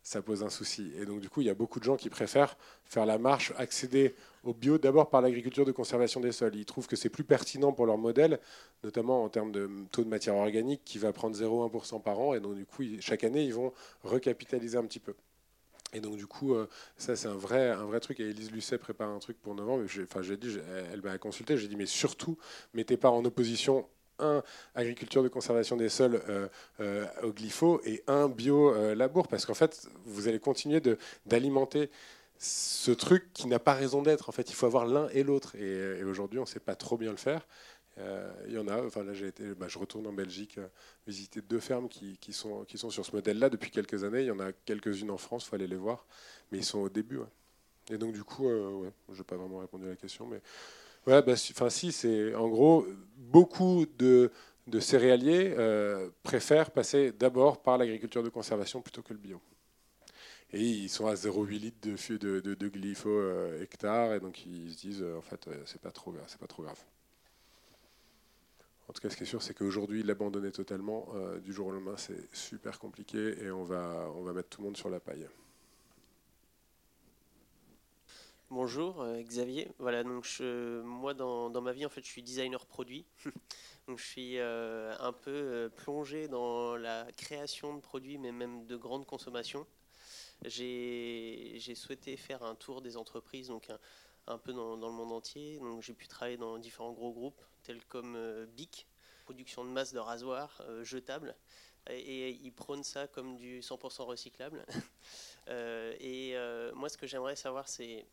ça 0.02 0.22
pose 0.22 0.42
un 0.42 0.48
souci. 0.48 0.92
Et 0.96 1.04
donc, 1.04 1.20
du 1.20 1.28
coup, 1.28 1.40
il 1.40 1.46
y 1.46 1.50
a 1.50 1.54
beaucoup 1.54 1.78
de 1.78 1.84
gens 1.84 1.96
qui 1.96 2.08
préfèrent 2.08 2.56
faire 2.84 3.06
la 3.06 3.18
marche, 3.18 3.52
accéder 3.56 4.14
au 4.44 4.54
bio 4.54 4.78
d'abord 4.78 5.10
par 5.10 5.20
l'agriculture 5.20 5.64
de 5.64 5.72
conservation 5.72 6.20
des 6.20 6.32
sols. 6.32 6.56
Ils 6.56 6.64
trouvent 6.64 6.86
que 6.86 6.96
c'est 6.96 7.10
plus 7.10 7.24
pertinent 7.24 7.72
pour 7.72 7.86
leur 7.86 7.98
modèle, 7.98 8.40
notamment 8.82 9.22
en 9.22 9.28
termes 9.28 9.52
de 9.52 9.68
taux 9.90 10.02
de 10.02 10.08
matière 10.08 10.36
organique 10.36 10.82
qui 10.84 10.98
va 10.98 11.12
prendre 11.12 11.36
0,1% 11.36 12.02
par 12.02 12.18
an. 12.18 12.34
Et 12.34 12.40
donc, 12.40 12.54
du 12.54 12.64
coup, 12.64 12.82
chaque 13.00 13.24
année, 13.24 13.44
ils 13.44 13.54
vont 13.54 13.72
recapitaliser 14.02 14.78
un 14.78 14.84
petit 14.84 15.00
peu. 15.00 15.14
Et 15.92 16.00
donc, 16.00 16.16
du 16.16 16.26
coup, 16.26 16.54
euh, 16.54 16.68
ça, 16.96 17.16
c'est 17.16 17.28
un 17.28 17.34
vrai, 17.34 17.70
un 17.70 17.84
vrai 17.84 18.00
truc. 18.00 18.20
Et 18.20 18.30
Elise 18.30 18.52
Lucet 18.52 18.78
prépare 18.78 19.10
un 19.10 19.18
truc 19.18 19.40
pour 19.42 19.54
novembre. 19.54 19.84
Enfin, 20.02 20.22
j'ai 20.22 20.36
dit, 20.36 20.56
elle 20.92 21.02
m'a 21.02 21.18
consulté. 21.18 21.56
J'ai 21.58 21.68
dit, 21.68 21.76
mais 21.76 21.86
surtout, 21.86 22.38
mettez 22.74 22.96
pas 22.96 23.10
en 23.10 23.24
opposition 23.24 23.86
un 24.20 24.42
agriculture 24.74 25.22
de 25.22 25.28
conservation 25.28 25.76
des 25.76 25.88
sols 25.88 26.20
euh, 26.28 26.48
euh, 26.80 27.06
au 27.22 27.32
glypho 27.32 27.80
et 27.84 28.02
un 28.06 28.28
bio 28.28 28.74
euh, 28.74 28.94
labour, 28.94 29.28
parce 29.28 29.46
qu'en 29.46 29.54
fait, 29.54 29.88
vous 30.04 30.28
allez 30.28 30.38
continuer 30.38 30.82
d'alimenter 31.26 31.90
ce 32.38 32.90
truc 32.90 33.32
qui 33.32 33.46
n'a 33.46 33.58
pas 33.58 33.74
raison 33.74 34.02
d'être. 34.02 34.28
En 34.28 34.32
fait, 34.32 34.50
il 34.50 34.54
faut 34.54 34.66
avoir 34.66 34.86
l'un 34.86 35.08
et 35.10 35.22
l'autre. 35.22 35.56
Et, 35.56 36.02
aujourd'hui, 36.04 36.38
on 36.38 36.42
ne 36.42 36.48
sait 36.48 36.60
pas 36.60 36.74
trop 36.74 36.96
bien 36.96 37.10
le 37.10 37.18
faire. 37.18 37.46
Il 38.46 38.54
y 38.54 38.58
en 38.58 38.66
a. 38.66 38.82
Enfin, 38.82 39.04
là, 39.04 39.12
été. 39.12 39.44
Bah, 39.54 39.66
je 39.68 39.78
retourne 39.78 40.06
en 40.06 40.12
Belgique 40.12 40.58
visiter 41.06 41.42
deux 41.42 41.60
fermes 41.60 41.86
qui, 41.86 42.16
qui, 42.16 42.32
sont, 42.32 42.64
qui 42.64 42.78
sont 42.78 42.88
sur 42.88 43.04
ce 43.04 43.14
modèle-là 43.14 43.50
depuis 43.50 43.70
quelques 43.70 44.04
années. 44.04 44.20
Il 44.20 44.26
y 44.26 44.30
en 44.30 44.40
a 44.40 44.52
quelques-unes 44.52 45.10
en 45.10 45.18
France. 45.18 45.44
Il 45.44 45.48
faut 45.50 45.56
aller 45.56 45.66
les 45.66 45.76
voir, 45.76 46.06
mais 46.50 46.56
ils 46.56 46.64
sont 46.64 46.78
au 46.78 46.88
début. 46.88 47.18
Et 47.90 47.98
donc, 47.98 48.14
du 48.14 48.24
coup, 48.24 48.48
je 48.48 49.18
n'ai 49.18 49.24
pas 49.24 49.36
vraiment 49.36 49.58
répondu 49.58 49.84
à 49.84 49.90
la 49.90 49.96
question, 49.96 50.26
mais 50.26 50.40
Ouais, 51.06 51.22
bah, 51.22 51.32
enfin 51.32 51.70
si, 51.70 51.92
c'est 51.92 52.34
en 52.34 52.48
gros 52.48 52.86
beaucoup 53.16 53.86
de, 53.98 54.30
de 54.66 54.80
céréaliers 54.80 55.54
euh, 55.58 56.10
préfèrent 56.22 56.70
passer 56.70 57.12
d'abord 57.12 57.62
par 57.62 57.78
l'agriculture 57.78 58.22
de 58.22 58.28
conservation 58.28 58.80
plutôt 58.82 59.02
que 59.02 59.12
le 59.12 59.18
bio. 59.18 59.40
Et 60.52 60.62
ils 60.62 60.88
sont 60.88 61.06
à 61.06 61.14
0,8 61.14 61.58
litres 61.60 61.78
de, 61.82 62.16
de, 62.18 62.40
de, 62.40 62.54
de 62.54 62.70
euh, 63.06 63.62
hectare, 63.62 64.14
et 64.14 64.20
donc 64.20 64.44
ils 64.46 64.72
se 64.72 64.78
disent 64.78 65.02
euh, 65.02 65.16
en 65.16 65.22
fait 65.22 65.48
c'est 65.64 65.80
pas 65.80 65.92
trop 65.92 66.12
c'est 66.26 66.40
pas 66.40 66.48
trop 66.48 66.62
grave. 66.64 66.78
En 68.88 68.92
tout 68.92 69.00
cas, 69.00 69.08
ce 69.08 69.16
qui 69.16 69.22
est 69.22 69.26
sûr, 69.26 69.40
c'est 69.40 69.54
qu'aujourd'hui, 69.54 70.02
l'abandonner 70.02 70.50
totalement 70.50 71.06
du 71.44 71.52
jour 71.52 71.68
au 71.68 71.70
lendemain, 71.70 71.94
c'est 71.96 72.28
super 72.34 72.80
compliqué 72.80 73.36
et 73.40 73.50
on 73.52 73.62
va, 73.62 74.10
on 74.16 74.24
va 74.24 74.32
mettre 74.32 74.48
tout 74.48 74.62
le 74.62 74.66
monde 74.66 74.76
sur 74.76 74.90
la 74.90 74.98
paille. 74.98 75.28
Bonjour 78.50 79.02
euh, 79.02 79.22
Xavier. 79.22 79.68
Voilà, 79.78 80.02
donc 80.02 80.26
moi 80.82 81.14
dans, 81.14 81.60
ma 81.60 81.72
vie 81.72 81.86
en 81.86 81.88
fait 81.88 82.02
je 82.02 82.08
suis 82.08 82.20
designer 82.24 82.66
produit. 82.66 83.06
donc 83.86 83.98
je 83.98 84.04
suis 84.04 84.38
euh, 84.38 84.92
un 84.98 85.12
peu 85.12 85.30
euh, 85.30 85.68
plongé 85.68 86.26
dans 86.26 86.74
la 86.74 87.06
création 87.16 87.76
de 87.76 87.80
produits 87.80 88.18
mais 88.18 88.32
même 88.32 88.66
de 88.66 88.74
grande 88.74 89.06
consommation. 89.06 89.68
J'ai 90.44 91.60
souhaité 91.76 92.16
faire 92.16 92.42
un 92.42 92.56
tour 92.56 92.82
des 92.82 92.96
entreprises 92.96 93.46
donc 93.46 93.68
un, 94.26 94.38
peu 94.38 94.52
dans, 94.52 94.74
le 94.74 94.92
monde 94.92 95.12
entier. 95.12 95.60
Donc 95.60 95.82
j'ai 95.82 95.94
pu 95.94 96.08
travailler 96.08 96.36
dans 96.36 96.58
différents 96.58 96.92
gros 96.92 97.12
groupes 97.12 97.40
tels 97.62 97.84
comme 97.84 98.18
BIC, 98.56 98.88
production 99.26 99.64
de 99.64 99.70
masse 99.70 99.92
de 99.92 100.00
rasoirs 100.00 100.60
jetables 100.82 101.36
et, 101.88 102.30
ils 102.30 102.52
prônent 102.52 102.84
ça 102.84 103.06
comme 103.06 103.36
du 103.36 103.60
100% 103.60 104.02
recyclable. 104.02 104.66
Euh, 105.50 105.94
et 105.98 106.36
euh, 106.36 106.72
moi, 106.74 106.88
ce 106.88 106.96
que 106.96 107.06
j'aimerais 107.06 107.36
savoir, 107.36 107.68
c'est 107.68 108.06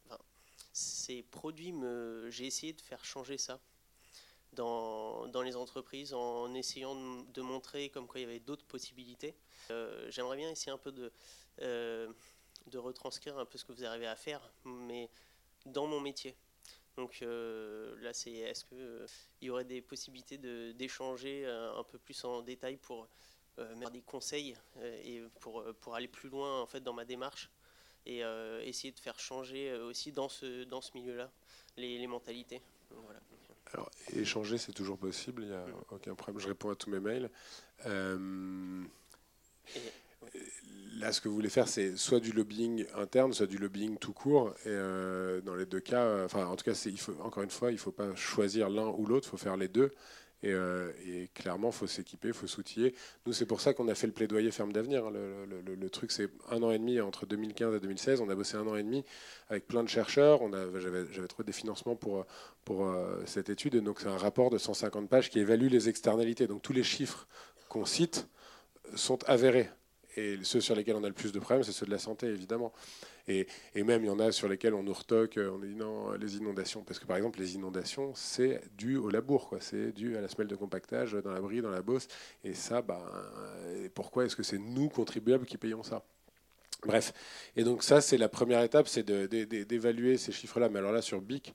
ces 0.73 1.23
produits, 1.23 1.73
j'ai 2.29 2.45
essayé 2.45 2.73
de 2.73 2.81
faire 2.81 3.03
changer 3.03 3.37
ça 3.37 3.59
dans, 4.53 5.27
dans 5.27 5.41
les 5.41 5.55
entreprises 5.55 6.13
en 6.13 6.53
essayant 6.53 6.95
de, 7.23 7.41
montrer 7.41 7.89
comme 7.89 8.07
quoi 8.07 8.19
il 8.19 8.23
y 8.23 8.25
avait 8.25 8.39
d'autres 8.39 8.65
possibilités. 8.65 9.35
Euh, 9.71 10.09
j'aimerais 10.11 10.37
bien 10.37 10.49
essayer 10.49 10.71
un 10.71 10.77
peu 10.77 10.91
de, 10.91 11.11
de 11.59 12.77
retranscrire 12.77 13.37
un 13.37 13.45
peu 13.45 13.57
ce 13.57 13.65
que 13.65 13.71
vous 13.71 13.85
arrivez 13.85 14.07
à 14.07 14.15
faire, 14.15 14.51
mais 14.65 15.09
dans 15.65 15.87
mon 15.87 15.99
métier. 15.99 16.35
Donc 16.95 17.21
là, 17.21 18.13
c'est 18.13 18.33
est-ce 18.33 18.65
qu'il 18.65 19.47
y 19.47 19.49
aurait 19.49 19.65
des 19.65 19.81
possibilités 19.81 20.37
d'échanger 20.73 21.45
un 21.45 21.83
peu 21.83 21.97
plus 21.97 22.23
en 22.23 22.41
détail 22.41 22.77
pour 22.77 23.07
euh, 23.59 23.89
des 23.91 24.01
conseils 24.01 24.55
euh, 24.77 25.01
et 25.03 25.23
pour, 25.39 25.61
euh, 25.61 25.73
pour 25.81 25.95
aller 25.95 26.07
plus 26.07 26.29
loin 26.29 26.61
en 26.61 26.67
fait 26.67 26.81
dans 26.81 26.93
ma 26.93 27.05
démarche 27.05 27.49
et 28.05 28.21
essayer 28.61 28.93
de 28.93 28.99
faire 28.99 29.19
changer 29.19 29.75
aussi 29.79 30.13
dans 30.13 30.29
ce, 30.29 30.63
dans 30.63 30.79
ce 30.79 30.91
milieu-là 30.95 31.29
les, 31.75 31.97
les, 31.97 32.07
mentalités. 32.07 32.61
voilà. 32.89 33.19
Alors, 33.73 33.89
échanger, 34.13 34.57
c'est 34.57 34.71
toujours 34.71 34.97
possible, 34.97 35.41
il 35.43 35.49
n'y 35.49 35.53
a 35.53 35.65
aucun 35.89 36.15
problème. 36.15 36.41
Je 36.41 36.47
réponds 36.47 36.69
à 36.69 36.75
tous 36.75 36.89
mes 36.89 37.01
mails. 37.01 37.29
Là, 40.93 41.11
ce 41.11 41.19
que 41.19 41.27
vous 41.27 41.35
voulez 41.35 41.49
faire, 41.49 41.67
c'est 41.67 41.97
soit 41.97 42.21
du 42.21 42.31
lobbying 42.31 42.85
interne, 42.95 43.33
soit 43.33 43.45
du 43.45 43.57
lobbying 43.57 43.97
tout 43.97 44.13
court. 44.13 44.53
Et 44.65 45.41
dans 45.43 45.55
les 45.55 45.65
deux 45.65 45.81
cas, 45.81 46.23
enfin, 46.23 46.45
en 46.45 46.55
tout 46.55 46.63
cas, 46.63 46.81
il 46.85 46.97
faut, 46.97 47.19
encore 47.19 47.43
une 47.43 47.51
fois, 47.51 47.71
il 47.71 47.75
ne 47.75 47.79
faut 47.79 47.91
pas 47.91 48.15
choisir 48.15 48.69
l'un 48.69 48.87
ou 48.87 49.05
l'autre, 49.05 49.27
il 49.27 49.31
faut 49.31 49.37
faire 49.37 49.57
les 49.57 49.67
deux. 49.67 49.91
Euh, 50.43 50.91
et, 51.05 51.29
clairement, 51.33 51.69
il 51.69 51.73
faut 51.73 51.87
s'équiper, 51.87 52.29
il 52.29 52.33
faut 52.33 52.47
s'outiller. 52.47 52.93
Nous, 53.25 53.33
c'est 53.33 53.45
pour 53.45 53.61
ça 53.61 53.73
qu'on 53.73 53.87
a 53.87 53.95
fait 53.95 54.07
le 54.07 54.13
plaidoyer 54.13 54.51
Ferme 54.51 54.71
d'Avenir. 54.71 55.05
Hein. 55.05 55.11
Le, 55.11 55.89
truc, 55.89 56.11
c'est 56.11 56.29
un 56.51 56.61
an 56.63 56.71
et 56.71 56.77
demi 56.77 56.99
entre 57.01 57.25
2015 57.25 57.75
et 57.75 57.79
2016. 57.79 58.21
On 58.21 58.29
a 58.29 58.35
bossé 58.35 58.57
un 58.57 58.67
an 58.67 58.75
et 58.75 58.83
demi 58.83 59.03
avec 59.49 59.67
plein 59.67 59.83
de 59.83 59.89
chercheurs. 59.89 60.41
J'avais 61.11 61.27
trouvé 61.27 61.45
des 61.45 61.53
financements 61.53 61.95
pour, 61.95 62.25
pour 62.65 62.85
euh, 62.85 63.21
cette 63.25 63.49
étude. 63.49 63.75
Et 63.75 63.81
donc, 63.81 63.99
c'est 63.99 64.07
un 64.07 64.17
rapport 64.17 64.49
de 64.49 64.57
150 64.57 65.09
pages 65.09 65.29
qui 65.29 65.39
évalue 65.39 65.67
les 65.67 65.89
externalités. 65.89 66.47
Donc, 66.47 66.61
tous 66.61 66.73
les 66.73 66.83
chiffres 66.83 67.27
qu'on 67.69 67.85
cite 67.85 68.27
sont 68.95 69.23
avérés. 69.25 69.69
Et 70.17 70.39
ceux 70.41 70.61
sur 70.61 70.75
lesquels 70.75 70.95
on 70.95 71.03
a 71.03 71.07
le 71.07 71.13
plus 71.13 71.31
de 71.31 71.39
problèmes, 71.39 71.63
c'est 71.63 71.71
ceux 71.71 71.85
de 71.85 71.91
la 71.91 71.99
santé, 71.99 72.25
évidemment. 72.27 72.73
Et, 73.27 73.45
même, 73.75 74.03
il 74.03 74.07
y 74.07 74.09
en 74.09 74.19
a 74.19 74.31
sur 74.31 74.47
lesquels 74.47 74.73
on 74.73 74.81
nous 74.81 74.93
retoque, 74.93 75.37
on 75.37 75.59
dit 75.59 75.75
non, 75.75 76.11
les 76.13 76.37
inondations. 76.37 76.81
Parce 76.81 76.97
que, 76.97 77.05
par 77.05 77.17
exemple, 77.17 77.39
les 77.39 77.55
inondations, 77.55 78.13
c'est 78.15 78.61
dû 78.75 78.97
au 78.97 79.09
labour, 79.09 79.47
quoi. 79.47 79.59
C'est 79.61 79.91
dû 79.91 80.17
à 80.17 80.21
la 80.21 80.27
semelle 80.27 80.47
de 80.47 80.55
compactage 80.55 81.13
dans 81.13 81.31
la 81.31 81.39
brie, 81.39 81.61
dans 81.61 81.69
la 81.69 81.81
bosse. 81.81 82.07
Et 82.43 82.53
ça, 82.53 82.81
ben, 82.81 82.99
pourquoi 83.93 84.25
est-ce 84.25 84.35
que 84.35 84.43
c'est 84.43 84.57
nous, 84.57 84.89
contribuables, 84.89 85.45
qui 85.45 85.57
payons 85.57 85.83
ça? 85.83 86.03
Bref. 86.85 87.13
Et 87.55 87.63
donc, 87.63 87.83
ça, 87.83 88.01
c'est 88.01 88.17
la 88.17 88.29
première 88.29 88.63
étape, 88.63 88.87
c'est 88.87 89.03
d'évaluer 89.03 90.17
ces 90.17 90.31
chiffres-là. 90.31 90.69
Mais 90.69 90.79
alors 90.79 90.93
là, 90.93 91.01
sur 91.01 91.21
BIC, 91.21 91.53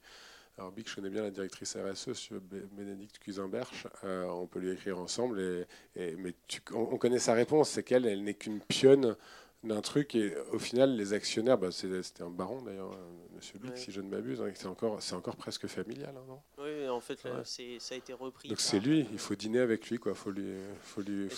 alors, 0.63 0.71
Bic, 0.71 0.89
je 0.89 0.95
connais 0.95 1.11
bien 1.11 1.23
la 1.23 1.33
directrice 1.33 1.77
RSE, 1.77 2.31
Bénédicte 2.71 3.19
Cuisinberch. 3.19 3.89
Euh, 4.05 4.27
on 4.27 4.47
peut 4.47 4.61
lui 4.61 4.71
écrire 4.71 4.97
ensemble. 4.97 5.67
Et, 5.97 6.15
mais 6.15 6.37
on, 6.73 6.97
connaît 6.99 7.19
sa 7.19 7.35
réponse 7.35 7.71
c'est 7.71 7.83
qu'elle, 7.83 8.07
elle, 8.07 8.23
n'est 8.23 8.35
qu'une 8.35 8.61
pionne 8.61 9.17
d'un 9.65 9.81
truc. 9.81 10.15
Et 10.15 10.37
au 10.53 10.61
final, 10.61 10.95
les 10.95 11.15
actionnaires, 11.15 11.59
bah, 11.59 11.73
c'était 11.73 12.23
un 12.23 12.31
baron 12.31 12.63
d'ailleurs, 12.63 12.93
euh, 12.93 13.35
Monsieur 13.35 13.59
Bic, 13.59 13.77
si 13.77 13.91
je 13.91 14.01
ne 14.01 14.09
m'abuse. 14.09 14.41
Hein, 14.41 14.53
c'est 14.55 14.69
encore, 14.69 15.01
encore 15.15 15.35
presque 15.35 15.67
familial, 15.67 16.15
hein, 16.17 16.25
non? 16.29 16.41
Oui, 16.59 16.89
en 16.89 17.01
fait, 17.01 17.19
ça 17.19 17.95
a 17.95 17.97
été 17.97 18.13
repris. 18.13 18.49
Donc 18.49 18.61
c'est 18.61 18.79
lui. 18.79 19.09
Il 19.11 19.19
faut 19.19 19.35
dîner 19.35 19.59
avec 19.59 19.91
lui, 19.91 19.99
quoi. 19.99 20.15
Faut 20.15 20.31
lui, 20.31 20.55
faut 20.85 21.01
lui. 21.01 21.29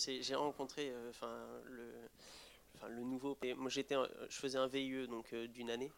J'ai 0.00 0.34
rencontré, 0.34 0.92
euh, 0.92 1.10
enfin 1.10 1.28
le, 1.66 2.88
le 2.88 3.02
nouveau. 3.02 3.36
Moi, 3.58 3.68
j'étais, 3.68 3.96
je 4.30 4.36
faisais 4.38 4.56
un 4.56 4.66
VIE 4.66 5.08
donc 5.08 5.34
d'une 5.34 5.68
année. 5.68 5.92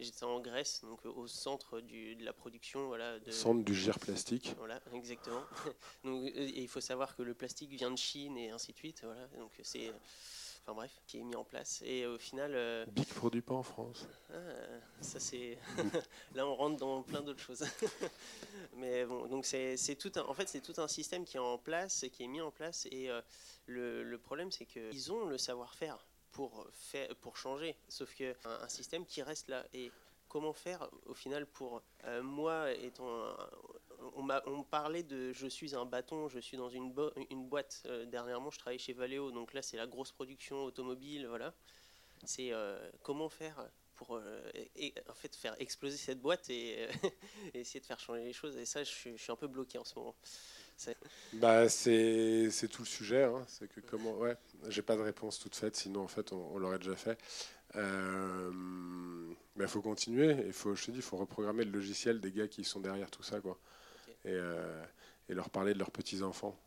J'étais 0.00 0.24
en 0.24 0.40
Grèce, 0.40 0.80
donc 0.82 1.04
euh, 1.04 1.10
au 1.10 1.26
centre 1.26 1.80
du, 1.80 2.16
de 2.16 2.24
la 2.24 2.32
production. 2.32 2.86
Voilà, 2.86 3.18
de, 3.18 3.30
centre 3.30 3.62
du 3.62 3.74
gire 3.74 3.98
plastique. 3.98 4.54
Voilà, 4.56 4.80
exactement. 4.94 5.42
donc, 6.04 6.24
euh, 6.24 6.30
et 6.34 6.62
il 6.62 6.68
faut 6.68 6.80
savoir 6.80 7.14
que 7.14 7.22
le 7.22 7.34
plastique 7.34 7.70
vient 7.70 7.90
de 7.90 7.98
Chine 7.98 8.36
et 8.38 8.50
ainsi 8.50 8.72
de 8.72 8.78
suite. 8.78 9.02
Voilà, 9.04 9.26
donc 9.38 9.52
c'est, 9.62 9.92
enfin 10.62 10.74
bref, 10.74 10.90
qui 11.06 11.18
est 11.18 11.22
mis 11.22 11.36
en 11.36 11.44
place. 11.44 11.82
Et 11.84 12.06
au 12.06 12.18
final. 12.18 12.52
Euh, 12.54 12.86
Bic 12.86 13.12
produit 13.12 13.42
pas 13.42 13.54
en 13.54 13.62
France. 13.62 14.06
Ah, 14.32 14.38
ça 15.02 15.20
c'est. 15.20 15.58
Là, 16.34 16.46
on 16.46 16.54
rentre 16.54 16.78
dans 16.78 17.02
plein 17.02 17.20
d'autres 17.20 17.42
choses. 17.42 17.64
Mais 18.76 19.04
bon, 19.04 19.26
donc 19.26 19.44
c'est, 19.44 19.76
tout. 19.98 20.12
Un, 20.16 20.22
en 20.22 20.34
fait, 20.34 20.48
c'est 20.48 20.62
tout 20.62 20.80
un 20.80 20.88
système 20.88 21.24
qui 21.24 21.36
est 21.36 21.40
en 21.40 21.58
place, 21.58 22.06
qui 22.12 22.24
est 22.24 22.28
mis 22.28 22.40
en 22.40 22.50
place. 22.50 22.86
Et 22.90 23.10
le, 23.66 24.02
le 24.02 24.18
problème, 24.18 24.50
c'est 24.50 24.64
qu'ils 24.66 25.12
ont 25.12 25.26
le 25.26 25.36
savoir-faire 25.36 26.06
pour, 26.32 26.66
faire, 26.72 27.14
pour 27.16 27.36
changer. 27.36 27.76
Sauf 27.88 28.14
qu'un 28.14 28.34
un 28.44 28.68
système 28.68 29.04
qui 29.06 29.22
reste 29.22 29.48
là. 29.48 29.66
Et 29.72 29.90
comment 30.30 30.52
faire 30.54 30.88
au 31.06 31.14
final 31.14 31.44
pour 31.44 31.82
euh, 32.04 32.22
moi 32.22 32.72
étant 32.72 33.36
on 34.14 34.22
m'a 34.22 34.42
on 34.46 34.62
parlait 34.62 35.02
de 35.02 35.32
je 35.32 35.46
suis 35.48 35.74
un 35.74 35.84
bâton 35.84 36.28
je 36.28 36.38
suis 36.38 36.56
dans 36.56 36.70
une, 36.70 36.92
boîte 36.92 37.82
euh, 37.86 38.06
dernièrement 38.06 38.50
je 38.50 38.58
travaille 38.58 38.78
chez 38.78 38.92
Valeo 38.94 39.32
donc 39.32 39.52
là 39.52 39.60
c'est 39.60 39.76
la 39.76 39.88
grosse 39.88 40.12
production 40.12 40.64
automobile 40.64 41.26
voilà 41.26 41.52
c'est 42.24 42.52
euh, 42.52 42.90
comment 43.02 43.28
faire 43.28 43.68
pour 43.96 44.12
en 44.12 45.14
fait 45.14 45.34
faire 45.36 45.54
exploser 45.58 45.98
cette 45.98 46.20
boîte 46.20 46.48
et, 46.50 46.86
essayer 47.52 47.80
de 47.80 47.86
faire 47.86 47.98
changer 47.98 48.24
les 48.24 48.32
choses 48.32 48.56
et 48.56 48.64
ça 48.64 48.84
je 48.84 49.16
suis 49.16 49.32
un 49.32 49.36
peu 49.36 49.48
bloqué 49.48 49.78
en 49.78 49.84
ce 49.84 49.98
moment 49.98 50.14
bah, 51.34 51.68
c'est 51.68 52.68
tout 52.70 52.82
le 52.82 52.88
sujet. 52.88 53.24
Hein. 53.24 53.44
C'est 53.48 53.68
que 53.68 53.80
comment. 53.80 54.12
Ouais, 54.18 54.36
j'ai 54.68 54.82
pas 54.82 54.96
de 54.96 55.02
réponse 55.02 55.38
toute 55.38 55.54
faite, 55.54 55.76
sinon 55.76 56.02
en 56.02 56.08
fait 56.08 56.32
on, 56.32 56.58
l'aurait 56.58 56.78
déjà 56.78 56.96
fait. 56.96 57.18
Euh, 57.76 58.50
mais 59.56 59.64
il 59.64 59.68
faut 59.68 59.82
continuer. 59.82 60.36
Il 60.46 60.52
faut, 60.52 60.74
je 60.74 60.86
te 60.86 60.90
dis, 60.90 60.98
il 60.98 61.02
faut 61.02 61.16
reprogrammer 61.16 61.64
le 61.64 61.70
logiciel 61.70 62.20
des 62.20 62.32
gars 62.32 62.48
qui 62.48 62.64
sont 62.64 62.80
derrière 62.80 63.10
tout 63.10 63.22
ça, 63.22 63.40
quoi. 63.40 63.58
Et, 64.24 64.32
euh, 64.32 64.84
et, 65.28 65.34
leur 65.34 65.50
parler 65.50 65.72
de 65.72 65.78
leurs 65.78 65.90
petits 65.90 66.22
enfants. 66.22 66.58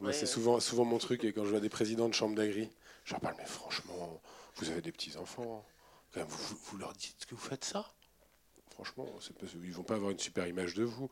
Moi, 0.00 0.12
c'est 0.12 0.26
souvent, 0.26 0.60
souvent 0.60 0.84
mon 0.84 0.98
truc. 0.98 1.24
Et 1.24 1.32
quand 1.32 1.44
je 1.44 1.50
vois 1.50 1.60
des 1.60 1.70
présidents 1.70 2.08
de 2.08 2.14
chambre 2.14 2.34
d'agri, 2.34 2.70
je 3.04 3.12
leur 3.12 3.20
parle, 3.20 3.36
mais 3.38 3.46
franchement, 3.46 4.20
vous 4.56 4.70
avez 4.70 4.82
des 4.82 4.92
petits 4.92 5.16
enfants. 5.16 5.64
Quand 6.12 6.20
même, 6.20 6.28
vous, 6.28 6.56
vous 6.64 6.78
leur 6.78 6.92
dites 6.92 7.24
que 7.26 7.34
vous 7.34 7.40
faites 7.40 7.64
ça? 7.64 7.90
Franchement, 8.76 9.08
ils 9.64 9.72
vont 9.72 9.82
pas 9.82 9.94
avoir 9.94 10.10
une 10.10 10.18
super 10.18 10.46
image 10.46 10.74
de 10.74 10.84
vous. 10.84 11.08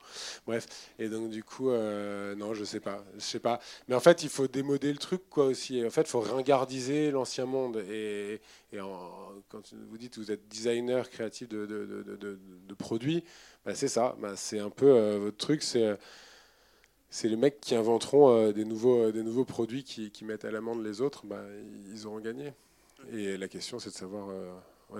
Bref, 0.47 0.67
et 0.99 1.09
donc 1.09 1.31
du 1.31 1.43
coup, 1.43 1.71
euh, 1.71 2.35
non, 2.35 2.53
je 2.53 2.63
sais 2.65 2.81
pas, 2.81 3.05
je 3.15 3.21
sais 3.21 3.39
pas. 3.39 3.59
Mais 3.89 3.95
en 3.95 4.01
fait, 4.01 4.23
il 4.23 4.29
faut 4.29 4.47
démoder 4.47 4.93
le 4.93 4.99
truc, 4.99 5.23
quoi, 5.31 5.47
aussi. 5.47 5.85
En 5.85 5.91
fait, 5.91 6.03
il 6.03 6.09
faut 6.09 6.21
ringardiser 6.21 7.11
l'ancien 7.11 7.47
monde. 7.47 7.79
Et, 7.91 8.41
quand 9.49 9.73
vous 9.89 9.99
dites 9.99 10.15
que 10.15 10.21
vous 10.21 10.31
êtes 10.33 10.47
designer 10.49 11.09
créatif 11.09 11.49
de, 11.49 12.75
produits, 12.79 13.25
bah, 13.65 13.75
c'est 13.75 13.89
ça. 13.89 14.17
Bah, 14.21 14.35
c'est 14.37 14.59
un 14.59 14.71
peu 14.71 14.91
euh, 14.91 15.19
votre 15.19 15.39
truc, 15.39 15.63
c'est 15.63 15.97
c'est 17.11 17.29
les 17.29 17.37
mecs 17.37 17.61
qui 17.61 17.77
inventeront 17.77 18.31
euh, 18.31 18.53
des, 18.53 18.65
nouveaux, 18.65 19.13
des 19.13 19.23
nouveaux 19.23 19.45
produits 19.45 19.85
qui, 19.85 20.25
mettent 20.25 20.45
à 20.45 20.51
l'amende 20.51 20.85
les 20.85 21.01
autres, 21.01 21.25
bah, 21.25 21.45
ils 21.93 22.09
auront 22.09 22.19
gagné. 22.19 22.53
Et 23.13 23.37
la 23.37 23.47
question, 23.47 23.79
c'est 23.79 23.91
de 23.91 23.95
savoir 23.95 24.31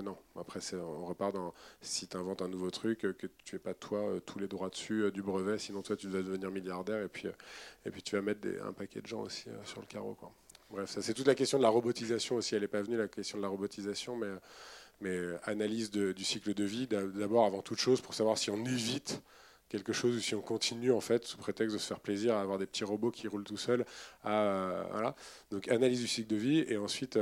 Non. 0.03 0.17
Après, 0.39 0.61
on 0.75 1.05
repart 1.05 1.35
dans 1.35 1.55
si 1.81 2.07
tu 2.09 2.17
inventes 2.17 2.43
un 2.43 2.49
nouveau 2.49 2.71
truc, 2.71 3.05
euh, 3.05 3.13
que 3.13 3.27
tu 3.45 3.55
n'aies 3.55 3.61
pas 3.61 3.75
toi 3.75 3.99
euh, 3.99 4.21
tous 4.21 4.39
les 4.39 4.49
droits 4.49 4.69
dessus 4.69 5.05
euh, 5.05 5.11
du 5.11 5.23
brevet, 5.23 5.59
sinon 5.59 5.83
toi 5.83 5.97
tu 5.97 6.07
dois 6.09 6.23
devenir 6.23 6.51
milliardaire 6.51 7.03
et 7.03 7.09
puis, 7.09 7.29
et 7.85 7.91
puis 7.91 8.03
tu 8.03 8.17
vas 8.17 8.23
mettre 8.23 8.49
un 8.65 8.73
paquet 8.73 9.01
de 9.01 9.07
gens 9.07 9.23
aussi 9.23 9.47
sur 9.65 9.81
le 9.81 9.87
carreau. 9.87 10.17
Bref, 10.71 10.91
ça 10.91 11.03
c'est 11.03 11.15
toute 11.15 11.27
la 11.27 11.35
question 11.35 11.59
de 11.59 11.63
la 11.63 11.69
robotisation 11.69 12.37
aussi. 12.37 12.55
Elle 12.55 12.63
n'est 12.63 12.69
pas 12.69 12.83
venue, 12.83 12.97
la 12.97 13.09
question 13.09 13.39
de 13.39 13.43
la 13.43 13.49
robotisation, 13.49 14.17
mais, 14.17 14.29
mais 15.01 15.19
analyse 15.45 15.91
du 15.91 16.25
cycle 16.25 16.55
de 16.55 16.65
vie, 16.65 16.87
d'abord 16.87 17.45
avant 17.45 17.63
toute 17.63 17.79
chose, 17.79 18.01
pour 18.01 18.15
savoir 18.15 18.39
si 18.39 18.51
on 18.51 18.65
évite 18.65 19.23
quelque 19.69 19.93
chose 19.93 20.17
ou 20.17 20.21
si 20.21 20.35
on 20.35 20.43
continue 20.43 20.93
en 20.93 21.01
fait 21.01 21.25
sous 21.25 21.39
prétexte 21.39 21.75
de 21.75 21.81
se 21.81 21.87
faire 21.87 22.01
plaisir 22.01 22.37
à 22.37 22.41
avoir 22.41 22.59
des 22.59 22.67
petits 22.67 22.85
robots 22.85 23.11
qui 23.11 23.29
roulent 23.29 23.45
tout 23.45 23.57
seuls. 23.57 23.85
voilà. 24.23 25.15
Donc 25.51 25.69
analyse 25.69 26.01
du 26.01 26.09
cycle 26.09 26.29
de 26.29 26.37
vie 26.37 26.65
et 26.69 26.77
ensuite. 26.77 27.19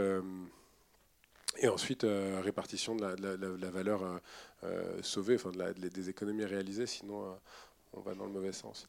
Et 1.59 1.68
ensuite, 1.68 2.05
euh, 2.05 2.40
répartition 2.42 2.96
de 2.96 3.03
la, 3.03 3.70
valeur 3.70 4.03
euh, 4.03 4.18
euh, 4.64 4.98
sauvée, 5.03 5.34
enfin 5.34 5.50
des 5.76 6.09
économies 6.09 6.44
réalisées, 6.44 6.86
sinon 6.86 7.36
on 7.92 8.00
va 8.00 8.14
dans 8.14 8.24
le 8.24 8.32
mauvais 8.32 8.53
sens. 8.53 8.88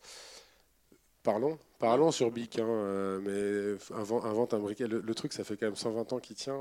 Parlons, 1.24 1.58
parlons 1.80 2.12
sur 2.12 2.32
Bic, 2.32 2.60
hein, 2.60 3.22
mais 3.24 3.76
invente, 3.94 4.54
un 4.54 4.60
briquet. 4.60 4.88
Le, 4.88 5.16
truc, 5.16 5.32
ça 5.32 5.46
fait 5.46 5.56
quand 5.56 5.68
même 5.68 5.76
120 5.78 6.12
ans 6.12 6.20
qu'il 6.20 6.36
tient, 6.36 6.60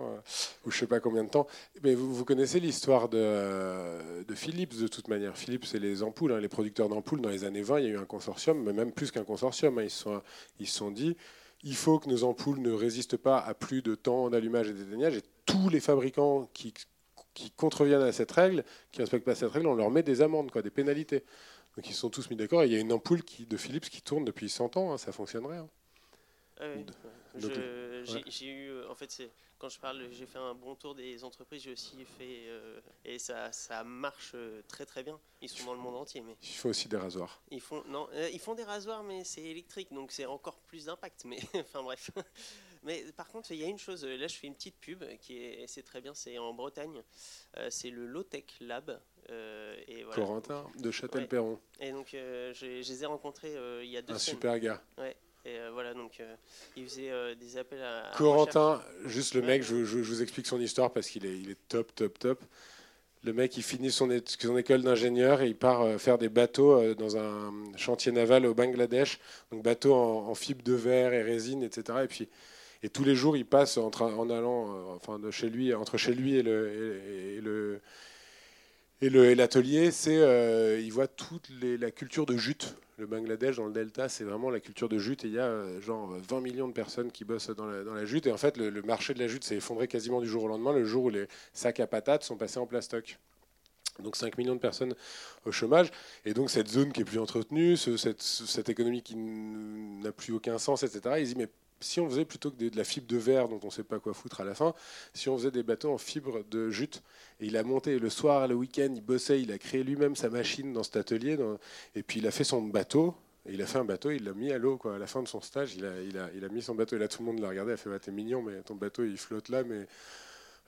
ou 0.65 0.71
je 0.71 0.79
sais 0.79 0.87
pas 0.87 1.01
combien 1.01 1.25
de 1.25 1.31
temps. 1.31 1.49
Mais 1.83 1.97
vous, 1.97 2.25
connaissez 2.25 2.61
l'histoire 2.61 3.09
de, 3.09 4.25
Philips 4.37 4.79
de 4.79 4.87
toute 4.87 5.09
manière. 5.09 5.37
Philips, 5.37 5.65
c'est 5.65 5.81
les 5.81 6.05
ampoules, 6.05 6.33
hein, 6.33 6.39
les 6.39 6.49
producteurs 6.49 6.89
d'ampoules. 6.89 7.21
Dans 7.21 7.31
les 7.31 7.43
années 7.43 7.63
20, 7.63 7.81
il 7.81 7.87
y 7.87 7.89
a 7.89 7.91
eu 7.91 7.99
un 7.99 8.05
consortium, 8.05 8.63
mais 8.63 8.73
même 8.73 8.93
plus 8.93 9.11
qu'un 9.11 9.25
consortium. 9.25 9.79
Hein, 9.81 9.87
ils 10.61 10.69
se 10.69 10.77
sont 10.77 10.93
dit, 10.93 11.17
il 11.65 11.77
faut 11.77 11.99
que 11.99 12.09
nos 12.09 12.25
ampoules 12.25 12.61
ne 12.61 12.73
résistent 12.73 13.17
pas 13.17 13.39
à 13.39 13.55
plus 13.55 13.83
de 13.83 13.97
temps 13.97 14.31
d'allumage 14.31 14.69
et 14.69 14.73
d'éteignage. 14.73 15.17
Et 15.17 15.23
tous 15.47 15.69
les 15.69 15.81
fabricants 15.81 16.49
qui, 16.53 16.75
qui 17.35 17.51
contreviennent 17.51 18.03
à 18.03 18.13
cette 18.13 18.33
règle, 18.33 18.65
qui 18.91 19.01
ne 19.01 19.05
respectent 19.05 19.25
pas 19.25 19.35
cette 19.35 19.53
règle, 19.53 19.67
on 19.67 19.75
leur 19.75 19.91
met 19.91 20.03
des 20.03 20.23
amendes, 20.23 20.51
quoi, 20.51 20.63
des 20.63 20.71
pénalités. 20.71 21.25
Donc 21.77 21.89
ils 21.89 21.95
sont 21.95 22.11
tous 22.11 22.29
mis 22.31 22.37
d'accord. 22.37 22.65
Il 22.65 22.73
y 22.73 22.77
a 22.77 22.79
une 22.79 22.93
ampoule 22.93 23.23
qui, 23.23 23.47
de 23.47 23.57
Philips 23.57 23.89
qui 23.89 24.03
tourne 24.03 24.25
depuis 24.25 24.49
100 24.49 24.77
ans, 24.77 24.93
hein, 24.93 24.99
ça 24.99 25.13
fonctionnerait. 25.13 25.59
Hein. 25.59 25.69
Ah 26.61 26.67
j'ai 28.27 28.47
eu, 28.47 28.69
euh, 28.69 28.91
en 28.91 28.95
fait, 28.95 29.23
quand 29.59 29.69
je 29.69 29.79
parle, 29.79 30.07
j'ai 30.11 30.27
fait 30.27 30.39
un 30.39 30.55
bon 30.55 30.75
tour 30.75 30.95
des 30.95 31.25
entreprises. 31.25 31.63
J'ai 31.63 31.73
aussi 31.73 32.05
fait 32.05 32.45
euh, 32.49 32.81
et 33.05 33.19
ça, 33.19 33.51
ça 33.53 33.85
marche 33.85 34.33
euh, 34.35 34.63
très 34.69 34.85
très 34.85 35.03
bien. 35.03 35.19
Ils 35.41 35.49
sont 35.49 35.65
dans 35.65 35.75
le 35.75 35.81
monde 35.81 35.97
entier, 35.97 36.21
mais 36.21 36.37
il 36.43 36.55
faut 36.55 36.69
aussi 36.69 36.89
des 36.89 36.97
rasoirs. 36.97 37.43
Ils 37.51 37.61
font 37.61 37.83
non, 37.89 38.09
ils 38.33 38.39
font 38.39 38.55
des 38.55 38.65
rasoirs, 38.65 39.03
mais 39.03 39.25
c'est 39.25 39.43
électrique, 39.43 39.93
donc 39.93 40.13
c'est 40.13 40.27
encore 40.27 40.59
plus 40.61 40.87
d'impact. 40.87 41.25
Mais 41.25 41.39
enfin 41.55 41.83
bref. 41.83 42.11
Mais 42.85 43.05
par 43.17 43.29
contre, 43.29 43.53
il 43.53 43.59
y 43.59 43.65
a 43.65 43.69
une 43.69 43.79
chose. 43.79 44.05
Là, 44.05 44.27
je 44.27 44.35
fais 44.35 44.47
une 44.47 44.55
petite 44.55 44.79
pub 44.81 45.05
qui 45.19 45.39
est, 45.39 45.67
c'est 45.67 45.83
très 45.83 46.01
bien. 46.01 46.15
C'est 46.15 46.39
en 46.39 46.53
Bretagne. 46.53 47.03
c'est 47.71 47.91
le 47.91 48.07
Low 48.07 48.23
Tech 48.23 48.45
Lab. 48.61 49.01
et 49.29 50.03
voilà. 50.05 50.15
Corentin 50.15 50.67
de 50.79 50.91
Châtel-Perron. 50.91 51.59
Et 51.81 51.93
donc, 51.93 52.09
je, 52.11 52.53
je, 52.55 52.67
les 52.67 53.03
ai 53.03 53.07
rencontrés 53.07 53.55
il 53.83 53.91
y 53.91 53.97
a 53.97 54.03
deux 54.03 54.15
Un 54.15 54.19
semaines. 54.19 54.37
super 54.37 54.59
gars. 54.59 54.83
Ouais. 54.99 55.17
Et 55.45 55.59
euh, 55.59 55.71
voilà, 55.73 55.93
donc 55.93 56.21
euh, 56.21 56.37
il 56.77 56.85
faisait 56.85 57.11
euh, 57.11 57.35
des 57.35 57.57
appels 57.57 57.83
à. 57.83 58.13
Corentin, 58.17 58.81
juste 59.07 59.35
le 59.35 59.43
mec, 59.43 59.63
je, 59.63 59.75
vous 59.75 60.23
explique 60.23 60.47
son 60.47 60.61
histoire 60.61 60.93
parce 60.93 61.09
qu'il 61.09 61.27
est, 61.27 61.37
il 61.37 61.51
est 61.51 61.59
top, 61.69 61.93
top, 61.95 62.19
top. 62.19 62.41
Le 63.25 63.33
mec, 63.33 63.57
il 63.57 63.63
finit 63.63 63.91
son, 63.91 64.09
son 64.27 64.57
école 64.57 64.83
d'ingénieur 64.83 65.43
et 65.43 65.49
il 65.49 65.57
part 65.57 66.01
faire 66.01 66.19
des 66.19 66.29
bateaux 66.29 66.95
dans 66.95 67.17
un 67.17 67.53
chantier 67.77 68.11
naval 68.11 68.47
au 68.47 68.55
Bangladesh. 68.55 69.21
Donc 69.53 69.63
bateaux 69.63 69.95
en, 69.95 70.35
fibre 70.35 70.65
de 70.65 70.73
verre 70.73 71.13
et 71.13 71.23
résine, 71.23 71.63
etc. 71.63 72.01
Et 72.03 72.09
puis 72.09 72.29
et 72.83 72.89
tous 72.89 73.05
les 73.05 73.15
jours, 73.15 73.37
il 73.37 73.47
passe 73.47 73.79
en 73.79 74.31
allant, 74.31 74.95
enfin, 74.95 75.19
de 75.19 75.31
chez 75.31 75.49
lui, 75.49 75.75
entre 75.75 75.97
chez 75.97 76.15
lui 76.15 76.37
et 76.37 76.43
le, 76.43 77.81
et, 79.01 79.09
le 79.11 79.35
l'atelier, 79.35 79.91
c'est 79.91 80.81
il 80.81 80.91
voit 80.91 81.09
toute 81.09 81.49
la 81.61 81.91
culture 81.91 82.27
de 82.27 82.37
jute 82.37 82.77
le 83.03 83.07
Bangladesh, 83.07 83.57
dans 83.57 83.67
le 83.67 83.73
delta, 83.73 84.09
c'est 84.09 84.25
vraiment 84.25 84.49
la 84.49 84.61
culture 84.61 84.89
de 84.89 84.99
jute. 84.99 85.25
Et 85.25 85.29
il 85.29 85.35
y 85.35 85.39
a 85.39 85.47
euh, 85.47 85.81
genre 85.81 86.17
20 86.29 86.41
millions 86.41 86.69
de 86.69 86.73
personnes 86.73 87.11
qui 87.11 87.25
bossent 87.25 87.51
dans 87.51 87.67
la, 87.67 88.05
jute. 88.07 88.27
Et 88.27 88.33
en 88.33 88.37
fait, 88.37 88.57
le, 88.57 88.71
marché 88.83 89.13
de 89.13 89.19
la 89.19 89.29
jute 89.29 89.45
s'est 89.45 89.57
effondré 89.57 89.89
quasiment 89.89 90.21
du 90.21 90.29
jour 90.29 90.45
au 90.45 90.49
lendemain, 90.49 90.73
le 90.73 90.85
jour 90.85 91.05
où 91.05 91.11
les 91.11 91.27
sacs 91.53 91.81
à 91.81 91.87
patates 91.87 92.23
sont 92.23 92.37
passés 92.37 92.59
en 92.59 92.67
plastoc. 92.67 93.19
Donc 94.03 94.17
5 94.17 94.39
millions 94.39 94.55
de 94.55 94.61
personnes 94.61 94.95
au 95.45 95.53
chômage. 95.53 95.91
Et 96.25 96.33
donc 96.33 96.49
cette 96.49 96.69
zone 96.69 96.93
qui 96.93 97.03
est 97.03 97.05
plus 97.05 97.19
entretenue, 97.19 97.77
cette, 97.77 98.23
cette, 98.23 98.69
économie 98.71 99.03
qui 99.03 99.17
n'a 99.17 100.13
plus 100.13 100.33
aucun 100.33 100.59
sens, 100.59 100.83
etc. 100.83 101.17
Ils 101.19 101.25
disent, 101.25 101.37
mais 101.37 101.49
si 101.83 102.01
on 102.01 102.09
faisait 102.09 102.25
plutôt 102.25 102.51
que 102.51 102.57
de, 102.57 102.77
la 102.77 102.85
fibre 102.85 103.07
de 103.07 103.17
verre 103.17 103.49
dont 103.49 103.61
on 103.63 103.67
ne 103.67 103.73
sait 103.73 103.85
pas 103.85 103.99
quoi 103.99 104.15
foutre 104.15 104.41
à 104.41 104.45
la 104.45 104.55
fin, 104.55 104.75
si 105.15 105.29
on 105.29 105.37
faisait 105.37 105.51
des 105.51 105.63
bateaux 105.63 105.93
en 105.93 105.99
fibre 105.99 106.45
de 106.51 106.71
jute, 106.71 107.03
et 107.41 107.47
il 107.47 107.57
a 107.57 107.63
monté 107.63 107.99
le 107.99 108.11
soir, 108.11 108.49
le 108.49 108.55
week-end, 108.55 108.93
il 108.95 109.03
bossait, 109.03 109.41
il 109.41 109.53
a 109.53 109.59
créé 109.59 109.83
lui-même 109.83 110.17
sa 110.17 110.31
machine 110.31 110.73
dans 110.73 110.83
cet 110.83 110.97
atelier, 110.97 111.37
et 111.95 112.03
puis 112.03 112.21
il 112.21 112.27
a 112.27 112.31
fait 112.31 112.45
son 112.45 112.63
bateau, 112.63 113.15
et 113.47 113.55
il 113.55 113.63
a 113.63 113.67
fait 113.67 113.79
un 113.79 113.85
bateau, 113.85 114.11
il 114.11 114.25
l'a 114.25 114.35
mis 114.35 114.53
à 114.53 114.59
l'eau. 114.59 114.79
À 114.85 114.99
la 114.99 115.07
fin 115.07 115.21
de 115.21 115.27
son 115.27 115.41
stage, 115.41 115.75
il 115.75 115.85
a, 115.85 116.49
mis 116.49 116.63
son 116.63 116.75
bateau, 116.75 116.97
et 116.97 116.99
là 116.99 117.09
tout 117.09 117.23
le 117.23 117.27
monde 117.27 117.41
l'a 117.41 117.49
regardé, 117.49 117.73
il 117.73 117.75
a 117.75 117.77
fait 117.77 117.91
bah, 117.91 117.99
T'es 117.99 118.13
mignon, 118.13 118.43
mais 118.43 118.63
ton 118.63 118.77
bateau 118.77 119.05
il 119.05 119.17
flotte 119.17 119.49
là, 119.49 119.65
mais 119.65 119.87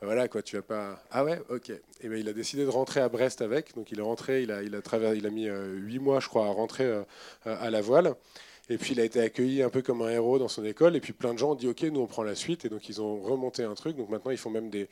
voilà 0.03 0.29
quoi, 0.29 0.43
tu 0.43 0.57
vas 0.57 0.62
pas. 0.62 1.03
Ah 1.11 1.25
ouais, 1.25 1.41
ok. 1.49 1.71
Et 2.01 2.09
ben 2.09 2.19
il 2.19 2.29
a 2.29 2.33
décidé 2.33 2.65
de 2.65 2.71
rentrer 2.71 3.01
à 3.01 3.09
Brest 3.09 3.43
avec, 3.43 3.75
donc 3.75 3.91
il 3.93 3.99
est 4.01 4.03
rentré, 4.03 4.43
il 4.43 4.51
a, 4.51 4.62
il 4.62 4.77
il 5.17 5.27
a 5.27 5.31
mis 5.31 5.49
euh, 5.49 5.75
huit 5.77 6.01
mois, 6.01 6.21
je 6.21 6.29
crois, 6.29 6.47
à 6.47 6.51
rentrer 6.51 6.85
euh, 6.85 7.05
à 7.45 7.71
la 7.71 7.81
voile. 7.81 8.15
Et 8.71 8.79
puis 8.79 8.93
il 8.93 9.01
a 9.01 9.05
été 9.05 9.21
accueilli 9.21 9.62
un 9.62 9.69
peu 9.69 9.83
comme 9.83 10.03
un 10.03 10.09
héros 10.09 10.39
dans 10.39 10.49
son 10.49 10.65
école. 10.65 10.97
Et 10.97 11.01
puis 11.01 11.12
plein 11.12 11.35
de 11.35 11.39
gens 11.39 11.53
ont 11.53 11.55
dit 11.55 11.69
OK, 11.69 11.83
nous 11.83 12.01
on 12.01 12.07
prend 12.07 12.23
la 12.23 12.35
suite. 12.35 12.65
Et 12.65 12.69
donc 12.69 12.89
ils 12.89 13.01
ont 13.01 13.21
remonté 13.21 13.62
un 13.62 13.75
truc. 13.75 13.97
Donc 13.97 14.09
maintenant 14.09 14.31
ils 14.31 14.39
font 14.39 14.51
même 14.51 14.71
des, 14.71 14.89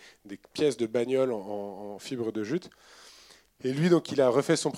pièces 0.53 0.77
de 0.77 0.87
bagnole 0.87 1.33
en, 1.33 1.99
fibre 1.99 2.33
de 2.33 2.45
jute. 2.45 2.71
Et 3.65 3.73
lui, 3.73 3.89
donc, 3.89 4.11
il 4.11 4.21
a 4.21 4.29
refait 4.29 4.57
son, 4.57 4.73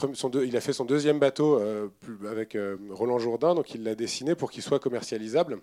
il 0.45 0.57
a 0.59 0.61
fait 0.61 0.75
son 0.75 0.85
deuxième 0.85 1.19
bateau 1.19 1.59
euh, 1.59 1.89
avec 2.31 2.55
euh, 2.55 2.77
Roland 2.91 3.19
Jourdain, 3.19 3.55
donc 3.55 3.75
il 3.75 3.83
l'a 3.83 3.95
dessiné 3.95 4.35
pour 4.35 4.51
qu'il 4.51 4.63
soit 4.63 4.79
commercialisable. 4.79 5.59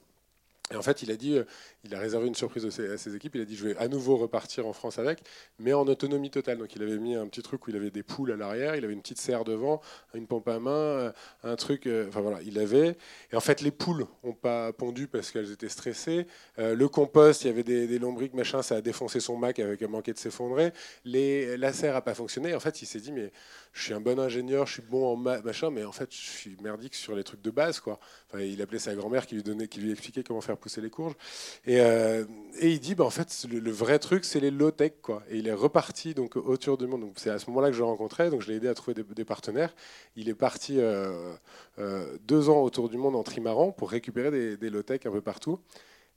Et 0.71 0.75
en 0.75 0.81
fait, 0.81 1.03
il 1.03 1.11
a 1.11 1.15
dit, 1.15 1.37
euh, 1.37 1.43
il 1.83 1.93
a 1.93 1.99
réservé 1.99 2.27
une 2.27 2.35
surprise 2.35 2.65
à 2.65 2.97
ses 2.97 3.15
équipes. 3.15 3.35
Il 3.35 3.41
a 3.41 3.45
dit, 3.45 3.55
je 3.55 3.67
vais 3.67 3.77
à 3.77 3.87
nouveau 3.87 4.17
repartir 4.17 4.67
en 4.67 4.73
France 4.73 4.99
avec, 4.99 5.19
mais 5.59 5.73
en 5.73 5.85
autonomie 5.87 6.29
totale. 6.29 6.57
Donc, 6.57 6.75
il 6.75 6.81
avait 6.81 6.97
mis 6.97 7.15
un 7.15 7.27
petit 7.27 7.41
truc 7.41 7.67
où 7.67 7.69
il 7.69 7.75
avait 7.75 7.91
des 7.91 8.03
poules 8.03 8.31
à 8.31 8.35
l'arrière, 8.35 8.75
il 8.75 8.85
avait 8.85 8.93
une 8.93 9.01
petite 9.01 9.19
serre 9.19 9.43
devant, 9.43 9.81
une 10.13 10.27
pompe 10.27 10.47
à 10.47 10.59
main, 10.59 10.71
euh, 10.71 11.11
un 11.43 11.55
truc. 11.55 11.87
Euh, 11.87 12.07
enfin 12.07 12.21
voilà, 12.21 12.41
il 12.43 12.57
avait. 12.59 12.97
Et 13.31 13.35
en 13.35 13.41
fait, 13.41 13.61
les 13.61 13.71
poules 13.71 14.07
n'ont 14.23 14.33
pas 14.33 14.71
pondu 14.73 15.07
parce 15.07 15.31
qu'elles 15.31 15.51
étaient 15.51 15.69
stressées. 15.69 16.25
le 16.57 16.87
compost, 16.87 17.43
il 17.43 17.47
y 17.47 17.49
avait 17.49 17.63
des, 17.63 17.99
lombriques, 17.99 18.33
machin, 18.33 18.61
ça 18.61 18.75
a 18.75 18.81
défoncé 18.81 19.19
son 19.19 19.37
Mac 19.37 19.59
avec 19.59 19.81
un 19.81 19.87
manqué 19.87 20.13
de 20.13 20.17
s'effondrer. 20.17 20.71
La 21.05 21.73
serre 21.73 21.93
n'a 21.93 22.01
pas 22.01 22.13
fonctionné. 22.13 22.55
En 22.55 22.59
fait, 22.59 22.81
il 22.81 22.85
s'est 22.85 22.99
dit, 22.99 23.11
mais 23.11 23.31
je 23.73 23.83
suis 23.83 23.93
un 23.93 24.01
bon 24.01 24.19
ingénieur, 24.19 24.67
je 24.67 24.73
suis 24.73 24.81
bon 24.81 25.13
en 25.13 25.15
machin, 25.15 25.69
mais 25.69 25.83
en 25.83 25.91
fait, 25.91 26.11
je 26.13 26.17
suis 26.17 26.57
merdique 26.61 26.95
sur 26.95 27.15
les 27.15 27.23
trucs 27.23 27.41
de 27.41 27.51
base, 27.51 27.79
quoi. 27.79 27.99
Enfin, 28.29 28.43
il 28.43 28.61
appelait 28.61 28.79
sa 28.79 28.95
grand-mère 28.95 29.25
qui 29.25 29.35
lui 29.35 29.43
donnait, 29.43 29.67
qui 29.67 29.79
lui 29.79 29.91
expliquait 29.91 30.23
comment 30.23 30.41
faire 30.41 30.57
pousser 30.61 30.79
les 30.81 30.89
courges. 30.89 31.15
Et, 31.65 31.81
euh, 31.81 32.25
et 32.59 32.69
il 32.69 32.79
dit, 32.79 32.95
bah, 32.95 33.03
en 33.03 33.09
fait, 33.09 33.45
le, 33.49 33.71
vrai 33.71 33.99
truc, 33.99 34.23
c'est 34.23 34.39
les 34.39 34.51
low-tech, 34.51 34.93
quoi. 35.01 35.23
Et 35.29 35.37
il 35.37 35.47
est 35.47 35.53
reparti 35.53 36.13
donc 36.13 36.35
autour 36.35 36.77
du 36.77 36.87
monde. 36.87 37.01
Donc 37.01 37.13
c'est 37.17 37.29
à 37.29 37.39
ce 37.39 37.49
moment-là 37.49 37.67
que 37.67 37.73
je 37.73 37.79
l'ai 37.79 37.85
rencontré, 37.85 38.29
donc 38.29 38.41
je 38.41 38.49
l'ai 38.49 38.57
aidé 38.57 38.67
à 38.67 38.73
trouver 38.73 38.93
des, 39.03 39.25
partenaires. 39.25 39.73
Il 40.15 40.29
est 40.29 40.35
parti 40.35 40.79
euh, 40.79 41.33
euh, 41.79 42.17
deux 42.25 42.49
ans 42.49 42.61
autour 42.61 42.89
du 42.89 42.97
monde 42.97 43.15
en 43.15 43.23
trimaran 43.23 43.71
pour 43.71 43.89
récupérer 43.91 44.31
des, 44.31 44.57
des 44.57 44.69
low-tech 44.69 45.01
un 45.05 45.11
peu 45.11 45.21
partout. 45.21 45.59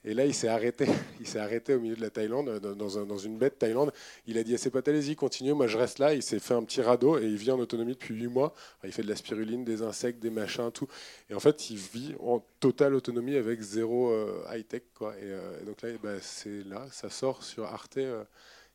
Et 0.05 0.13
là, 0.13 0.27
il 0.27 0.35
s'est 0.35 0.49
arrêté. 0.49 0.87
Il 1.21 1.27
s'est 1.27 1.39
arrêté 1.39 1.73
au 1.75 1.81
milieu 1.81 1.97
de 1.97 2.03
la 2.03 2.11
Thaïlande, 2.11 2.59
dans, 2.59 3.19
une 3.19 3.39
baie 3.39 3.49
de 3.49 3.55
Thaïlande. 3.55 3.93
Il 4.27 4.37
a 4.37 4.45
dit 4.45 4.55
à 4.55 4.59
ses 4.59 4.69
potes, 4.69 4.87
allez-y, 4.89 5.17
continuez, 5.17 5.55
moi 5.55 5.67
je 5.67 5.79
reste 5.79 5.99
là. 5.99 6.13
Il 6.13 6.23
s'est 6.23 6.39
fait 6.39 6.53
un 6.53 6.63
petit 6.63 6.83
radeau 6.83 7.19
et 7.19 7.25
il 7.25 7.37
vit 7.37 7.51
en 7.51 7.59
autonomie 7.59 7.95
depuis 7.95 8.15
8 8.15 8.27
mois. 8.27 8.55
Il 8.85 8.93
fait 8.93 9.03
de 9.03 9.09
la 9.09 9.17
spiruline, 9.17 9.65
des 9.65 9.81
insectes, 9.81 10.21
des 10.21 10.29
machins, 10.29 10.71
tout. 10.71 10.89
Et 11.31 11.35
en 11.35 11.41
fait, 11.41 11.71
il 11.71 11.79
vit 11.79 12.15
en 12.21 12.45
totale 12.61 12.95
autonomie 12.95 13.37
avec 13.37 13.61
zéro 13.63 14.11
euh, 14.11 14.45
high-tech. 14.51 14.83
Euh, 15.01 15.61
et, 15.63 15.65
donc 15.65 15.81
là, 15.81 15.89
bah, 16.03 16.21
c'est 16.21 16.65
là, 16.65 16.87
ça 16.93 17.09
sort 17.09 17.43
sur 17.43 17.65
Arte. 17.65 17.97
Euh, 17.97 18.25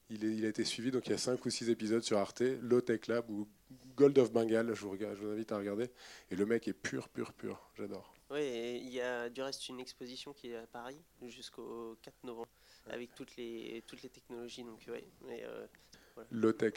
il, 0.09 0.43
a 0.45 0.49
été 0.49 0.63
suivi, 0.65 0.89
donc 0.89 1.05
il 1.05 1.11
y 1.11 1.13
a 1.13 1.19
5 1.19 1.45
ou 1.45 1.49
6 1.51 1.69
épisodes 1.69 2.01
sur 2.01 2.17
Arte, 2.17 2.41
Low 2.63 2.81
Tech 2.81 3.07
Lab 3.07 3.29
ou 3.29 3.47
Gold 3.95 4.17
of 4.17 4.31
Bengal, 4.31 4.73
je 4.73 4.85
vous 4.85 5.31
invite 5.31 5.51
à 5.51 5.57
regarder. 5.57 5.89
Et 6.31 6.35
le 6.35 6.47
mec 6.47 6.67
est 6.67 6.73
pur, 6.73 7.09
pur, 7.09 7.31
pur. 7.33 7.69
J'adore. 7.77 8.18
Oui, 8.31 8.79
il 8.83 8.89
y 8.89 9.01
a 9.01 9.27
du 9.29 9.41
reste 9.41 9.67
une 9.69 9.79
exposition 9.79 10.33
qui 10.33 10.51
est 10.51 10.55
à 10.55 10.67
Paris 10.67 11.01
jusqu'au 11.27 11.97
4 12.03 12.23
novembre 12.25 12.47
avec 12.87 13.15
toutes 13.15 13.35
les, 13.37 13.83
toutes 13.87 14.03
les 14.03 14.09
technologies. 14.09 14.63
Donc, 14.63 14.79
ouais, 14.87 15.03
mais, 15.25 15.43
euh, 15.43 15.65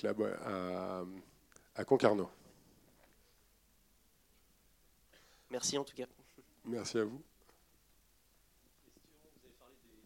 là 0.03 0.15
à, 0.45 1.05
à 1.75 1.85
Concarneau. 1.85 2.31
Merci 5.51 5.77
en 5.77 5.85
tout 5.85 5.95
cas. 5.95 6.07
Merci 6.65 6.99
à 6.99 7.05
vous. 7.05 7.23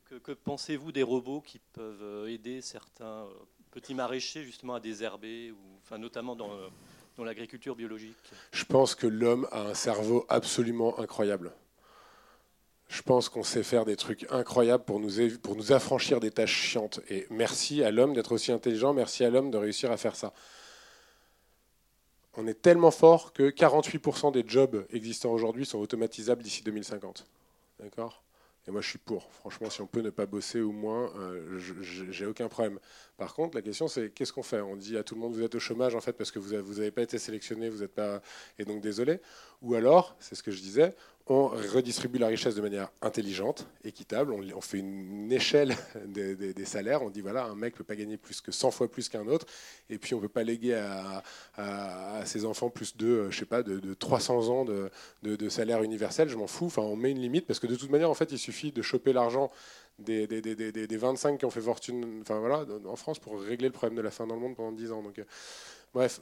Que, 0.06 0.16
que 0.16 0.32
pensez-vous 0.32 0.90
des 0.90 1.02
robots 1.04 1.40
qui 1.40 1.60
peuvent 1.60 2.02
euh, 2.02 2.26
aider 2.26 2.60
certains 2.60 3.26
euh, 3.26 3.34
petits 3.70 3.94
maraîchers 3.94 4.42
justement 4.42 4.74
à 4.74 4.80
désherber, 4.80 5.52
ou, 5.52 5.78
enfin, 5.82 5.98
notamment 5.98 6.34
dans 6.34 6.50
dans 7.16 7.24
l'agriculture 7.24 7.74
biologique 7.74 8.16
Je 8.52 8.64
pense 8.64 8.94
que 8.94 9.06
l'homme 9.06 9.48
a 9.50 9.62
un 9.62 9.74
cerveau 9.74 10.26
absolument 10.28 10.98
incroyable. 10.98 11.52
Je 12.88 13.02
pense 13.02 13.28
qu'on 13.28 13.42
sait 13.42 13.62
faire 13.62 13.84
des 13.84 13.96
trucs 13.96 14.26
incroyables 14.30 14.84
pour 14.84 15.00
nous, 15.00 15.10
pour 15.42 15.56
nous 15.56 15.72
affranchir 15.72 16.20
des 16.20 16.30
tâches 16.30 16.54
chiantes. 16.54 17.00
Et 17.08 17.26
merci 17.30 17.82
à 17.82 17.90
l'homme 17.90 18.12
d'être 18.12 18.32
aussi 18.32 18.52
intelligent, 18.52 18.92
merci 18.92 19.24
à 19.24 19.30
l'homme 19.30 19.50
de 19.50 19.58
réussir 19.58 19.90
à 19.90 19.96
faire 19.96 20.14
ça. 20.14 20.32
On 22.36 22.46
est 22.46 22.60
tellement 22.60 22.90
fort 22.90 23.32
que 23.32 23.50
48% 23.50 24.30
des 24.32 24.44
jobs 24.46 24.86
existants 24.90 25.32
aujourd'hui 25.32 25.64
sont 25.64 25.78
automatisables 25.78 26.42
d'ici 26.42 26.62
2050. 26.62 27.26
D'accord? 27.80 28.22
Et 28.66 28.70
moi, 28.70 28.80
je 28.80 28.88
suis 28.88 28.98
pour. 28.98 29.30
Franchement, 29.32 29.70
si 29.70 29.80
on 29.80 29.86
peut 29.86 30.00
ne 30.00 30.10
pas 30.10 30.26
bosser 30.26 30.60
au 30.60 30.72
moins, 30.72 31.12
euh, 31.16 31.58
j'ai 31.80 32.26
aucun 32.26 32.48
problème. 32.48 32.78
Par 33.16 33.34
contre, 33.34 33.56
la 33.56 33.62
question, 33.62 33.86
c'est 33.86 34.10
qu'est-ce 34.10 34.32
qu'on 34.32 34.42
fait? 34.42 34.60
On 34.60 34.76
dit 34.76 34.96
à 34.96 35.04
tout 35.04 35.14
le 35.14 35.20
monde, 35.20 35.34
vous 35.34 35.42
êtes 35.42 35.54
au 35.54 35.60
chômage, 35.60 35.94
en 35.94 36.00
fait, 36.00 36.12
parce 36.12 36.32
que 36.32 36.38
vous 36.38 36.52
n'avez 36.52 36.90
pas 36.90 37.02
été 37.02 37.18
sélectionné, 37.18 37.68
vous 37.68 37.80
n'êtes 37.80 37.94
pas. 37.94 38.20
Et 38.58 38.64
donc, 38.64 38.80
désolé. 38.80 39.20
Ou 39.62 39.74
alors, 39.74 40.16
c'est 40.18 40.34
ce 40.34 40.42
que 40.42 40.50
je 40.50 40.60
disais, 40.60 40.94
on 41.28 41.48
redistribue 41.48 42.18
la 42.18 42.28
richesse 42.28 42.54
de 42.54 42.60
manière 42.60 42.90
intelligente, 43.02 43.66
équitable, 43.84 44.32
on, 44.32 44.60
fait 44.60 44.78
une 44.78 45.32
échelle 45.32 45.76
des, 46.06 46.64
salaires, 46.64 47.02
on 47.02 47.10
dit 47.10 47.20
voilà, 47.20 47.46
un 47.46 47.56
mec 47.56 47.74
ne 47.74 47.78
peut 47.78 47.84
pas 47.84 47.96
gagner 47.96 48.16
plus 48.16 48.40
que 48.40 48.52
100 48.52 48.70
fois 48.70 48.88
plus 48.88 49.08
qu'un 49.08 49.26
autre, 49.26 49.46
et 49.90 49.98
puis 49.98 50.14
on 50.14 50.18
ne 50.18 50.22
peut 50.22 50.28
pas 50.28 50.44
léguer 50.44 50.74
à, 50.74 51.22
ses 52.24 52.44
enfants 52.44 52.70
plus 52.70 52.96
de, 52.96 53.28
je 53.30 53.38
sais 53.38 53.44
pas, 53.44 53.62
de, 53.62 53.94
300 53.94 54.48
ans 54.48 54.64
de, 54.64 55.48
salaire 55.48 55.82
universel, 55.82 56.28
je 56.28 56.36
m'en 56.36 56.46
fous, 56.46 56.66
enfin 56.66 56.82
on 56.82 56.96
met 56.96 57.10
une 57.10 57.20
limite, 57.20 57.46
parce 57.46 57.58
que 57.58 57.66
de 57.66 57.74
toute 57.74 57.90
manière, 57.90 58.10
en 58.10 58.14
fait, 58.14 58.30
il 58.30 58.38
suffit 58.38 58.70
de 58.70 58.82
choper 58.82 59.12
l'argent 59.12 59.50
des, 59.98 60.26
des, 60.26 60.96
25 60.96 61.38
qui 61.38 61.44
ont 61.44 61.50
fait 61.50 61.60
fortune 61.60 62.20
enfin, 62.20 62.38
voilà, 62.38 62.64
en 62.86 62.96
France 62.96 63.18
pour 63.18 63.40
régler 63.40 63.68
le 63.68 63.72
problème 63.72 63.96
de 63.96 64.02
la 64.02 64.10
faim 64.10 64.26
dans 64.26 64.34
le 64.34 64.40
monde 64.40 64.54
pendant 64.54 64.72
10 64.72 64.92
ans. 64.92 65.02
Donc, 65.02 65.18
euh, 65.18 65.24
Bref, 65.96 66.20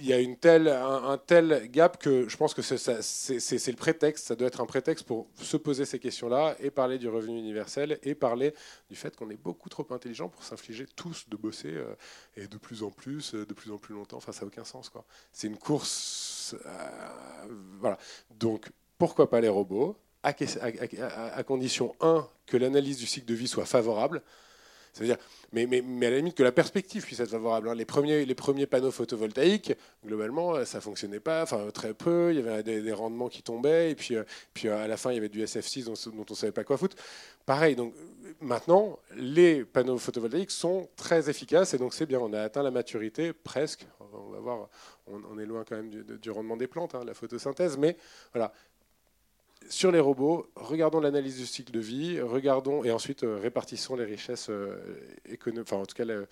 il 0.00 0.06
y 0.06 0.12
a 0.12 0.16
un, 0.16 1.16
tel 1.16 1.70
gap 1.70 1.96
que 1.96 2.28
je 2.28 2.36
pense 2.36 2.54
que 2.54 2.60
c'est 2.60 3.70
le 3.70 3.76
prétexte, 3.76 4.26
ça 4.26 4.34
doit 4.34 4.48
être 4.48 4.60
un 4.60 4.66
prétexte 4.66 5.06
pour 5.06 5.28
se 5.40 5.56
poser 5.56 5.84
ces 5.84 6.00
questions-là 6.00 6.56
et 6.58 6.72
parler 6.72 6.98
du 6.98 7.08
revenu 7.08 7.38
universel 7.38 8.00
et 8.02 8.16
parler 8.16 8.52
du 8.90 8.96
fait 8.96 9.14
qu'on 9.14 9.30
est 9.30 9.40
beaucoup 9.40 9.68
trop 9.68 9.86
intelligent 9.90 10.28
pour 10.28 10.42
s'infliger 10.42 10.86
tous 10.96 11.28
de 11.28 11.36
bosser 11.36 11.72
euh, 11.72 11.94
et 12.36 12.48
de 12.48 12.56
plus 12.56 12.82
en 12.82 12.90
plus, 12.90 13.36
euh, 13.36 13.46
de 13.46 13.54
plus 13.54 13.70
en 13.70 13.78
plus 13.78 13.94
longtemps. 13.94 14.16
Enfin, 14.16 14.32
ça 14.32 14.40
n'a 14.40 14.48
aucun 14.48 14.64
sens. 14.64 14.90
C'est 15.30 15.46
une 15.46 15.56
course. 15.56 16.56
Euh, 16.66 17.46
voilà. 17.78 17.96
Donc, 18.40 18.72
pourquoi 18.98 19.30
pas 19.30 19.40
les 19.40 19.48
robots? 19.48 19.96
À, 20.24 20.30
à, 20.30 21.36
à 21.36 21.42
condition, 21.44 21.94
un, 22.00 22.28
que 22.46 22.56
l'analyse 22.56 22.98
du 22.98 23.06
cycle 23.06 23.26
de 23.26 23.34
vie 23.34 23.46
soit 23.46 23.66
favorable. 23.66 24.24
C'est-à-dire, 24.96 25.18
mais, 25.52 25.66
à 26.06 26.10
la 26.10 26.16
limite 26.16 26.34
que 26.34 26.42
la 26.42 26.52
perspective 26.52 27.04
puisse 27.04 27.20
être 27.20 27.28
favorable. 27.28 27.68
Hein. 27.68 27.74
Les, 27.74 27.84
premiers, 27.84 28.66
panneaux 28.66 28.90
photovoltaïques, 28.90 29.74
globalement, 30.04 30.54
euh, 30.54 30.64
ça 30.64 30.80
fonctionnait 30.80 31.20
pas, 31.20 31.42
enfin 31.42 31.68
très 31.70 31.92
peu, 31.92 32.32
il 32.32 32.40
y 32.40 32.48
avait 32.48 32.62
des, 32.62 32.92
rendements 32.92 33.28
qui 33.28 33.42
tombaient, 33.42 33.90
et 33.90 33.94
puis, 33.94 34.16
euh, 34.16 34.24
euh, 34.64 34.84
à 34.84 34.88
la 34.88 34.96
fin, 34.96 35.10
il 35.10 35.16
y 35.16 35.18
avait 35.18 35.28
du 35.28 35.44
SF6 35.44 35.84
dont, 35.84 36.16
dont 36.16 36.24
on 36.30 36.34
savait 36.34 36.52
pas 36.52 36.64
quoi 36.64 36.78
foutre. 36.78 36.96
Pareil, 37.44 37.76
donc 37.76 37.92
maintenant, 38.40 38.98
les 39.14 39.66
panneaux 39.66 39.98
photovoltaïques 39.98 40.50
sont 40.50 40.88
très 40.96 41.28
efficaces, 41.28 41.74
et 41.74 41.78
donc 41.78 41.92
c'est 41.92 42.06
bien, 42.06 42.18
on 42.18 42.32
a 42.32 42.40
atteint 42.40 42.62
la 42.62 42.70
maturité 42.70 43.34
presque. 43.34 43.86
On 44.14 44.30
va 44.30 44.40
voir, 44.40 44.68
on, 45.06 45.38
est 45.38 45.44
loin 45.44 45.62
quand 45.68 45.76
même 45.76 45.90
du, 45.90 46.30
rendement 46.30 46.56
des 46.56 46.66
plantes, 46.68 46.94
hein, 46.94 47.04
la 47.04 47.12
photosynthèse, 47.12 47.76
mais 47.76 47.98
voilà, 48.32 48.52
sur 49.68 49.92
les 49.92 50.00
robots, 50.00 50.48
regardons 50.56 51.00
l'analyse 51.00 51.38
du 51.38 51.46
cycle 51.46 51.72
de 51.72 51.80
vie, 51.80 52.20
regardons 52.20 52.84
et 52.84 52.90
ensuite 52.90 53.24
euh, 53.24 53.38
répartissons 53.38 53.96
les 53.96 54.04
richesses 54.04 54.48
euh, 54.50 54.78
économiques, 55.26 55.68
enfin 55.70 55.82
en 55.82 55.86
tout 55.86 55.94
cas 55.94 56.04
le, 56.04 56.26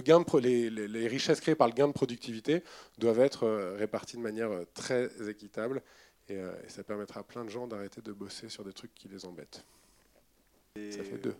gain 0.00 0.24
les, 0.40 1.08
richesses 1.08 1.40
créées 1.40 1.54
par 1.54 1.68
le 1.68 1.74
gain 1.74 1.88
de 1.88 1.92
productivité 1.92 2.62
doivent 2.98 3.20
être 3.20 3.44
euh, 3.44 3.76
réparties 3.76 4.16
de 4.16 4.22
manière 4.22 4.50
très 4.74 5.10
équitable 5.28 5.82
et, 6.28 6.38
ça 6.68 6.82
permettra 6.84 7.20
à 7.20 7.22
plein 7.22 7.44
de 7.44 7.50
gens 7.50 7.66
d'arrêter 7.66 8.02
de 8.02 8.12
bosser 8.12 8.48
sur 8.48 8.64
des 8.64 8.72
trucs 8.72 8.94
qui 8.94 9.08
les 9.08 9.24
embêtent. 9.24 9.64
ça 10.76 11.02
fait 11.02 11.18
deux. 11.18 11.34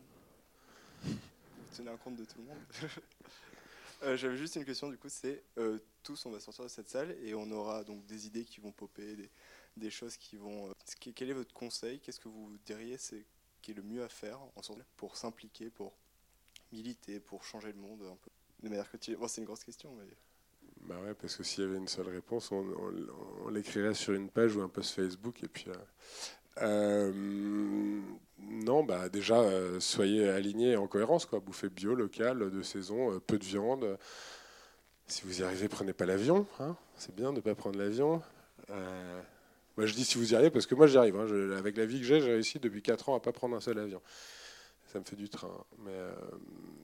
Vous 1.04 1.14
tenez 1.76 1.90
un 1.90 1.96
compte 1.96 2.16
de 2.16 2.24
tout 2.24 2.38
le 2.38 2.44
monde. 2.44 4.16
J'avais 4.16 4.36
juste 4.36 4.56
une 4.56 4.64
question 4.64 4.88
du 4.88 4.96
coup, 4.96 5.08
c'est 5.08 5.42
tous 6.02 6.24
on 6.24 6.30
va 6.30 6.40
sortir 6.40 6.64
de 6.64 6.70
cette 6.70 6.88
salle 6.88 7.14
et 7.22 7.34
on 7.34 7.50
aura 7.50 7.84
donc 7.84 8.06
des 8.06 8.26
idées 8.26 8.44
qui 8.44 8.60
vont 8.60 8.72
popper, 8.72 9.14
des, 9.14 9.28
des 9.78 9.90
choses 9.90 10.16
qui 10.16 10.36
vont. 10.36 10.68
Euh, 10.68 10.72
quel 11.14 11.30
est 11.30 11.34
votre 11.34 11.52
conseil? 11.52 12.00
Qu'est-ce 12.00 12.20
que 12.20 12.28
vous 12.28 12.56
diriez 12.66 12.98
c'est 12.98 13.24
qui 13.62 13.72
est 13.72 13.74
le 13.74 13.82
mieux 13.82 14.02
à 14.02 14.08
faire 14.08 14.38
en 14.54 14.62
sorte 14.62 14.80
pour 14.96 15.16
s'impliquer, 15.16 15.70
pour 15.70 15.92
militer, 16.72 17.20
pour 17.20 17.44
changer 17.44 17.72
le 17.72 17.78
monde 17.78 18.02
un 18.02 18.16
peu? 18.16 18.30
De 18.62 18.68
manière 18.68 18.90
quotidienne 18.90 19.20
C'est 19.28 19.40
une 19.40 19.46
grosse 19.46 19.64
question. 19.64 19.94
Mais... 19.96 20.06
Bah 20.82 21.00
ouais, 21.00 21.14
parce 21.14 21.36
que 21.36 21.42
s'il 21.42 21.64
y 21.64 21.66
avait 21.66 21.76
une 21.76 21.88
seule 21.88 22.08
réponse, 22.08 22.52
on, 22.52 23.48
l'écrirait 23.50 23.94
sur 23.94 24.14
une 24.14 24.30
page 24.30 24.56
ou 24.56 24.62
un 24.62 24.68
post 24.68 24.94
Facebook 24.94 25.42
et 25.42 25.48
puis. 25.48 25.66
Euh, 25.68 25.74
euh, 26.60 28.00
non, 28.38 28.82
bah 28.82 29.08
déjà, 29.08 29.44
soyez 29.80 30.28
alignés 30.28 30.76
en 30.76 30.88
cohérence, 30.88 31.24
quoi. 31.24 31.40
Bouffez 31.40 31.68
bio, 31.68 31.94
local, 31.94 32.50
de 32.50 32.62
saison, 32.62 33.20
peu 33.20 33.38
de 33.38 33.44
viande. 33.44 33.98
Si 35.06 35.22
vous 35.22 35.40
y 35.40 35.42
arrivez, 35.42 35.68
prenez 35.68 35.92
pas 35.92 36.04
l'avion. 36.04 36.46
Hein. 36.58 36.76
C'est 36.96 37.14
bien 37.14 37.30
de 37.30 37.36
ne 37.36 37.40
pas 37.40 37.54
prendre 37.54 37.78
l'avion. 37.78 38.22
Moi, 39.78 39.86
je 39.86 39.94
dis 39.94 40.04
si 40.04 40.18
vous 40.18 40.32
y 40.32 40.34
arrivez, 40.34 40.50
parce 40.50 40.66
que 40.66 40.74
moi, 40.74 40.88
j'y 40.88 40.96
arrive. 40.96 41.14
Hein. 41.14 41.56
avec 41.56 41.76
la 41.76 41.86
vie 41.86 42.00
que 42.00 42.04
j'ai, 42.04 42.20
j'ai 42.20 42.32
réussi 42.32 42.58
depuis 42.58 42.82
4 42.82 43.10
ans 43.10 43.14
à 43.14 43.20
pas 43.20 43.30
prendre 43.30 43.54
un 43.54 43.60
seul 43.60 43.78
avion. 43.78 44.02
Ça 44.92 44.98
me 44.98 45.04
fait 45.04 45.14
du 45.14 45.28
train. 45.28 45.52
Euh, 45.86 46.12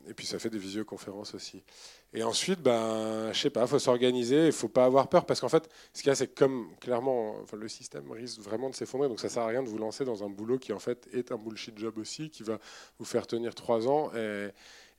et 0.06 0.14
puis, 0.14 0.26
ça 0.26 0.38
fait 0.38 0.48
des 0.48 0.58
visioconférences 0.58 1.34
aussi. 1.34 1.64
Et 2.12 2.22
ensuite, 2.22 2.60
ben, 2.60 3.32
je 3.32 3.40
sais 3.40 3.50
pas, 3.50 3.62
il 3.62 3.66
faut 3.66 3.80
s'organiser, 3.80 4.42
il 4.42 4.46
ne 4.46 4.50
faut 4.52 4.68
pas 4.68 4.84
avoir 4.84 5.08
peur, 5.08 5.26
parce 5.26 5.40
qu'en 5.40 5.48
fait, 5.48 5.68
ce 5.92 6.02
qu'il 6.02 6.10
y 6.10 6.12
a, 6.12 6.14
c'est 6.14 6.28
que 6.28 6.38
comme 6.38 6.68
clairement, 6.78 7.38
le 7.52 7.66
système 7.66 8.08
risque 8.12 8.38
vraiment 8.38 8.70
de 8.70 8.76
s'effondrer, 8.76 9.08
donc 9.08 9.18
ça 9.18 9.28
sert 9.28 9.42
à 9.42 9.48
rien 9.48 9.64
de 9.64 9.68
vous 9.68 9.78
lancer 9.78 10.04
dans 10.04 10.22
un 10.22 10.28
boulot 10.28 10.60
qui, 10.60 10.72
en 10.72 10.78
fait, 10.78 11.08
est 11.12 11.32
un 11.32 11.36
bullshit 11.36 11.76
job 11.76 11.98
aussi, 11.98 12.30
qui 12.30 12.44
va 12.44 12.60
vous 13.00 13.04
faire 13.04 13.26
tenir 13.26 13.56
3 13.56 13.88
ans. 13.88 14.12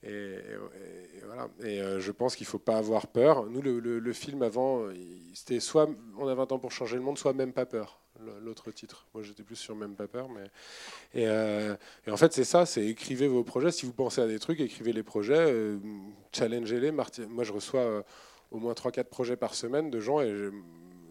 Et, 0.04 0.38
voilà. 1.26 1.50
Et 1.64 1.82
euh, 1.82 2.00
je 2.00 2.12
pense 2.12 2.36
qu'il 2.36 2.46
ne 2.46 2.50
faut 2.50 2.60
pas 2.60 2.78
avoir 2.78 3.08
peur. 3.08 3.46
Nous, 3.48 3.62
le, 3.62 4.14
film 4.14 4.44
avant, 4.44 4.88
c'était 5.34 5.60
soit 5.60 5.90
on 6.18 6.28
a 6.28 6.36
20 6.36 6.52
ans 6.52 6.60
pour 6.60 6.72
changer 6.72 6.96
le 6.96 7.02
monde, 7.02 7.18
soit 7.18 7.34
même 7.34 7.54
pas 7.54 7.66
peur. 7.66 8.00
L'autre 8.42 8.72
titre. 8.72 9.08
Moi, 9.14 9.24
j'étais 9.24 9.44
plus 9.44 9.58
sur 9.58 9.76
même 9.76 9.96
pas 9.96 10.08
peur, 10.08 10.30
mais 10.30 10.46
et, 11.14 11.28
euh, 11.28 11.76
en 12.10 12.16
fait, 12.16 12.32
c'est 12.32 12.46
ça. 12.46 12.66
C'est 12.66 12.86
écrivez 12.86 13.28
vos 13.28 13.44
projets. 13.44 13.72
Si 13.72 13.86
vous 13.86 13.92
pensez 13.92 14.22
à 14.22 14.28
des 14.28 14.40
trucs, 14.40 14.62
écrivez 14.62 14.94
les 14.94 15.04
projets, 15.04 15.52
euh, 15.52 15.78
challengez-les. 16.32 16.92
Moi, 16.92 17.44
je 17.44 17.52
reçois 17.52 18.06
au 18.52 18.58
moins 18.58 18.74
3-4 18.74 19.06
projets 19.06 19.36
par 19.36 19.54
semaine 19.54 19.90
de 19.90 20.00
gens 20.00 20.22
et 20.22 20.50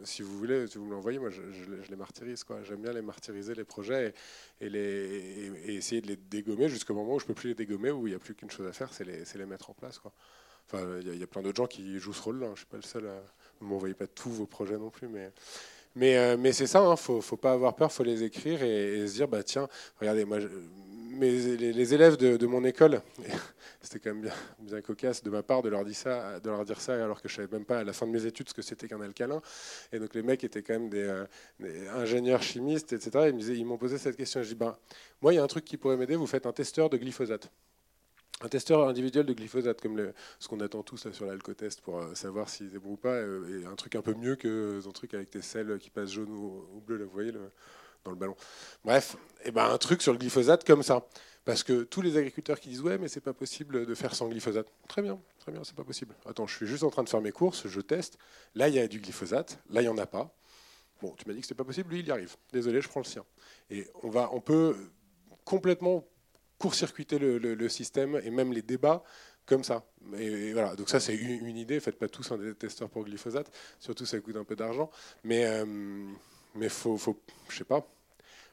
si 0.05 0.23
vous 0.23 0.39
voulez, 0.39 0.67
si 0.67 0.79
vous 0.79 0.89
l'envoyez, 0.89 1.19
moi 1.19 1.31
je, 1.31 1.41
les 1.89 1.97
martyrise. 1.97 2.45
J'aime 2.65 2.83
bien 2.83 2.93
les 2.93 3.03
martyriser, 3.03 3.55
les 3.55 3.65
projets, 3.65 4.15
et, 4.61 4.67
essayer 5.67 6.01
de 6.01 6.09
les 6.09 6.17
dégommer 6.17 6.69
jusqu'au 6.69 6.95
moment 6.95 7.15
où 7.15 7.19
je 7.19 7.25
ne 7.25 7.29
peux 7.29 7.35
plus 7.35 7.49
les 7.49 7.55
dégommer, 7.55 7.91
où 7.91 8.07
il 8.07 8.11
n'y 8.11 8.17
a 8.17 8.19
plus 8.19 8.35
qu'une 8.35 8.51
chose 8.51 8.67
à 8.67 8.73
faire, 8.73 8.93
c'est 8.93 9.05
les, 9.05 9.47
mettre 9.47 9.71
en 9.71 9.75
place. 9.75 9.99
Quoi. 9.99 10.13
Enfin, 10.67 10.85
il 11.01 11.19
y, 11.19 11.23
a 11.23 11.27
plein 11.27 11.43
d'autres 11.43 11.57
gens 11.57 11.67
qui 11.67 11.99
jouent 11.99 12.15
ce 12.15 12.23
rôle-là. 12.23 12.47
Hein. 12.47 12.51
Je 12.51 12.53
ne 12.53 12.57
suis 12.57 12.67
pas 12.67 12.77
le 12.77 12.83
seul 12.83 13.07
à. 13.07 13.23
Vous 13.61 13.67
ne 13.67 13.71
m'envoyez 13.71 13.95
pas 13.95 14.07
tous 14.07 14.31
vos 14.31 14.47
projets 14.47 14.79
non 14.79 14.91
plus, 14.91 15.09
mais. 15.09 15.33
Mais, 15.97 16.17
euh, 16.17 16.53
c'est 16.53 16.67
ça, 16.67 16.81
il 16.81 16.87
hein, 16.87 16.91
ne 16.93 16.97
faut, 16.97 17.21
faut, 17.21 17.37
pas 17.37 17.53
avoir 17.53 17.77
peur, 17.77 17.89
il 17.93 17.95
faut 17.95 18.03
les 18.03 18.25
écrire 18.25 18.63
et, 18.65 19.07
se 19.07 19.15
dire, 19.15 19.29
bah 19.29 19.45
tiens, 19.45 19.69
regardez, 20.01 20.25
moi, 20.25 20.39
les, 21.21 21.95
élèves 21.95 22.17
de, 22.17 22.47
mon 22.47 22.65
école, 22.65 23.03
c'était 23.81 23.99
quand 23.99 24.15
même 24.15 24.23
bien, 24.23 24.33
bien, 24.61 24.81
cocasse 24.81 25.23
de 25.23 25.31
ma 25.31 25.43
part 25.43 25.63
de 25.63 25.69
leur, 25.69 25.85
dire 25.85 25.97
ça, 25.97 26.41
de 26.41 26.51
leur 26.51 26.65
dire 26.65 26.81
ça 26.81 26.95
alors 26.95 27.21
que 27.21 27.29
je 27.29 27.35
savais 27.35 27.49
même 27.51 27.65
pas 27.65 27.79
à 27.79 27.85
la 27.85 27.93
fin 27.93 28.07
de 28.07 28.13
mes 28.13 28.27
études 28.27 28.49
ce 28.49 28.55
que 28.55 28.63
c'était 28.63 28.89
qu'un 28.89 29.01
alcalin. 29.01 29.41
Et 29.93 29.99
donc 29.99 30.15
les 30.15 30.23
mecs 30.23 30.45
étaient 30.45 30.63
quand 30.63 30.75
même 30.75 30.89
des, 30.89 31.05
euh, 31.05 31.25
ingénieurs 31.95 32.43
chimistes, 32.43 32.93
etc. 32.93 33.33
Ils, 33.33 33.65
m'ont 33.65 33.79
posé 33.79 33.99
cette 33.99 34.17
question. 34.17 34.43
Je 34.43 34.49
dis, 34.49 34.55
ben, 34.55 34.77
moi, 35.23 35.33
il 35.33 35.37
y 35.37 35.39
a 35.39 35.43
un 35.43 35.49
truc 35.49 35.65
qui 35.65 35.77
pourrait 35.77 35.97
m'aider, 35.97 36.17
vous 36.17 36.27
faites 36.27 36.47
un 36.47 36.53
testeur 36.53 36.91
de 36.91 36.97
glyphosate. 36.97 37.51
Un 38.41 38.49
testeur 38.49 38.89
individuel 38.89 39.27
de 39.27 39.33
glyphosate, 39.33 39.81
comme 39.81 40.13
ce 40.39 40.49
qu'on 40.49 40.61
attend 40.61 40.83
tous 40.83 41.07
là, 41.07 41.13
sur 41.13 41.25
l'alcotest 41.27 41.81
pour 41.81 41.99
euh, 41.99 42.15
savoir 42.15 42.49
s'il 42.49 42.75
est 42.75 42.79
bon 42.79 42.93
ou 42.93 42.97
pas, 42.97 43.15
euh, 43.15 43.63
et 43.63 43.65
un 43.65 43.77
truc 43.77 43.95
un 43.95 44.03
peu 44.03 44.15
mieux 44.15 44.37
que 44.37 44.81
un 44.87 44.91
truc 44.91 45.15
avec 45.15 45.31
tes 45.31 45.43
selles 45.43 45.79
qui 45.79 45.91
passent 45.91 46.13
jaune 46.13 46.31
ou, 46.31 46.67
ou 46.75 46.81
bleu, 46.81 47.03
vous 47.05 47.11
voyez 47.11 47.33
dans 48.05 48.11
le 48.11 48.17
ballon. 48.17 48.37
Bref, 48.85 49.17
et 49.45 49.49
eh 49.49 49.51
ben 49.51 49.65
un 49.65 49.79
truc 49.79 50.03
sur 50.03 50.13
le 50.13 50.19
glyphosate 50.19 50.65
comme 50.65 50.83
ça. 50.83 51.07
Parce 51.45 51.63
que 51.63 51.83
tous 51.83 52.01
les 52.01 52.17
agriculteurs 52.17 52.59
qui 52.59 52.71
disent 52.71 52.81
ouais 52.81 52.97
mais 52.97 53.09
c'est 53.09 53.21
pas 53.21 53.35
possible 53.35 53.87
de 53.87 53.95
faire 53.95 54.15
sans 54.15 54.29
glyphosate. 54.29 54.67
Très 54.89 55.03
bien, 55.03 55.21
très 55.39 55.53
bien, 55.53 55.63
c'est 55.65 55.77
pas 55.77 55.85
possible. 55.85 56.15
Attends, 56.27 56.47
je 56.47 56.57
suis 56.57 56.67
juste 56.67 56.85
en 56.85 56.91
train 56.91 57.03
de 57.03 57.09
faire 57.09 57.21
mes 57.21 57.33
courses, 57.33 57.67
je 57.67 57.81
teste. 57.81 58.19
Là 58.55 58.69
il 58.69 58.75
y 58.75 58.79
a 58.79 58.89
du 58.89 59.01
glyphosate, 59.01 59.59
là 59.71 59.83
il 59.83 59.85
y 59.85 59.89
en 59.89 59.99
a 59.99 60.07
pas. 60.07 60.35
Bon, 61.03 61.15
tu 61.19 61.27
m'as 61.27 61.35
dit 61.35 61.41
que 61.41 61.47
c'était 61.47 61.57
pas 61.57 61.65
possible, 61.65 61.91
lui 61.91 62.01
il 62.01 62.07
y 62.07 62.11
arrive. 62.11 62.37
Désolé, 62.53 62.81
je 62.81 62.89
prends 62.89 63.01
le 63.01 63.05
sien. 63.05 63.25
Et 63.69 63.87
on 64.03 64.09
va, 64.09 64.31
on 64.33 64.41
peut 64.41 64.77
complètement 65.45 66.07
court-circuiter 66.59 67.19
le, 67.19 67.69
système 67.69 68.21
et 68.25 68.31
même 68.31 68.53
les 68.53 68.63
débats 68.63 69.03
comme 69.45 69.65
ça. 69.65 69.85
Et, 70.17 70.55
voilà, 70.55 70.75
donc 70.77 70.89
ça 70.89 71.01
c'est 71.01 71.15
une, 71.15 71.59
idée. 71.59 71.79
Faites 71.81 71.99
pas 71.99 72.09
tous 72.09 72.33
un 72.33 72.55
testeur 72.55 72.89
pour 72.89 73.05
glyphosate, 73.05 73.51
surtout 73.81 74.07
ça 74.07 74.19
coûte 74.21 74.37
un 74.37 74.45
peu 74.45 74.57
d'argent. 74.57 74.91
Mais 75.25 75.45
euh, 75.45 76.07
mais 76.55 76.69
faut, 76.69 76.97
faut, 76.97 77.21
je 77.49 77.59
sais 77.59 77.65
pas, 77.65 77.87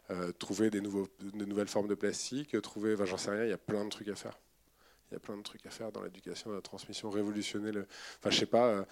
euh, 0.10 0.32
trouver 0.34 0.70
des, 0.70 0.82
nouveaux, 0.82 1.08
de 1.20 1.46
nouvelles 1.46 1.68
formes 1.68 1.88
de 1.88 1.96
plastique, 1.96 2.60
trouver, 2.62 2.96
j'en 3.06 3.18
sais 3.18 3.32
rien, 3.32 3.44
il 3.44 3.50
y 3.50 3.54
a 3.54 3.58
plein 3.58 3.86
de 3.86 3.90
trucs 3.90 4.08
à 4.08 4.16
faire. 4.16 4.38
Il 5.10 5.16
y 5.16 5.18
a 5.18 5.20
plein 5.20 5.38
de 5.38 5.44
trucs 5.44 5.66
à 5.66 5.70
faire 5.70 5.92
dans 5.92 6.02
l'éducation, 6.04 6.50
dans 6.50 6.56
la 6.56 6.62
transmission, 6.62 7.10
révolutionner 7.10 7.72
le. 7.72 7.88
Enfin, 8.20 8.30
je 8.30 8.40
sais 8.40 8.46
pas. 8.46 8.68
Euh, 8.68 8.84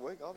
ouais, 0.00 0.16
grave. 0.16 0.36